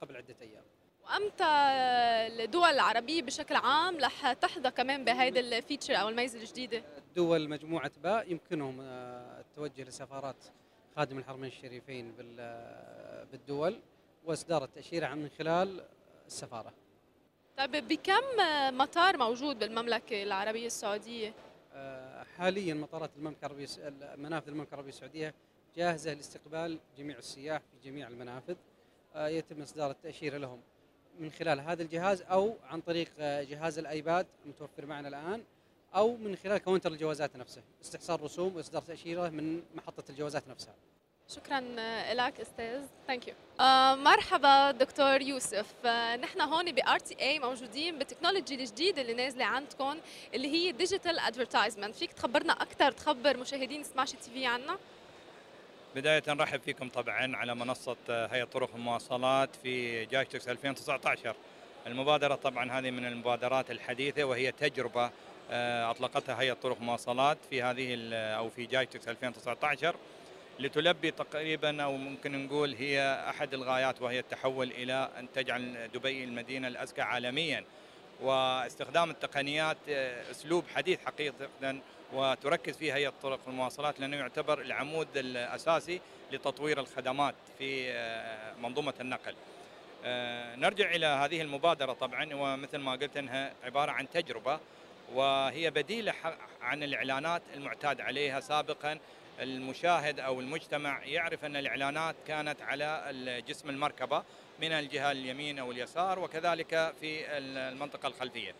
قبل 0.00 0.16
عدة 0.16 0.36
أيام. 0.42 0.62
وأمتى 1.04 1.44
الدول 2.44 2.68
العربية 2.68 3.22
بشكل 3.22 3.54
عام 3.54 3.98
رح 3.98 4.32
تحظى 4.32 4.70
كمان 4.70 5.04
بهيدا 5.04 5.40
ال 5.40 5.47
feature 5.47 5.94
أو 5.94 6.08
الميزة 6.08 6.38
الجديدة؟ 6.38 6.82
دول 7.16 7.48
مجموعة 7.48 7.90
باء 8.02 8.32
يمكنهم 8.32 8.80
التوجه 8.80 9.82
لسفارات 9.82 10.44
خادم 10.96 11.18
الحرمين 11.18 11.50
الشريفين 11.50 12.12
بالدول 13.32 13.80
وإصدار 14.24 14.64
التأشيرة 14.64 15.14
من 15.14 15.28
خلال 15.38 15.84
السفارة. 16.26 16.72
طيب 17.58 17.88
بكم 17.88 18.22
مطار 18.78 19.16
موجود 19.16 19.58
بالمملكة 19.58 20.22
العربية 20.22 20.66
السعودية؟ 20.66 21.32
آه، 21.74 22.24
حاليا 22.38 22.74
مطارات 22.74 23.10
المملكة 23.16 23.46
العربية 23.46 23.66
منافذ 24.16 24.48
المملكة 24.48 24.70
العربية 24.70 24.88
السعودية 24.90 25.34
جاهزة 25.76 26.12
لاستقبال 26.14 26.78
جميع 26.98 27.18
السياح 27.18 27.60
في 27.60 27.90
جميع 27.90 28.08
المنافذ 28.08 28.56
آه، 29.14 29.28
يتم 29.28 29.62
إصدار 29.62 29.90
التأشيرة 29.90 30.38
لهم 30.38 30.60
من 31.18 31.30
خلال 31.30 31.60
هذا 31.60 31.82
الجهاز 31.82 32.22
أو 32.22 32.56
عن 32.64 32.80
طريق 32.80 33.08
آه، 33.18 33.42
جهاز 33.42 33.78
الآيباد 33.78 34.26
المتوفر 34.44 34.86
معنا 34.86 35.08
الآن 35.08 35.44
أو 35.94 36.16
من 36.16 36.36
خلال 36.36 36.58
كاونتر 36.58 36.92
الجوازات 36.92 37.36
نفسه 37.36 37.62
استحصال 37.82 38.22
رسوم 38.22 38.56
وإصدار 38.56 38.82
تأشيرة 38.82 39.28
من 39.28 39.62
محطة 39.74 40.10
الجوازات 40.10 40.48
نفسها 40.48 40.74
شكرا 41.34 41.60
لك 42.14 42.40
أستاذ. 42.40 42.82
thank 43.06 43.28
you 43.28 43.34
آه 43.60 43.94
مرحبا 43.94 44.70
دكتور 44.70 45.22
يوسف. 45.22 45.66
آه 45.86 46.16
نحن 46.16 46.40
هون 46.40 46.72
ب 46.72 46.78
RTA 46.78 47.38
موجودين 47.38 47.98
بال 47.98 48.07
technology 48.07 48.54
الجديدة 48.54 49.02
اللي 49.02 49.14
نازلة 49.14 49.44
عندكم 49.44 49.96
اللي 50.34 50.48
هي 50.48 50.72
digital 50.72 51.18
advertisement 51.18 51.94
فيك 51.96 52.12
تخبرنا 52.12 52.52
أكثر 52.52 52.92
تخبر 52.92 53.36
مشاهدين 53.36 53.84
سماشي 53.84 54.16
TV 54.16 54.46
عنها 54.46 54.78
بداية 55.96 56.22
نرحب 56.28 56.60
فيكم 56.60 56.88
طبعا 56.88 57.36
على 57.36 57.54
منصة 57.54 57.96
هيئة 58.08 58.44
طرق 58.44 58.74
المواصلات 58.74 59.56
في 59.62 60.04
جايتكس 60.04 60.48
2019 60.48 61.34
المبادرة 61.86 62.34
طبعا 62.34 62.72
هذه 62.78 62.90
من 62.90 63.06
المبادرات 63.06 63.70
الحديثة 63.70 64.24
وهي 64.24 64.52
تجربة 64.52 65.10
آه، 65.50 65.90
أطلقتها 65.90 66.40
هيئة 66.40 66.52
طرق 66.52 66.76
المواصلات 66.76 67.38
في 67.50 67.62
هذه 67.62 68.14
أو 68.14 68.50
في 68.50 68.66
جايتكس 68.66 69.08
2019 69.08 69.96
لتلبي 70.58 71.10
تقريبا 71.10 71.82
أو 71.82 71.96
ممكن 71.96 72.46
نقول 72.46 72.74
هي 72.74 73.24
أحد 73.30 73.54
الغايات 73.54 74.02
وهي 74.02 74.18
التحول 74.18 74.70
إلى 74.70 75.10
أن 75.18 75.32
تجعل 75.34 75.88
دبي 75.94 76.24
المدينة 76.24 76.68
الأزكى 76.68 77.02
عالميا 77.02 77.64
واستخدام 78.20 79.10
التقنيات 79.10 79.76
آه، 79.88 80.30
أسلوب 80.30 80.64
حديث 80.74 80.98
حقيقه 81.04 81.48
وتركز 82.12 82.76
فيه 82.76 82.94
هيئه 82.94 83.12
طرق 83.22 83.40
المواصلات 83.46 84.00
لأنه 84.00 84.16
يعتبر 84.16 84.60
العمود 84.60 85.08
الأساسي 85.16 86.00
لتطوير 86.32 86.80
الخدمات 86.80 87.34
في 87.58 87.92
آه، 87.92 88.54
منظومة 88.62 88.94
النقل. 89.00 89.34
آه، 90.04 90.56
نرجع 90.56 90.90
إلى 90.90 91.06
هذه 91.06 91.42
المبادرة 91.42 91.92
طبعا 91.92 92.34
ومثل 92.34 92.78
ما 92.78 92.92
قلت 92.92 93.16
إنها 93.16 93.52
عبارة 93.64 93.90
عن 93.90 94.10
تجربة 94.10 94.60
وهي 95.14 95.70
بديلة 95.70 96.14
عن 96.62 96.82
الإعلانات 96.82 97.42
المعتاد 97.54 98.00
عليها 98.00 98.40
سابقا 98.40 98.98
المشاهد 99.40 100.20
أو 100.20 100.40
المجتمع 100.40 101.04
يعرف 101.04 101.44
أن 101.44 101.56
الإعلانات 101.56 102.16
كانت 102.26 102.62
على 102.62 103.42
جسم 103.48 103.70
المركبة 103.70 104.22
من 104.60 104.72
الجهة 104.72 105.12
اليمين 105.12 105.58
أو 105.58 105.72
اليسار 105.72 106.18
وكذلك 106.18 106.94
في 107.00 107.38
المنطقة 107.38 108.06
الخلفية. 108.06 108.54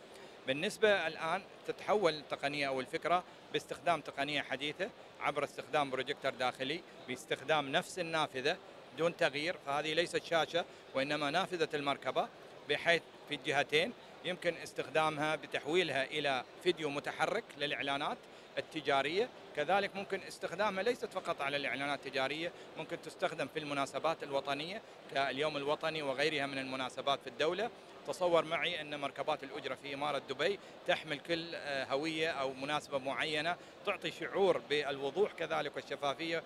بالنسبة 0.47 1.07
الآن 1.07 1.43
تتحول 1.67 2.15
التقنية 2.15 2.69
أو 2.69 2.81
الفكرة 2.81 3.25
باستخدام 3.53 4.01
تقنية 4.01 4.43
حديثة 4.43 4.91
عبر 5.21 5.45
استخدام 5.45 5.91
بروجيكتور 5.91 6.31
داخلي 6.31 6.81
باستخدام 7.09 7.73
نفس 7.73 7.99
النافذة 7.99 8.57
دون 8.99 9.17
تغيير 9.17 9.57
فهذه 9.67 9.95
ليست 9.95 10.25
شاشة 10.25 10.65
وإنما 10.95 11.31
نافذة 11.31 11.69
المركبة 11.75 12.29
بحيث 12.69 13.03
في 13.29 13.35
الجهتين 13.35 13.93
يمكن 14.25 14.55
استخدامها 14.57 15.37
بتحويلها 15.37 16.05
إلى 16.05 16.45
فيديو 16.63 16.91
متحرك 16.91 17.45
للإعلانات 17.59 18.19
التجارية. 18.59 19.29
كذلك 19.57 19.97
ممكن 19.97 20.21
استخدامها 20.29 20.83
ليست 20.83 21.13
فقط 21.13 21.41
على 21.41 21.57
الإعلانات 21.57 22.07
التجارية 22.07 22.53
ممكن 22.77 23.03
تستخدم 23.03 23.47
في 23.47 23.59
المناسبات 23.59 24.23
الوطنية 24.23 24.83
كاليوم 25.15 25.57
الوطني 25.57 26.03
وغيرها 26.03 26.47
من 26.47 26.59
المناسبات 26.59 27.21
في 27.21 27.27
الدولة. 27.27 27.71
تصور 28.07 28.45
معي 28.45 28.81
أن 28.81 29.01
مركبات 29.01 29.45
الأجرة 29.45 29.75
في 29.83 29.95
إمارة 29.95 30.23
دبي 30.29 30.59
تحمل 30.87 31.19
كل 31.19 31.55
آه، 31.55 31.85
هوية 31.85 32.31
أو 32.31 32.53
مناسبة 32.53 32.99
معينة 32.99 33.57
تعطي 33.87 34.11
شعور 34.11 34.59
بالوضوح 34.59 35.33
كذلك 35.33 35.77
والشفافية 35.77 36.43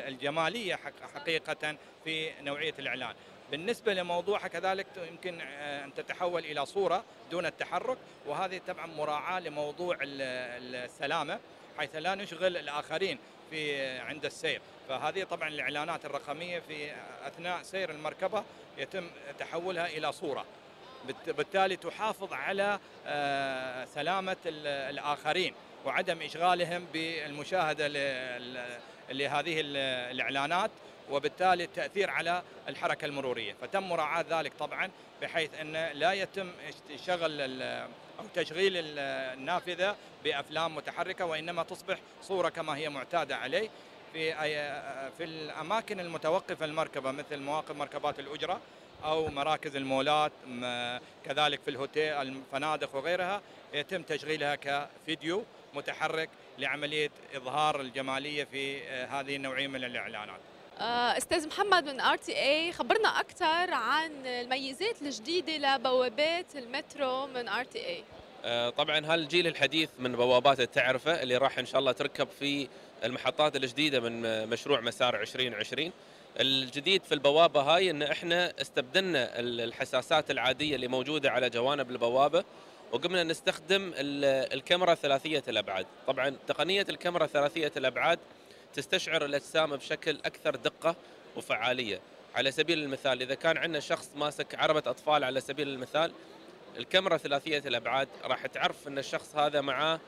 والجمالية 0.00 0.78
حقيقة 1.14 1.76
في 2.04 2.30
نوعية 2.40 2.74
الإعلان. 2.78 3.14
بالنسبة 3.50 3.94
لموضوعها 3.94 4.48
كذلك 4.48 4.86
يمكن 5.10 5.40
آه، 5.40 5.84
أن 5.84 5.94
تتحول 5.94 6.44
إلى 6.44 6.66
صورة 6.66 7.04
دون 7.30 7.46
التحرك 7.46 7.98
وهذه 8.26 8.60
طبعا 8.68 8.86
مراعاة 8.86 9.40
لموضوع 9.40 9.98
السلامة 10.02 11.38
حيث 11.78 11.96
لا 11.96 12.14
نشغل 12.14 12.56
الآخرين 12.56 13.18
في 13.50 13.82
عند 13.98 14.24
السير. 14.24 14.60
فهذه 14.88 15.24
طبعا 15.24 15.48
الإعلانات 15.48 16.04
الرقمية 16.04 16.58
في 16.60 16.92
أثناء 17.26 17.62
سير 17.62 17.90
المركبة 17.90 18.44
يتم 18.78 19.10
تحولها 19.38 19.86
إلى 19.86 20.12
صورة. 20.12 20.44
بالتالي 21.26 21.76
تحافظ 21.76 22.32
على 22.32 22.78
آه، 23.06 23.84
سلامة 23.84 24.36
الآخرين 24.46 25.54
وعدم 25.84 26.22
إشغالهم 26.22 26.86
بالمشاهدة 26.92 27.88
لهذه 29.10 29.60
الإعلانات. 30.10 30.70
وبالتالي 31.10 31.64
التأثير 31.64 32.10
على 32.10 32.42
الحركة 32.68 33.04
المرورية 33.04 33.54
فتم 33.62 33.82
مراعاة 33.82 34.24
ذلك 34.30 34.52
طبعا 34.58 34.90
بحيث 35.22 35.50
أن 35.60 35.72
لا 35.72 36.12
يتم 36.12 36.52
شغل 37.06 37.62
أو 38.18 38.24
تشغيل 38.34 38.72
النافذة 38.76 39.96
بأفلام 40.24 40.74
متحركة 40.74 41.24
وإنما 41.24 41.62
تصبح 41.62 41.98
صورة 42.22 42.48
كما 42.48 42.76
هي 42.76 42.88
معتادة 42.88 43.36
عليه 43.36 43.70
في 44.12 44.34
في 45.18 45.24
الأماكن 45.24 46.00
المتوقفة 46.00 46.64
المركبه 46.64 47.10
مثل 47.10 47.40
مواقف 47.40 47.76
مركبات 47.76 48.18
الأجرة 48.18 48.60
أو 49.04 49.28
مراكز 49.28 49.76
المولات 49.76 50.32
كذلك 51.24 51.60
في 51.62 51.70
الهوتيل 51.70 52.12
الفنادق 52.12 52.96
وغيرها 52.96 53.42
يتم 53.74 54.02
تشغيلها 54.02 54.54
كفيديو 54.54 55.44
متحرك 55.74 56.30
لعملية 56.58 57.10
إظهار 57.36 57.80
الجمالية 57.80 58.44
في 58.44 58.88
هذه 58.88 59.36
النوعية 59.36 59.68
من 59.68 59.84
الإعلانات. 59.84 60.40
آه، 60.80 61.16
أستاذ 61.16 61.48
محمد 61.48 61.84
من 61.84 62.00
RTA 62.00 62.72
خبرنا 62.72 63.20
أكثر 63.20 63.74
عن 63.74 64.26
الميزات 64.26 65.02
الجديدة 65.02 65.56
لبوابات 65.56 66.56
المترو 66.56 67.26
من 67.26 67.48
RTA 67.48 68.04
طبعا 68.70 69.06
هالجيل 69.06 69.46
الحديث 69.46 69.88
من 69.98 70.12
بوابات 70.12 70.60
التعرفه 70.60 71.22
اللي 71.22 71.36
راح 71.36 71.58
إن 71.58 71.66
شاء 71.66 71.78
الله 71.80 71.92
تركب 71.92 72.28
في 72.40 72.68
المحطات 73.04 73.56
الجديدة 73.56 74.00
من 74.00 74.48
مشروع 74.48 74.80
مسار 74.80 75.20
2020 75.20 75.92
الجديد 76.40 77.02
في 77.04 77.14
البوابة 77.14 77.60
هاي 77.60 77.90
إن 77.90 78.02
إحنا 78.02 78.52
استبدلنا 78.60 79.40
الحساسات 79.40 80.30
العادية 80.30 80.74
اللي 80.76 80.88
موجودة 80.88 81.30
على 81.30 81.50
جوانب 81.50 81.90
البوابة 81.90 82.44
وقمنا 82.92 83.22
نستخدم 83.24 83.92
الكاميرا 83.96 84.94
ثلاثية 84.94 85.42
الأبعاد. 85.48 85.86
طبعا 86.06 86.36
تقنية 86.48 86.86
الكاميرا 86.88 87.26
ثلاثية 87.26 87.72
الأبعاد 87.76 88.18
تستشعر 88.74 89.24
الأجسام 89.24 89.76
بشكل 89.76 90.18
أكثر 90.24 90.56
دقة 90.56 90.96
وفعالية. 91.36 92.00
على 92.34 92.50
سبيل 92.50 92.78
المثال 92.78 93.22
إذا 93.22 93.34
كان 93.34 93.56
عندنا 93.56 93.80
شخص 93.80 94.10
ماسك 94.16 94.54
عربة 94.54 94.82
أطفال 94.86 95.24
على 95.24 95.40
سبيل 95.40 95.68
المثال 95.68 96.12
الكاميرا 96.78 97.16
ثلاثية 97.16 97.58
الأبعاد 97.58 98.08
راح 98.24 98.46
تعرف 98.46 98.88
إن 98.88 98.98
الشخص 98.98 99.36
هذا 99.36 99.60
معاه 99.60 100.00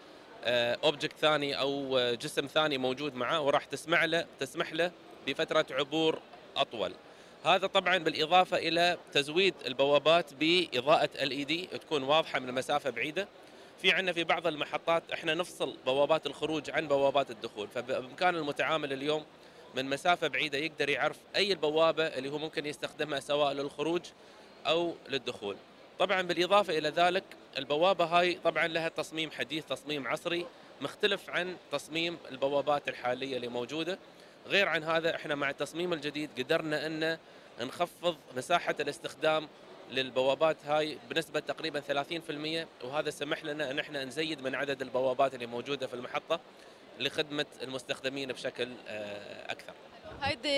object 0.84 1.14
آه، 1.14 1.20
ثاني 1.20 1.60
أو 1.60 1.98
آه، 1.98 2.14
جسم 2.14 2.46
ثاني 2.46 2.78
موجود 2.78 3.14
معاه 3.14 3.40
وراح 3.42 3.64
تسمع 3.64 4.04
له 4.04 4.26
تسمح 4.40 4.72
له 4.72 4.90
بفترة 5.26 5.66
عبور 5.70 6.18
أطول. 6.56 6.92
هذا 7.44 7.66
طبعا 7.66 7.98
بالإضافة 7.98 8.56
إلى 8.56 8.98
تزويد 9.12 9.54
البوابات 9.66 10.34
بإضاءة 10.34 11.10
LED 11.22 11.66
تكون 11.66 12.02
واضحة 12.02 12.38
من 12.38 12.54
مسافة 12.54 12.90
بعيدة. 12.90 13.28
في 13.82 13.92
عندنا 13.92 14.12
في 14.12 14.24
بعض 14.24 14.46
المحطات 14.46 15.02
إحنا 15.12 15.34
نفصل 15.34 15.76
بوابات 15.86 16.26
الخروج 16.26 16.70
عن 16.70 16.88
بوابات 16.88 17.30
الدخول 17.30 17.68
فبإمكان 17.68 18.36
المتعامل 18.36 18.92
اليوم 18.92 19.24
من 19.74 19.86
مسافة 19.86 20.28
بعيدة 20.28 20.58
يقدر 20.58 20.88
يعرف 20.88 21.16
أي 21.36 21.52
البوابة 21.52 22.06
اللي 22.06 22.28
هو 22.28 22.38
ممكن 22.38 22.66
يستخدمها 22.66 23.20
سواء 23.20 23.52
للخروج 23.52 24.02
أو 24.66 24.94
للدخول. 25.08 25.56
طبعا 25.98 26.22
بالإضافة 26.22 26.78
إلى 26.78 26.88
ذلك 26.88 27.24
البوابة 27.58 28.04
هاي 28.04 28.34
طبعا 28.44 28.66
لها 28.66 28.88
تصميم 28.88 29.30
حديث 29.30 29.64
تصميم 29.64 30.08
عصري 30.08 30.46
مختلف 30.80 31.30
عن 31.30 31.56
تصميم 31.72 32.18
البوابات 32.30 32.88
الحالية 32.88 33.36
اللي 33.36 33.48
موجودة. 33.48 33.98
غير 34.46 34.68
عن 34.68 34.84
هذا 34.84 35.16
إحنا 35.16 35.34
مع 35.34 35.50
التصميم 35.50 35.92
الجديد 35.92 36.30
قدرنا 36.38 36.86
ان 36.86 37.18
نخفض 37.60 38.16
مساحة 38.36 38.74
الاستخدام 38.80 39.48
للبوابات 39.90 40.56
هاي 40.66 40.98
بنسبة 41.10 41.40
تقريبا 41.40 41.80
30% 42.82 42.84
وهذا 42.84 43.10
سمح 43.10 43.44
لنا 43.44 43.70
إن 43.70 43.78
إحنا 43.78 44.04
نزيد 44.04 44.42
من 44.42 44.54
عدد 44.54 44.82
البوابات 44.82 45.34
اللي 45.34 45.46
موجودة 45.46 45.86
في 45.86 45.94
المحطة 45.94 46.40
لخدمة 46.98 47.46
المستخدمين 47.62 48.32
بشكل 48.32 48.68
آه، 48.88 49.52
أكثر. 49.52 49.72
هيدي 50.22 50.48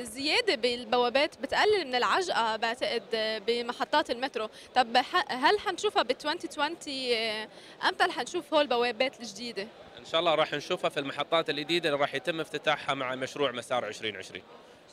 الزيادة 0.00 0.54
بالبوابات 0.54 1.38
بتقلل 1.40 1.86
من 1.86 1.94
العجقة 1.94 2.56
بعتقد 2.56 3.02
بمحطات 3.46 4.10
المترو. 4.10 4.48
طب 4.74 4.96
هل 5.28 5.58
حنشوفها 5.58 6.02
ب 6.02 6.10
2020 6.10 6.76
آه، 6.88 7.48
أمتى 7.88 8.12
حنشوف 8.12 8.54
هول 8.54 8.62
البوابات 8.62 9.20
الجديدة؟ 9.20 9.66
إن 9.98 10.04
شاء 10.04 10.20
الله 10.20 10.34
راح 10.34 10.52
نشوفها 10.52 10.90
في 10.90 11.00
المحطات 11.00 11.50
الجديدة 11.50 11.88
اللي 11.88 12.00
راح 12.00 12.14
يتم 12.14 12.40
افتتاحها 12.40 12.94
مع 12.94 13.14
مشروع 13.14 13.50
مسار 13.50 13.88
2020 13.88 14.42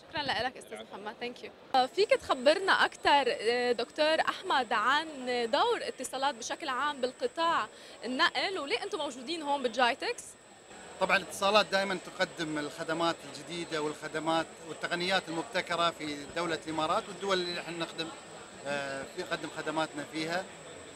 شكرا 0.09 0.23
لك 0.23 0.57
أستاذ 0.57 0.77
محمد. 0.91 1.15
thank 1.19 1.43
you 1.43 1.51
فيك 1.95 2.09
تخبرنا 2.09 2.85
أكثر 2.85 3.23
آه، 3.27 3.71
دكتور 3.71 4.19
أحمد 4.21 4.73
عن 4.73 5.07
دور 5.51 5.79
اتصالات 5.81 6.35
بشكل 6.35 6.69
عام 6.69 7.01
بالقطاع 7.01 7.67
النقل 8.05 8.59
وليه 8.59 8.83
أنتم 8.83 8.97
موجودين 8.97 9.41
هون 9.41 9.63
بالجايتكس 9.63 10.23
طبعا 10.99 11.17
الاتصالات 11.17 11.65
دائما 11.65 11.97
تقدم 12.05 12.57
الخدمات 12.59 13.15
الجديدة 13.33 13.81
والخدمات 13.81 14.45
والتقنيات 14.69 15.23
المبتكرة 15.29 15.89
في 15.91 16.17
دولة 16.35 16.59
الإمارات 16.67 17.03
والدول 17.07 17.37
اللي 17.37 17.61
إحنا 17.61 17.77
نخدم 17.77 18.07
آه، 18.67 19.03
في 19.15 19.21
نقدم 19.21 19.49
خدماتنا 19.57 20.03
فيها. 20.13 20.43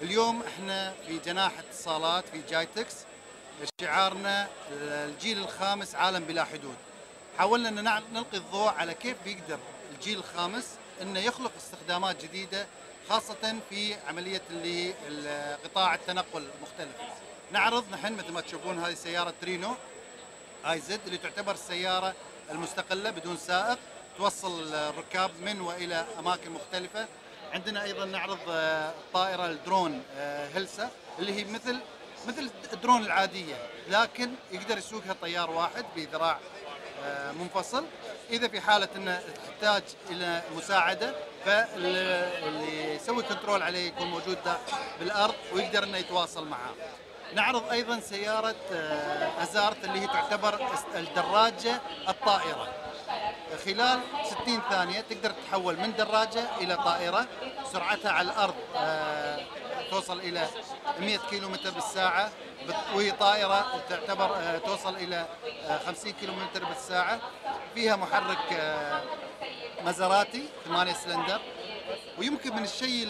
اليوم 0.02 0.44
إحنا 0.44 0.94
في 1.08 1.18
جناح 1.18 1.60
اتصالات 1.60 2.24
في 2.34 2.42
جايتكس 2.50 2.96
شعارنا 3.82 4.48
الجيل 4.72 5.38
الخامس 5.38 5.96
عالم 5.96 6.24
بلا 6.24 6.44
حدود. 6.44 6.76
حاولنا 7.38 7.70
إن 7.70 8.04
نلقي 8.14 8.38
الضوء 8.38 8.68
على 8.68 8.94
كيف 8.94 9.18
بيقدر 9.26 9.60
الجيل 9.92 10.18
الخامس 10.18 10.68
إنه 11.02 11.20
يخلق 11.20 11.52
استخدامات 11.58 12.24
جديدة 12.24 12.68
خاصة 13.10 13.56
في 13.70 13.96
عملية 14.08 14.42
اللي 14.52 14.94
قطاع 15.64 15.96
التنقل 15.96 16.48
المختلف. 16.58 16.96
نعرض 17.52 17.86
نحن 17.92 18.14
مثل 18.14 18.32
ما 18.32 18.42
تشوفون 18.42 18.80
هذه 18.80 18.94
سيارة 18.94 19.34
ترينو 19.42 19.76
آي 20.66 20.80
زد 20.80 21.00
اللي 21.06 21.18
تعتبر 21.18 21.52
السيارة 21.54 22.14
المستقلة 22.52 23.10
بدون 23.10 23.38
سائق 23.38 23.78
توصل 24.18 24.74
الركاب 24.74 25.32
من 25.42 25.62
وإلى 25.62 26.06
أماكن 26.20 26.52
مختلفة. 26.52 27.08
عندنا 27.54 27.84
أيضا 27.84 28.06
نعرض 28.06 28.40
الطائره 28.48 29.46
الدرون 29.46 30.04
هلسا 30.56 30.92
اللي 31.20 31.34
هي 31.34 31.44
مثل 31.44 31.80
مثل 32.28 32.50
الدرون 32.74 33.02
العادية 33.06 33.56
لكن 33.90 34.32
يقدر 34.52 34.78
يسوقها 34.78 35.16
طيار 35.22 35.52
واحد 35.52 35.86
بذراع 35.96 36.32
آه، 36.32 36.40
منفصل 37.40 37.86
إذا 38.30 38.48
في 38.48 38.62
حالة 38.62 38.88
انه 38.96 39.22
تحتاج 39.46 39.84
إلى 40.10 40.42
مساعدة 40.58 41.14
فاللي 41.46 42.96
يسوي 42.96 43.24
كنترول 43.24 43.64
عليه 43.64 43.88
يكون 43.88 44.08
موجود 44.08 44.38
بالأرض 45.00 45.36
ويقدر 45.54 45.84
إنه 45.84 45.98
يتواصل 45.98 46.48
معاه. 46.48 46.74
نعرض 47.34 47.72
أيضا 47.72 48.00
سيارة 48.00 48.56
آه، 48.74 49.44
أزارت 49.44 49.86
اللي 49.86 50.00
هي 50.00 50.08
تعتبر 50.08 50.60
الدراجة 50.96 51.82
الطائرة. 52.10 52.68
خلال 53.58 54.00
60 54.44 54.62
ثانية 54.70 55.02
تقدر 55.02 55.30
تتحول 55.32 55.78
من 55.78 55.94
دراجة 55.96 56.44
إلى 56.62 56.76
طائرة. 56.76 57.28
سرعتها 57.74 58.12
على 58.12 58.32
الأرض 58.32 58.56
آه، 58.76 59.40
توصل 59.92 60.20
إلى 60.20 60.48
100 61.00 61.18
كيلو 61.30 61.50
متر 61.50 61.72
بالساعة. 61.72 62.32
وهي 62.96 63.12
طائرة 63.12 63.82
تعتبر 63.90 64.36
آه، 64.36 64.58
توصل 64.58 64.96
إلى 64.96 65.26
50 65.86 66.14
آه، 66.14 66.20
كيلو 66.20 66.34
متر 66.34 66.66
بالساعة. 66.66 67.20
فيها 67.76 67.96
محرك 67.96 68.74
مزراتي 69.86 70.50
8 70.66 70.94
سلندر. 70.94 71.42
ويمكن 72.18 72.56
من 72.56 72.64
الشيء 72.64 73.08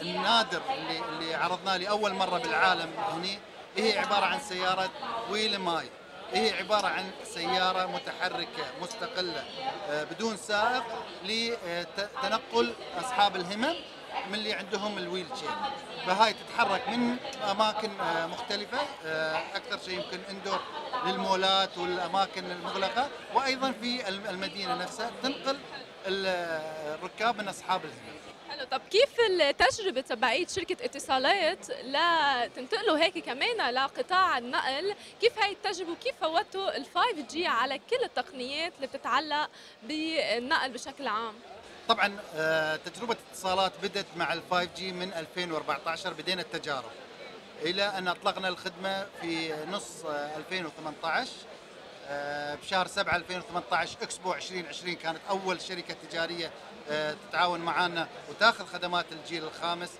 النادر 0.00 0.62
اللي 1.08 1.34
عرضناه 1.34 1.76
لأول 1.76 2.12
مرة 2.12 2.38
بالعالم 2.38 2.90
هنا 3.12 3.38
هي 3.76 3.98
عبارة 3.98 4.24
عن 4.24 4.40
سيارة 4.40 4.90
Whill 5.30 5.58
Me 5.58 5.88
هي 6.32 6.50
عبارة 6.58 6.86
عن 6.86 7.10
سيارة 7.24 7.86
متحركة 7.86 8.64
مستقلة 8.82 9.44
بدون 10.10 10.36
سائق 10.36 10.84
لتنقل 11.24 12.72
أصحاب 12.98 13.36
الهمم 13.36 13.74
من 14.28 14.34
اللي 14.34 14.52
عندهم 14.54 14.98
ال 14.98 15.26
wheelchair 15.34 15.50
فهاي 16.06 16.32
تتحرك 16.34 16.88
من 16.88 17.16
أماكن 17.50 18.00
آه، 18.00 18.26
مختلفة 18.26 18.78
آه، 19.06 19.36
أكثر 19.54 19.78
شيء 19.84 19.94
يمكن 19.94 20.20
indoor 20.30 20.60
للمولات 21.06 21.78
والأماكن 21.78 22.50
المغلقة. 22.50 23.08
وأيضا 23.34 23.72
في 23.80 24.08
المدينة 24.08 24.74
نفسها 24.74 25.10
تنقل 25.22 25.58
الركاب 26.06 27.36
من 27.40 27.48
أصحاب 27.48 27.80
الهمم. 27.84 28.31
حلو 28.62 28.70
طب 28.70 28.80
كيف 28.90 29.20
التجربة 29.20 30.00
تبعية 30.00 30.46
شركة 30.46 30.84
اتصالات 30.84 31.70
لتنتقلوا 31.70 32.98
هيك 32.98 33.18
كمان 33.18 33.74
لقطاع 33.74 34.38
النقل؟ 34.38 34.94
كيف 35.20 35.38
هاي 35.38 35.52
التجربة 35.52 35.92
وكيف 35.92 36.14
فوتوا 36.20 36.76
ال 36.76 36.86
5 36.94 37.26
G 37.30 37.46
على 37.46 37.78
كل 37.78 38.04
التقنيات 38.04 38.72
اللي 38.76 38.86
بتتعلق 38.86 39.50
بالنقل 39.82 40.72
بشكل 40.72 41.06
عام؟ 41.06 41.34
طبعا 41.88 42.18
آه، 42.34 42.76
تجربة 42.76 43.16
اتصالات 43.30 43.72
بدت 43.82 44.06
مع 44.16 44.32
ال 44.32 44.42
5 44.50 44.68
G 44.76 44.92
من 44.92 45.12
2014 45.12 46.12
بدينا 46.12 46.42
التجارب 46.42 46.90
إلى 47.62 47.84
أن 47.84 48.08
أطلقنا 48.08 48.48
الخدمة 48.48 49.06
في 49.20 49.54
نص 49.70 50.04
2018 50.36 51.30
آه، 52.08 52.54
بشهر 52.54 52.86
7 52.86 53.16
2018 53.16 53.96
اكسبو 54.02 54.34
2020 54.34 54.94
كانت 54.94 55.20
أول 55.30 55.60
شركة 55.60 55.94
تجارية 56.10 56.46
آه، 56.46 56.71
تتعاون 56.88 57.60
معنا 57.60 58.08
وتاخذ 58.30 58.66
خدمات 58.66 59.06
الجيل 59.12 59.44
الخامس. 59.44 59.90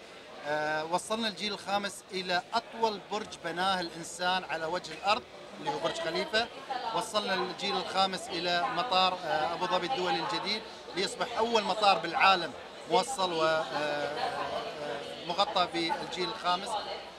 وصلنا 0.91 1.29
الجيل 1.29 1.53
الخامس 1.53 2.03
إلى 2.13 2.43
أطول 2.55 3.01
برج 3.11 3.29
بناه 3.45 3.81
الإنسان 3.81 4.45
على 4.45 4.67
وجه 4.67 4.93
الأرض 4.93 5.23
اللي 5.59 5.71
هو 5.71 5.79
برج 5.79 5.97
خليفة. 5.97 6.47
وصلنا 6.95 7.35
الجيل 7.35 7.77
الخامس 7.77 8.29
إلى 8.29 8.65
مطار 8.77 9.19
أبو 9.25 9.67
ظبي 9.67 9.87
الدولي 9.87 10.21
الجديد 10.21 10.63
ليصبح 10.97 11.39
أول 11.39 11.63
مطار 11.63 11.99
بالعالم 11.99 12.53
موصل 12.91 13.33
ومغطى 13.33 13.73
آه، 15.61 15.63
آه، 15.63 15.65
بالجيل 15.65 16.29
الخامس. 16.29 16.69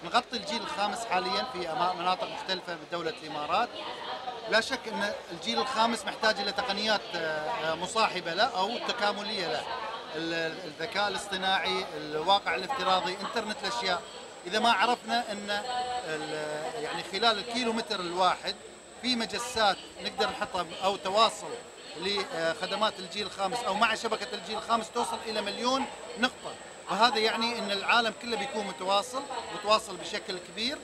نغطي 0.04 0.38
الجيل 0.38 0.62
الخامس 0.62 1.06
حاليا 1.06 1.46
في 1.54 1.60
مناطق 2.00 2.28
مختلفة 2.30 2.78
بدولة 2.88 3.14
الإمارات. 3.24 3.70
لا 4.50 4.62
شك 4.62 4.88
أن 4.88 5.14
الجيل 5.32 5.60
الخامس 5.60 6.06
محتاج 6.06 6.40
إلى 6.40 6.52
تقنيات 6.52 7.02
آه، 7.16 7.76
مصاحبة 7.76 8.34
له 8.34 8.44
أو 8.44 8.78
تكاملية 8.88 9.48
له. 9.48 9.64
الذكاء 10.16 11.08
الاصطناعي 11.08 11.86
الواقع 11.98 12.56
الافتراضي 12.56 13.18
إنترنت 13.22 13.58
الأشياء. 13.64 14.02
إذا 14.48 14.60
ما 14.60 14.72
عرفنا 14.72 15.32
أن 15.32 15.50
يعني 16.84 17.04
خلال 17.12 17.40
الكيلو 17.40 17.74
متر 17.74 18.00
الواحد 18.00 18.56
في 19.02 19.16
مجسات 19.16 19.78
نقدر 20.02 20.30
نحطها 20.30 20.66
أو 20.84 20.96
تواصل 20.96 21.48
لخدمات 22.02 23.00
الجيل 23.00 23.26
الخامس 23.26 23.58
أو 23.58 23.74
مع 23.74 23.96
شبكة 23.96 24.28
الجيل 24.34 24.58
الخامس 24.58 24.92
توصل 24.92 25.18
إلى 25.28 25.42
مليون 25.42 25.86
نقطة. 26.20 26.56
وهذا 26.92 27.18
يعني 27.18 27.60
إن 27.60 27.72
العالم 27.72 28.14
كله 28.22 28.38
بيكون 28.38 28.68
متواصل 28.68 29.22
متواصل 29.56 29.98
بشكل 29.98 30.38
كبير. 30.38 30.78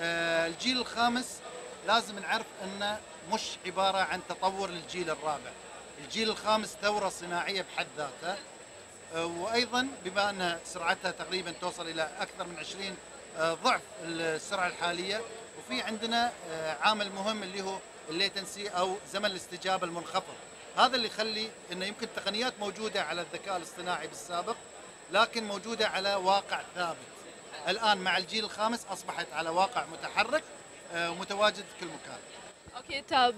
آه، 0.00 0.46
الجيل 0.46 0.78
الخامس 0.78 1.38
لازم 1.86 2.18
نعرف 2.18 2.46
إنه 2.64 2.98
مش 3.32 3.42
عبارة 3.66 3.98
عن 3.98 4.20
تطور 4.28 4.70
للجيل 4.70 5.10
الرابع. 5.10 5.50
الجيل 6.04 6.30
الخامس 6.30 6.76
ثوره 6.82 7.08
صناعية 7.08 7.62
بحد 7.62 7.86
ذاتها. 7.96 8.38
آه، 9.14 9.26
وأيضا 9.26 9.88
بما 10.04 10.30
أن 10.30 10.58
سرعتها 10.64 11.10
تقريبا 11.10 11.54
توصل 11.60 11.88
إلى 11.88 12.08
أكثر 12.20 12.46
من 12.46 12.58
20 12.58 12.96
آه، 13.38 13.54
ضعف 13.54 13.80
السرعة 14.04 14.66
الحالية. 14.66 15.20
وفي 15.58 15.82
عندنا 15.82 16.32
عامل 16.80 17.12
مهم 17.12 17.42
اللي 17.42 17.62
هو 17.62 17.78
ال 18.08 18.15
latency 18.15 18.68
أو 18.68 18.96
زمن 19.12 19.26
الاستجابة 19.26 19.86
المنخفض. 19.86 20.34
هذا 20.76 20.96
اللي 20.96 21.06
يخلي 21.06 21.50
انه 21.72 21.86
يمكن 21.86 22.08
تقنيات 22.16 22.52
موجودة 22.60 23.02
على 23.02 23.20
الذكاء 23.20 23.56
الاصطناعي 23.56 24.06
بالسابق 24.06 24.56
لكن 25.12 25.44
موجودة 25.44 25.88
على 25.88 26.14
واقع 26.14 26.60
ثابت. 26.74 26.96
الآن 27.68 27.98
مع 27.98 28.16
الجيل 28.18 28.44
الخامس 28.44 28.86
أصبحت 28.86 29.26
على 29.32 29.50
واقع 29.50 29.84
متحرك 29.86 30.42
آه، 30.92 31.10
ومتواجد 31.10 31.64
في 31.64 31.80
كل 31.80 31.86
مكان. 31.86 32.18
okay 32.76 33.02
طب 33.10 33.34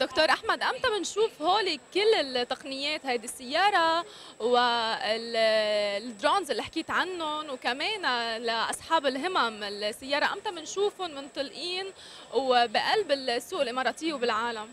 دكتور 0.00 0.30
أحمد 0.30 0.62
أمتى 0.62 0.88
بنشوف 0.98 1.42
هولي 1.42 1.80
كل 1.94 2.14
التقنيات 2.14 3.06
هيدي 3.06 3.24
السيارة 3.26 4.04
وال 4.40 4.92
drones 4.92 6.50
اللي 6.50 6.62
حكيت 6.62 6.90
عنهم 6.90 7.50
وكمان 7.50 8.02
لأصحاب 8.42 9.06
الهمم 9.06 9.62
السيارة؟ 9.62 10.32
أمتى 10.32 10.50
بنشوفهم 10.50 11.14
منطلقين 11.14 11.86
وبقلب 12.34 13.12
السوق 13.12 13.60
الإماراتية 13.60 14.12
وبالعالم؟ 14.12 14.68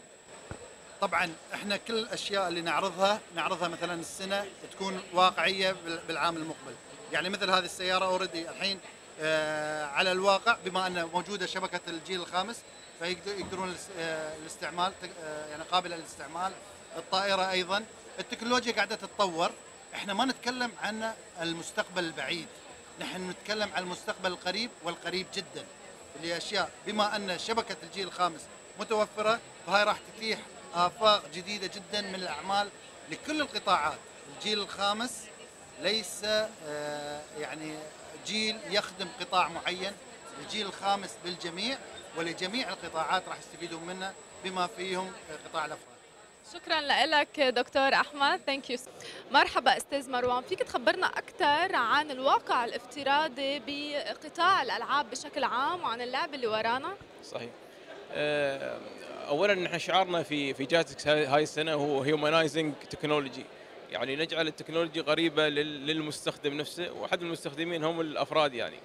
طبعا 1.01 1.33
إحنا 1.53 1.77
كل 1.77 1.93
الأشياء 1.97 2.47
اللي 2.47 2.61
نعرضها 2.61 3.19
نعرضها 3.35 3.67
مثلا 3.67 3.93
السنة 3.93 4.45
تكون 4.71 5.01
واقعية 5.13 5.75
بالعام 6.07 6.37
المقبل. 6.37 6.75
يعني 7.13 7.29
مثل 7.29 7.49
هذه 7.49 7.65
السيارة 7.65 8.05
already 8.05 8.49
الحين 8.49 8.79
آه، 9.21 9.85
على 9.85 10.11
الواقع 10.11 10.57
بما 10.65 10.87
أن 10.87 11.09
موجودة 11.13 11.45
شبكة 11.45 11.79
الجيل 11.87 12.21
الخامس 12.21 12.61
فيقدرون 12.99 13.75
آه، 13.99 14.35
الاستعمال 14.37 14.93
آه، 15.23 15.49
يعني 15.49 15.63
قابله 15.63 15.95
للاستعمال 15.95 16.51
الطائرة 16.97 17.51
أيضا. 17.51 17.85
التكنولوجيا 18.19 18.73
قاعدة 18.73 18.95
تتطور. 18.95 19.51
إحنا 19.95 20.13
ما 20.13 20.25
نتكلم 20.25 20.71
عن 20.83 21.13
المستقبل 21.41 22.03
البعيد. 22.03 22.47
نحن 22.99 23.29
نتكلم 23.29 23.69
عن 23.75 23.83
المستقبل 23.83 24.31
القريب 24.31 24.69
والقريب 24.83 25.27
جدا. 25.33 25.65
اللي 26.15 26.37
أشياء 26.37 26.71
بما 26.87 27.15
أن 27.15 27.39
شبكة 27.39 27.75
الجيل 27.83 28.07
الخامس 28.07 28.41
متوفرة 28.79 29.39
فهاي 29.67 29.83
راح 29.83 29.97
تتيح 30.15 30.39
آفاق 30.73 31.23
جديدة 31.33 31.67
جدا 31.67 32.01
من 32.01 32.15
الأعمال 32.15 32.69
لكل 33.11 33.41
القطاعات. 33.41 33.99
الجيل 34.35 34.59
الخامس 34.59 35.23
ليس 35.81 36.21
آه، 36.23 37.21
يعني 37.39 37.75
جيل 38.27 38.59
يخدم 38.69 39.07
قطاع 39.19 39.47
معين. 39.47 39.93
الجيل 40.41 40.65
الخامس 40.65 41.15
للجميع 41.25 41.77
ولجميع 42.17 42.69
القطاعات 42.69 43.27
راح 43.27 43.37
يستفيدون 43.39 43.83
منه 43.83 44.13
بما 44.43 44.67
فيهم 44.67 45.11
قطاع 45.45 45.65
الأفراد. 45.65 45.95
شكرا 46.53 46.81
لك 47.05 47.39
دكتور 47.39 47.93
أحمد. 47.93 48.39
thank 48.45 48.69
you 48.69 48.77
مرحبا 49.31 49.77
أستاذ 49.77 50.11
مروان. 50.11 50.43
فيك 50.43 50.59
تخبرنا 50.59 51.07
أكثر 51.07 51.75
عن 51.75 52.11
الواقع 52.11 52.65
الافتراضي 52.65 53.61
بقطاع 53.67 54.61
الألعاب 54.61 55.09
بشكل 55.09 55.43
عام 55.43 55.81
وعن 55.81 56.01
اللعب 56.01 56.33
اللي 56.33 56.47
ورانا؟ 56.47 56.95
صحيح. 57.31 57.49
آه، 58.11 58.79
اولا 59.27 59.53
نحن 59.53 59.79
شعارنا 59.79 60.23
في 60.23 60.53
في 60.53 60.65
جايتكس 60.65 61.07
هاي 61.07 61.43
السنة 61.43 61.73
هو 61.73 62.01
humanizing 62.01 62.73
technology 62.89 63.45
يعني 63.91 64.15
نجعل 64.15 64.47
التكنولوجيا 64.47 65.01
قريبه 65.01 65.47
للمستخدم 65.49 66.53
نفسه 66.53 66.91
وأحد 66.91 67.21
المستخدمين 67.21 67.83
هم 67.83 68.01
الأفراد 68.01 68.53
يعني. 68.53 68.79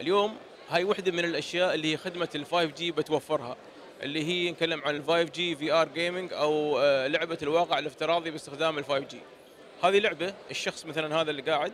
اليوم 0.00 0.36
هاي 0.72 0.84
وحدة 0.84 1.12
من 1.12 1.24
الأشياء 1.24 1.74
اللي 1.74 1.92
هي 1.92 1.96
خدمة 1.96 2.28
ال 2.34 2.46
5G 2.46 2.92
بتوفرها. 2.92 3.56
اللي 4.02 4.24
هي 4.24 4.50
نتكلم 4.50 4.82
عن 4.84 4.96
ال 4.96 5.04
5G 5.04 5.56
VR 5.56 5.88
gaming 5.88 6.32
أو 6.32 6.78
آه، 6.78 7.06
لعبة 7.06 7.38
الواقع 7.42 7.78
الافتراضي 7.78 8.30
باستخدام 8.30 8.78
ال 8.78 8.84
5G 8.84 9.20
هذه 9.84 9.98
لعبة 9.98 10.34
الشخص 10.50 10.86
مثلا 10.86 11.20
هذا 11.20 11.30
اللي 11.30 11.42
قاعد 11.42 11.72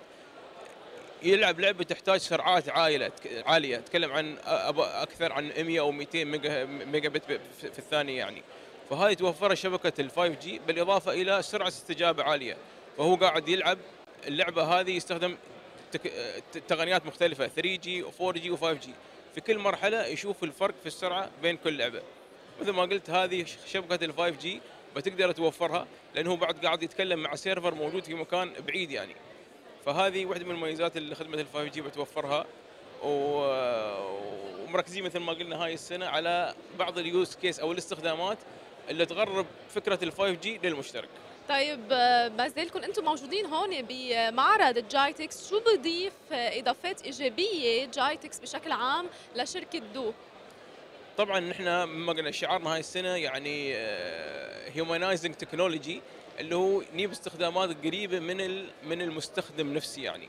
يلعب 1.23 1.61
لعبة 1.61 1.85
تحتاج 1.85 2.21
سرعات 2.21 2.69
عاليه 2.69 3.13
عالية. 3.47 3.79
اتكلم 3.79 4.13
عن 4.13 4.37
أكثر 4.79 5.33
عن 5.33 5.53
100 5.59 5.81
أو 5.81 5.93
200 5.93 6.25
mega 6.25 6.65
megabit 6.65 7.41
في 7.61 7.79
الثانية 7.79 8.19
يعني. 8.19 8.43
فهذه 8.91 9.13
توفر 9.13 9.55
شبكة 9.55 10.01
ال 10.01 10.11
5G 10.11 10.61
بالإضافة 10.67 11.13
إلى 11.13 11.43
سرعة 11.43 11.69
استجابة 11.69 12.23
عالية. 12.23 12.57
فهو 12.99 13.15
قاعد 13.15 13.49
يلعب 13.49 13.79
اللعبة 14.27 14.63
هذه 14.63 14.91
يستخدم 14.91 15.37
تقنيات 16.69 17.07
مختلفة 17.07 17.49
3 17.49 17.77
جي 17.77 18.05
و4 18.05 18.33
جي 18.33 18.57
و5 18.57 18.65
جي 18.65 18.95
في 19.35 19.41
كل 19.41 19.59
مرحلة 19.59 20.07
يشوف 20.07 20.45
الفرق 20.45 20.75
في 20.81 20.87
السرعة 20.87 21.31
بين 21.43 21.57
كل 21.57 21.79
لعبة. 21.79 22.03
مثل 22.61 22.71
ما 22.71 22.83
قلت 22.83 23.11
هذه 23.11 23.45
شبكة 23.67 24.05
ال 24.05 24.13
5G 24.13 24.61
بتقدر 24.97 25.33
توفرها 25.33 25.87
لأنه 26.15 26.37
بعد 26.37 26.65
قاعد 26.65 26.83
يتكلم 26.83 27.23
مع 27.23 27.35
server 27.35 27.75
موجود 27.75 28.05
في 28.05 28.15
مكان 28.15 28.53
بعيد 28.67 28.91
يعني. 28.91 29.15
فهذه 29.87 30.27
واحدة 30.27 30.45
من 30.45 30.51
المميزات 30.51 30.97
اللي 30.97 31.15
خدمة 31.15 31.41
ال 31.41 31.47
5G 31.55 31.81
بتوفرها. 31.81 32.47
ومركزين 33.03 35.05
مثل 35.05 35.19
ما 35.19 35.33
قلنا 35.33 35.65
هاي 35.65 35.75
السنة 35.75 36.07
على 36.07 36.55
بعض 36.79 36.99
ال 36.99 37.08
use 37.08 37.37
case 37.37 37.61
أو 37.61 37.73
الاستخدامات 37.73 38.39
اللي 38.91 39.07
تقرب 39.07 39.47
فكرة 39.75 40.05
ال 40.05 40.13
5G 40.13 40.61
للمشترك. 40.63 41.09
طيب 41.49 41.93
ما 42.39 42.49
زالكم 42.49 42.79
أنتم 42.79 43.05
موجودين 43.05 43.47
هون 43.47 43.83
بمعرض 43.83 44.89
جايتكس. 44.89 45.51
شو 45.51 45.61
بضيف 45.61 46.13
إضافات 46.33 47.03
إيجابية 47.03 47.87
جايتكس 47.87 48.39
بشكل 48.39 48.73
عام 48.73 49.07
لشركة 49.37 49.79
دو؟ 49.79 50.13
طبعا 51.19 51.41
نحن 51.41 51.83
ما 51.83 52.13
قلنا 52.13 52.31
شعارنا 52.31 52.75
هاي 52.75 52.81
السنة 52.81 53.17
يعني 53.17 53.75
humanizing 54.75 55.35
آه، 55.35 55.39
technology 55.39 56.03
اللي 56.39 56.55
هو 56.55 56.83
نجيب 56.95 57.11
استخدامات 57.11 57.87
قريبة 57.87 58.19
من 58.19 58.67
من 58.85 59.03
المستخدم 59.03 59.75
نفسه 59.75 60.03
يعني. 60.03 60.29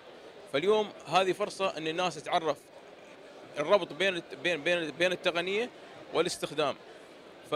فاليوم 0.54 0.90
هذه 1.08 1.32
فرصة 1.32 1.78
إن 1.78 1.88
الناس 1.88 2.16
تتعرف 2.16 2.58
الربط 3.60 3.94
بين 3.94 4.22
بين 4.44 4.64
بين 4.64 4.92
بين 4.92 5.12
التقنية 5.12 5.70
والاستخدام. 6.14 6.76
ف 7.52 7.56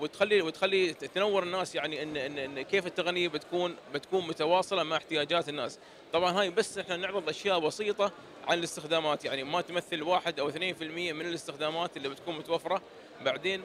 وتخلي 0.00 0.42
وتخلي 0.42 0.92
تنور 0.92 1.42
الناس 1.42 1.74
يعني 1.74 2.02
ان 2.02 2.16
ان, 2.16 2.38
إن 2.38 2.62
كيف 2.62 2.86
التقنيه 2.86 3.28
بتكون 3.28 3.76
بتكون 3.94 4.26
متواصلة 4.26 4.82
مع 4.82 4.96
احتياجات 4.96 5.48
الناس. 5.48 5.78
طبعا 6.12 6.40
هاي 6.40 6.50
بس 6.50 6.78
إحنا 6.78 6.96
نعرض 6.96 7.28
أشياء 7.28 7.58
بسيطة 7.58 8.12
عن 8.48 8.58
الاستخدامات 8.58 9.24
يعني 9.24 9.44
ما 9.44 9.60
تمثل 9.60 10.02
واحد 10.02 10.40
أو 10.40 10.50
2% 10.50 10.54
من 10.82 11.20
الاستخدامات 11.20 11.96
اللي 11.96 12.08
بتكون 12.08 12.36
متوفرة 12.38 12.82
بعدين 13.24 13.62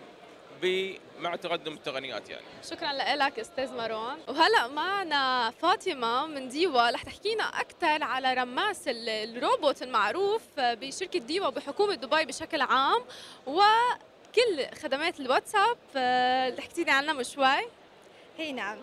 مع 1.19 1.35
تقدم 1.35 1.73
التقنيات 1.73 2.29
يعني. 2.29 2.45
شكرا 2.69 2.93
لك 3.15 3.39
أستاذ 3.39 3.73
مروان. 3.73 4.17
وهلأ 4.27 4.67
معنا 4.67 5.51
فاطمة 5.51 6.25
من 6.25 6.49
ديوا 6.49 6.89
رح 6.91 7.03
تحكينا 7.03 7.43
أكثر 7.43 8.03
على 8.03 8.33
رماس 8.33 8.83
الروبوت 8.87 9.81
المعروف 9.83 10.41
بشركة 10.57 11.19
ديوا 11.19 11.49
بحكومه 11.49 11.95
دبي 11.95 12.25
بشكل 12.25 12.61
عام 12.61 13.01
وكل 14.29 14.75
خدمات 14.75 15.19
الواتساب 15.19 15.77
آه، 15.95 16.47
اللي 16.47 16.61
حكيتي 16.61 16.91
عنها 16.91 17.23
شوي. 17.23 17.67
هي 18.37 18.51
نعم. 18.51 18.77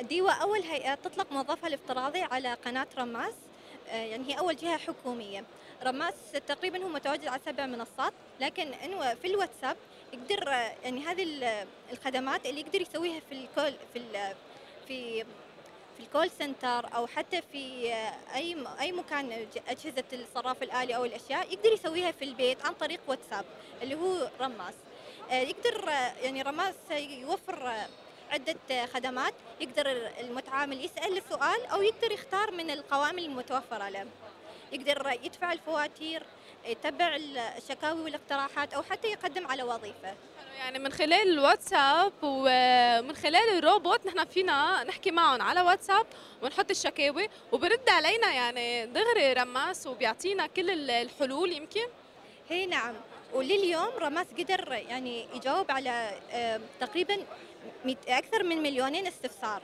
ديوا 0.00 0.30
أول 0.30 0.60
هيئة 0.60 0.94
تطلق 0.94 1.32
موظفها 1.32 1.68
الافتراضي 1.68 2.22
على 2.22 2.54
قناة 2.54 2.86
رماس 2.98 3.34
آه، 3.88 3.96
يعني 3.96 4.32
هي 4.32 4.38
أول 4.38 4.56
جهة 4.56 4.78
حكومية. 4.78 5.44
رماس 5.82 6.14
تقريبا 6.46 6.84
هو 6.84 6.88
متواجد 6.88 7.26
على 7.26 7.40
سبع 7.46 7.66
منصات 7.66 8.12
لكن 8.40 8.74
إنه 8.74 9.14
في 9.14 9.26
الواتساب 9.26 9.76
يقدر 10.12 10.48
يعني 10.84 11.04
هذه 11.04 11.26
الخدمات 11.92 12.46
اللي 12.46 12.60
يقدر 12.60 12.80
يسويها 12.80 13.20
في 13.30 13.32
ال 13.32 13.40
call 13.40 13.74
في 13.92 14.34
في 14.88 15.24
في 15.96 16.02
ال 16.02 16.08
call 16.08 16.30
center 16.30 16.94
أو 16.96 17.06
حتى 17.06 17.42
في 17.52 17.94
أي 18.34 18.56
أي 18.80 18.92
مكان 18.92 19.46
أجهزة 19.68 20.04
الصراف 20.12 20.62
الآلي 20.62 20.96
أو 20.96 21.04
الأشياء 21.04 21.52
يقدر 21.52 21.72
يسويها 21.72 22.12
في 22.12 22.24
البيت 22.24 22.66
عن 22.66 22.74
طريق 22.74 23.00
واتساب 23.06 23.44
اللي 23.82 23.94
هو 23.94 24.30
رماس. 24.40 24.74
يقدر 25.30 25.88
يعني 26.22 26.42
رماس 26.42 26.74
يوفر 26.90 27.72
عدة 28.30 28.86
خدمات. 28.86 29.34
يقدر 29.60 30.10
المتعامل 30.20 30.84
يسأل 30.84 31.16
السؤال 31.16 31.66
أو 31.66 31.82
يقدر 31.82 32.12
يختار 32.12 32.50
من 32.50 32.70
القوائم 32.70 33.18
المتوفرة 33.18 33.88
له. 33.88 34.06
يقدر 34.72 35.18
يدفع 35.22 35.52
الفواتير 35.52 36.22
يتبع 36.66 37.16
الشكاوي 37.56 38.00
والاقتراحات 38.02 38.74
أو 38.74 38.82
حتى 38.82 39.08
يقدم 39.08 39.46
على 39.46 39.62
وظيفة. 39.62 40.14
يعني 40.58 40.78
من 40.78 40.92
خلال 40.92 41.28
الواتساب 41.28 42.12
ومن 42.22 43.16
خلال 43.16 43.58
الروبوت 43.58 44.06
نحن 44.06 44.24
فينا 44.24 44.84
نحكي 44.84 45.10
معهم 45.10 45.42
على 45.42 45.60
واتساب 45.60 46.06
ونحط 46.42 46.70
الشكاوي 46.70 47.28
وبرد 47.52 47.88
علينا 47.88 48.32
يعني 48.32 48.86
دغري 48.86 49.32
رماس 49.32 49.86
وبيعطينا 49.86 50.46
كل 50.46 50.90
الحلول 50.90 51.52
يمكن؟ 51.52 51.86
هي 52.48 52.66
نعم. 52.66 52.94
ولليوم 53.34 53.90
رماس 53.98 54.26
قدر 54.38 54.72
يعني 54.72 55.28
يجاوب 55.34 55.70
على 55.70 56.10
تقريبا 56.80 57.16
أكثر 58.08 58.42
من 58.42 58.62
مليونين 58.62 59.06
استفسار. 59.06 59.62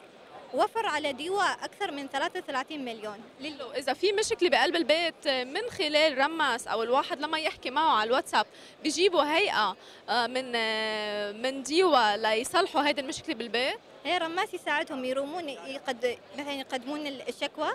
وفر 0.55 0.87
على 0.87 1.13
ديوا 1.13 1.43
أكثر 1.43 1.91
من 1.91 2.09
33 2.09 2.85
مليون. 2.85 3.19
للو 3.41 3.71
إذا 3.73 3.93
في 3.93 4.13
مشكلة 4.13 4.49
بقلب 4.49 4.77
البيت 4.77 5.29
من 5.29 5.71
خلال 5.71 6.19
رماس 6.19 6.67
أو 6.67 6.83
الواحد 6.83 7.21
لما 7.21 7.39
يحكي 7.39 7.71
معه 7.71 7.97
على 7.97 8.09
الواتساب 8.09 8.47
بيجيبوا 8.83 9.23
هيئة 9.23 9.77
آه، 10.09 10.27
من 10.27 10.53
آه، 10.57 11.33
من 11.33 11.63
ديوا 11.63 12.17
ليصلحوا 12.17 12.87
هيدي 12.89 13.01
المشكلة 13.01 13.35
بالبيت؟ 13.35 13.79
هي 14.05 14.19
رماس 14.19 14.55
يساعدهم 14.55 15.05
يرومون 15.05 15.49
يقد 15.49 16.19
مثلا 16.39 16.53
يقدمون 16.53 17.07
الشكوى 17.07 17.73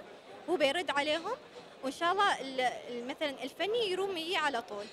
هو 0.49 0.55
بيرد 0.55 0.91
عليهم 0.91 1.31
وإن 1.83 1.91
شاء 1.91 2.11
الله 2.11 2.37
مثلا 3.07 3.43
الفني 3.43 3.91
يروم 3.91 4.17
على 4.35 4.61
طول. 4.61 4.85